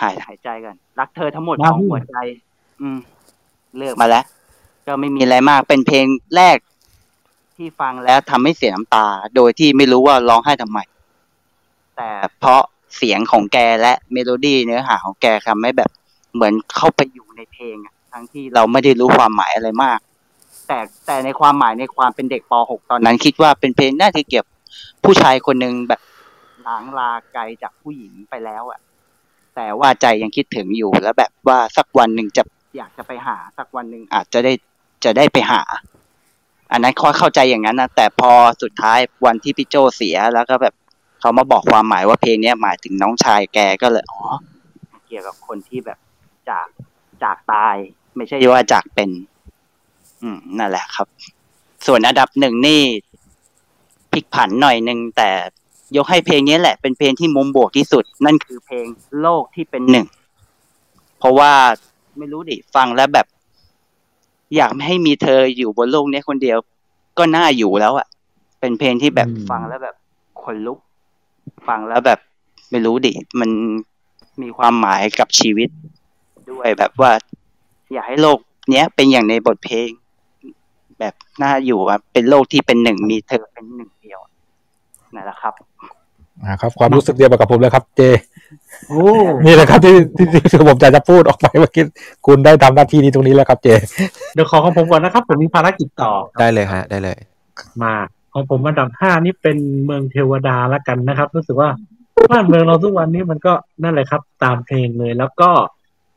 [0.00, 2.16] หายหายใจกัน รักเธอทั้งหมดของหัวใจ
[2.80, 2.98] อืม
[3.76, 4.24] เลือกมาแล้ว
[4.86, 6.06] ก็ไม่มีอะไรมาก เป็นเพลง
[6.36, 6.56] แรก
[7.56, 9.06] ที่ฟังแล้วทำให้เสียน้ำตา
[9.36, 10.78] โดยที่ไม่รู้ว่าร้องไห้ทำไม
[11.96, 12.08] แต่
[12.38, 12.60] เพราะ
[12.96, 15.90] เสียงของแกและเมโลดี้เนื้อหาของแกทำให้แบบ
[16.34, 19.98] เหมือนเข้าไปอยู่ในเพลงอะทั้งที่เราไม่ได้รู้ความหมายอะไรมาก
[20.68, 24.56] แต่แต่ในความหมายในความเป็นเด็กป .6 ตอนนั้นคิดว่าเป็นเพลงน่าจะเกี่ยวกับ
[25.04, 26.00] ผู้ชายคนหนึ่งแบบ
[26.62, 28.80] หลางลาไกลจากผู้หญิงไปแล้วอะ
[29.60, 32.42] แต่ว่าใจยังคิดถึงอยู่แล้วแบบว่าสักวันหนึ่งจะ
[32.78, 34.52] อยากจะไปหา สักวันหนึ่งอาจจะได้
[35.04, 35.62] จะได้ไปหา
[36.72, 38.30] อันนั้นข้อเข้าใจอย่างนั้นนะแต่พอ
[38.62, 40.74] สุดท้ายวันที่พี่โจเสียแล้วก็แบบ
[41.20, 44.22] เขามาบอกความหมายว่าเพลงเนี้ยหมายถึงน้องชายแกก็เลยอ๋อ
[45.06, 45.98] เกี่ยวกับคนที่แบบ
[46.50, 46.66] จาก
[47.22, 47.76] จากตาย
[48.16, 49.10] ไม่ใช่ว่าจากเป็น
[50.22, 51.06] อืมนั่นแหละครับ
[51.86, 52.80] ส่วนอันดับหนึ่งนี่
[54.12, 55.30] พลิกผันหน่อยหนึ่งแต่
[55.96, 58.86] ยกให้เพลงนี้แหละเป็นเพลงที่มุมบวกที่สุด นั่นคือเพลง
[59.20, 60.06] โลกที่เป็นหนึ่ง
[61.18, 61.52] เพราะว่า
[62.18, 63.26] ไม่รู้ดิฟังแล้วแบบ
[64.56, 66.58] อยากไม่ให้มีเธออยู่บนโลกนี้คนเดียว
[67.18, 68.06] ก็น่าอยู่แล้วอะ่ะ
[68.60, 69.96] เป็นเพลงที่แบบฟังแล้วแบบ
[70.42, 70.78] ขนลุก
[71.68, 72.18] ฟังแล้วแบบ
[72.70, 73.50] ไม่รู้ดิมัน
[74.42, 75.68] มีความหมายกับชีวิต
[76.50, 77.12] ด้วยแบบว่า
[77.92, 78.38] อยากให้โลก
[78.70, 79.88] เนี้ยเป็นอย่างในบทเพลง
[81.00, 83.97] แบบน่าอยู่อะเป็นโลกที่เป็นหนึ่งมีเธอเป็นหนึ่งเดียว
[85.14, 85.54] นั่นแหละครับ
[86.44, 88.00] อ่าครับ ความรู้สึกเดียวกับผมเลยครับ เจ
[88.88, 89.02] โอ้
[89.44, 91.84] นี่แหละครับที่ที่ที่ผมจะจะพูดออกไปเมื่อกี้
[92.26, 93.68] คุณได้ทำหน้าที่นี้ตรงนี้แล้วครับ เจ
[94.34, 97.16] เดี๋ยวขอของผมก่อนนะครับ ผมมีภารกิจต่อได้เลยฮะ ได้เลย
[97.82, 97.94] มา
[98.32, 101.70] ของผมอันดับห้านี่เป็นเมืองเทวดาละกันนะครับ รู้สึกว่า
[102.30, 103.52] บ้านเมืองเราทุกวันนี้มันก็
[103.82, 105.50] นั่นแหละครับ ตามเพลงเลย แล้วก็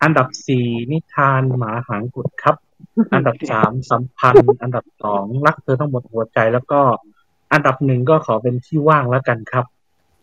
[0.03, 2.55] อันดับสี่นิทานหมาหางกุดครับ
[3.13, 6.81] อันดับสามสัมพันธ์ อันดับสองรักเธอทั้งหมดหัวใจแล้วก็
[7.53, 9.65] อันดับหนึ่งก็ขอเป็นที่ว่างแล้วกันครับ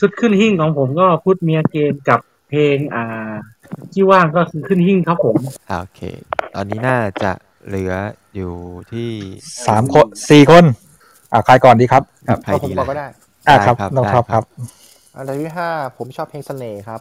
[0.00, 3.32] ชุดขึ้นหิ้งของผมก็พุทธเมียเกณฑ์กับเพลงอ่า
[3.92, 5.36] ที่ว่างก็คือขึ้นหิ้งครับผม
[5.68, 6.00] อ่าโอเค
[6.54, 7.32] ตอนนี้น่าจะ
[7.66, 7.92] เหลือ
[8.34, 8.54] อยู่
[8.92, 9.10] ที่
[9.66, 10.64] สามคนสี่คน
[11.32, 13.08] อ่าใครก่อนดีครับครับใครเอาผมดีก่เลอยนก็ได้
[13.48, 14.44] อ่าครับได้ครับน้องได้ท็อปคครัรับบ
[15.16, 17.00] อันดับที่ห้าผมชอบเพลงเสน่ห์ครับ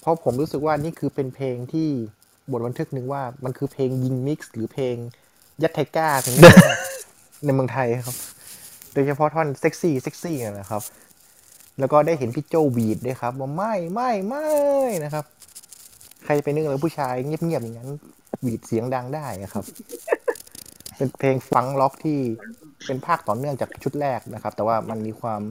[0.00, 1.88] เพราะผมรู้สึกว่านี่คือเป็นเพลงที่
[2.50, 4.96] บทบันทึกหนึ่งว่ามันคือเพลงยิงมิกซ์หรือเพลง
[5.62, 6.52] ยัดไทก้าเพลงนี้
[7.44, 10.82] ในเมืองไทยครับโดยเฉพาะท่อนเซ็กซี่เซ็กซี่นะครับ
[11.78, 14.48] แล้วก็ได้เห็นพี่โจบีดด้วยครับว่าไม่ไม่ไม่
[15.04, 15.24] นะครับ
[16.24, 17.90] ใครจะไปนึกเลยผู้ชายเงียบๆอย่างนั้น
[18.44, 19.64] บีดเสียงดังได้อะครับ
[20.96, 22.18] เป็นเพลงฟังล็อกที่
[22.86, 25.42] เป็นภาคต่อเนื่องจากชุดแรกนะครับ แต่ว่ามันมีความ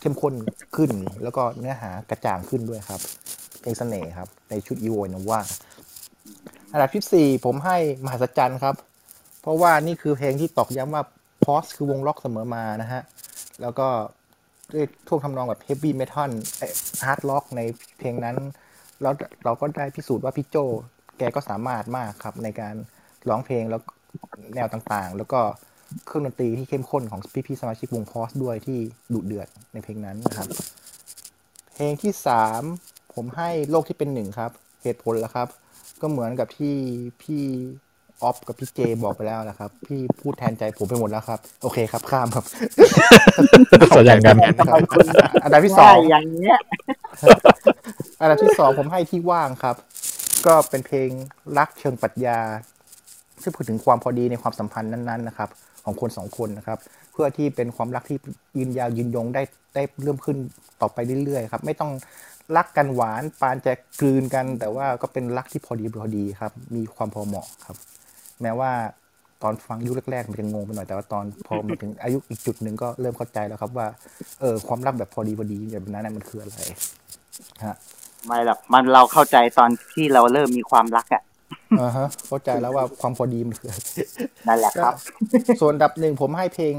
[0.00, 0.34] เข้มข้น
[0.76, 0.90] ขึ้น
[1.22, 3.00] แล้วก็เนื้อหากระจ่างขึ้นด้วยครับ
[3.60, 5.40] เพลงเสน่ห์ครับ ในชุดอีโวนว่า
[6.72, 8.74] อันดับที่สี่ผมให้มหัศจรรย์ครับ
[9.42, 11.02] เพราะว่านี่คือเพลงที่ตอกย้ำว่า
[11.44, 13.02] พอสคือวงล็อกเสมอมานะฮะ
[13.62, 13.88] แล้วก็
[14.72, 16.30] ด้วยท่วงทำนองแบบ heavy metal
[17.04, 17.60] hard rock ใน
[17.98, 18.36] เพลงนั้น
[19.02, 19.12] แล้ว
[19.44, 20.56] เราก็ได้พิสูจน์ว่าพี่โจ
[21.18, 22.74] แกก็สามารถมากครับในการ
[23.28, 23.80] ร้องเพลงแล้ว
[24.54, 25.40] แนวต่างๆ แล้วก็
[26.06, 28.78] เครื่องดนตรีที่เข้มข้นของพี่ๆสมาชิกวง Pause ด้วยที่
[29.12, 30.48] ดุเดือดในเพลงนั้นนะครับ
[31.74, 32.62] เพลงที่สาม
[33.14, 34.50] ผมให้โลกที่เป็นหนึ่งครับ
[34.82, 35.48] เหตุผลล้วครับ
[36.00, 36.74] ก็เหมือนกับที่
[37.22, 37.44] พี่
[38.22, 42.44] ออฟกับพี่เจบอกไปแล้วนะครับ พี่พูดแทนใจผมไปหมดแล้วครับ โอเคครับข้ามครับ
[43.94, 44.38] ส่วนอย่างนั้น
[44.68, 44.78] ครับ
[45.44, 46.58] อันดับที่สองได้อย่างเนี้ย
[48.20, 49.76] อันดับที่สองผมให้ที่ว่างครับ
[50.46, 51.10] ก็เป็นเพลง
[51.58, 52.38] รักเชิงปรัชญา
[53.42, 55.48] ที่พูดถึงความพอดีในความสัมพันธ์นั้นๆนะครับ
[55.84, 56.78] ของคนสองคนนะครับ
[57.12, 58.18] เพื่อที่เป็นความรักที่
[58.58, 59.42] ยืนยาวยืนยงได้
[59.74, 60.36] ได้เริ่มขึ้น
[60.80, 61.92] ต่อไปเรื่อยๆครับ ไม่ต้อง
[62.56, 67.76] รักกันหวานปานจะกลืนกัน แต่ว่าก็เป็นรักที่พอดีพอดีครับ มีความพอเหมาะครับ
[68.42, 68.72] แม้ว่า
[69.42, 73.86] ตอนฟังยุคแรกๆมันจะงงไปหน่อยแต่ว่าตอนพอมาถึงอายุอีกจุดหนึ่งก็เริ่มเข้าใจแล้วครับว่า
[74.40, 76.58] เออความรักแบบพอดีพอดีแบบนั้นนะมันคืออะไร
[77.64, 77.76] ฮะ
[78.26, 81.22] ไม่หรอกมันเราเข้าใจตอนที่เราเริ่มมีความรักอะ
[81.80, 83.80] อ่าฮะ เข้าใจแล้วว่าความพอดีมันคืออะไร
[84.48, 84.94] นั่นแหละครับ
[85.60, 86.74] ส่วนอันดับหนึ่งผมให้เพลง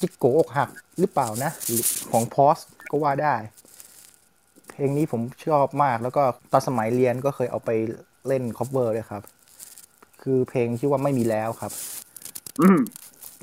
[0.00, 0.68] จิกโกอกหัก
[0.98, 2.58] หรือเปล่านะหรือของพอส
[2.90, 3.34] ก็ว่าได้
[4.70, 6.22] เพลงนี้ผมชอบมากแล้วก็
[6.52, 7.70] ตอนสมัยเรียนก็เคยเอาไป
[8.28, 9.22] เล่นคอ v เ r อร์เลยครับ
[10.24, 11.72] คือเพลงที่ว่าไม่มีแล้วครับ
[12.60, 12.80] อืม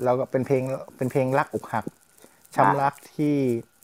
[0.04, 0.64] แล้วก็เป็นเพลง
[0.98, 1.86] เป็นเพลงรักอกหัก
[2.56, 3.36] ช้ำรักที่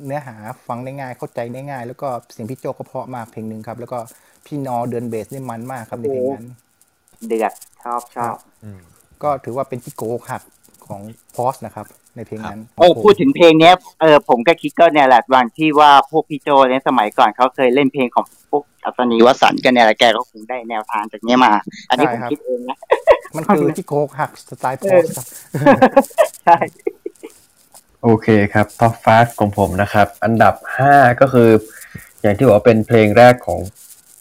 [0.06, 0.36] เนื้อหา
[0.68, 3.98] ฟังได้ง่ายเข้าใจได้ง่าย แล้วก็เสียงพี่โจก็เพราะมากเพลงหนึ่งครับ แล้วก็
[4.46, 6.46] พี่นอเดินเบสได้มันมากครับในเพลงนั้น
[7.28, 7.54] เดือด
[7.84, 8.80] ชอบชอบอืม
[9.24, 10.44] ก็ถือว่าเป็นจิกโกอกหัก
[10.88, 11.02] ของ
[11.36, 11.86] พอสนะครับ
[12.18, 21.54] ในในเพลงนั้นเออพูดถึงเพลงเนี้ยเออผมก็คิดก็เนี่ยแหละวันที่ว่าพวกพี่โจในสมัยก่อนเขาเคยเล่นเพลงของพวกอัศนีวสันต์กันเนี่ยแหละแกก็คงได้แนวทางจากเนี้ยมา
[21.90, 22.78] อันนี้ผมคิดเองนะ
[23.36, 25.26] มันคือที่โคกหักสไตล์โพสครับ
[26.44, 26.58] ใช่
[28.04, 31.50] โอเคครับท็อปฟาสของผมนะครับ อันดับห้าก็คือ
[32.22, 33.60] อย่างที่บอกว่าเป็นเพลงแรกของ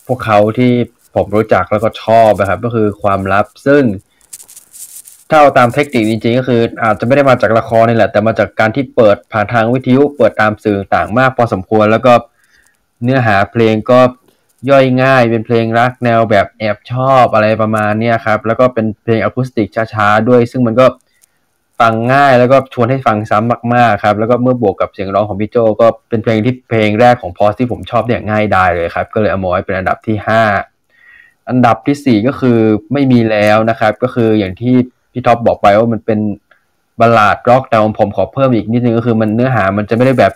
[0.06, 0.72] พวกเขาที่
[1.14, 3.82] ผมรู้จักแล้วก็ชอบนะครับ ก็คือความลับซึ่ง
[5.30, 12.12] ถ้าเอาตามเทคนิคจริงๆก็คือ อาจจะไม่ได้มาจากละครนี่แหละ แต่มาจากการที่เปิดผ่านทางวิทยุเปิดตามสื่อต่างมากพอสมควร แล้วก็
[13.02, 14.00] เนื้อหาเพลงก็
[14.70, 20.86] ย่อยง่ายเป็นเพลงรักแนวแบบแอบชอบอะไรประมาณเนี้ยครับ แล้วก็เป็นเพลงอะคูสติกช้าๆด้วย ซึ่งมันก็
[21.80, 30.42] ฟังง่ายแล้วก็ชวนให้ฟังซ้ำมากๆครับ แล้วก็เมื่อบวกกับเสียงร้องของพี่โจก็เป็นเพลงที่เพลงแรกของพอสที่ผมชอบอย่างง่ายดายเลยครับ ก็เลยเอามาไว้เป็นอันดับที่ห้า
[31.48, 32.58] อันดับที่สี่ก็คือ
[32.92, 34.76] ไม่มีแล้วนะครับ ก็คืออย่างที่
[35.16, 36.20] พี่ท็อปบอกไปว่ามันเป็น
[37.00, 40.32] บัลลาดร็อกแต่ผมขอเพิ่มอีกนิดนึงก็คือมันเนื้อหามันจะไม่ได้แบบ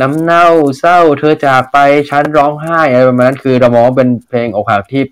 [0.00, 0.46] น้ำเน่า
[0.78, 1.78] เศร้า เธอจากไป
[2.10, 5.02] ฉันร้องไห้อะไรประมาณนั้นคือเรามองว่าเป็นเพลงอกหักที่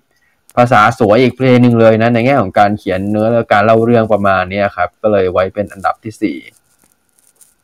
[0.57, 6.37] ภาษาสวยอีกเพลงหนึ่งเลยนะในแง่ของการเขียนเนื้อและการเล่าเรื่องประมาณนี้ครับ ก็เลยไว้เป็นอันดับที่สี่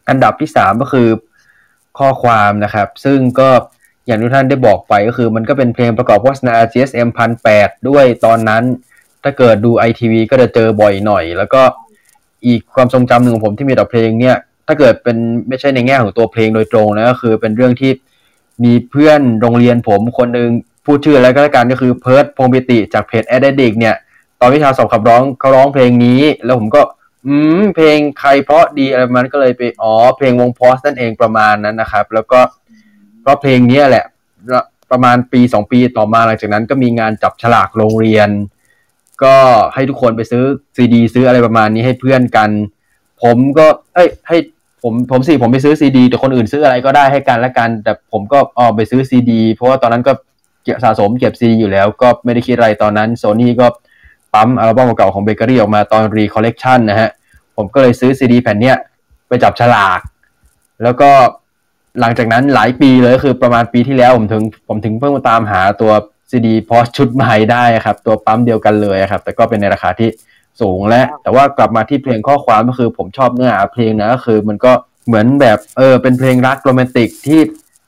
[0.09, 1.07] อันดับที่สามก็คือ
[1.99, 3.49] ข้อความนะครับ ซึ่งก็
[4.05, 8.63] อย่างที่ท่านได้บอกไปก็คือมันก็เป็นเพลงประกอบโฆษณา GSM พันแปดด้วยตอนนั้น
[9.23, 11.61] ถ้าเกิดดู ITV ก็จะเจอบ่อยหน่อย แล้วก็
[12.47, 14.35] อีกความทรงจำหนึ่งของผมที่มีต่อเพลงเนี่ย
[14.67, 15.17] ถ้าเกิดเป็น
[15.47, 17.91] ไม่ใช่ในแง่ของตัวเพลงโดยตรงนะก็คือเป็นเรื่องที่
[18.63, 20.49] มีเพื่อนโรงเรียนผมคนหนึ่ง
[20.85, 23.95] พูดชื่อแล้วก็แล้วกันก็คือเพิร์ดพงปิติจากเพจแอดดิกเนี่ย
[24.39, 26.81] ตอนวิชาสอบขับร้องเขาร้องเพลงนี้ แล้วผมก็
[27.25, 32.39] อืมเพลงใครเพราะดีอะไรมันก็เลยไปอ๋อเพลงวงพอสนั่นเองประมาณนั้นนะครับ แล้วก็
[33.21, 34.05] เพราะเพลงนี้แหละ
[34.91, 38.29] ประมาณปีสองปีต่อมาหลังจากนั้นก็มีงานจับฉลากโรงเรียน
[39.23, 39.35] ก็
[39.73, 40.43] ให้ทุกคนไปซื้อ
[40.75, 42.49] ซีดีซื้ออะไรประมาณนี้ให้เพื่อนกัน
[43.23, 43.65] ผมก็
[43.95, 44.37] เอ้ยให้
[44.83, 50.13] ผมผมสิผมไปซื้อซีดีแต่คนอื่นซื้ออะไรก็ได้ให้กันและกัน แต่ผมก็อ๋อไปซื้อซีดีเพราะว่าตอนนั้นก็
[50.63, 53.67] เก็บสะสมเก็บซีดีอยู่แล้ว ก็ไม่ได้คิดอะไรตอนนั้นโซนี่ก็
[54.33, 57.09] ปั๊มอัลบั้มเก่าของเบเกอรี่ออกมาตอน re-collection นะฮะ
[57.55, 58.77] ผมก็เลยซื้อซีดีแผ่นเนี้ย
[59.27, 59.99] ไปจับฉลาก
[60.83, 61.09] แล้วก็
[61.99, 65.91] หลังจากนั้นหลายปีเลยคือประมาณปีที่แล้วผมถึงผมถึงเพิ่งมาตามหาตัว
[66.31, 70.09] ซีดีพอชุดใหม่ได้ครับ ตัวปั๊มเดียวกันเลยครับ แต่ก็เป็นในราคาที่
[70.61, 74.71] สูงและ แต่ว่ากลับมาที่เพลงข้อความก็คือผมชอบเนื้อหาเพลงนะก็คือ มันก็
[75.07, 77.39] เหมือนแบบเออเป็นเพลงรักโรแมนติกที่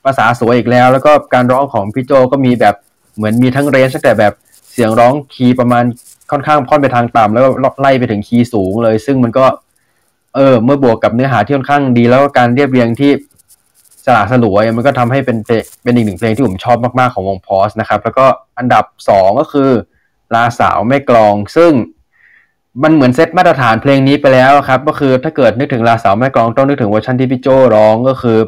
[0.05, 2.75] ภาษาสวยอีกแล้ว แล้วก็การร้องของพี่โจก็มีแบบ
[3.15, 4.33] เหมือนมีทั้งเรนจ์ตั้งแต่แบบ
[4.71, 5.83] เสียงร้องคีย์ประมาณ
[6.31, 7.49] ค่อนข้างค่อนไปทางต่ำแล้วก็
[7.81, 9.45] ไล่ไปถึงคีย์สูงเลย ซึ่งมันก็
[10.35, 13.11] เออ เมื่อบวกกับเนื้อหาที่ค่อนข้างดีแล้วก็การเรียบเรียงที่
[14.05, 18.25] สละสลวยมันก็ทำให้เป็นเพลงเป็นอีกหนึ่งเพลงที่ผมชอบมากๆของวง Pause นะครับ แล้วก็
[18.57, 19.69] อันดับสองก็คือ
[20.35, 21.71] ลาสาวแม่กลอง ซึ่ง
[22.83, 28.39] มันเหมือนเซตมาตรฐานเพลงนี้ไปแล้วครับ ก็คือถ้าเกิดนึกถึงลาสาวแม่กลองต้องนึกถึงเวอร์ชันที่พี่โจร้องก็คือ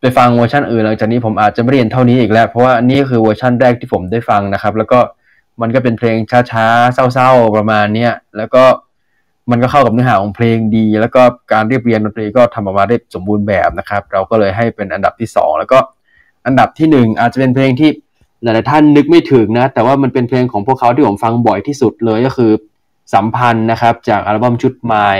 [0.00, 4.98] ไปฟังเวอร์ชันอื่นหลังจากนี้ผมอาจจะไม่เรียนเท่านี้อีกแล้ว เพราะว่านี่คือเวอร์ชันแรกที่ผมได้ฟังนะครับ แล้วก็
[5.60, 6.16] มันก็เป็นเพลง
[6.50, 8.64] ช้าๆเศร้าๆประมาณเนี้ยแล้วก็
[9.50, 15.78] มันก็เข้ากับเนื้อหาของเพลงดี แล้วก็การเรียบเรียงดนตรีก็ทำออกมาได้สมบูรณ์แบบนะครับ เราก็เลยให้เป็นอันดับที่สองแล้วก็
[16.46, 17.90] อันดับที่หนึ่งอาจจะเป็นเพลงที่
[18.42, 22.52] หลาย ๆ ท่านนึกไม่ถึงนะ แต่ว่ามันเป็นเพลงของพวกเขาที่ผมฟังบ่อยที่สุดเลยก็คือ
[23.14, 25.10] สัมพันธ์นะครับ จากอัลบั้มชุดใหม่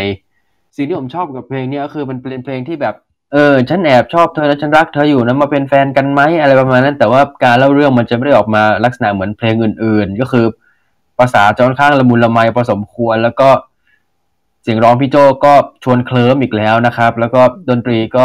[0.77, 2.95] สิ่งที่ผมชอบกับเพลงนี้ก็คือมันเป็นเพลงที่แบบ
[3.33, 10.47] เออฉันแอบชอบเธอนะฉันรักเธออยู่นะมาเป็นแฟนกันไหมอะไรประมาณนั้น แต่ว่าการเล่าเรื่องมันจะไม่ได้ออกมาลักษณะเหมือนเพลงอื่น ๆ ก็คือ
[11.19, 13.49] ภาษาจะค่อนข้างละมุนละไมพอสมควร แล้วก็
[14.63, 15.53] เสียงร้องพี่โจก็
[15.85, 17.41] ชวนเคลิ้มอีกแล้วนะครับ แล้วก็
[17.71, 18.25] ดนตรีก็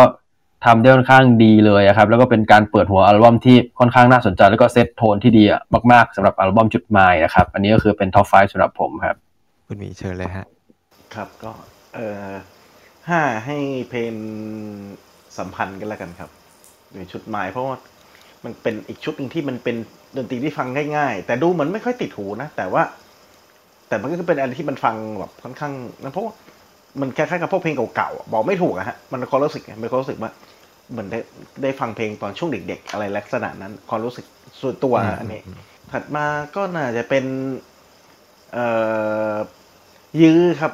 [0.65, 5.43] ทำได้ค่อนข้างดีเลยครับ แล้วก็เป็นการเปิดหัวอัลบั้มที่ค่อนข้างน่าสนใจ แล้วก็ set tone ที่ดี
[5.91, 9.15] มากๆสำหรับอัลบั้มชุด Mild นะครับ อันนี้ก็คือเป็น top five สำหรับผมครับ
[9.67, 10.47] คุณหมีเชิญเลยฮะ
[11.15, 11.51] ครับก็
[11.95, 12.31] เอ่อ
[13.09, 13.57] ห้าให้
[13.89, 14.13] เพลง
[15.37, 16.29] สัมพันธ์กันแล้วกันครับ
[16.93, 17.75] โดยชุดหมายเพราะว่า
[18.45, 19.75] มันเป็นอีกชุดหนึ่งที่มันเป็น
[20.17, 22.83] ดนตรีที่ฟังง่ายๆ แต่ดูเหมือนไม่ค่อยติดหูนะ แต่ว่า
[23.87, 25.73] แต่มันก็คือเป็นอะไรที่มันฟังแบบค่อนข้าง
[26.03, 26.33] นั่นเพราะว่า
[27.01, 30.31] มันคล้ายๆกับพวกเพลงเก่าๆอะบอกไม่ถูกอะฮะมันความรู้สึกไงมันความรู้สึกว่า
[30.91, 31.19] เหมือนได้
[31.63, 34.25] ได้ฟังเพลงตอนช่วงเด็ก ๆ อะไรลักษณะนั้นความรู้สึก
[34.61, 35.41] ส่วนตัวอืมอันนี้
[35.91, 37.25] ถัดมาก็น่าจะเป็น
[38.53, 38.65] เอ่
[39.33, 39.35] อ
[40.21, 40.73] ยื้อครับ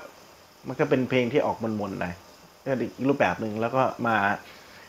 [0.68, 2.14] มันก็เป็นเพลงที่ออกมนๆหน่อย
[2.66, 4.16] ก็อีกรูปแบบหนึ่งแล้วก็มา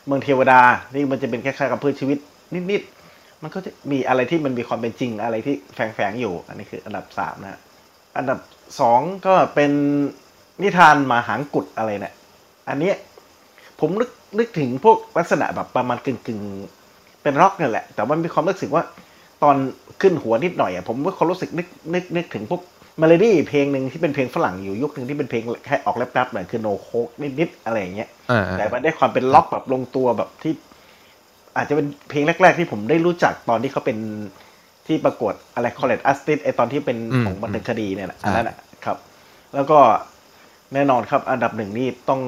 [0.05, 0.61] เมืองเทวดา
[0.93, 2.17] นี่มันจะเป็นคล้ายๆกับเพื่อชีวิต
[2.71, 7.59] นิดๆมันก็จะมีอะไรที่มันมีความเป็นจริงอะไรที่แฝงๆอยู่ อันนี้คืออันดับสามนะฮะ
[8.17, 8.39] อันดับ
[8.79, 9.71] สองก็เป็น
[10.61, 12.13] นิทานหมาหางกุดอะไรเนี่ย
[12.69, 12.95] อันเนี้ย
[13.79, 14.09] ผมนึก
[14.39, 18.83] นึกถึงพวกลักษณะแบบประมาณกึ่งๆเป็นร็อกนั่นแหละ แต่ว่ามีความรู้สึกว่า
[19.43, 19.55] ตอน
[20.01, 22.61] ขึ้นหัวนิดหน่อยอะผมว่าความรู้สึกนึกนึกนึกถึงพวก
[23.01, 27.07] มาเลดี้เพลงหนึ่งที่เป็นเพลงฝรั่งอยู่ยุคหนึ่งที่เป็นเพลงแค่ออกแรปๆหน่อยคือโนโคก
[27.39, 30.53] นิดๆอะไรอย่างเงี้ยอ่าแต่มันได้ความเป็นล็อกแบบลงตัวแบบที่
[31.57, 33.97] อาจจะเป็นเพลงแรก ๆ ที่ผมได้รู้จักตอนที่เขาเป็น
[34.87, 38.97] ที่ประกวดอะไร college artist ไอตอนที่เป็นอืมของบันเทิงคดีเนี่ยแหละใช่อันนั้นแหละครับ
[39.55, 39.79] แล้วก็
[40.73, 42.21] แน่นอนครับ อันดับหนึ่งนี่ต้อง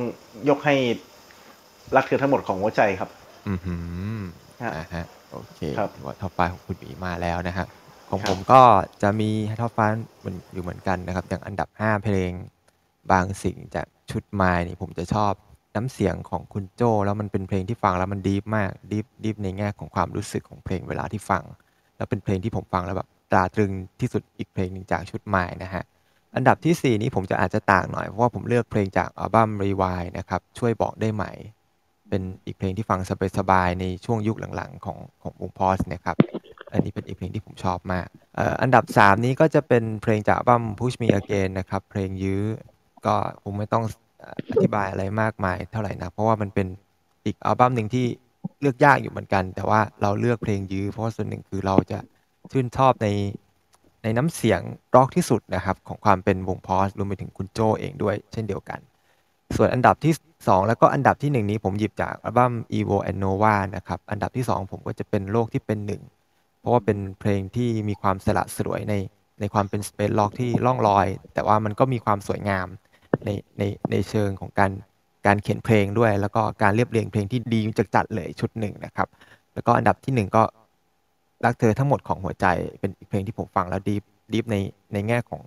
[0.50, 0.76] ยกให้
[1.96, 3.10] รักเธอทั้งหมดของหัวใจครับ
[3.48, 3.76] อือหื
[4.18, 4.20] อ
[4.62, 7.68] ฮะอ่าฮะโอเคครับถือว่า top five ของคุณหมีมาแล้วนะฮะ
[8.10, 8.62] ของครับผมก็
[9.02, 9.30] จะมี
[9.62, 9.80] top five
[10.20, 12.32] เหมือนอยู่เหมือนกันนะครับ อย่างอันดับ 5 เพลง
[13.12, 15.34] บางสิ่งจากชุดไม้นี่ผมจะชอบ
[15.76, 21.44] น้ำเสียงของคุณโจแล้วมันเป็นเพลงที่ฟังแล้วมัน deep มาก deep deep ในแง่ของความรู้สึกของเพลงเวลาที่ฟัง
[21.98, 25.84] แล้วเป็นเพลงที่ผมฟังแล้วแบบตราตรึงที่สุดอีกเพลงหนึ่งจากชุดไม้นะฮะ
[26.36, 31.26] อันดับที่ 4 นี้ผมจะอาจจะต่างหน่อย เพราะว่าผมเลือกเพลงจากอัลบั้ม Rewind นะครับช่วยบอกได้ไหม
[32.10, 33.00] เป็นอีกเพลงที่ฟัง
[33.38, 36.18] สบายๆในช่วงยุคหลังๆ ของของวงพอสนะครับ
[36.72, 38.08] อันนี้เป็นอีกเพลงที่ผมชอบมาก
[38.62, 42.44] อันดับ 3 นี้ก็จะเป็นเพลงจากอัลบั้ม Push Me Again นะครับเพลงยื้อ
[43.06, 43.84] ก็ผมไม่ต้อง
[44.52, 46.68] อธิบายอะไรมากมายเท่าไหร่นะเพราะว่ามันเป็น
[47.26, 48.06] อีกอัลบั้มหนึ่งที่
[48.62, 52.00] เลือกยากอยู่เหมือนกัน แต่ว่าเราเลือกเพลงยื้อ เพราะว่าส่วนหนึ่งคือเราจะ
[52.52, 53.08] ชื่นชอบใน
[54.04, 54.62] ในน้ำเสียง
[54.96, 58.80] ร็อกที่สุดนะครับ ของความเป็นวงพอสรวมไปถึงคุณโจเองด้วย เช่นเดียวกัน
[59.56, 66.02] ส่วนอันดับที่ 2 แล้วก็อันดับทีหนึ่1 นี้ผมหยิบจากอัลบั้ม Evo and Nova นะครับ อันดับที่ 2 ผมก็จะเป็นโลกที่เป็นหนึ่ง
[66.60, 68.94] เพราะว่าเป็นเพลงที่มีความสละสลวยใน
[69.40, 72.68] ในความเป็นสเปซล็อกที่ล่องลอย แต่ว่ามันก็มีความสวยงาม
[73.26, 74.72] ในในในเชิงของการ
[75.28, 77.60] การเขียนเพลงด้วย แล้วก็การเรียบเรียงเพลงที่ดี
[77.96, 79.08] จัดๆเลยชุดหนึ่งนะครับ
[79.54, 80.44] แล้วก็อันดับที่หนึ่งก็
[81.46, 82.46] รักเธอทั้งหมดของหัวใจ
[82.80, 83.96] เป็นอีกเพลงที่ผมฟังแล้วดี
[84.32, 84.58] ดีฟใน
[84.94, 85.42] ในแง่ของ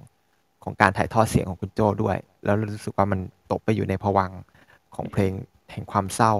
[0.64, 3.20] ของการถ่ายทอดเสียงของคุณโจด้วย แล้วรู้สึกว่ามัน
[3.50, 4.30] ตกไปอยู่ในภวัง
[4.96, 5.32] ของเพลง
[5.72, 6.32] แห่งความเศร้า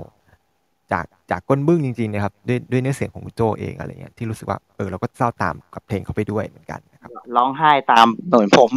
[0.93, 8.71] จากจากก้นบึ้งจริงๆนะครับด้วยด้วยเนื้อเสียงของคุณโจเองอะไรเงี้ยที่รู้สึกว่าเออเราก็เศร้าตามกับเพลงเขาไปด้วยเหมือนกันนะครับร้องไห้ตามเหมือนผม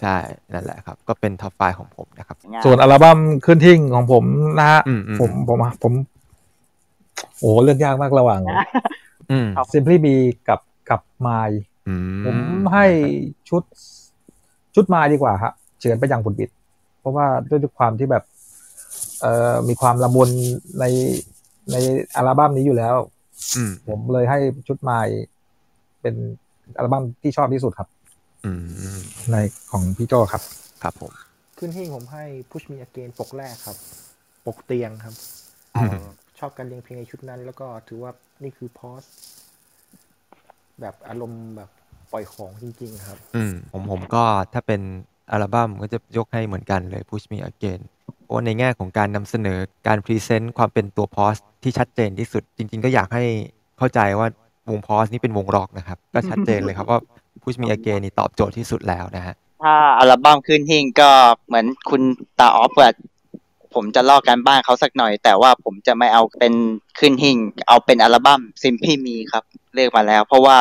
[0.00, 0.16] ใช่
[0.52, 4.24] นั่นแหละครับ ก็เป็นท็อปไฟของผมนะครับ ส่วนอัลบั้มขึ้นทิ้งของผม
[4.58, 5.92] นะฮะอืมอืมผมผมผม
[7.38, 8.40] โอ้โหเลือกยากมากระหว่าง
[9.30, 10.14] อืม Simply Me
[10.48, 10.60] กับ
[10.90, 11.28] กับไม
[11.88, 11.94] อื
[12.24, 12.36] ผม
[12.72, 12.86] ให้
[13.48, 13.62] ชุด
[14.74, 16.50] ชุดไมดีกว่าฮะเฉือนไปอย่างบุดบิด
[17.00, 18.24] เพราะว่าด้วยความที่แบบ
[19.20, 20.30] เอ่อมีความละมุน
[20.78, 20.84] ใน
[21.70, 21.76] ใน
[22.16, 22.96] อัลบั้มนี้อยู่แล้ว
[23.56, 24.38] อืมผมเลยให้
[24.68, 24.90] ชุดไม
[26.00, 26.14] เป็น
[26.76, 27.97] อัลบั้มที่ชอบที่สุดครับอืม
[29.32, 29.36] ใน
[29.70, 30.42] ของพี่โจครับ
[30.82, 31.12] ครับผม
[31.58, 33.76] ขึ้นหิ้งผมให้ Push Me Again ปกแรกครับ
[34.46, 35.14] ปกเตียงครับ
[36.38, 38.12] ชอบการเรียงเพลงในชุดนั้น แล้วก็ถือว่า
[38.42, 39.02] นี่คือพอส
[40.80, 41.70] แบบอารมณ์แบบ
[42.12, 44.80] ปล่อยของจริง ๆ ครับ อืมผมผมก็ถ้าเป็น
[45.30, 47.80] อัลบั้มก็จะยกให้เหมือนกันเลย Push Me Again
[48.24, 53.24] เพราะในแง่ของการนำเสนอการ present ความเป็นตัว Pause ที่ชัดเจนที่สุด จริง ๆ ก็อยากให้
[53.78, 54.28] เข้าใจว่า
[54.70, 57.00] วง Pause นี่เป็นวงร็อกนะครับ ก็ชัดเจนเลยครับว่า
[57.48, 61.10] Push Me Again นี่ตอบโจทย์ที่สุดแล้วนะฮะถ้าอัลบั้มขึ้นหิ้งก็
[61.46, 62.02] เหมือนคุณ
[62.38, 62.92] ตาออฟอะ
[63.74, 66.54] ผมจะลอกการบ้านเขาสักหน่อย แต่ว่าผมจะไม่เอาเป็น
[66.98, 67.38] ขึ้นหิ้ง
[67.68, 69.44] เอาเป็นอัลบั้ม Simply Me ครับ
[69.74, 70.56] เลือกมาแล้ว เพราะว่า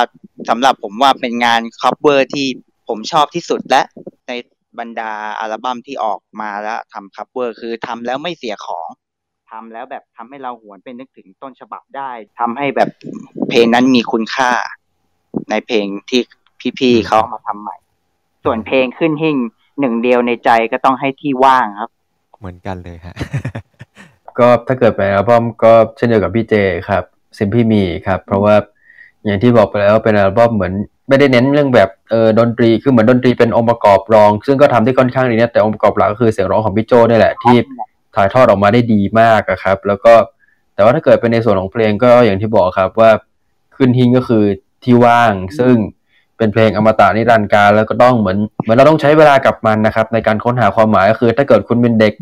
[0.49, 2.47] สำหรับผมว่าเป็นงาน cover ที่
[2.87, 3.81] ผมชอบที่สุดและ
[4.27, 4.31] ใน
[4.79, 8.89] บรรดาอัลบั้มที่ออกมาแล้วทำคัฟเวอร์คือทำแล้วไม่เสียของ
[9.51, 12.89] ทำแล้วแบบทำให้เราหวนไปนึกถึงต้นฉบับได้ทำให้แบบ
[13.49, 14.51] เพลงนั้นมีคุณค่า
[15.49, 16.21] ในเพลงที่
[16.79, 17.75] พี่ๆเขาเอามาทำใหม่
[18.43, 19.37] ส่วนเพลงขึ้นหิ่ง
[19.79, 21.89] หนึ่งเดียวในใจก็ต้องให้ที่ว่างครับ
[22.39, 23.15] เหมือนกันเลยฮะ
[24.39, 26.55] ก็ถ้าเกิดเป็นอัลบั้มก็เช่นเดียวกับพี่เจ
[26.89, 27.03] ครับ
[27.37, 28.55] ซิมพี่มีครับ เพราะว่า
[29.25, 30.73] อย่างที่บอกไปแล้วเป็นอัลบั้มเหมือน
[31.09, 37.55] ไม่ได้เน้นเรื่องแบบเออดนตรีคือเหมือนดนตรีเป็นองค์ประกอบรอง ซึ่งก็ทำได้ค่อนข้างดีนะแต่องค์ประกอบหลักก็คือเสียงร้องของพี่โจนี่แหละที่
[38.15, 40.13] ถ่ายทอดออกมาได้ดีมากอะครับ แล้วก็
[40.75, 43.11] แต่ว่าถ้าเกิดเป็นในส่วนของเพลงก็อย่างที่บอกครับว่า
[43.75, 44.43] ขึ้นหิ้งก็คือ
[44.83, 45.75] ที่ว่าง ซึ่ง
[46.37, 52.13] เป็นเพลงอมตะนิรันดร์การแล้วก็ต้องเหมือนเหมือนเราต้องใช้เวลากับมันนะครับ ในการค้นหาความหมายก็คือ ถ้าเกิดคุณเป็นเด็ก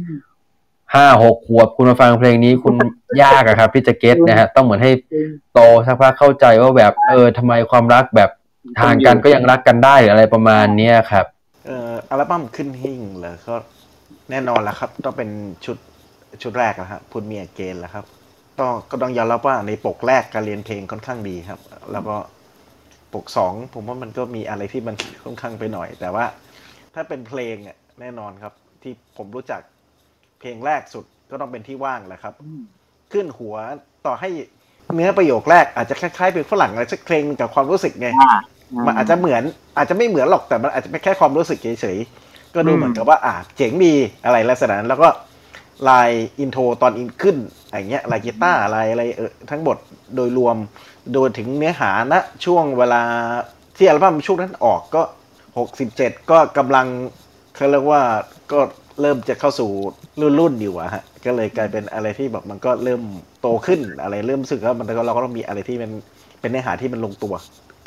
[0.96, 2.74] ห้าหกขวบคุณมาฟังเพลงนี้คุณ
[3.24, 4.92] ยากอะครับที่จะเก็ตนะฮะต้องเหมือนให้
[5.54, 8.30] โตสักพักเข้าใจว่าแบบเออทำไมความรักแบบ
[8.82, 11.26] ห่างกันก็ยังรักกันได้ออะไรประมาณเนี้ยครับ
[11.66, 13.56] เอ่ออัลบั้มขึ้นหิ่งเหรอก็
[14.32, 15.30] แน่นอนแล้วครับ ต้องเป็น
[15.66, 15.78] ชุด
[16.42, 18.06] ชุดแรกนะฮะพูดเมียเกนแล้วครับ
[18.60, 21.60] ต้องก็ต้องยอมรับว่าในปกแรกการเรียนเพลงค่อนข้างดีครับ
[21.92, 22.16] แล้วก็
[23.14, 26.26] ปกสองผมว่ามันก็มีอะไรที่มันค่อนข้างไปหน่อย แต่ว่า
[26.96, 28.54] ถ้าเป็นเพลงอะแน่นอนครับ
[28.84, 29.62] ที่ผมรู้จัก
[30.40, 32.34] เพลงแรกสุดก็ต้องเป็นที่ว่างแหละครับ
[33.14, 33.56] ขึ้นหัว
[34.06, 34.30] ต่อให้
[34.96, 38.10] เนื้อประโยคแรกอาจจะคล้ายๆเป็นฝรั่งอะไรสักเพลงหนึ่งกับความรู้สึกไง
[38.88, 39.44] มันอาจจะเหมือน
[39.78, 43.96] อาจจะไม่เหมือนหรอกแต่มันอาจจะเป็นแค่ความรู้สึกเฉยๆก็ดูเหมือนกับว่าอ่าเจ๋งดี
[44.26, 45.10] อะไรลักษณะนั้นแล้วก็
[45.90, 46.10] ลาย
[46.40, 47.38] อินโทรตอนอินขึ้น
[47.72, 49.78] อย่างเงี้ยลายกีตาร์อะไรอะไรเออทั้งหมด
[50.16, 50.58] โดยรวม
[51.14, 52.14] โดยถึงเนื้อหาณ
[52.46, 53.02] ช่วงเวลา
[53.78, 55.02] ที่อัลบั้มช่วงนั้นออกก็
[55.58, 56.88] หกสิบเจ็ดก็กำลัง
[57.56, 58.02] เขาเรียกว่า
[58.52, 58.60] ก็
[59.02, 59.70] เริ่มจะเข้าสู่
[60.22, 63.02] รุ่นรุ่นๆอยู่อะฮะก็เลยกลายเป็นอะไรที่แบบมันก็เริ่ม
[63.42, 65.92] โตขึ้นอะไรเริ่มรู้สึกว่ามันเราก็ต้องมีอะไรที่มัน
[66.42, 67.34] เป็นเนื้อหาที่มันลงตัว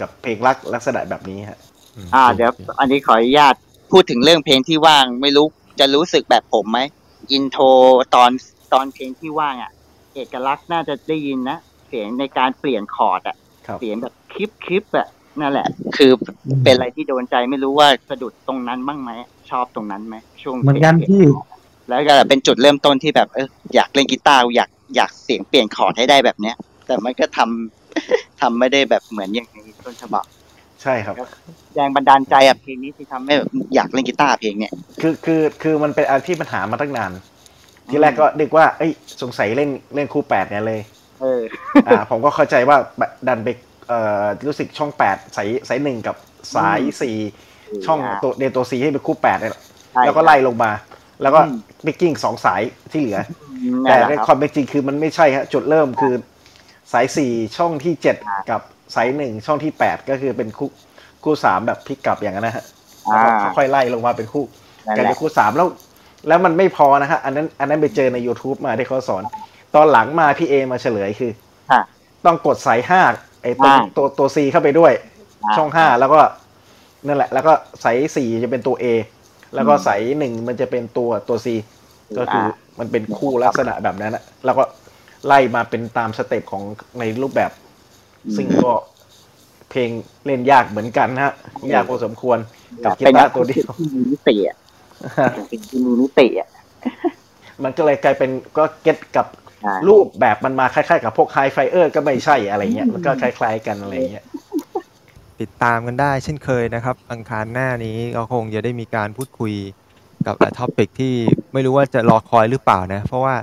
[0.00, 1.58] กับเพลงรักลักษณะแบบนี้ฮะ
[2.14, 2.50] อ่าเดี๋ยว
[2.80, 3.54] อันนี้ขออนุญาต
[3.92, 5.46] พูดถึงเรื่องเพลงที่ว่าง ไม่รู้
[5.80, 6.78] จะรู้สึกแบบผมไหม
[7.32, 7.64] อินโทร
[8.14, 8.30] ตอน
[8.72, 9.72] ตอนเพลงที่ว่างอะ
[10.14, 11.58] เอกลักษณ์น่าจะได้ยินนะ
[11.88, 13.36] เสียงในการเปลี่ยนคอร์ดอะ
[13.66, 15.08] ครับเสียงแบบคลิปคลิปอะ
[15.40, 16.10] นั่นแหละ คือ
[16.64, 19.10] เป็นอะไรที่โดนใจไม่รู้ว่าสะดุดตรงนั้นบ้างไหม
[19.50, 21.24] ชอบตรงนั้นไหมช่วงเหมือนกันพลงพี่
[21.88, 26.56] แล้วก็เป็นจุดเริ่มต้นที่แบบเอออยากเล่นกีตาร์อยากอยากเสียงเปลี่ยนคอร์ดให้ได้แบบเนี้ย
[26.86, 30.24] แต่มันก็ทำทำไม่ได้แบบเหมือนอย่างในต้นฉบับ
[30.82, 31.14] ใช่ครับ
[31.74, 37.12] แรงบันดาลใจอะเพลงนี้ที่ทำให้แบบอยากเล่นกีตาร์เพลงเนี้ยคือคือคือมันเป็นอะไรที่ปัญหามาตั้งนาน
[37.90, 38.92] ที่แรกก็นึกว่าเอ้ย
[39.22, 41.42] สงสัยเล่นเล่นคู่แปดเนี่ยเลยเออ
[41.86, 42.76] อ่าผมก็เข้าใจว่า
[43.28, 43.48] ดันไป
[43.88, 46.16] เอ่อรู้สึกช่องแปดสายสายหนึ่งกับ
[46.54, 47.16] สายสี่
[47.86, 49.52] ช่องตัวเดนตัวซีให้เป็นคู่แปดเนี่ย
[49.92, 50.70] ใช่แล้วก็ไล่ลงมา
[51.22, 52.62] แล้วก็อืมบิ๊กกิ้งสองสาย
[52.92, 53.18] ที่เหลือ
[53.86, 56.14] นั่แต่นแหละในครับความเป็นจริงคือมันไม่ใช่ฮะจุดเริ่มคือ
[56.92, 58.16] สายสี่ช่องที่เจ็ด
[58.50, 58.60] กับ
[58.94, 60.70] สายหนึ่งช่องที่แปดก็คือเป็นคู่
[61.24, 62.64] คู่สามแบบพลิกกลับอย่างนั้นนะฮะ
[63.06, 64.44] แล้วก็ค่อยๆไล่ลงมาเป็นคู่
[64.86, 65.68] นั่นกลายแหเป็ละนคู่สามแล้ว
[66.28, 69.22] แล้วมันไม่พอนะฮะอันนั้นอันนั้นไปเจอใน YouTube มาที่เขาสอน
[69.74, 71.32] ตอนหลังมาพี่เอมาเฉลยคือ
[71.70, 71.80] ค่ะ
[72.24, 73.02] ต้องกดสายห้า
[73.42, 74.92] ไอ้ตัวอ่าตัวตัวซีเข้าไปด้วย
[75.44, 76.20] อ่าช่องห้าแล้วก็
[77.06, 77.52] นั่นแหละ แล้วก็
[77.84, 78.84] สายสี่จะเป็นตัว A
[79.54, 81.46] แล้วก็สายหนึ่งมันจะเป็นตัวตัว C
[82.18, 84.64] ก็คืออามันเป็นคู่ลักษณะแบบนั้นนะแล้วก็
[85.26, 86.62] ไล่มาเป็นตามสเต็ปของ
[86.98, 87.50] ในรูปแบบ
[88.36, 88.72] ซึ่งก็
[89.70, 89.90] เพลง
[90.26, 91.34] เล่นยากเหมือนกันนะฮะ
[91.72, 92.38] ยากพอสมควร
[92.84, 94.56] กับกีเป็นตาร์ตัวเดียวที่มีมิติอะ
[95.34, 96.48] เป็นที่มีมิติอะ
[97.64, 99.47] มันก็เลยกลายเป็นก็เก็ตกับใช่
[99.88, 104.24] รูปแบบมันมาคล้ายๆ กับพวกไฮไฟเออร์ก็ไม่ใช่อะไรเงี้ยมันก็คล้าย ๆ กันอะไรเงี้ย
[105.40, 109.54] ติดตามกันได้เช่นเคยนะครับ อังคารหน้านี้ก็คงจะได้มีการพูดคุย
[110.26, 111.14] กับท็อปิกที่
[111.52, 113.34] ไม่รู้ว่าจะรอคอยหรือเปล่านะ เพราะว่า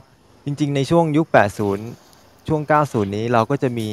[0.46, 1.28] จริง ๆ ในช่วงยุค
[1.86, 3.90] 80 ช่วง 90 นี้เราก็จะมี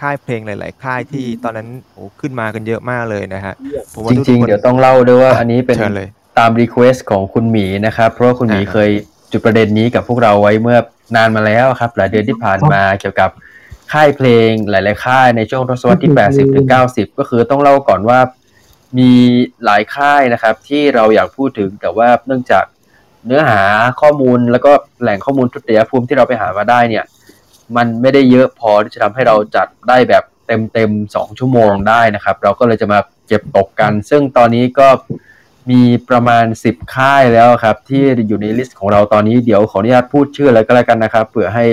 [0.00, 3.54] ค่ายเพลงหลาย ๆ ค่ายที่ตอนนั้นโอ้ขึ้นมากันเยอะมากเลยนะฮะ
[3.92, 6.08] ผมว่าจทุกๆริงคๆนเดี๋ยวต้องเล่าด้วยว่าอันนี้เป็นเชิญเลย
[6.38, 8.90] ตามรีเควสของคุณหมีนะครับ เพราะว่าคุณหมีอ่าเคย
[9.32, 10.78] จุดประเด็นนี้กับพวกเราไว้เมื่อ
[11.16, 13.30] นานมาแล้วครับ หลายเดือนที่ผ่านมาเกี่ยวกับ
[13.92, 18.20] ค่ายเพลงหลาย ๆ ค่ายในช่วงทศวรรษที่ 80 ถึง 90 ก็คือต้องเล่าก่อนว่า
[18.98, 19.12] มี
[19.64, 22.64] หลายค่ายนะครับ ที่เราอยากพูดถึงแต่ว่าเนื่องจาก
[23.26, 23.60] เนื้อหา
[24.00, 24.72] ข้อมูลแล้วก็
[25.02, 27.04] แหล่งข้อมูลทุติยภูมิที่เราไปหามาได้เนี่ย
[27.76, 32.98] มันไม่ได้เยอะพอที่จะทำให้เราจัดได้แบบเต็มเต็มๆสองชั่วโมงได้นะครับ เราก็เลยจะมา
[33.28, 34.88] เก็บตกกัน ซึ่งตอนนี้ก็
[35.70, 41.64] มีประมาณ 10 ค่ายแล้วครับ ที่อยู่ในลิสต์ของเราตอนนี้เดี๋ยวขออนุญาตพูดชื่อเลยก็แล้วกันนะครับเผื่อให้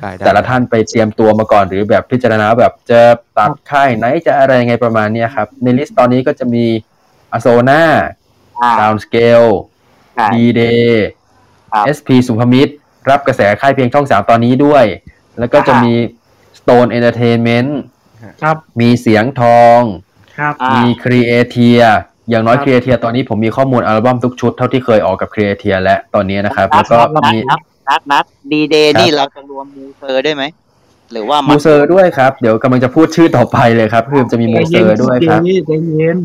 [0.00, 3.00] ได้ได้แต่ละท่านไปเตรียมตัวมาก่อนหรือแบบพิจารณาแบบจะ
[3.38, 6.64] ตัดค่ายไหนจะอะไรยังไงประมาณเนี้ยครับ ในลิสต์ตอนนี้ก็จะมี
[7.32, 7.82] อโซนา
[8.62, 9.42] อ่าดาวสเกล
[10.14, 11.04] ใช่ดีเดย์
[11.72, 12.72] ครับ SP สุภมิตร
[13.10, 14.84] รับกระแสค่ายเพลงช่องสามตอนนี้ด้วย
[15.38, 15.92] แล้วก็จะมี
[16.58, 17.70] Stone Entertainment
[18.42, 19.80] ครับมีเสียงทอง
[20.38, 21.82] ครับอ่ามี Creatia
[22.30, 30.44] อย่างน้อยครับ Creatia ตอนนี้ผมมีข้อมูลอัลบั้มทุกชุดเท่าที่เคยออกกับ Creatia และตอนนี้นะครับ แล้วก็นัดมีนัดนัดนัดดีเดย์ครับนี่เราจะรวมมูเซอร์ด้วยไหม
[31.12, 36.18] หรือว่ามูเซอร์ด้วยครับ เดี๋ยวกำลังจะพูดชื่อต่อไปเลยครับคือจะมีมูเซอร์ด้วยครับใจเย็นใจเย็น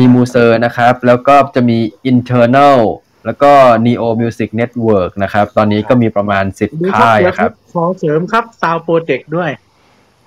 [0.00, 1.78] มีมูเซอร์นะครับ แล้วก็จะมี
[2.10, 2.78] internal
[3.26, 3.52] แล้วก็
[3.86, 6.44] neo music network นะครับ ตอนนี้ก็มีประมาณ
[6.80, 9.50] ดู10ครับค่ายเดี๋ยวอะครับขอเสริมครับซาวโปรเจกต์ด้วย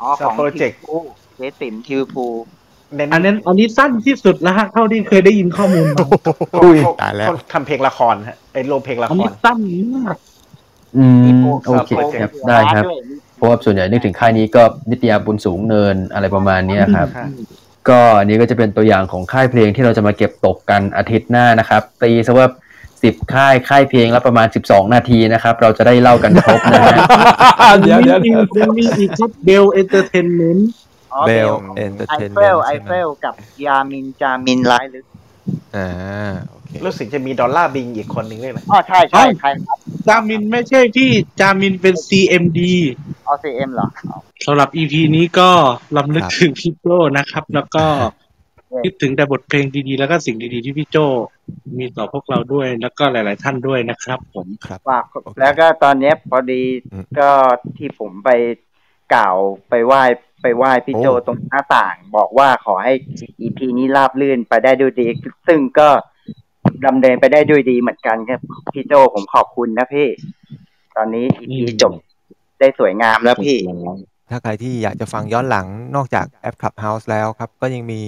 [0.02, 0.98] อ๋อของ Sound Project ทิวพู
[1.36, 2.26] เจสิมทิวพู
[2.96, 6.06] เน้นอันนั้นอันนี้สั้นที่สุดแล้วฮะเท่าที่เคยได้ยินข้อมูลมา
[6.64, 9.60] อุ้ยเขาตายแล้วเขาทำเพลงละครฮะไอ้โลเพลงละอันคนี้รสั้น
[9.96, 10.16] มาก
[10.98, 13.00] อืมมีโปรโอเค Sound ครับ Project ได้ครับด้วย
[13.36, 17.30] เพราะว่าส่วนใหญ่นึกถึงค่ายนี้ก็นิตยาบุญสูงเนินอะไรประมาณเนี้ยครับครับ
[17.90, 22.48] ก็อันนี้ก็จะเป็นตัวอย่างของค่ายเพลงที่เราจะมาเก็บตกกันอาทิตย์หน้านะครับตีซะว่า
[23.04, 26.96] สิบค่ายค่ายเพลงละประมาณ12นาทีนะครับ เราจะได้เล่ากันครบนะฮะ
[27.80, 30.81] เดี๋ยวเดี๋ยวมีอีกยังมีอีกครับเบลเอนเตอร์เทนเมนต์อ๋อ
[31.28, 33.34] เบเบลลเอนเตอร์ไอเทนเฟเมนลต์ไอใช่ไหเฟมลกับ
[33.66, 35.06] ยามินจามินไลลึก
[35.76, 35.90] อ่า
[36.50, 39.78] โอเครู้สึกจะมีดอลลาร์บิงอีกคนหนึ่งด้วยนะอ๋อใช่ใช่ใช่ครับ
[40.08, 42.60] จามินไม่ใช่พี่จามินเป็น CMD
[43.28, 45.50] ออซีเอ็มเหรออ๋อสำหรับ EP นี้ก็
[45.98, 47.86] ลำลึกถึงพี่โจนะครับ แล้วก็
[48.84, 50.98] คิดถึงแต่บทเพลงดีๆ แล้วก็สิ่งดีๆ ที่พี่โจ
[51.78, 55.06] มีต่อพวกเราด้วย แล้วก็หลาย ๆ ท่านด้วยนะครับ ผมครับฝาก
[55.40, 56.64] แล้วก็ตอนเนี้ยพอดี
[56.94, 57.30] อืมก็
[57.78, 58.30] ที่ผมไป
[59.14, 59.36] กล่าว
[59.70, 60.04] ไปไหว้
[60.42, 62.94] ไปไหว้พี่โจโอ้ตรงหน้าต่าง บอกว่าขอให้
[63.42, 65.08] EP นี้ราบลื่นไปได้ด้วยดี
[65.48, 65.90] ซึ่งก็
[66.86, 68.40] ดำเนินไปได้ด้วยดีเหมือนกันครับ
[68.74, 70.08] พี่โจผมขอบคุณนะพี่
[70.98, 71.94] ตอนนี้อีพีจบ
[72.60, 73.58] ได้สวยงามแล้วพี่
[74.30, 78.02] ถ้าใครที่อยากจะฟังย้อนหลังนอกจากแอป Clubhouse แล้วครับ ก็ยังมี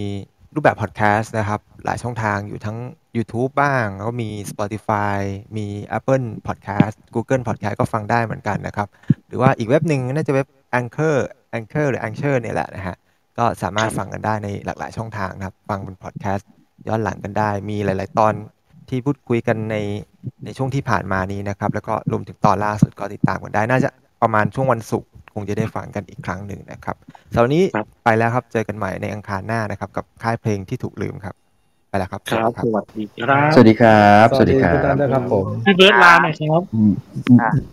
[0.53, 2.77] รูปแบบพอดแคสต์นะครับ หลายช่องทางอยู่ทั้ง
[3.17, 5.17] YouTube บ้าง แล้วก็มี Spotify
[5.57, 5.65] มี
[5.97, 8.87] Apple Podcast Google Podcast ก็ฟังได้เหมือนกันนะครับ
[9.27, 10.47] หรือว่าอีกเว็บหนึ่งน่าจะเว็บ
[10.79, 11.17] Anchor
[11.57, 12.95] Anchor หรือ Anchor เนี่ยแหละนะฮะ
[13.37, 16.49] ก็สามารถฟังกันได้ในหลากหลายช่องทางนะครับ ฟังเป็นพอดแคสต์
[16.87, 18.33] ย้อนหลังกันได้ มีหลาย ๆ ตอน
[18.89, 19.77] ที่พูดคุยกันใน
[20.45, 23.89] ในช่วงที่ผ่านมานี้นะครับ แล้วก็รวมถึงตอนล่าสุดก็ติดตามกันได้ น่าจะ
[24.21, 26.95] ประมาณช่วงวันศุกร์คงจะได้ฟังกันอีกครั้งหนึ่งนะครับ
[27.33, 27.63] สำหรับวันนี้
[28.03, 31.35] ไปแล้วครับเจอกันใหม่ในอังคารหน้านะครับ กับค่ายเพลงที่ถูกลืมครับ
[31.93, 36.91] ไปแล้วครับ ครับ สวัสดีครับ สวัสดีครับ สวัสดีครัคุณบตันด้วยครับผมพี่เบิร์ดลาหน่อยครับอืม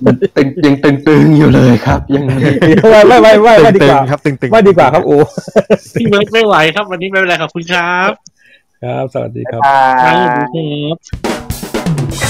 [0.05, 5.17] มันตึงยังตึงๆอยู่เลยครับยังไม่ไม่ไม่ไม่ไม่ดีกว่าตึงๆครับตึงๆไม่ดีกว่าครับโอ้
[5.99, 8.11] พี่เบิร์ดไม่ไหวครับ วันนี้ไม่เป็นไรขอบคุณครับ
[8.83, 9.61] ครับ สวัสดีครับ
[10.05, 12.30] ครับสวัสดีครับ